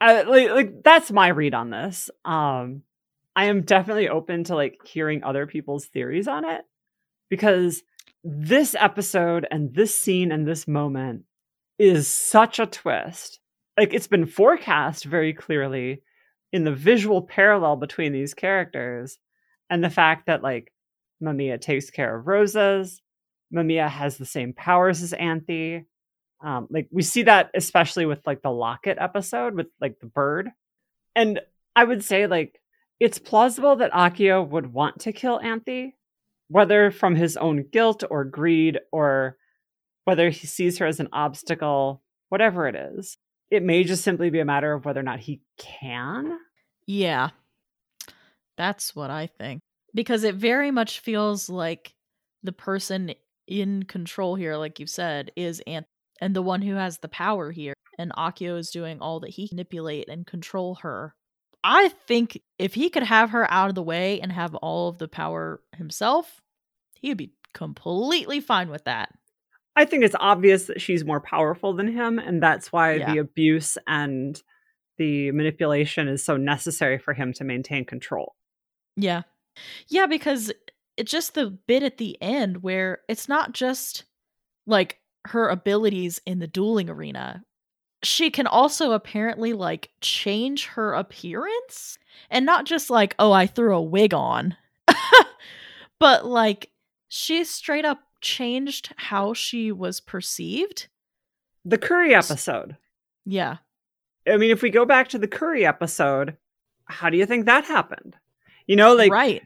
I, 0.00 0.22
like, 0.22 0.50
like 0.50 0.82
that's 0.82 1.10
my 1.10 1.28
read 1.28 1.54
on 1.54 1.70
this. 1.70 2.10
Um, 2.24 2.82
I 3.36 3.46
am 3.46 3.62
definitely 3.62 4.08
open 4.08 4.44
to 4.44 4.54
like 4.54 4.80
hearing 4.84 5.22
other 5.22 5.46
people's 5.46 5.86
theories 5.86 6.26
on 6.26 6.44
it 6.44 6.62
because 7.28 7.82
this 8.24 8.74
episode 8.78 9.46
and 9.50 9.74
this 9.74 9.94
scene 9.94 10.32
and 10.32 10.46
this 10.46 10.66
moment 10.66 11.24
is 11.78 12.08
such 12.08 12.58
a 12.58 12.66
twist. 12.66 13.40
Like 13.78 13.94
it's 13.94 14.06
been 14.06 14.26
forecast 14.26 15.04
very 15.04 15.32
clearly 15.32 16.02
in 16.52 16.64
the 16.64 16.74
visual 16.74 17.22
parallel 17.22 17.76
between 17.76 18.12
these 18.12 18.34
characters 18.34 19.18
and 19.70 19.82
the 19.82 19.90
fact 19.90 20.26
that 20.26 20.42
like 20.42 20.72
Mamiya 21.22 21.60
takes 21.60 21.90
care 21.90 22.16
of 22.16 22.26
Roses, 22.26 23.00
Mamiya 23.54 23.88
has 23.88 24.16
the 24.16 24.26
same 24.26 24.52
powers 24.52 25.02
as 25.02 25.12
Anthy. 25.12 25.84
Um, 26.42 26.68
like 26.70 26.88
we 26.90 27.02
see 27.02 27.24
that 27.24 27.50
especially 27.54 28.06
with 28.06 28.26
like 28.26 28.42
the 28.42 28.50
Locket 28.50 28.96
episode 28.98 29.54
with 29.54 29.66
like 29.80 30.00
the 30.00 30.06
bird. 30.06 30.50
And 31.14 31.40
I 31.76 31.84
would 31.84 32.02
say 32.04 32.26
like 32.26 32.60
it's 32.98 33.18
plausible 33.18 33.76
that 33.76 33.92
Akio 33.92 34.46
would 34.46 34.72
want 34.72 35.00
to 35.00 35.12
kill 35.12 35.40
Anthy, 35.40 35.96
whether 36.48 36.90
from 36.90 37.16
his 37.16 37.36
own 37.36 37.64
guilt 37.70 38.04
or 38.08 38.24
greed 38.24 38.78
or 38.92 39.36
whether 40.04 40.30
he 40.30 40.46
sees 40.46 40.78
her 40.78 40.86
as 40.86 41.00
an 41.00 41.08
obstacle, 41.12 42.02
whatever 42.28 42.68
it 42.68 42.74
is. 42.74 43.16
It 43.50 43.62
may 43.62 43.84
just 43.84 44.04
simply 44.04 44.30
be 44.30 44.40
a 44.40 44.44
matter 44.44 44.72
of 44.72 44.84
whether 44.84 45.00
or 45.00 45.04
not 45.04 45.20
he 45.20 45.40
can. 45.58 46.38
Yeah. 46.86 47.30
That's 48.56 48.94
what 48.94 49.10
I 49.10 49.26
think. 49.26 49.60
Because 49.94 50.22
it 50.22 50.34
very 50.36 50.70
much 50.70 51.00
feels 51.00 51.48
like 51.48 51.94
the 52.42 52.52
person 52.52 53.14
in 53.50 53.82
control 53.82 54.36
here, 54.36 54.56
like 54.56 54.80
you 54.80 54.86
said, 54.86 55.32
is 55.36 55.60
Ant 55.66 55.86
and 56.20 56.34
the 56.34 56.42
one 56.42 56.62
who 56.62 56.74
has 56.76 56.98
the 56.98 57.08
power 57.08 57.50
here. 57.50 57.74
And 57.98 58.12
Akio 58.12 58.58
is 58.58 58.70
doing 58.70 59.00
all 59.00 59.20
that 59.20 59.30
he 59.30 59.48
can 59.48 59.56
manipulate 59.56 60.08
and 60.08 60.26
control 60.26 60.76
her. 60.76 61.14
I 61.62 61.88
think 62.06 62.40
if 62.58 62.72
he 62.74 62.88
could 62.88 63.02
have 63.02 63.30
her 63.30 63.50
out 63.50 63.68
of 63.68 63.74
the 63.74 63.82
way 63.82 64.20
and 64.20 64.32
have 64.32 64.54
all 64.54 64.88
of 64.88 64.96
the 64.98 65.08
power 65.08 65.60
himself, 65.76 66.40
he'd 67.00 67.18
be 67.18 67.34
completely 67.52 68.40
fine 68.40 68.70
with 68.70 68.84
that. 68.84 69.10
I 69.76 69.84
think 69.84 70.04
it's 70.04 70.16
obvious 70.18 70.66
that 70.66 70.80
she's 70.80 71.04
more 71.04 71.20
powerful 71.20 71.74
than 71.74 71.88
him, 71.88 72.18
and 72.18 72.42
that's 72.42 72.72
why 72.72 72.94
Yeah. 72.94 73.12
the 73.12 73.18
abuse 73.18 73.76
and 73.86 74.40
the 74.96 75.30
manipulation 75.32 76.08
is 76.08 76.24
so 76.24 76.36
necessary 76.36 76.98
for 76.98 77.12
him 77.14 77.32
to 77.34 77.44
maintain 77.44 77.84
control. 77.84 78.34
Yeah. 78.96 79.22
Yeah, 79.88 80.06
because 80.06 80.52
it's 81.00 81.10
just 81.10 81.32
the 81.32 81.46
bit 81.46 81.82
at 81.82 81.96
the 81.96 82.20
end 82.20 82.62
where 82.62 82.98
it's 83.08 83.26
not 83.26 83.52
just 83.52 84.04
like 84.66 84.98
her 85.24 85.48
abilities 85.48 86.20
in 86.26 86.40
the 86.40 86.46
dueling 86.46 86.90
arena. 86.90 87.42
She 88.02 88.30
can 88.30 88.46
also 88.46 88.92
apparently 88.92 89.54
like 89.54 89.88
change 90.02 90.66
her 90.66 90.92
appearance 90.92 91.98
and 92.30 92.44
not 92.44 92.66
just 92.66 92.90
like, 92.90 93.14
oh, 93.18 93.32
I 93.32 93.46
threw 93.46 93.74
a 93.74 93.80
wig 93.80 94.12
on, 94.12 94.54
but 95.98 96.26
like 96.26 96.70
she 97.08 97.44
straight 97.44 97.86
up 97.86 98.00
changed 98.20 98.92
how 98.96 99.32
she 99.32 99.72
was 99.72 100.00
perceived. 100.00 100.88
The 101.64 101.78
Curry 101.78 102.14
episode. 102.14 102.76
Yeah. 103.24 103.56
I 104.28 104.36
mean, 104.36 104.50
if 104.50 104.60
we 104.60 104.68
go 104.68 104.84
back 104.84 105.08
to 105.08 105.18
the 105.18 105.28
Curry 105.28 105.64
episode, 105.64 106.36
how 106.84 107.08
do 107.08 107.16
you 107.16 107.24
think 107.24 107.46
that 107.46 107.64
happened? 107.64 108.16
You 108.66 108.76
know, 108.76 108.94
like 108.94 109.10
right. 109.10 109.42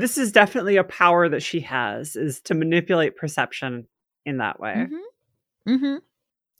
This 0.00 0.16
is 0.16 0.32
definitely 0.32 0.76
a 0.76 0.84
power 0.84 1.28
that 1.28 1.42
she 1.42 1.60
has 1.60 2.16
is 2.16 2.40
to 2.42 2.54
manipulate 2.54 3.16
perception 3.16 3.86
in 4.24 4.38
that 4.38 4.58
way. 4.58 4.74
Mm-hmm. 4.74 5.74
Mm-hmm. 5.74 5.96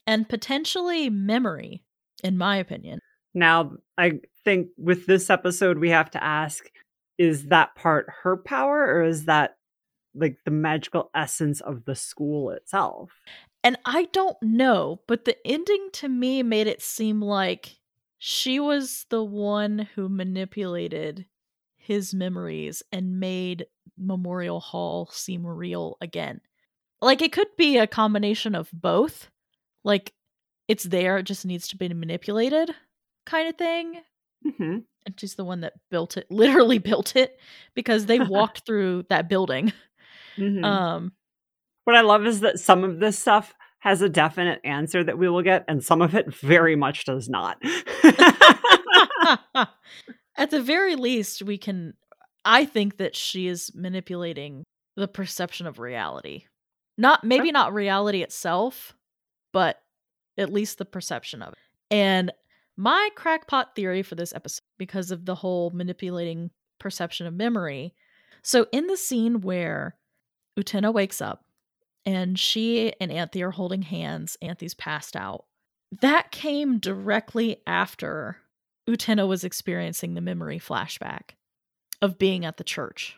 And 0.07 0.29
potentially 0.29 1.09
memory, 1.09 1.83
in 2.23 2.37
my 2.37 2.57
opinion. 2.57 2.99
Now, 3.35 3.73
I 3.97 4.21
think 4.45 4.69
with 4.77 5.07
this 5.07 5.31
episode, 5.31 5.79
we 5.79 5.91
have 5.91 6.11
to 6.11 6.23
ask 6.23 6.67
is 7.19 7.47
that 7.47 7.75
part 7.75 8.07
her 8.23 8.37
power 8.37 8.85
or 8.85 9.03
is 9.03 9.27
that 9.27 9.57
like 10.15 10.37
the 10.45 10.51
magical 10.51 11.11
essence 11.15 11.61
of 11.61 11.85
the 11.85 11.95
school 11.95 12.51
itself? 12.51 13.11
And 13.65 13.79
I 13.85 14.09
don't 14.13 14.37
know, 14.43 15.01
but 15.07 15.25
the 15.25 15.37
ending 15.47 15.89
to 15.95 16.09
me 16.09 16.43
made 16.43 16.67
it 16.67 16.83
seem 16.83 17.23
like 17.23 17.77
she 18.19 18.61
was 18.61 19.07
the 19.09 19.23
one 19.23 19.89
who 19.95 20.09
manipulated 20.09 21.27
his 21.83 22.15
memories 22.15 22.83
and 22.93 23.19
made 23.19 23.67
Memorial 23.99 24.61
Hall 24.61 25.09
seem 25.13 25.47
real 25.47 25.97
again. 26.01 26.41
Like 27.01 27.23
it 27.23 27.33
could 27.33 27.49
be 27.59 27.79
a 27.79 27.87
combination 27.87 28.55
of 28.55 28.71
both. 28.73 29.29
Like 29.85 30.13
it's 30.69 30.85
there, 30.85 31.19
it 31.19 31.25
just 31.25 31.45
needs 31.45 31.69
to 31.69 31.77
be 31.77 31.89
manipulated 31.89 32.71
kind 33.27 33.49
of 33.49 33.57
thing. 33.57 34.01
hmm 34.45 34.79
And 35.05 35.19
she's 35.19 35.35
the 35.35 35.45
one 35.45 35.63
that 35.63 35.75
built 35.91 36.17
it, 36.17 36.27
literally 36.31 36.79
built 36.91 37.17
it, 37.17 37.39
because 37.75 38.07
they 38.07 38.21
walked 38.21 38.65
through 38.65 39.05
that 39.11 39.29
building. 39.29 39.73
hmm 40.37 40.65
Um 40.65 41.13
what 41.85 41.97
I 41.97 42.03
love 42.03 42.25
is 42.27 42.41
that 42.41 42.61
some 42.61 42.85
of 42.85 43.01
this 43.01 43.19
stuff 43.19 43.55
has 43.81 44.03
a 44.03 44.09
definite 44.09 44.61
answer 44.63 45.03
that 45.03 45.19
we 45.19 45.29
will 45.29 45.43
get, 45.43 45.65
and 45.67 45.83
some 45.83 46.01
of 46.01 46.15
it 46.15 46.33
very 46.33 46.77
much 46.77 47.05
does 47.05 47.29
not. 47.29 47.61
At 50.37 50.51
the 50.51 50.63
very 50.63 50.97
least, 50.97 51.43
we 51.43 51.59
can. 51.59 51.95
I 52.45 52.65
think 52.65 52.97
that 52.97 53.15
she 53.15 53.47
is 53.47 53.71
manipulating 53.75 54.65
the 54.97 55.09
perception 55.09 55.67
of 55.67 55.79
reality. 55.79 56.45
Not 56.99 57.25
maybe 57.25 57.53
not 57.53 57.73
reality 57.73 58.23
itself, 58.23 58.95
but 59.53 59.81
at 60.37 60.53
least 60.53 60.79
the 60.79 60.85
perception 60.85 61.43
of 61.43 61.53
it. 61.53 61.59
And 61.91 62.33
my 62.77 63.11
crackpot 63.15 63.75
theory 63.75 64.03
for 64.03 64.15
this 64.15 64.35
episode, 64.35 64.63
because 64.79 65.11
of 65.11 65.25
the 65.25 65.35
whole 65.35 65.71
manipulating 65.71 66.51
perception 66.79 67.27
of 67.27 67.35
memory. 67.35 67.95
So, 68.43 68.67
in 68.73 68.87
the 68.87 68.97
scene 68.97 69.41
where 69.41 69.97
Utena 70.59 70.93
wakes 70.93 71.21
up 71.21 71.45
and 72.05 72.39
she 72.39 72.93
and 73.01 73.13
Anthy 73.13 73.43
are 73.43 73.53
holding 73.53 73.83
hands, 73.83 74.37
Anthy's 74.43 74.75
passed 74.75 75.17
out, 75.17 75.45
that 76.01 76.31
came 76.31 76.79
directly 76.79 77.59
after 77.67 78.39
Utena 78.89 79.27
was 79.29 79.45
experiencing 79.45 80.15
the 80.15 80.21
memory 80.21 80.59
flashback 80.59 81.31
of 82.01 82.19
being 82.19 82.45
at 82.45 82.57
the 82.57 82.65
church. 82.65 83.17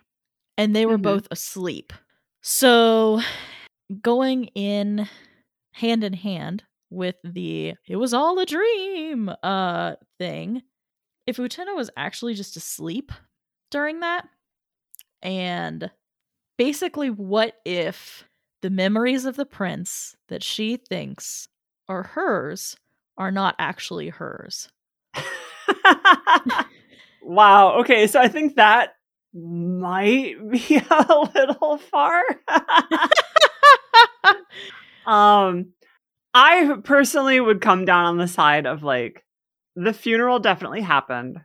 And 0.58 0.74
they 0.76 0.86
were 0.86 0.98
Mhm. 0.98 1.02
both 1.02 1.28
asleep. 1.30 1.92
So, 2.42 3.20
going 4.02 4.44
in 4.54 5.08
hand 5.72 6.04
in 6.04 6.12
hand 6.12 6.64
with 6.90 7.16
the 7.24 7.74
it 7.88 7.96
was 7.96 8.14
all 8.14 8.38
a 8.38 8.46
dream 8.46 9.30
uh 9.42 9.96
thing, 10.18 10.62
if 11.26 11.38
Utena 11.38 11.74
was 11.74 11.90
actually 11.96 12.34
just 12.34 12.56
asleep 12.56 13.10
during 13.70 14.00
that, 14.00 14.28
and 15.22 15.90
basically, 16.58 17.10
what 17.10 17.60
if 17.64 18.24
the 18.62 18.70
memories 18.70 19.24
of 19.24 19.36
the 19.36 19.46
prince 19.46 20.16
that 20.28 20.42
she 20.42 20.76
thinks 20.76 21.48
are 21.88 22.02
hers 22.02 22.76
are 23.16 23.30
not 23.32 23.56
actually 23.58 24.10
hers? 24.10 24.68
wow. 27.22 27.80
Okay, 27.80 28.06
so 28.06 28.20
I 28.20 28.28
think 28.28 28.56
that 28.56 28.94
might 29.32 30.36
be 30.50 30.80
a 30.90 31.28
little 31.34 31.78
far. 31.78 32.22
um 35.06 35.66
I 36.32 36.76
personally 36.82 37.38
would 37.40 37.60
come 37.60 37.84
down 37.84 38.06
on 38.06 38.18
the 38.18 38.28
side 38.28 38.66
of 38.66 38.82
like 38.82 39.24
the 39.76 39.92
funeral 39.92 40.38
definitely 40.40 40.80
happened. 40.80 41.40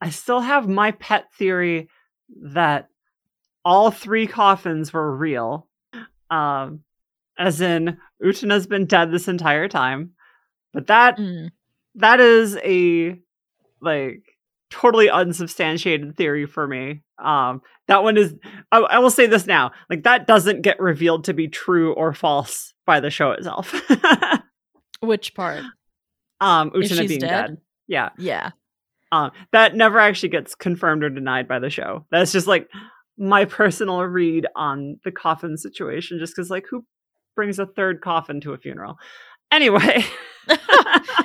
I 0.00 0.10
still 0.10 0.40
have 0.40 0.68
my 0.68 0.92
pet 0.92 1.26
theory 1.34 1.88
that 2.42 2.88
all 3.64 3.90
three 3.90 4.26
coffins 4.26 4.92
were 4.92 5.16
real. 5.16 5.66
Um 6.30 6.80
as 7.38 7.60
in 7.60 7.98
Utena's 8.22 8.66
been 8.66 8.86
dead 8.86 9.10
this 9.10 9.28
entire 9.28 9.68
time. 9.68 10.12
But 10.72 10.86
that 10.88 11.18
Mm. 11.18 11.50
that 11.96 12.20
is 12.20 12.56
a 12.58 13.18
like 13.80 14.22
totally 14.70 15.10
unsubstantiated 15.10 16.16
theory 16.16 16.46
for 16.46 16.66
me. 16.66 17.02
Um, 17.22 17.62
that 17.88 18.02
one 18.02 18.16
is. 18.16 18.34
I, 18.72 18.78
I 18.78 18.98
will 18.98 19.10
say 19.10 19.26
this 19.26 19.46
now: 19.46 19.72
like 19.88 20.04
that 20.04 20.26
doesn't 20.26 20.62
get 20.62 20.80
revealed 20.80 21.24
to 21.24 21.34
be 21.34 21.48
true 21.48 21.92
or 21.94 22.12
false 22.12 22.72
by 22.86 23.00
the 23.00 23.10
show 23.10 23.32
itself. 23.32 23.74
Which 25.00 25.34
part? 25.34 25.64
um, 26.40 26.70
Utena 26.70 27.08
being 27.08 27.20
dead? 27.20 27.28
dead. 27.28 27.56
Yeah. 27.88 28.10
Yeah. 28.18 28.50
Um, 29.12 29.32
that 29.52 29.74
never 29.74 29.98
actually 29.98 30.28
gets 30.28 30.54
confirmed 30.54 31.02
or 31.02 31.10
denied 31.10 31.48
by 31.48 31.58
the 31.58 31.70
show. 31.70 32.06
That's 32.10 32.32
just 32.32 32.46
like 32.46 32.68
my 33.18 33.44
personal 33.44 34.00
read 34.02 34.46
on 34.54 35.00
the 35.04 35.10
coffin 35.10 35.56
situation. 35.56 36.18
Just 36.20 36.34
because, 36.34 36.48
like, 36.48 36.64
who 36.70 36.84
brings 37.34 37.58
a 37.58 37.66
third 37.66 38.00
coffin 38.00 38.40
to 38.42 38.52
a 38.52 38.58
funeral? 38.58 38.98
Anyway. 39.50 40.04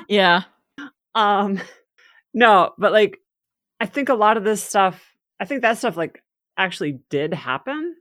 Yeah. 0.07 0.43
um 1.15 1.59
no 2.35 2.71
but 2.77 2.91
like 2.91 3.17
i 3.79 3.87
think 3.87 4.09
a 4.09 4.13
lot 4.13 4.37
of 4.37 4.43
this 4.43 4.63
stuff 4.63 5.15
i 5.39 5.45
think 5.45 5.63
that 5.63 5.79
stuff 5.79 5.97
like 5.97 6.21
actually 6.57 6.99
did 7.09 7.33
happen 7.33 7.95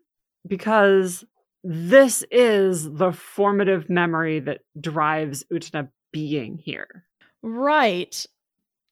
because 0.47 1.25
this 1.63 2.23
is 2.31 2.93
the 2.93 3.13
formative 3.13 3.89
memory 3.89 4.41
that 4.41 4.61
drives 4.79 5.43
utena 5.51 5.89
being 6.13 6.59
here 6.59 7.05
Right. 7.45 8.25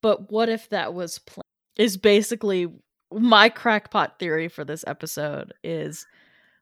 But 0.03 0.31
what 0.31 0.51
if 0.51 0.69
that 0.69 0.93
was 0.93 1.19
pl- 1.21 1.43
is 1.77 1.97
basically 1.97 2.69
my 3.11 3.49
crackpot 3.49 4.19
theory 4.19 4.49
for 4.49 4.63
this 4.63 4.85
episode 4.87 5.55
is 5.65 6.07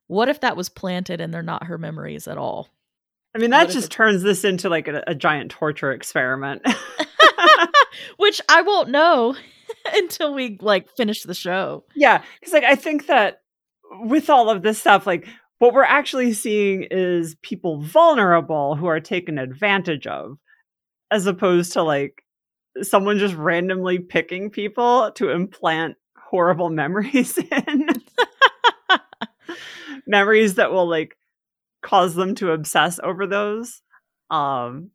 what 0.06 0.28
if 0.28 0.40
that 0.40 0.56
was 0.56 0.68
planted 0.68 1.20
and 1.20 1.34
they're 1.34 1.42
not 1.42 1.64
her 1.64 1.78
memories 1.78 2.28
at 2.28 2.38
all? 2.38 2.68
I 3.34 3.38
mean, 3.38 3.50
that 3.50 3.70
just 3.70 3.90
turns 3.90 4.22
this 4.22 4.44
into 4.44 4.68
like 4.68 4.86
a, 4.86 5.02
a 5.08 5.14
giant 5.16 5.50
torture 5.50 5.90
experiment. 5.90 6.62
Which 8.16 8.40
I 8.48 8.62
won't 8.62 8.90
know 8.90 9.36
until 9.94 10.34
we 10.34 10.58
like 10.60 10.88
finish 10.96 11.22
the 11.22 11.34
show. 11.34 11.84
Yeah, 11.94 12.22
because 12.38 12.52
like 12.52 12.64
I 12.64 12.74
think 12.74 13.06
that 13.06 13.42
with 14.02 14.30
all 14.30 14.50
of 14.50 14.62
this 14.62 14.78
stuff, 14.78 15.06
like 15.06 15.26
what 15.58 15.74
we're 15.74 15.82
actually 15.82 16.32
seeing 16.32 16.86
is 16.90 17.36
people 17.42 17.82
vulnerable 17.82 18.76
who 18.76 18.86
are 18.86 19.00
taken 19.00 19.38
advantage 19.38 20.06
of, 20.06 20.38
as 21.10 21.26
opposed 21.26 21.72
to 21.72 21.82
like 21.82 22.22
someone 22.82 23.18
just 23.18 23.34
randomly 23.34 23.98
picking 23.98 24.50
people 24.50 25.10
to 25.12 25.30
implant 25.30 25.96
horrible 26.16 26.70
memories 26.70 27.36
in. 27.68 27.88
memories 30.06 30.54
that 30.54 30.72
will 30.72 30.88
like 30.88 31.16
cause 31.82 32.14
them 32.14 32.34
to 32.36 32.52
obsess 32.52 32.98
over 33.02 33.26
those. 33.26 33.82
Um 34.30 34.90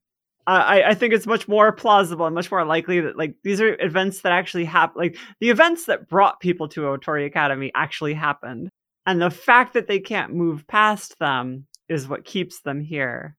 I, 0.48 0.90
I 0.90 0.94
think 0.94 1.14
it's 1.14 1.26
much 1.26 1.48
more 1.48 1.72
plausible 1.72 2.26
and 2.26 2.36
much 2.36 2.52
more 2.52 2.64
likely 2.64 3.00
that 3.02 3.18
like 3.18 3.36
these 3.44 3.60
are 3.60 3.82
events 3.82 4.22
that 4.22 4.32
actually 4.32 4.66
happen 4.66 5.02
like 5.02 5.18
the 5.40 5.50
events 5.50 5.86
that 5.86 6.08
brought 6.08 6.40
people 6.40 6.68
to 6.70 6.82
Otori 6.82 7.26
Academy 7.26 7.72
actually 7.76 8.14
happened. 8.14 8.70
And 9.08 9.22
the 9.22 9.32
fact 9.32 9.74
that 9.74 9.88
they 9.88 10.00
can't 10.00 10.34
move 10.34 10.68
past 10.68 11.18
them 11.20 11.66
is 11.90 12.08
what 12.08 12.26
keeps 12.26 12.62
them 12.62 12.82
here. 12.82 13.36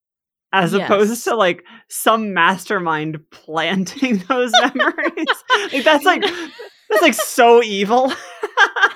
As 0.52 0.72
yes. 0.72 0.84
opposed 0.84 1.24
to 1.24 1.34
like 1.34 1.64
some 1.88 2.32
mastermind 2.32 3.18
planting 3.30 4.18
those 4.28 4.52
memories. 4.52 5.26
like 5.72 5.84
that's 5.84 6.04
like 6.04 6.22
that's 6.22 7.02
like 7.02 7.14
so 7.14 7.62
evil. 7.62 8.12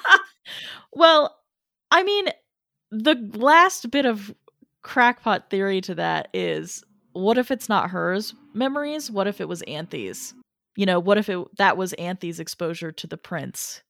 well, 0.93 1.37
I 1.91 2.03
mean, 2.03 2.27
the 2.91 3.17
last 3.35 3.91
bit 3.91 4.07
of 4.07 4.35
crackpot 4.83 5.51
theory 5.51 5.81
to 5.83 5.95
that 5.97 6.29
is 6.33 6.83
what 7.13 7.39
if 7.39 7.51
it's 7.51 7.69
not 7.69 7.91
hers 7.91 8.35
memories? 8.55 9.11
What 9.11 9.27
if 9.27 9.41
it 9.41 9.49
was 9.49 9.63
Anthy's? 9.63 10.35
You 10.77 10.87
know, 10.87 11.01
what 11.01 11.19
if 11.19 11.29
it 11.29 11.39
that 11.59 11.77
was 11.77 11.93
Anthy's 11.95 12.41
exposure 12.41 12.93
to 12.93 13.07
the 13.07 13.17
prince? 13.17 13.83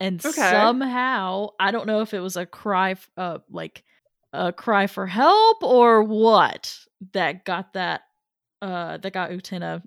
And 0.00 0.24
okay. 0.24 0.50
somehow, 0.50 1.48
I 1.60 1.70
don't 1.70 1.86
know 1.86 2.00
if 2.00 2.14
it 2.14 2.20
was 2.20 2.36
a 2.36 2.46
cry 2.46 2.96
uh 3.16 3.38
like 3.50 3.84
a 4.32 4.52
cry 4.52 4.86
for 4.86 5.06
help 5.06 5.62
or 5.62 6.02
what 6.02 6.76
that 7.12 7.44
got 7.44 7.74
that 7.74 8.02
uh 8.60 8.96
that 8.98 9.12
got 9.12 9.30
Utena 9.30 9.82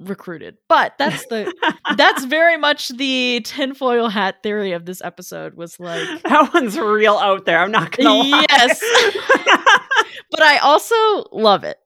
recruited. 0.00 0.56
But 0.68 0.94
that's 0.98 1.26
the 1.26 1.52
that's 1.96 2.24
very 2.24 2.56
much 2.56 2.88
the 2.88 3.40
tinfoil 3.44 4.08
hat 4.08 4.42
theory 4.42 4.72
of 4.72 4.86
this 4.86 5.00
episode 5.02 5.54
was 5.54 5.78
like 5.78 6.22
that 6.24 6.52
one's 6.52 6.78
real 6.78 7.16
out 7.16 7.44
there. 7.44 7.60
I'm 7.60 7.70
not 7.70 7.92
gonna 7.92 8.14
lie. 8.14 8.46
Yes. 8.48 8.80
but 10.30 10.42
I 10.42 10.58
also 10.58 10.94
love 11.32 11.64
it. 11.64 11.78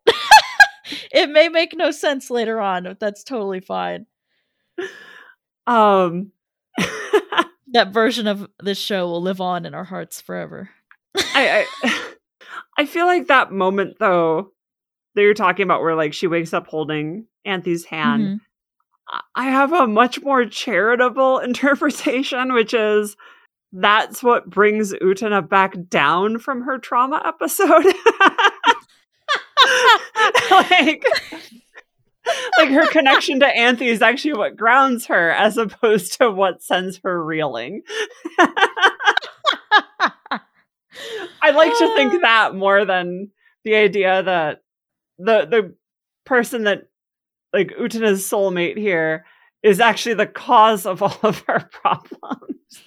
It 1.13 1.31
may 1.31 1.49
make 1.49 1.75
no 1.77 1.91
sense 1.91 2.31
later 2.31 2.61
on, 2.61 2.85
but 2.85 3.01
that's 3.01 3.25
totally 3.25 3.61
fine. 3.61 4.07
Um 5.67 6.33
that 7.73 7.93
version 7.93 8.27
of 8.27 8.49
this 8.61 8.79
show 8.79 9.07
will 9.07 9.23
live 9.23 9.41
on 9.41 9.67
in 9.67 9.75
our 9.75 9.85
hearts 9.85 10.21
forever. 10.21 10.71
I, 11.17 11.67
I 11.85 12.05
I 12.79 12.87
feel 12.87 13.07
like 13.07 13.27
that 13.27 13.53
moment 13.53 13.97
though 13.99 14.53
that 15.15 15.23
you're 15.23 15.35
talking 15.35 15.65
about 15.65 15.83
where 15.83 15.97
like 15.97 16.15
she 16.15 16.27
wakes 16.27 16.53
up 16.53 16.67
holding 16.67 17.27
Anthy's 17.47 17.85
hand. 17.85 18.23
Mm-hmm. 18.23 18.37
I 19.35 19.45
have 19.45 19.73
a 19.73 19.87
much 19.87 20.21
more 20.21 20.45
charitable 20.45 21.39
interpretation, 21.39 22.53
which 22.53 22.75
is 22.75 23.17
that's 23.73 24.23
what 24.23 24.49
brings 24.49 24.93
Utena 24.95 25.47
back 25.47 25.75
down 25.89 26.39
from 26.39 26.63
her 26.63 26.79
trauma 26.79 27.23
episode. 27.25 27.87
like, 30.51 31.05
like 32.59 32.69
her 32.71 32.87
connection 32.89 33.41
to 33.41 33.47
Anthy 33.47 33.89
is 33.89 34.03
actually 34.03 34.35
what 34.35 34.57
grounds 34.57 35.07
her 35.07 35.31
as 35.31 35.57
opposed 35.57 36.19
to 36.19 36.31
what 36.31 36.63
sends 36.63 37.01
her 37.05 37.25
reeling. 37.25 37.83
I 41.41 41.51
like 41.53 41.77
to 41.79 41.95
think 41.95 42.15
uh. 42.15 42.19
that 42.23 42.55
more 42.55 42.85
than 42.85 43.31
the 43.65 43.75
idea 43.77 44.23
that 44.23 44.63
the 45.19 45.47
the 45.47 45.75
person 46.25 46.65
that 46.65 46.89
like 47.53 47.73
Utena's 47.79 48.29
soulmate 48.29 48.77
here 48.77 49.25
is 49.63 49.81
actually 49.81 50.15
the 50.15 50.27
cause 50.27 50.87
of 50.87 51.03
all 51.03 51.19
of 51.23 51.41
her 51.47 51.69
problems. 51.73 52.83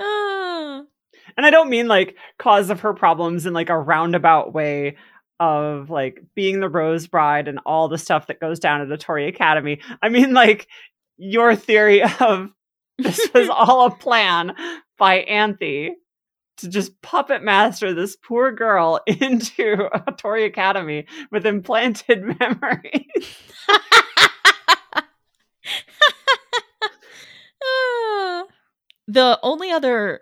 Ah. 0.00 0.82
and 1.36 1.46
I 1.46 1.50
don't 1.50 1.70
mean 1.70 1.88
like 1.88 2.16
cause 2.38 2.70
of 2.70 2.80
her 2.80 2.94
problems 2.94 3.46
in 3.46 3.52
like 3.52 3.68
a 3.68 3.78
roundabout 3.78 4.52
way 4.52 4.96
of 5.38 5.88
like 5.90 6.22
being 6.34 6.60
the 6.60 6.68
rose 6.68 7.06
bride 7.06 7.48
and 7.48 7.58
all 7.64 7.88
the 7.88 7.98
stuff 7.98 8.26
that 8.26 8.40
goes 8.40 8.58
down 8.58 8.80
at 8.82 8.88
the 8.88 8.98
Tory 8.98 9.26
Academy. 9.26 9.80
I 10.02 10.08
mean 10.08 10.32
like 10.34 10.68
your 11.16 11.54
theory 11.54 12.02
of 12.20 12.50
this 12.98 13.28
was 13.34 13.48
all 13.52 13.86
a 13.86 13.90
plan 13.90 14.54
by 14.98 15.20
Anthy 15.20 15.94
to 16.58 16.68
just 16.68 17.00
puppet 17.00 17.42
master 17.42 17.94
this 17.94 18.16
poor 18.16 18.52
girl 18.52 19.00
into 19.06 19.88
Otori 19.94 20.46
Academy 20.46 21.06
with 21.30 21.46
implanted 21.46 22.22
memories. 22.38 23.36
The 29.12 29.38
only 29.42 29.70
other 29.70 30.20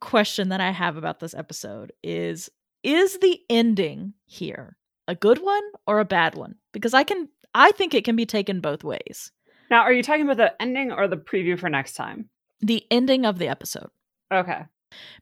question 0.00 0.48
that 0.48 0.60
I 0.60 0.70
have 0.70 0.96
about 0.96 1.20
this 1.20 1.34
episode 1.34 1.92
is 2.02 2.50
is 2.82 3.18
the 3.18 3.40
ending 3.48 4.12
here 4.26 4.76
a 5.08 5.14
good 5.14 5.38
one 5.38 5.62
or 5.86 6.00
a 6.00 6.04
bad 6.04 6.34
one? 6.34 6.56
Because 6.72 6.94
I 6.94 7.04
can 7.04 7.28
I 7.54 7.70
think 7.72 7.94
it 7.94 8.04
can 8.04 8.16
be 8.16 8.26
taken 8.26 8.60
both 8.60 8.84
ways. 8.84 9.30
Now, 9.70 9.80
are 9.82 9.92
you 9.92 10.02
talking 10.02 10.22
about 10.22 10.36
the 10.36 10.60
ending 10.60 10.92
or 10.92 11.08
the 11.08 11.16
preview 11.16 11.58
for 11.58 11.68
next 11.68 11.94
time? 11.94 12.28
The 12.60 12.84
ending 12.90 13.24
of 13.24 13.38
the 13.38 13.48
episode. 13.48 13.90
Okay 14.32 14.64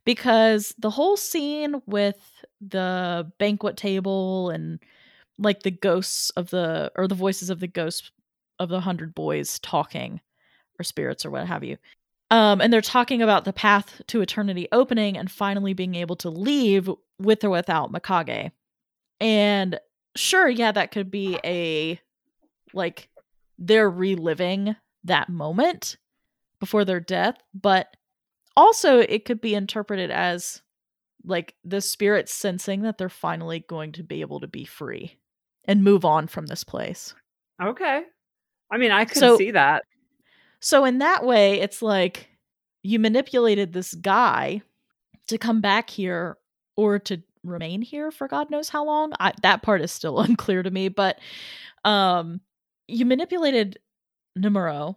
because 0.05 0.75
the 0.79 0.91
whole 0.91 1.17
scene 1.17 1.81
with 1.87 2.45
the 2.61 3.31
banquet 3.39 3.77
table 3.77 4.51
and 4.51 4.79
like 5.39 5.63
the 5.63 5.71
ghosts 5.71 6.31
of 6.31 6.51
the 6.51 6.91
or 6.95 7.09
the 7.09 7.15
voices 7.15 7.51
of 7.51 7.61
the 7.61 7.67
ghosts 7.67 8.11
of 8.59 8.69
the 8.69 8.81
hundred 8.81 9.15
boys 9.15 9.59
talking 9.61 10.21
or 10.79 10.85
spirits 10.85 11.25
or 11.25 11.31
what 11.31 11.47
have 11.47 11.65
you 11.65 11.77
um 12.33 12.61
and 12.61 12.73
they're 12.73 12.81
talking 12.81 13.23
about 13.23 13.45
the 13.45 13.53
path 13.53 14.03
to 14.09 14.21
eternity 14.21 14.67
opening 14.73 15.17
and 15.17 15.31
finally 15.31 15.73
being 15.75 15.95
able 15.95 16.17
to 16.17 16.29
leave 16.29 16.91
with 17.21 17.45
or 17.45 17.51
without 17.51 17.93
mikage 17.93 18.51
and 19.21 19.79
sure 20.17 20.49
yeah 20.49 20.73
that 20.73 20.91
could 20.91 21.11
be 21.11 21.39
a 21.45 22.01
like 22.75 23.09
they're 23.59 23.91
reliving 23.91 24.75
that 25.05 25.29
moment 25.29 25.97
before 26.59 26.85
their 26.85 27.01
death 27.01 27.37
but 27.55 27.97
also 28.57 28.99
it 28.99 29.25
could 29.25 29.41
be 29.41 29.55
interpreted 29.55 30.11
as 30.11 30.63
like 31.25 31.55
the 31.65 31.81
spirit 31.81 32.29
sensing 32.29 32.83
that 32.83 32.99
they're 32.99 33.09
finally 33.09 33.65
going 33.69 33.93
to 33.93 34.03
be 34.03 34.21
able 34.21 34.41
to 34.41 34.49
be 34.49 34.65
free 34.65 35.19
and 35.65 35.85
move 35.85 36.05
on 36.05 36.27
from 36.27 36.47
this 36.47 36.65
place. 36.65 37.15
Okay. 37.63 38.03
I 38.71 38.79
mean, 38.79 38.91
I 38.91 39.05
could 39.05 39.19
so, 39.19 39.37
see 39.37 39.53
that. 39.53 39.85
So 40.63 40.85
in 40.85 40.99
that 40.99 41.27
way, 41.27 41.61
it's 41.61 41.83
like 41.83 42.31
you 42.83 42.99
manipulated 42.99 43.73
this 43.73 43.95
guy 43.95 44.63
to 45.27 45.37
come 45.37 45.61
back 45.61 45.91
here 45.91 46.39
or 46.77 46.99
to 47.01 47.23
remain 47.45 47.83
here 47.83 48.11
for 48.13 48.29
God 48.29 48.51
knows 48.51 48.69
how 48.69 48.85
long. 48.85 49.13
I, 49.19 49.33
that 49.43 49.63
part 49.63 49.83
is 49.83 49.91
still 49.91 50.21
unclear 50.21 50.63
to 50.63 50.71
me, 50.71 50.89
but 50.89 51.19
um 51.85 52.41
you 52.89 53.05
manipulated 53.05 53.79
Nemuro 54.39 54.97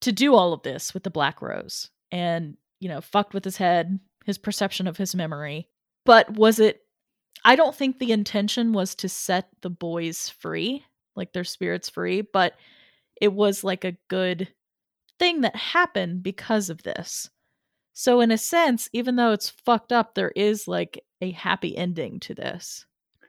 to 0.00 0.12
do 0.12 0.34
all 0.34 0.52
of 0.52 0.62
this 0.62 0.94
with 0.94 1.02
the 1.02 1.10
Black 1.10 1.42
Rose. 1.42 1.90
And 2.10 2.56
you 2.80 2.88
know, 2.88 3.00
fucked 3.00 3.34
with 3.34 3.44
his 3.44 3.56
head, 3.56 3.98
his 4.24 4.38
perception 4.38 4.86
of 4.86 4.96
his 4.96 5.14
memory. 5.14 5.68
But 6.04 6.30
was 6.30 6.60
it 6.60 6.80
I 7.44 7.56
don't 7.56 7.74
think 7.74 7.98
the 7.98 8.12
intention 8.12 8.72
was 8.72 8.94
to 8.96 9.08
set 9.08 9.48
the 9.62 9.70
boys 9.70 10.28
free, 10.28 10.84
like 11.16 11.32
their 11.32 11.44
spirits 11.44 11.88
free, 11.88 12.20
but 12.20 12.54
it 13.20 13.32
was 13.32 13.64
like 13.64 13.84
a 13.84 13.96
good 14.08 14.48
thing 15.22 15.42
that 15.42 15.54
happened 15.54 16.20
because 16.20 16.68
of 16.68 16.82
this. 16.82 17.30
So 17.92 18.20
in 18.20 18.32
a 18.32 18.38
sense, 18.38 18.88
even 18.92 19.14
though 19.14 19.30
it's 19.30 19.50
fucked 19.50 19.92
up, 19.92 20.14
there 20.14 20.32
is 20.34 20.66
like 20.66 21.00
a 21.20 21.30
happy 21.30 21.76
ending 21.76 22.18
to 22.20 22.34
this. 22.34 22.86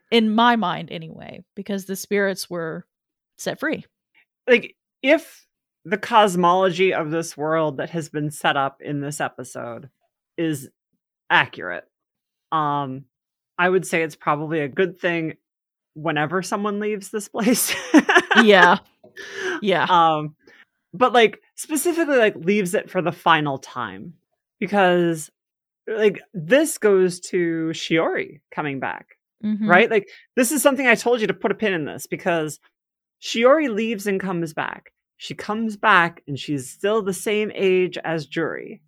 In 0.10 0.34
my 0.34 0.56
mind 0.56 0.91
anyway, 0.91 1.44
because 1.56 1.86
the 1.86 1.95
spirits 1.95 2.49
were 2.49 2.88
set 3.38 3.60
free. 3.60 3.86
Like 4.48 4.76
if 5.03 5.45
the 5.86 5.99
cosmology 5.99 6.95
of 6.95 7.11
this 7.11 7.38
world 7.38 7.78
that 7.78 7.91
has 7.91 8.10
been 8.10 8.32
set 8.32 8.57
up 8.57 8.82
in 8.82 8.99
this 8.99 9.22
episode 9.22 9.90
is 10.36 10.70
accurate. 11.30 11.84
Um, 12.52 13.06
I 13.60 13.70
would 13.70 13.86
say 13.86 14.02
it's 14.02 14.15
probably 14.15 14.61
a 14.61 14.68
good 14.68 14.99
thing 14.99 15.36
whenever 15.94 16.41
someone 16.41 16.80
leaves 16.80 17.10
this 17.10 17.28
place. 17.28 17.76
yeah. 18.41 18.78
Yeah. 19.61 19.86
Um, 19.88 20.36
but 20.94 21.14
like 21.14 21.40
specifically 21.56 22.18
like 22.18 22.36
leaves 22.36 22.74
it 22.74 22.90
for 22.90 23.02
the 23.02 23.11
final 23.11 23.57
time 23.57 24.14
because 24.60 25.30
like 25.88 26.22
this 26.34 26.78
goes 26.78 27.20
to 27.20 27.70
Shiori 27.74 28.40
coming 28.52 28.80
back, 28.80 29.18
Mhm. 29.44 29.68
right? 29.68 29.90
Like 29.91 30.07
this 30.36 30.52
is 30.52 30.61
something 30.61 30.88
I 30.88 30.95
told 30.95 31.20
you 31.22 31.28
to 31.28 31.34
put 31.34 31.52
a 31.52 31.56
pin 31.56 31.74
in 31.74 31.86
this 31.86 32.07
because 32.07 32.60
Shiori 33.22 33.74
leaves 33.74 34.07
and 34.07 34.20
comes 34.20 34.53
back. 34.53 34.94
She 35.18 35.34
comes 35.34 35.78
back 35.78 36.22
and 36.28 36.38
she's 36.40 36.70
still 36.70 37.02
the 37.02 37.14
same 37.14 37.52
age 37.56 37.98
as 38.03 38.26
Juri, 38.26 38.82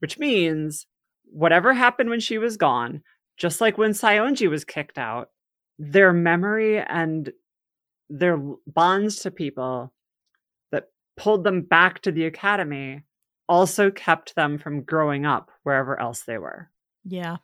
which 0.00 0.18
means 0.18 0.86
whatever 1.30 1.72
happened 1.74 2.10
when 2.10 2.20
she 2.20 2.38
was 2.38 2.56
gone, 2.56 3.02
just 3.36 3.60
like 3.60 3.78
when 3.78 3.92
Saionji 3.92 4.48
was 4.50 4.64
kicked 4.64 4.98
out, 4.98 5.30
their 5.78 6.12
memory 6.12 6.78
and 6.78 7.32
their 8.10 8.36
bonds 8.66 9.20
to 9.20 9.30
people 9.30 9.92
pulled 11.16 11.44
them 11.44 11.62
back 11.62 12.00
to 12.02 12.12
the 12.12 12.24
academy 12.26 13.02
also 13.48 13.90
kept 13.90 14.34
them 14.34 14.58
from 14.58 14.82
growing 14.82 15.26
up 15.26 15.50
wherever 15.62 15.98
else 16.00 16.22
they 16.22 16.38
were 16.38 16.70
Yeah. 17.04 17.36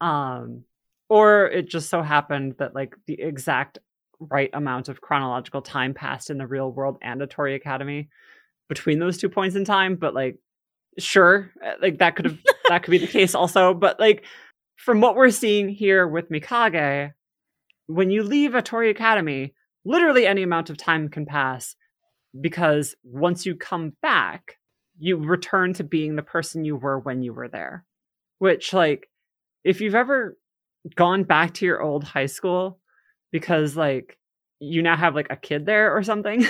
um 0.00 0.64
or 1.08 1.46
it 1.46 1.68
just 1.68 1.88
so 1.88 2.02
happened 2.02 2.56
that 2.58 2.74
like 2.74 2.94
the 3.06 3.20
exact 3.20 3.78
right 4.20 4.50
amount 4.52 4.88
of 4.88 5.00
chronological 5.00 5.62
time 5.62 5.94
passed 5.94 6.28
in 6.28 6.38
the 6.38 6.46
real 6.46 6.70
world 6.70 6.98
and 7.02 7.20
Otori 7.20 7.54
Academy 7.54 8.08
between 8.68 8.98
those 8.98 9.16
two 9.16 9.28
points 9.28 9.56
in 9.56 9.64
time 9.64 9.94
but 9.96 10.12
like 10.14 10.38
sure 10.98 11.50
uh, 11.64 11.74
like 11.80 11.98
that 11.98 12.16
could 12.16 12.26
have 12.26 12.38
that 12.68 12.82
could 12.82 12.90
be 12.90 12.98
the 12.98 13.06
case 13.06 13.34
also 13.34 13.72
but 13.72 13.98
like 14.00 14.24
from 14.76 15.00
what 15.00 15.16
we're 15.16 15.30
seeing 15.30 15.68
here 15.68 16.06
with 16.06 16.30
Mikage 16.30 17.12
when 17.86 18.10
you 18.10 18.22
leave 18.22 18.50
Otori 18.50 18.90
Academy 18.90 19.54
literally 19.84 20.26
any 20.26 20.42
amount 20.42 20.68
of 20.68 20.76
time 20.76 21.08
can 21.08 21.24
pass 21.24 21.74
because 22.40 22.94
once 23.02 23.46
you 23.46 23.54
come 23.54 23.92
back 24.02 24.58
you 24.98 25.16
return 25.16 25.72
to 25.74 25.84
being 25.84 26.16
the 26.16 26.22
person 26.22 26.64
you 26.64 26.76
were 26.76 26.98
when 26.98 27.22
you 27.22 27.32
were 27.32 27.48
there. 27.48 27.84
Which 28.38 28.72
like 28.72 29.08
if 29.64 29.80
you've 29.80 29.94
ever 29.94 30.36
gone 30.94 31.24
back 31.24 31.54
to 31.54 31.66
your 31.66 31.82
old 31.82 32.04
high 32.04 32.26
school 32.26 32.78
because 33.32 33.76
like 33.76 34.18
you 34.60 34.82
now 34.82 34.96
have 34.96 35.14
like 35.14 35.28
a 35.30 35.36
kid 35.36 35.66
there 35.66 35.96
or 35.96 36.02
something 36.02 36.46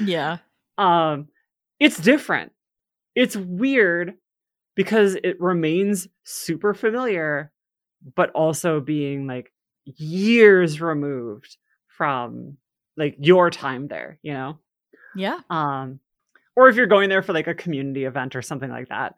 Yeah. 0.00 0.38
um 0.78 1.28
it's 1.80 1.98
different. 1.98 2.52
It's 3.14 3.36
weird 3.36 4.14
because 4.74 5.16
it 5.22 5.40
remains 5.40 6.08
super 6.24 6.74
familiar 6.74 7.52
but 8.16 8.30
also 8.30 8.80
being 8.80 9.26
like 9.26 9.52
years 9.84 10.80
removed 10.80 11.56
from 11.88 12.56
like 12.96 13.16
your 13.18 13.50
time 13.50 13.88
there 13.88 14.18
you 14.22 14.32
know 14.32 14.58
Yeah. 15.16 15.38
um 15.50 16.00
or 16.56 16.68
if 16.68 16.76
you're 16.76 16.86
going 16.86 17.08
there 17.08 17.22
for 17.22 17.32
like 17.32 17.46
a 17.48 17.54
community 17.54 18.04
event 18.04 18.36
or 18.36 18.42
something 18.42 18.70
like 18.70 18.88
that 18.88 19.14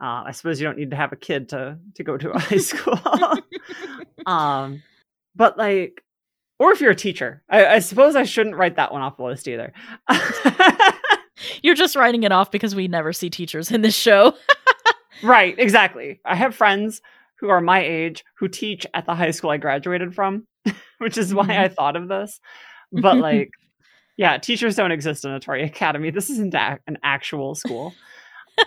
uh, 0.00 0.24
i 0.26 0.32
suppose 0.32 0.60
you 0.60 0.66
don't 0.66 0.76
need 0.78 0.90
to 0.90 0.96
have 0.96 1.12
a 1.12 1.16
kid 1.16 1.48
to 1.50 1.78
to 1.94 2.04
go 2.04 2.16
to 2.16 2.30
a 2.30 2.38
high 2.38 2.56
school 2.58 2.98
um 4.26 4.82
but 5.34 5.56
like 5.58 6.02
or 6.58 6.72
if 6.72 6.80
you're 6.80 6.90
a 6.90 6.94
teacher 6.96 7.42
I, 7.48 7.66
I 7.66 7.78
suppose 7.80 8.16
i 8.16 8.24
shouldn't 8.24 8.56
write 8.56 8.76
that 8.76 8.92
one 8.92 9.02
off 9.02 9.16
the 9.16 9.24
list 9.24 9.48
either 9.48 9.72
You're 11.62 11.74
just 11.74 11.96
writing 11.96 12.22
it 12.22 12.32
off 12.32 12.50
because 12.50 12.74
we 12.74 12.88
never 12.88 13.12
see 13.12 13.28
teachers 13.28 13.70
in 13.70 13.82
this 13.82 13.94
show. 13.94 14.32
right 15.22 15.54
exactly 15.58 16.20
i 16.26 16.34
have 16.34 16.54
friends 16.54 17.00
who 17.40 17.48
are 17.48 17.60
my 17.60 17.82
age 17.82 18.22
who 18.38 18.48
teach 18.48 18.86
at 18.94 19.06
the 19.06 19.14
high 19.14 19.30
school 19.30 19.48
i 19.50 19.56
graduated 19.56 20.14
from 20.14 20.46
which 20.98 21.16
is 21.16 21.34
why 21.34 21.46
Mhm. 21.46 21.58
i 21.58 21.68
thought 21.68 21.96
of 21.96 22.08
this 22.08 22.38
but 22.92 23.16
like 23.16 23.48
yeah 24.16 24.38
teachers 24.38 24.76
don't 24.76 24.92
exist 24.92 25.24
in 25.24 25.30
Otori 25.30 25.64
academy 25.64 26.10
this 26.10 26.30
isn't 26.30 26.54
a- 26.54 26.78
an 26.86 26.98
actual 27.02 27.54
school 27.54 27.94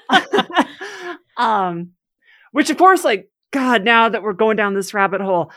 um 1.38 1.92
which 2.52 2.70
of 2.70 2.78
course 2.78 3.04
like 3.04 3.30
god 3.52 3.84
now 3.84 4.10
that 4.10 4.24
we're 4.24 4.34
going 4.34 4.56
down 4.58 4.74
this 4.74 4.94
rabbit 4.94 5.22
hole 5.22 5.52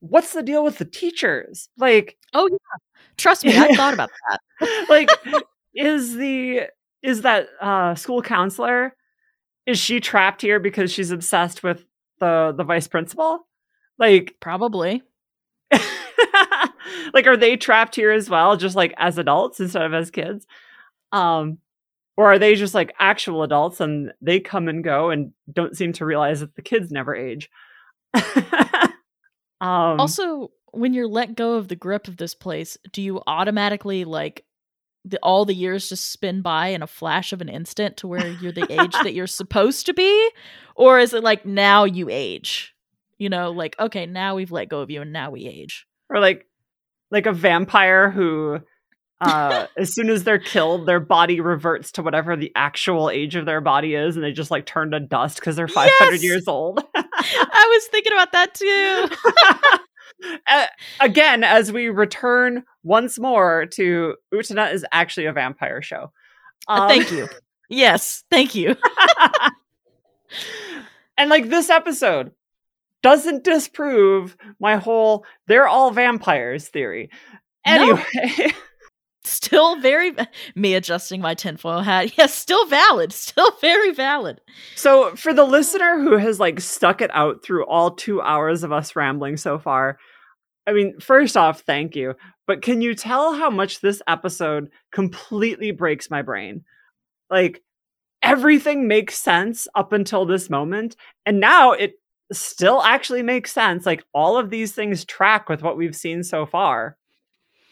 what's 0.00 0.32
the 0.32 0.42
deal 0.42 0.64
with 0.64 0.78
the 0.78 0.84
teachers 0.84 1.68
like 1.78 2.16
oh 2.34 2.48
yeah. 2.50 2.56
Trust 3.16 3.44
me, 3.44 3.56
I 3.56 3.72
thought 3.74 3.94
about 3.94 4.10
that. 4.28 4.86
like 4.88 5.08
is 5.74 6.16
the 6.16 6.62
is 7.02 7.22
that 7.22 7.46
uh 7.60 7.94
school 7.94 8.22
counselor 8.22 8.94
is 9.66 9.78
she 9.78 10.00
trapped 10.00 10.42
here 10.42 10.58
because 10.58 10.92
she's 10.92 11.10
obsessed 11.10 11.62
with 11.62 11.84
the 12.18 12.52
the 12.56 12.64
vice 12.64 12.88
principal 12.88 13.46
like 13.98 14.34
Probably. 14.40 15.02
like 17.14 17.26
are 17.26 17.36
they 17.36 17.56
trapped 17.56 17.96
here 17.96 18.10
as 18.10 18.28
well 18.28 18.56
just 18.56 18.76
like 18.76 18.94
as 18.96 19.18
adults 19.18 19.60
instead 19.60 19.82
of 19.82 19.94
as 19.94 20.10
kids 20.10 20.46
um 21.12 21.58
or 22.16 22.32
are 22.32 22.38
they 22.38 22.54
just 22.54 22.74
like 22.74 22.94
actual 22.98 23.42
adults 23.42 23.80
and 23.80 24.12
they 24.20 24.38
come 24.38 24.68
and 24.68 24.84
go 24.84 25.10
and 25.10 25.32
don't 25.52 25.76
seem 25.76 25.92
to 25.92 26.04
realize 26.04 26.40
that 26.40 26.54
the 26.54 26.62
kids 26.62 26.90
never 26.90 27.14
age 27.14 27.50
um 29.60 29.98
also, 30.00 30.50
when 30.72 30.92
you're 30.92 31.08
let 31.08 31.36
go 31.36 31.54
of 31.54 31.68
the 31.68 31.76
grip 31.76 32.08
of 32.08 32.16
this 32.16 32.34
place, 32.34 32.76
do 32.92 33.02
you 33.02 33.22
automatically 33.26 34.04
like 34.04 34.44
the, 35.04 35.18
all 35.22 35.44
the 35.44 35.54
years 35.54 35.88
just 35.88 36.10
spin 36.10 36.42
by 36.42 36.68
in 36.68 36.82
a 36.82 36.86
flash 36.86 37.32
of 37.32 37.40
an 37.40 37.48
instant 37.48 37.96
to 37.98 38.08
where 38.08 38.26
you're 38.26 38.52
the 38.52 38.70
age 38.70 38.92
that 39.02 39.14
you're 39.14 39.26
supposed 39.28 39.86
to 39.86 39.94
be? 39.94 40.30
Or 40.74 40.98
is 40.98 41.14
it 41.14 41.22
like 41.22 41.46
now 41.46 41.84
you 41.84 42.08
age? 42.10 42.74
You 43.18 43.28
know, 43.28 43.52
like, 43.52 43.76
okay, 43.78 44.06
now 44.06 44.34
we've 44.34 44.50
let 44.50 44.68
go 44.68 44.80
of 44.80 44.90
you 44.90 45.02
and 45.02 45.12
now 45.12 45.30
we 45.30 45.46
age. 45.46 45.86
or 46.10 46.20
like 46.20 46.46
like 47.14 47.24
a 47.26 47.32
vampire 47.32 48.10
who 48.10 48.58
uh 49.22 49.66
as 49.78 49.94
soon 49.94 50.10
as 50.10 50.24
they're 50.24 50.38
killed 50.38 50.86
their 50.86 51.00
body 51.00 51.40
reverts 51.40 51.90
to 51.92 52.02
whatever 52.02 52.36
the 52.36 52.52
actual 52.54 53.08
age 53.08 53.36
of 53.36 53.46
their 53.46 53.60
body 53.62 53.94
is 53.94 54.16
and 54.16 54.24
they 54.24 54.32
just 54.32 54.50
like 54.50 54.66
turn 54.66 54.90
to 54.90 55.00
dust 55.00 55.36
because 55.36 55.56
they're 55.56 55.68
500 55.68 56.12
Yes! 56.12 56.22
years 56.22 56.46
old 56.48 56.82
I 56.94 57.68
was 57.74 57.86
thinking 57.90 58.12
about 58.12 58.32
that 58.32 58.52
too. 58.54 59.08
Uh, 60.46 60.66
again 61.00 61.42
as 61.44 61.70
we 61.72 61.88
return 61.88 62.62
once 62.82 63.18
more 63.18 63.66
to 63.66 64.14
Utena 64.32 64.72
is 64.72 64.84
actually 64.92 65.26
a 65.26 65.32
vampire 65.32 65.82
show 65.82 66.12
Uh, 66.68 66.82
Um, 66.82 66.88
thank 66.88 67.10
you. 67.10 67.28
Yes, 67.68 68.24
thank 68.30 68.54
you. 68.54 68.76
and 71.18 71.30
like 71.30 71.48
this 71.48 71.68
episode 71.70 72.30
doesn't 73.04 73.44
disprove 73.44 74.36
my 74.58 74.76
whole 74.76 75.24
they're 75.46 75.68
all 75.68 75.92
vampires 75.92 76.68
theory 76.68 77.08
No. 77.66 78.02
anyway 78.02 78.52
Still 79.26 79.80
very 79.80 80.12
me 80.54 80.74
adjusting 80.74 81.22
my 81.22 81.32
tinfoil 81.34 81.80
hat. 81.80 82.16
Yes, 82.18 82.34
still 82.34 82.66
valid. 82.66 83.10
Still 83.10 83.50
very 83.60 83.90
valid. 83.90 84.40
So, 84.76 85.16
for 85.16 85.32
the 85.32 85.44
listener 85.44 85.98
who 85.98 86.18
has 86.18 86.38
like 86.38 86.60
stuck 86.60 87.00
it 87.00 87.10
out 87.14 87.42
through 87.42 87.64
all 87.64 87.90
two 87.92 88.20
hours 88.20 88.62
of 88.62 88.70
us 88.70 88.94
rambling 88.94 89.38
so 89.38 89.58
far, 89.58 89.98
I 90.66 90.72
mean, 90.72 91.00
first 91.00 91.38
off, 91.38 91.60
thank 91.60 91.96
you. 91.96 92.14
But 92.46 92.60
can 92.60 92.82
you 92.82 92.94
tell 92.94 93.34
how 93.34 93.48
much 93.48 93.80
this 93.80 94.02
episode 94.06 94.68
completely 94.92 95.70
breaks 95.70 96.10
my 96.10 96.20
brain? 96.20 96.62
Like, 97.30 97.62
everything 98.22 98.86
makes 98.86 99.16
sense 99.16 99.66
up 99.74 99.94
until 99.94 100.26
this 100.26 100.50
moment. 100.50 100.96
And 101.24 101.40
now 101.40 101.72
it 101.72 101.94
still 102.32 102.82
actually 102.82 103.22
makes 103.22 103.52
sense. 103.52 103.86
Like, 103.86 104.04
all 104.12 104.36
of 104.36 104.50
these 104.50 104.72
things 104.72 105.04
track 105.04 105.48
with 105.48 105.62
what 105.62 105.76
we've 105.76 105.96
seen 105.96 106.22
so 106.22 106.46
far. 106.46 106.96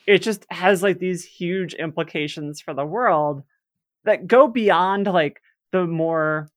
It 0.06 0.18
just 0.18 0.44
has 0.50 0.82
like 0.82 0.98
these 0.98 1.24
huge 1.24 1.74
implications 1.74 2.60
for 2.60 2.74
the 2.74 2.84
world 2.84 3.44
that 4.04 4.26
go 4.26 4.48
beyond 4.48 5.06
like 5.06 5.40
the 5.70 5.86
more 5.86 6.48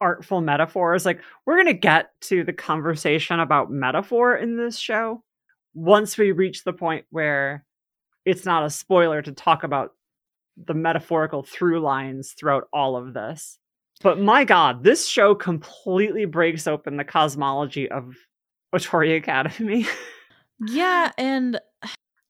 artful 0.00 0.40
metaphors. 0.40 1.06
Like, 1.06 1.20
we're 1.46 1.56
going 1.56 1.66
to 1.66 1.74
get 1.74 2.10
to 2.22 2.42
the 2.42 2.52
conversation 2.52 3.38
about 3.38 3.70
metaphor 3.70 4.34
in 4.36 4.56
this 4.56 4.76
show 4.78 5.22
once 5.72 6.18
we 6.18 6.32
reach 6.32 6.64
the 6.64 6.72
point 6.72 7.04
where 7.10 7.64
it's 8.24 8.44
not 8.44 8.64
a 8.64 8.70
spoiler 8.70 9.22
to 9.22 9.32
talk 9.32 9.62
about 9.62 9.92
the 10.56 10.74
metaphorical 10.74 11.42
through 11.44 11.80
lines 11.80 12.32
throughout 12.32 12.68
all 12.72 12.96
of 12.96 13.14
this. 13.14 13.59
But 14.00 14.18
my 14.18 14.44
god, 14.44 14.82
this 14.82 15.06
show 15.06 15.34
completely 15.34 16.24
breaks 16.24 16.66
open 16.66 16.96
the 16.96 17.04
cosmology 17.04 17.90
of 17.90 18.16
Otori 18.74 19.16
Academy. 19.16 19.86
Yeah, 20.66 21.12
and 21.18 21.60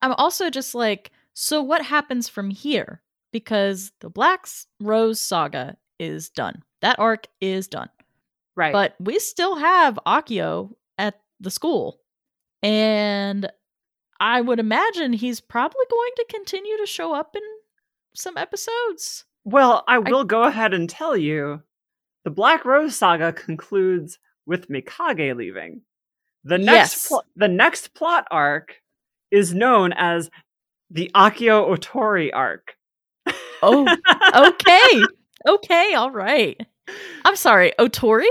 I'm 0.03 0.13
also 0.15 0.51
just 0.51 0.75
like, 0.75 1.11
so 1.35 1.63
what 1.63 1.83
happens 1.85 2.29
from 2.29 2.51
here? 2.51 3.03
Because 3.33 3.93
the 4.01 4.11
Black 4.11 4.47
Rose 4.81 5.21
saga 5.21 5.77
is 5.99 6.29
done. 6.31 6.63
That 6.83 6.99
arc 6.99 7.27
is 7.41 7.69
done. 7.69 7.91
right. 8.57 8.73
But 8.73 8.97
we 8.99 9.19
still 9.19 9.57
have 9.57 9.99
Akio 10.07 10.73
at 10.99 11.21
the 11.39 11.51
school. 11.51 12.01
And 12.63 13.51
I 14.19 14.41
would 14.41 14.59
imagine 14.59 15.13
he's 15.13 15.41
probably 15.41 15.85
going 15.91 16.11
to 16.17 16.27
continue 16.31 16.77
to 16.79 16.87
show 16.87 17.15
up 17.15 17.37
in 17.37 17.43
some 18.15 18.37
episodes. 18.37 19.25
Well, 19.45 19.85
I 19.89 19.99
will 19.99 20.25
go 20.25 20.45
ahead 20.45 20.75
and 20.75 20.89
tell 20.89 21.17
you 21.17 21.63
the 22.25 22.31
Black 22.31 22.65
Rose 22.65 22.97
saga 22.97 23.33
concludes 23.33 24.19
with 24.47 24.69
Mikage 24.69 25.35
leaving. 25.37 25.83
The 26.45 26.59
next 26.59 26.75
Yes. 27.05 27.09
pl- 27.09 27.25
the 27.37 27.49
next 27.49 27.95
plot 27.95 28.27
arc 28.31 28.77
is 29.31 29.55
known 29.55 29.93
as 29.93 30.31
the 30.91 31.11
Akio 31.15 31.69
Otori 31.75 32.31
arc. 32.35 32.75
Oh, 33.63 33.87
okay. 34.35 35.03
okay, 35.47 35.95
all 35.95 36.11
right. 36.11 36.57
I'm 36.89 36.95
I'm 37.25 37.37
sorry, 37.37 37.73
Otori? 37.79 38.27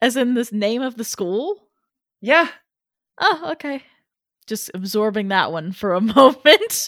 As 0.00 0.16
in 0.16 0.34
this 0.34 0.52
name 0.52 0.82
of 0.82 0.96
the 0.96 1.04
school? 1.04 1.56
Yeah. 2.20 2.48
Oh, 3.20 3.50
okay. 3.52 3.82
Just 4.46 4.70
absorbing 4.74 5.28
that 5.28 5.50
one 5.52 5.72
for 5.72 5.94
a 5.94 6.00
moment. 6.16 6.86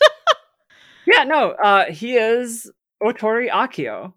yeah, 1.06 1.24
no, 1.24 1.50
uh 1.50 1.86
he 1.90 2.16
is 2.16 2.70
Otori 3.02 3.50
Akio. 3.50 4.12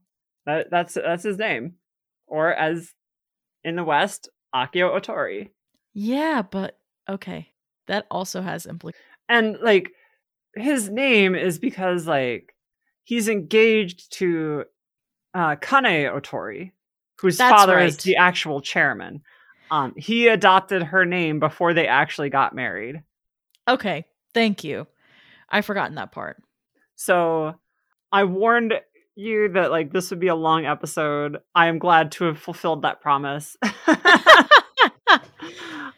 That, 0.46 0.70
that's 0.70 0.96
that's 0.96 1.24
his 1.24 1.38
name. 1.38 1.76
Or 2.28 2.54
as 2.54 2.94
in 3.64 3.76
the 3.76 3.84
West, 3.84 4.30
Akio 4.54 5.00
Otori. 5.00 5.50
Yeah, 5.94 6.42
but 6.42 6.78
okay. 7.10 7.50
That 7.88 8.06
also 8.10 8.42
has 8.42 8.66
implications. 8.66 9.04
And 9.30 9.58
like 9.62 9.92
his 10.56 10.90
name 10.90 11.36
is 11.36 11.60
because 11.60 12.08
like 12.08 12.56
he's 13.04 13.28
engaged 13.28 14.14
to 14.14 14.66
uh 15.34 15.56
Kanae 15.56 16.12
Otori, 16.14 16.72
whose 17.20 17.38
That's 17.38 17.52
father 17.52 17.76
right. 17.76 17.88
is 17.88 17.98
the 17.98 18.18
actual 18.18 18.62
chairman. 18.62 19.22
Um 19.72 19.94
he 19.98 20.28
adopted 20.28 20.84
her 20.84 21.06
name 21.06 21.40
before 21.40 21.74
they 21.74 21.88
actually 21.88 22.30
got 22.30 22.56
married. 22.56 23.02
Okay, 23.68 24.06
thank 24.34 24.64
you. 24.64 24.88
I've 25.50 25.66
forgotten 25.66 25.96
that 25.96 26.12
part. 26.12 26.42
So 26.96 27.56
I 28.14 28.24
warned 28.26 28.74
you 29.16 29.50
that 29.50 29.72
like 29.72 29.92
this 29.92 30.10
would 30.12 30.20
be 30.20 30.28
a 30.28 30.36
long 30.36 30.66
episode. 30.66 31.40
I 31.54 31.68
am 31.68 31.80
glad 31.80 32.12
to 32.14 32.26
have 32.26 32.38
fulfilled 32.40 32.84
that 32.84 33.02
promise. 33.02 33.58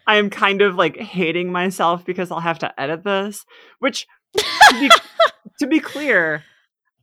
I 0.08 0.18
am 0.18 0.30
kind 0.30 0.62
of 0.62 0.76
like 0.76 0.98
hating 0.98 1.52
myself 1.52 2.06
because 2.06 2.32
I'll 2.32 2.40
have 2.40 2.60
to 2.60 2.80
edit 2.80 3.04
this, 3.04 3.46
which 3.80 4.08
to 4.38 4.46
be, 4.80 4.90
to 5.60 5.68
be 5.68 5.80
clear, 5.80 6.44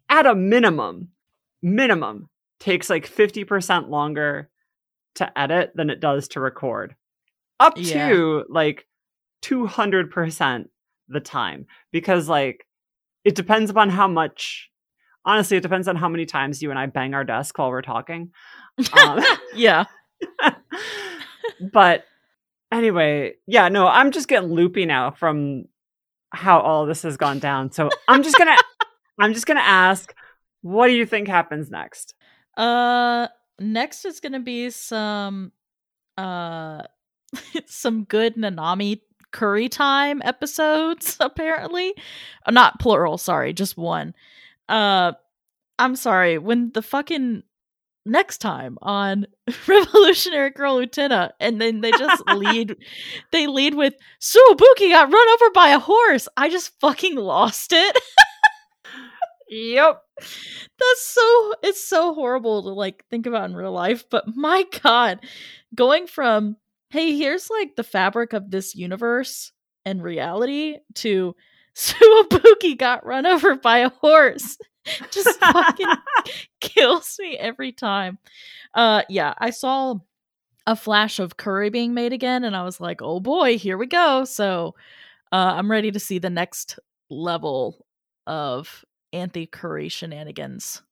at 0.08 0.26
a 0.26 0.34
minimum, 0.34 1.08
minimum 1.62 2.28
takes 2.60 2.88
like 2.88 3.08
50% 3.08 3.88
longer 3.88 4.50
to 5.16 5.38
edit 5.38 5.72
than 5.74 5.90
it 5.90 6.00
does 6.00 6.28
to 6.28 6.40
record. 6.40 6.94
Up 7.58 7.74
Yeah. 7.76 8.08
to 8.08 8.44
like 8.48 8.86
200% 9.42 10.64
the 11.08 11.20
time 11.20 11.66
because 11.90 12.28
like 12.28 12.66
it 13.24 13.34
depends 13.34 13.70
upon 13.70 13.90
how 13.90 14.06
much 14.08 14.70
honestly 15.24 15.56
it 15.56 15.62
depends 15.62 15.88
on 15.88 15.96
how 15.96 16.08
many 16.08 16.26
times 16.26 16.62
you 16.62 16.70
and 16.70 16.78
I 16.78 16.86
bang 16.86 17.14
our 17.14 17.24
desk 17.24 17.58
while 17.58 17.70
we're 17.70 17.82
talking. 17.82 18.30
Um, 18.98 19.20
yeah. 19.54 19.84
but 21.72 22.04
anyway, 22.70 23.34
yeah, 23.46 23.68
no, 23.68 23.86
I'm 23.86 24.10
just 24.10 24.28
getting 24.28 24.52
loopy 24.52 24.86
now 24.86 25.10
from 25.10 25.64
how 26.30 26.60
all 26.60 26.86
this 26.86 27.02
has 27.02 27.16
gone 27.16 27.38
down. 27.38 27.72
So 27.72 27.90
I'm 28.08 28.22
just 28.22 28.38
gonna 28.38 28.56
I'm 29.20 29.34
just 29.34 29.46
gonna 29.46 29.60
ask, 29.60 30.14
what 30.62 30.88
do 30.88 30.94
you 30.94 31.06
think 31.06 31.28
happens 31.28 31.70
next? 31.70 32.14
Uh 32.56 33.28
next 33.58 34.04
is 34.04 34.20
going 34.20 34.32
to 34.32 34.40
be 34.40 34.70
some 34.70 35.52
uh 36.18 36.82
some 37.66 38.04
good 38.04 38.36
Nanami 38.36 39.00
curry 39.30 39.68
time 39.68 40.20
episodes 40.24 41.16
apparently. 41.20 41.94
Uh, 42.44 42.50
not 42.50 42.78
plural, 42.78 43.18
sorry, 43.18 43.52
just 43.52 43.76
one. 43.76 44.14
Uh 44.68 45.12
I'm 45.78 45.96
sorry, 45.96 46.38
when 46.38 46.70
the 46.72 46.82
fucking 46.82 47.42
next 48.04 48.38
time 48.38 48.78
on 48.82 49.26
Revolutionary 49.66 50.50
Girl 50.50 50.76
Utena, 50.78 51.30
and 51.40 51.60
then 51.60 51.80
they 51.80 51.90
just 51.92 52.22
lead 52.28 52.76
they 53.32 53.46
lead 53.46 53.74
with 53.74 53.94
Tsuwabuki 54.20 54.90
got 54.90 55.12
run 55.12 55.28
over 55.30 55.50
by 55.52 55.68
a 55.68 55.78
horse. 55.78 56.28
I 56.36 56.48
just 56.48 56.72
fucking 56.80 57.16
lost 57.16 57.72
it. 57.72 57.96
Yep. 59.48 60.02
That's 60.18 61.06
so 61.06 61.54
it's 61.62 61.86
so 61.86 62.14
horrible 62.14 62.62
to 62.62 62.70
like 62.70 63.04
think 63.10 63.26
about 63.26 63.50
in 63.50 63.56
real 63.56 63.72
life, 63.72 64.04
but 64.10 64.24
my 64.34 64.64
god, 64.82 65.20
going 65.74 66.06
from 66.06 66.56
hey, 66.90 67.16
here's 67.16 67.48
like 67.50 67.76
the 67.76 67.84
fabric 67.84 68.32
of 68.32 68.50
this 68.50 68.74
universe 68.74 69.52
and 69.84 70.02
reality 70.02 70.76
to 70.94 71.34
Tsuwabuki 71.76 72.76
got 72.76 73.04
run 73.06 73.26
over 73.26 73.56
by 73.56 73.78
a 73.78 73.88
horse 73.90 74.58
just 75.10 75.38
fucking 75.40 75.86
kills 76.60 77.16
me 77.20 77.36
every 77.36 77.72
time. 77.72 78.18
Uh 78.74 79.02
yeah, 79.08 79.34
I 79.38 79.50
saw 79.50 79.96
a 80.66 80.76
flash 80.76 81.18
of 81.18 81.36
curry 81.36 81.70
being 81.70 81.94
made 81.94 82.12
again 82.12 82.44
and 82.44 82.56
I 82.56 82.62
was 82.62 82.80
like, 82.80 83.02
"Oh 83.02 83.20
boy, 83.20 83.58
here 83.58 83.78
we 83.78 83.86
go." 83.86 84.24
So, 84.24 84.74
uh 85.30 85.54
I'm 85.56 85.70
ready 85.70 85.90
to 85.90 86.00
see 86.00 86.18
the 86.18 86.30
next 86.30 86.78
level 87.10 87.86
of 88.26 88.84
Anthy-curry 89.12 89.88
shenanigans. 89.88 90.82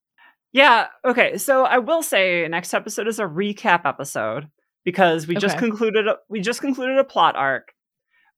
Yeah, 0.52 0.88
okay. 1.04 1.38
So 1.38 1.64
I 1.64 1.78
will 1.78 2.02
say 2.02 2.46
next 2.48 2.74
episode 2.74 3.08
is 3.08 3.18
a 3.18 3.24
recap 3.24 3.86
episode 3.86 4.48
because 4.84 5.26
we 5.26 5.36
just 5.36 5.58
concluded 5.58 6.08
a, 6.08 6.16
we 6.28 6.40
just 6.40 6.60
concluded 6.60 6.98
a 6.98 7.04
plot 7.04 7.36
arc. 7.36 7.72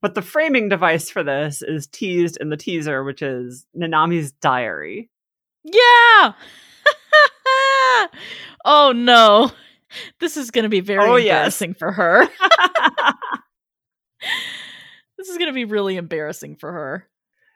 But 0.03 0.15
the 0.15 0.23
framing 0.23 0.69
device 0.69 1.09
for 1.09 1.23
this 1.23 1.63
is 1.63 1.87
teased 1.87 2.37
in 2.39 2.51
the 2.51 2.57
teaser, 2.57 3.03
which 3.05 3.23
is 3.23 3.65
Nanami's 3.75 4.33
diary. 4.33 5.09
Yeah. 5.65 6.33
oh 8.65 8.93
no. 8.95 9.51
This 10.21 10.39
is 10.39 10.51
going 10.51 10.63
to 10.63 10.71
be 10.71 10.81
very 10.81 11.07
Oh, 11.07 11.17
yes. 11.17 11.61
embarrassing 11.61 11.75
for 11.75 11.93
her. 11.93 12.27
this 15.19 15.29
is 15.29 15.37
going 15.37 15.49
to 15.49 15.53
be 15.55 15.67
really 15.67 15.97
embarrassing 15.97 16.57
for 16.57 16.73
her. 16.73 17.07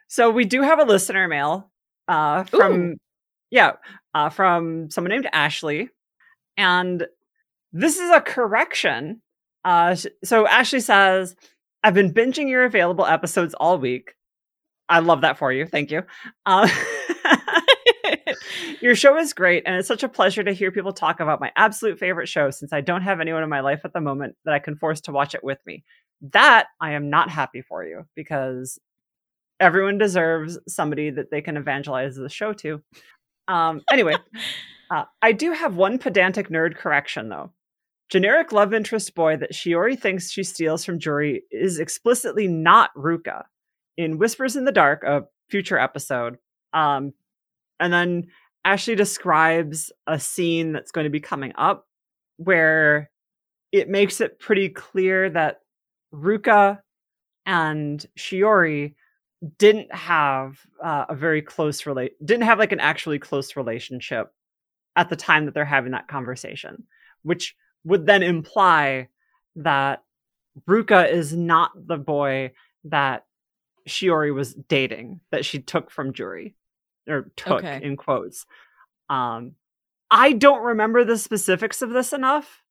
So 0.09 0.29
we 0.31 0.45
do 0.45 0.61
have 0.61 0.79
a 0.79 0.85
listener 0.85 1.29
mail 1.29 1.71
uh, 2.09 2.45
from 2.45 2.73
Ooh. 2.75 2.97
yeah 3.51 3.73
uh, 4.15 4.29
from 4.29 4.91
someone 4.91 5.13
named 5.13 5.31
Ashley, 5.33 5.89
and 6.59 7.07
this 7.73 7.99
is 7.99 8.11
a 8.11 8.21
correction. 8.21 9.23
Uh, 9.65 9.97
so 10.23 10.47
Ashley 10.47 10.81
says, 10.81 11.35
"I've 11.83 11.95
been 11.95 12.13
binging 12.13 12.49
your 12.49 12.65
available 12.65 13.07
episodes 13.07 13.55
all 13.55 13.79
week. 13.79 14.15
I 14.89 15.01
love 15.01 15.23
that 15.23 15.39
for 15.39 15.53
you. 15.53 15.67
Thank 15.67 15.91
you. 15.91 16.03
Uh, 16.45 16.69
your 18.81 18.95
show 18.95 19.17
is 19.19 19.33
great, 19.33 19.65
and 19.67 19.77
it's 19.77 19.89
such 19.89 20.03
a 20.03 20.09
pleasure 20.09 20.45
to 20.45 20.53
hear 20.53 20.71
people 20.71 20.93
talk 20.93 21.21
about 21.21 21.41
my 21.41 21.51
absolute 21.57 21.99
favorite 21.99 22.29
show. 22.29 22.51
Since 22.51 22.73
I 22.73 22.81
don't 22.81 23.03
have 23.03 23.21
anyone 23.21 23.43
in 23.43 23.49
my 23.49 23.61
life 23.61 23.81
at 23.85 23.93
the 23.93 24.01
moment 24.01 24.37
that 24.45 24.55
I 24.55 24.59
can 24.59 24.77
force 24.77 25.01
to 25.03 25.13
watch 25.13 25.35
it 25.35 25.45
with 25.45 25.59
me, 25.67 25.85
that 26.33 26.67
I 26.81 26.93
am 26.93 27.11
not 27.11 27.31
happy 27.31 27.63
for 27.63 27.85
you 27.85 28.05
because." 28.15 28.79
everyone 29.61 29.99
deserves 29.99 30.59
somebody 30.69 31.11
that 31.11 31.31
they 31.31 31.41
can 31.41 31.57
evangelize 31.57 32.17
the 32.17 32.29
show 32.29 32.53
to. 32.53 32.83
Um, 33.49 33.83
anyway, 33.91 34.17
uh, 34.91 35.05
I 35.23 35.33
do 35.33 35.53
have 35.53 35.77
one 35.77 35.99
pedantic 35.99 36.49
nerd 36.49 36.77
correction 36.77 37.29
though. 37.29 37.53
Generic 38.09 38.53
love 38.53 38.73
interest 38.73 39.15
boy 39.15 39.37
that 39.37 39.53
Shiori 39.53 39.99
thinks 39.99 40.31
she 40.31 40.45
steals 40.45 40.85
from 40.85 40.99
Juri 40.99 41.43
is 41.51 41.81
explicitly 41.81 42.47
not 42.47 42.91
Ruka. 42.97 43.45
In 43.97 44.19
Whispers 44.19 44.57
in 44.57 44.65
the 44.65 44.73
Dark, 44.73 45.03
a 45.05 45.25
future 45.49 45.79
episode, 45.79 46.37
um, 46.73 47.13
and 47.81 47.93
then 47.93 48.27
Ashley 48.65 48.95
describes 48.95 49.91
a 50.07 50.21
scene 50.21 50.73
that's 50.73 50.91
going 50.91 51.05
to 51.05 51.11
be 51.11 51.21
coming 51.21 51.53
up 51.57 51.87
where 52.37 53.11
it 53.73 53.89
makes 53.89 54.21
it 54.21 54.39
pretty 54.39 54.69
clear 54.69 55.31
that 55.31 55.61
Ruka 56.13 56.81
and 57.47 58.05
Shiori 58.19 58.95
didn't 59.59 59.95
have 59.95 60.59
uh, 60.83 61.07
a 61.09 61.15
very 61.15 61.43
close 61.43 61.87
relate 61.87 62.13
didn't 62.25 62.45
have 62.45 62.59
like 62.59 62.73
an 62.73 62.81
actually 62.81 63.19
close 63.19 63.55
relationship 63.55 64.33
at 64.97 65.11
the 65.11 65.17
time 65.17 65.45
that 65.45 65.55
they're 65.55 65.65
having 65.65 65.93
that 65.93 66.09
conversation 66.09 66.85
which 67.23 67.55
would 67.87 68.05
then 68.05 68.23
imply 68.23 69.09
that 69.57 70.03
Ruka 70.69 71.11
is 71.11 71.33
not 71.35 71.71
the 71.75 71.97
boy 71.97 72.53
that 72.85 73.25
Shiori 73.89 74.35
was 74.35 74.53
dating 74.55 75.21
that 75.31 75.45
she 75.45 75.61
took 75.61 75.91
from 75.91 76.13
Juri 76.13 76.55
or 77.09 77.31
took 77.37 77.65
Okay. 77.65 77.81
in 77.83 77.97
quotes 77.97 78.45
um 79.09 79.53
I 80.11 80.33
don't 80.33 80.63
remember 80.63 81.05
the 81.05 81.17
specifics 81.19 81.81
of 81.83 81.91
this 81.91 82.13
enough 82.13 82.63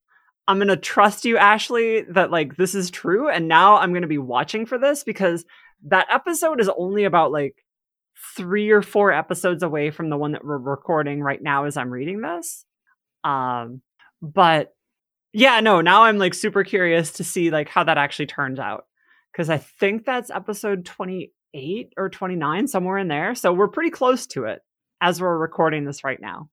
I'm 0.48 0.58
going 0.58 0.68
to 0.68 0.78
trust 0.78 1.26
you 1.26 1.38
Ashley 1.38 2.02
that 2.10 2.30
like 2.30 2.56
this 2.56 2.76
is 2.76 2.92
true 2.92 3.30
and 3.30 3.48
now 3.48 3.78
I'm 3.78 3.92
going 3.92 4.04
to 4.04 4.08
be 4.08 4.18
watching 4.20 4.66
for 4.68 4.78
this 4.78 5.04
because 5.04 5.46
that 5.88 6.08
episode 6.12 6.60
is 6.62 6.70
only 6.78 7.06
about 7.06 7.32
like 7.32 7.64
three 8.38 8.70
or 8.70 8.82
four 8.84 9.12
episodes 9.12 9.64
away 9.64 9.90
from 9.90 10.10
the 10.10 10.18
one 10.18 10.34
that 10.34 10.46
we're 10.46 10.58
recording 10.58 11.22
right 11.22 11.42
now 11.42 11.66
as 11.66 11.78
I'm 11.78 11.90
reading 11.90 12.22
this. 12.22 12.64
Um, 13.24 13.82
but 14.22 14.75
yeah, 15.36 15.60
no, 15.60 15.82
now 15.82 16.03
I'm 16.03 16.18
like 16.18 16.34
super 16.34 16.64
curious 16.64 17.12
to 17.14 17.24
see 17.26 17.52
like 17.52 17.68
how 17.68 17.84
that 17.84 17.98
actually 17.98 18.28
turns 18.28 18.57
out 18.57 18.86
because 19.34 19.49
I 19.49 19.57
think 19.57 20.06
that's 20.06 20.32
episode 20.32 20.86
28 20.86 21.91
or 21.98 22.10
29 22.10 22.68
somewhere 22.68 22.98
in 22.98 23.10
there. 23.10 23.36
So 23.36 23.52
we're 23.52 23.68
pretty 23.68 23.90
close 23.90 24.28
to 24.28 24.45
it 24.45 24.62
as 25.02 25.20
we're 25.20 25.38
recording 25.38 25.84
this 25.84 26.06
right 26.06 26.22
now. 26.22 26.49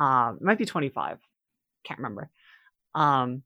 Um, 0.00 0.38
it 0.40 0.44
might 0.44 0.56
be 0.56 0.64
25. 0.64 1.18
Can't 1.84 1.98
remember. 1.98 2.30
Um, 2.94 3.42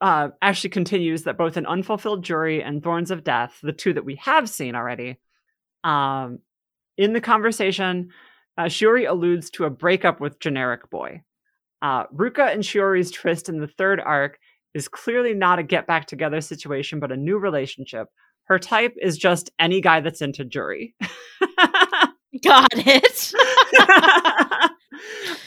uh, 0.00 0.30
Ashley 0.42 0.70
continues 0.70 1.22
that 1.22 1.38
both 1.38 1.56
an 1.56 1.66
Unfulfilled 1.66 2.24
Juri 2.24 2.60
and 2.60 2.82
Thorns 2.82 3.12
of 3.12 3.22
Death, 3.22 3.60
the 3.62 3.72
two 3.72 3.92
that 3.92 4.04
we 4.04 4.16
have 4.16 4.48
seen 4.48 4.74
already, 4.74 5.20
um, 5.84 6.40
in 6.96 7.12
the 7.12 7.20
conversation, 7.20 8.10
uh, 8.56 8.68
Juri 8.68 9.04
alludes 9.04 9.50
to 9.50 9.64
a 9.64 9.70
breakup 9.70 10.20
with 10.20 10.40
Generic 10.40 10.90
Boy. 10.90 11.22
Uh, 11.80 12.04
Ruka 12.08 12.52
and 12.52 12.62
Shiori's 12.62 13.10
tryst 13.10 13.48
in 13.48 13.60
the 13.60 13.68
third 13.68 14.00
arc 14.00 14.38
is 14.74 14.88
clearly 14.88 15.34
not 15.34 15.58
a 15.58 15.62
get 15.62 15.86
back 15.86 16.06
together 16.06 16.40
situation, 16.40 17.00
but 17.00 17.12
a 17.12 17.16
new 17.16 17.38
relationship. 17.38 18.08
Her 18.44 18.58
type 18.58 18.94
is 19.00 19.18
just 19.18 19.50
any 19.58 19.80
guy 19.80 20.00
that's 20.00 20.22
into 20.22 20.44
Juri. 20.44 20.94
Got 22.42 22.68
it. 22.74 23.32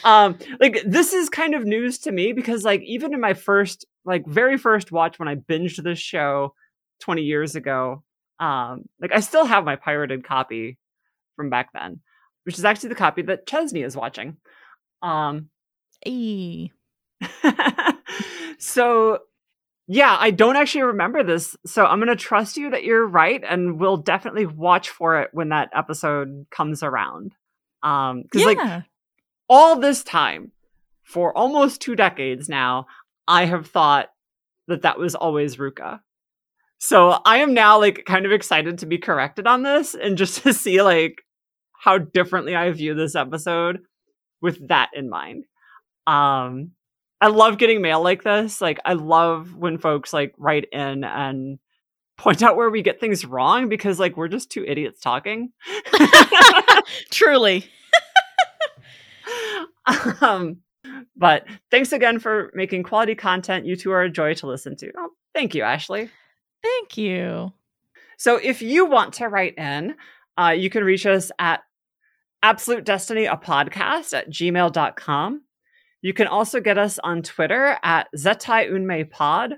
um, 0.04 0.38
like 0.60 0.82
this 0.84 1.12
is 1.12 1.28
kind 1.28 1.54
of 1.54 1.64
news 1.64 1.98
to 2.00 2.12
me 2.12 2.32
because 2.32 2.64
like 2.64 2.82
even 2.82 3.14
in 3.14 3.20
my 3.20 3.34
first, 3.34 3.86
like 4.04 4.26
very 4.26 4.56
first 4.56 4.92
watch 4.92 5.18
when 5.18 5.28
I 5.28 5.36
binged 5.36 5.82
this 5.82 5.98
show 5.98 6.54
20 7.00 7.22
years 7.22 7.56
ago, 7.56 8.02
um, 8.40 8.84
like 9.00 9.12
I 9.12 9.20
still 9.20 9.44
have 9.44 9.64
my 9.64 9.76
pirated 9.76 10.24
copy 10.24 10.78
from 11.36 11.50
back 11.50 11.70
then, 11.72 12.00
which 12.44 12.58
is 12.58 12.64
actually 12.64 12.90
the 12.90 12.94
copy 12.96 13.22
that 13.22 13.46
Chesney 13.46 13.82
is 13.82 13.96
watching. 13.96 14.36
Um, 15.02 15.48
Hey. 16.04 16.72
so 18.58 19.18
yeah, 19.88 20.16
I 20.18 20.30
don't 20.30 20.56
actually 20.56 20.82
remember 20.82 21.22
this. 21.22 21.56
So 21.66 21.84
I'm 21.84 21.98
going 21.98 22.08
to 22.08 22.16
trust 22.16 22.56
you 22.56 22.70
that 22.70 22.84
you're 22.84 23.06
right 23.06 23.42
and 23.48 23.78
we'll 23.78 23.96
definitely 23.96 24.46
watch 24.46 24.90
for 24.90 25.20
it 25.20 25.30
when 25.32 25.50
that 25.50 25.70
episode 25.74 26.46
comes 26.50 26.82
around. 26.82 27.34
Um 27.82 28.24
cuz 28.32 28.42
yeah. 28.42 28.46
like 28.46 28.84
all 29.48 29.78
this 29.78 30.04
time 30.04 30.52
for 31.02 31.36
almost 31.36 31.80
2 31.80 31.96
decades 31.96 32.48
now, 32.48 32.86
I 33.26 33.44
have 33.46 33.66
thought 33.66 34.10
that 34.68 34.82
that 34.82 34.98
was 34.98 35.14
always 35.14 35.56
Ruka. 35.56 36.00
So 36.78 37.10
I 37.24 37.38
am 37.38 37.54
now 37.54 37.78
like 37.78 38.04
kind 38.06 38.26
of 38.26 38.32
excited 38.32 38.78
to 38.78 38.86
be 38.86 38.98
corrected 38.98 39.46
on 39.46 39.62
this 39.62 39.94
and 39.94 40.18
just 40.18 40.42
to 40.42 40.52
see 40.52 40.82
like 40.82 41.22
how 41.78 41.98
differently 41.98 42.56
I 42.56 42.70
view 42.72 42.94
this 42.94 43.14
episode 43.14 43.80
with 44.40 44.68
that 44.68 44.90
in 44.94 45.08
mind. 45.08 45.44
Um 46.06 46.72
I 47.20 47.28
love 47.28 47.58
getting 47.58 47.80
mail 47.80 48.02
like 48.02 48.24
this. 48.24 48.60
Like 48.60 48.80
I 48.84 48.94
love 48.94 49.54
when 49.54 49.78
folks 49.78 50.12
like 50.12 50.34
write 50.38 50.66
in 50.72 51.04
and 51.04 51.58
point 52.18 52.42
out 52.42 52.56
where 52.56 52.68
we 52.70 52.82
get 52.82 53.00
things 53.00 53.24
wrong 53.24 53.68
because 53.68 54.00
like 54.00 54.16
we're 54.16 54.28
just 54.28 54.50
two 54.50 54.64
idiots 54.64 55.00
talking. 55.00 55.52
Truly. 57.10 57.64
um 60.20 60.58
but 61.16 61.46
thanks 61.70 61.92
again 61.92 62.18
for 62.18 62.50
making 62.54 62.82
quality 62.82 63.14
content. 63.14 63.66
You 63.66 63.76
two 63.76 63.92
are 63.92 64.02
a 64.02 64.10
joy 64.10 64.34
to 64.34 64.46
listen 64.46 64.76
to. 64.76 64.90
Oh, 64.98 65.10
thank 65.34 65.54
you, 65.54 65.62
Ashley. 65.62 66.10
Thank 66.62 66.96
you. 66.96 67.52
So 68.18 68.36
if 68.36 68.62
you 68.62 68.86
want 68.86 69.14
to 69.14 69.28
write 69.28 69.56
in, 69.58 69.94
uh, 70.36 70.54
you 70.56 70.70
can 70.70 70.84
reach 70.84 71.06
us 71.06 71.30
at 71.38 71.60
absolute 72.42 72.84
destiny 72.84 73.26
a 73.26 73.36
podcast 73.36 74.16
at 74.16 74.30
gmail.com 74.30 75.42
you 76.02 76.12
can 76.12 76.26
also 76.26 76.60
get 76.60 76.78
us 76.78 76.98
on 76.98 77.22
Twitter 77.22 77.78
at 77.82 78.08
Zetai 78.16 78.70
Unmei 78.70 79.08
Pod. 79.08 79.54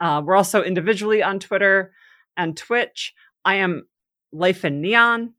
Uh, 0.00 0.22
we're 0.24 0.36
also 0.36 0.62
individually 0.62 1.22
on 1.22 1.38
Twitter 1.38 1.92
and 2.36 2.56
Twitch. 2.56 3.14
I 3.44 3.56
am 3.56 3.86
Life 4.32 4.64
in 4.64 4.80
Neon. 4.80 5.34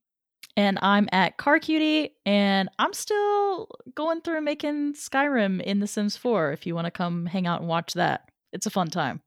And 0.55 0.79
I'm 0.81 1.07
at 1.11 1.37
Car 1.37 1.59
Cutie, 1.59 2.15
and 2.25 2.67
I'm 2.79 2.93
still 2.93 3.69
going 3.93 4.21
through 4.21 4.41
making 4.41 4.93
Skyrim 4.93 5.61
in 5.61 5.79
The 5.79 5.85
Sims 5.85 6.17
4 6.17 6.51
if 6.51 6.65
you 6.65 6.73
want 6.73 6.85
to 6.85 6.91
come 6.91 7.27
hang 7.27 7.45
out 7.45 7.59
and 7.59 7.69
watch 7.69 7.93
that. 7.93 8.29
It's 8.53 8.65
a 8.65 8.71
fun 8.71 8.87
time. 8.87 9.21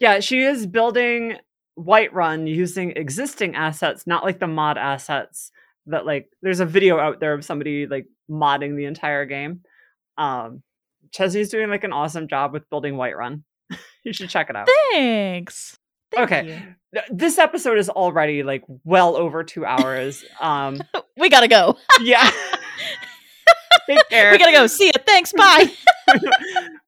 Yeah, 0.00 0.20
she 0.20 0.42
is 0.42 0.66
building 0.66 1.38
Whiterun 1.78 2.46
using 2.46 2.90
existing 2.90 3.54
assets, 3.54 4.06
not 4.06 4.24
like 4.24 4.38
the 4.38 4.46
mod 4.46 4.76
assets 4.76 5.50
that 5.86 6.04
like 6.04 6.28
there's 6.42 6.60
a 6.60 6.66
video 6.66 6.98
out 6.98 7.20
there 7.20 7.32
of 7.32 7.44
somebody 7.44 7.86
like 7.86 8.06
modding 8.28 8.76
the 8.76 8.84
entire 8.84 9.24
game. 9.24 9.60
Um, 10.18 10.62
Chesney's 11.12 11.48
doing 11.48 11.70
like 11.70 11.84
an 11.84 11.92
awesome 11.92 12.28
job 12.28 12.52
with 12.52 12.68
building 12.70 12.94
Whiterun. 12.94 13.42
you 14.04 14.12
should 14.12 14.28
check 14.28 14.50
it 14.50 14.56
out. 14.56 14.68
Thanks. 14.92 15.76
Thank 16.12 16.32
okay. 16.32 16.76
You. 16.92 17.00
This 17.10 17.38
episode 17.38 17.78
is 17.78 17.90
already 17.90 18.42
like 18.42 18.62
well 18.84 19.16
over 19.16 19.44
two 19.44 19.64
hours. 19.64 20.24
Um, 20.40 20.80
we 21.16 21.28
gotta 21.28 21.48
go. 21.48 21.76
yeah. 22.00 22.30
Take 23.86 24.08
care. 24.08 24.32
We 24.32 24.38
gotta 24.38 24.52
go. 24.52 24.66
See 24.66 24.86
you. 24.86 24.92
Thanks. 25.06 25.32
Bye. 25.32 25.70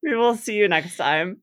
we 0.02 0.16
will 0.16 0.36
see 0.36 0.54
you 0.54 0.68
next 0.68 0.96
time. 0.96 1.42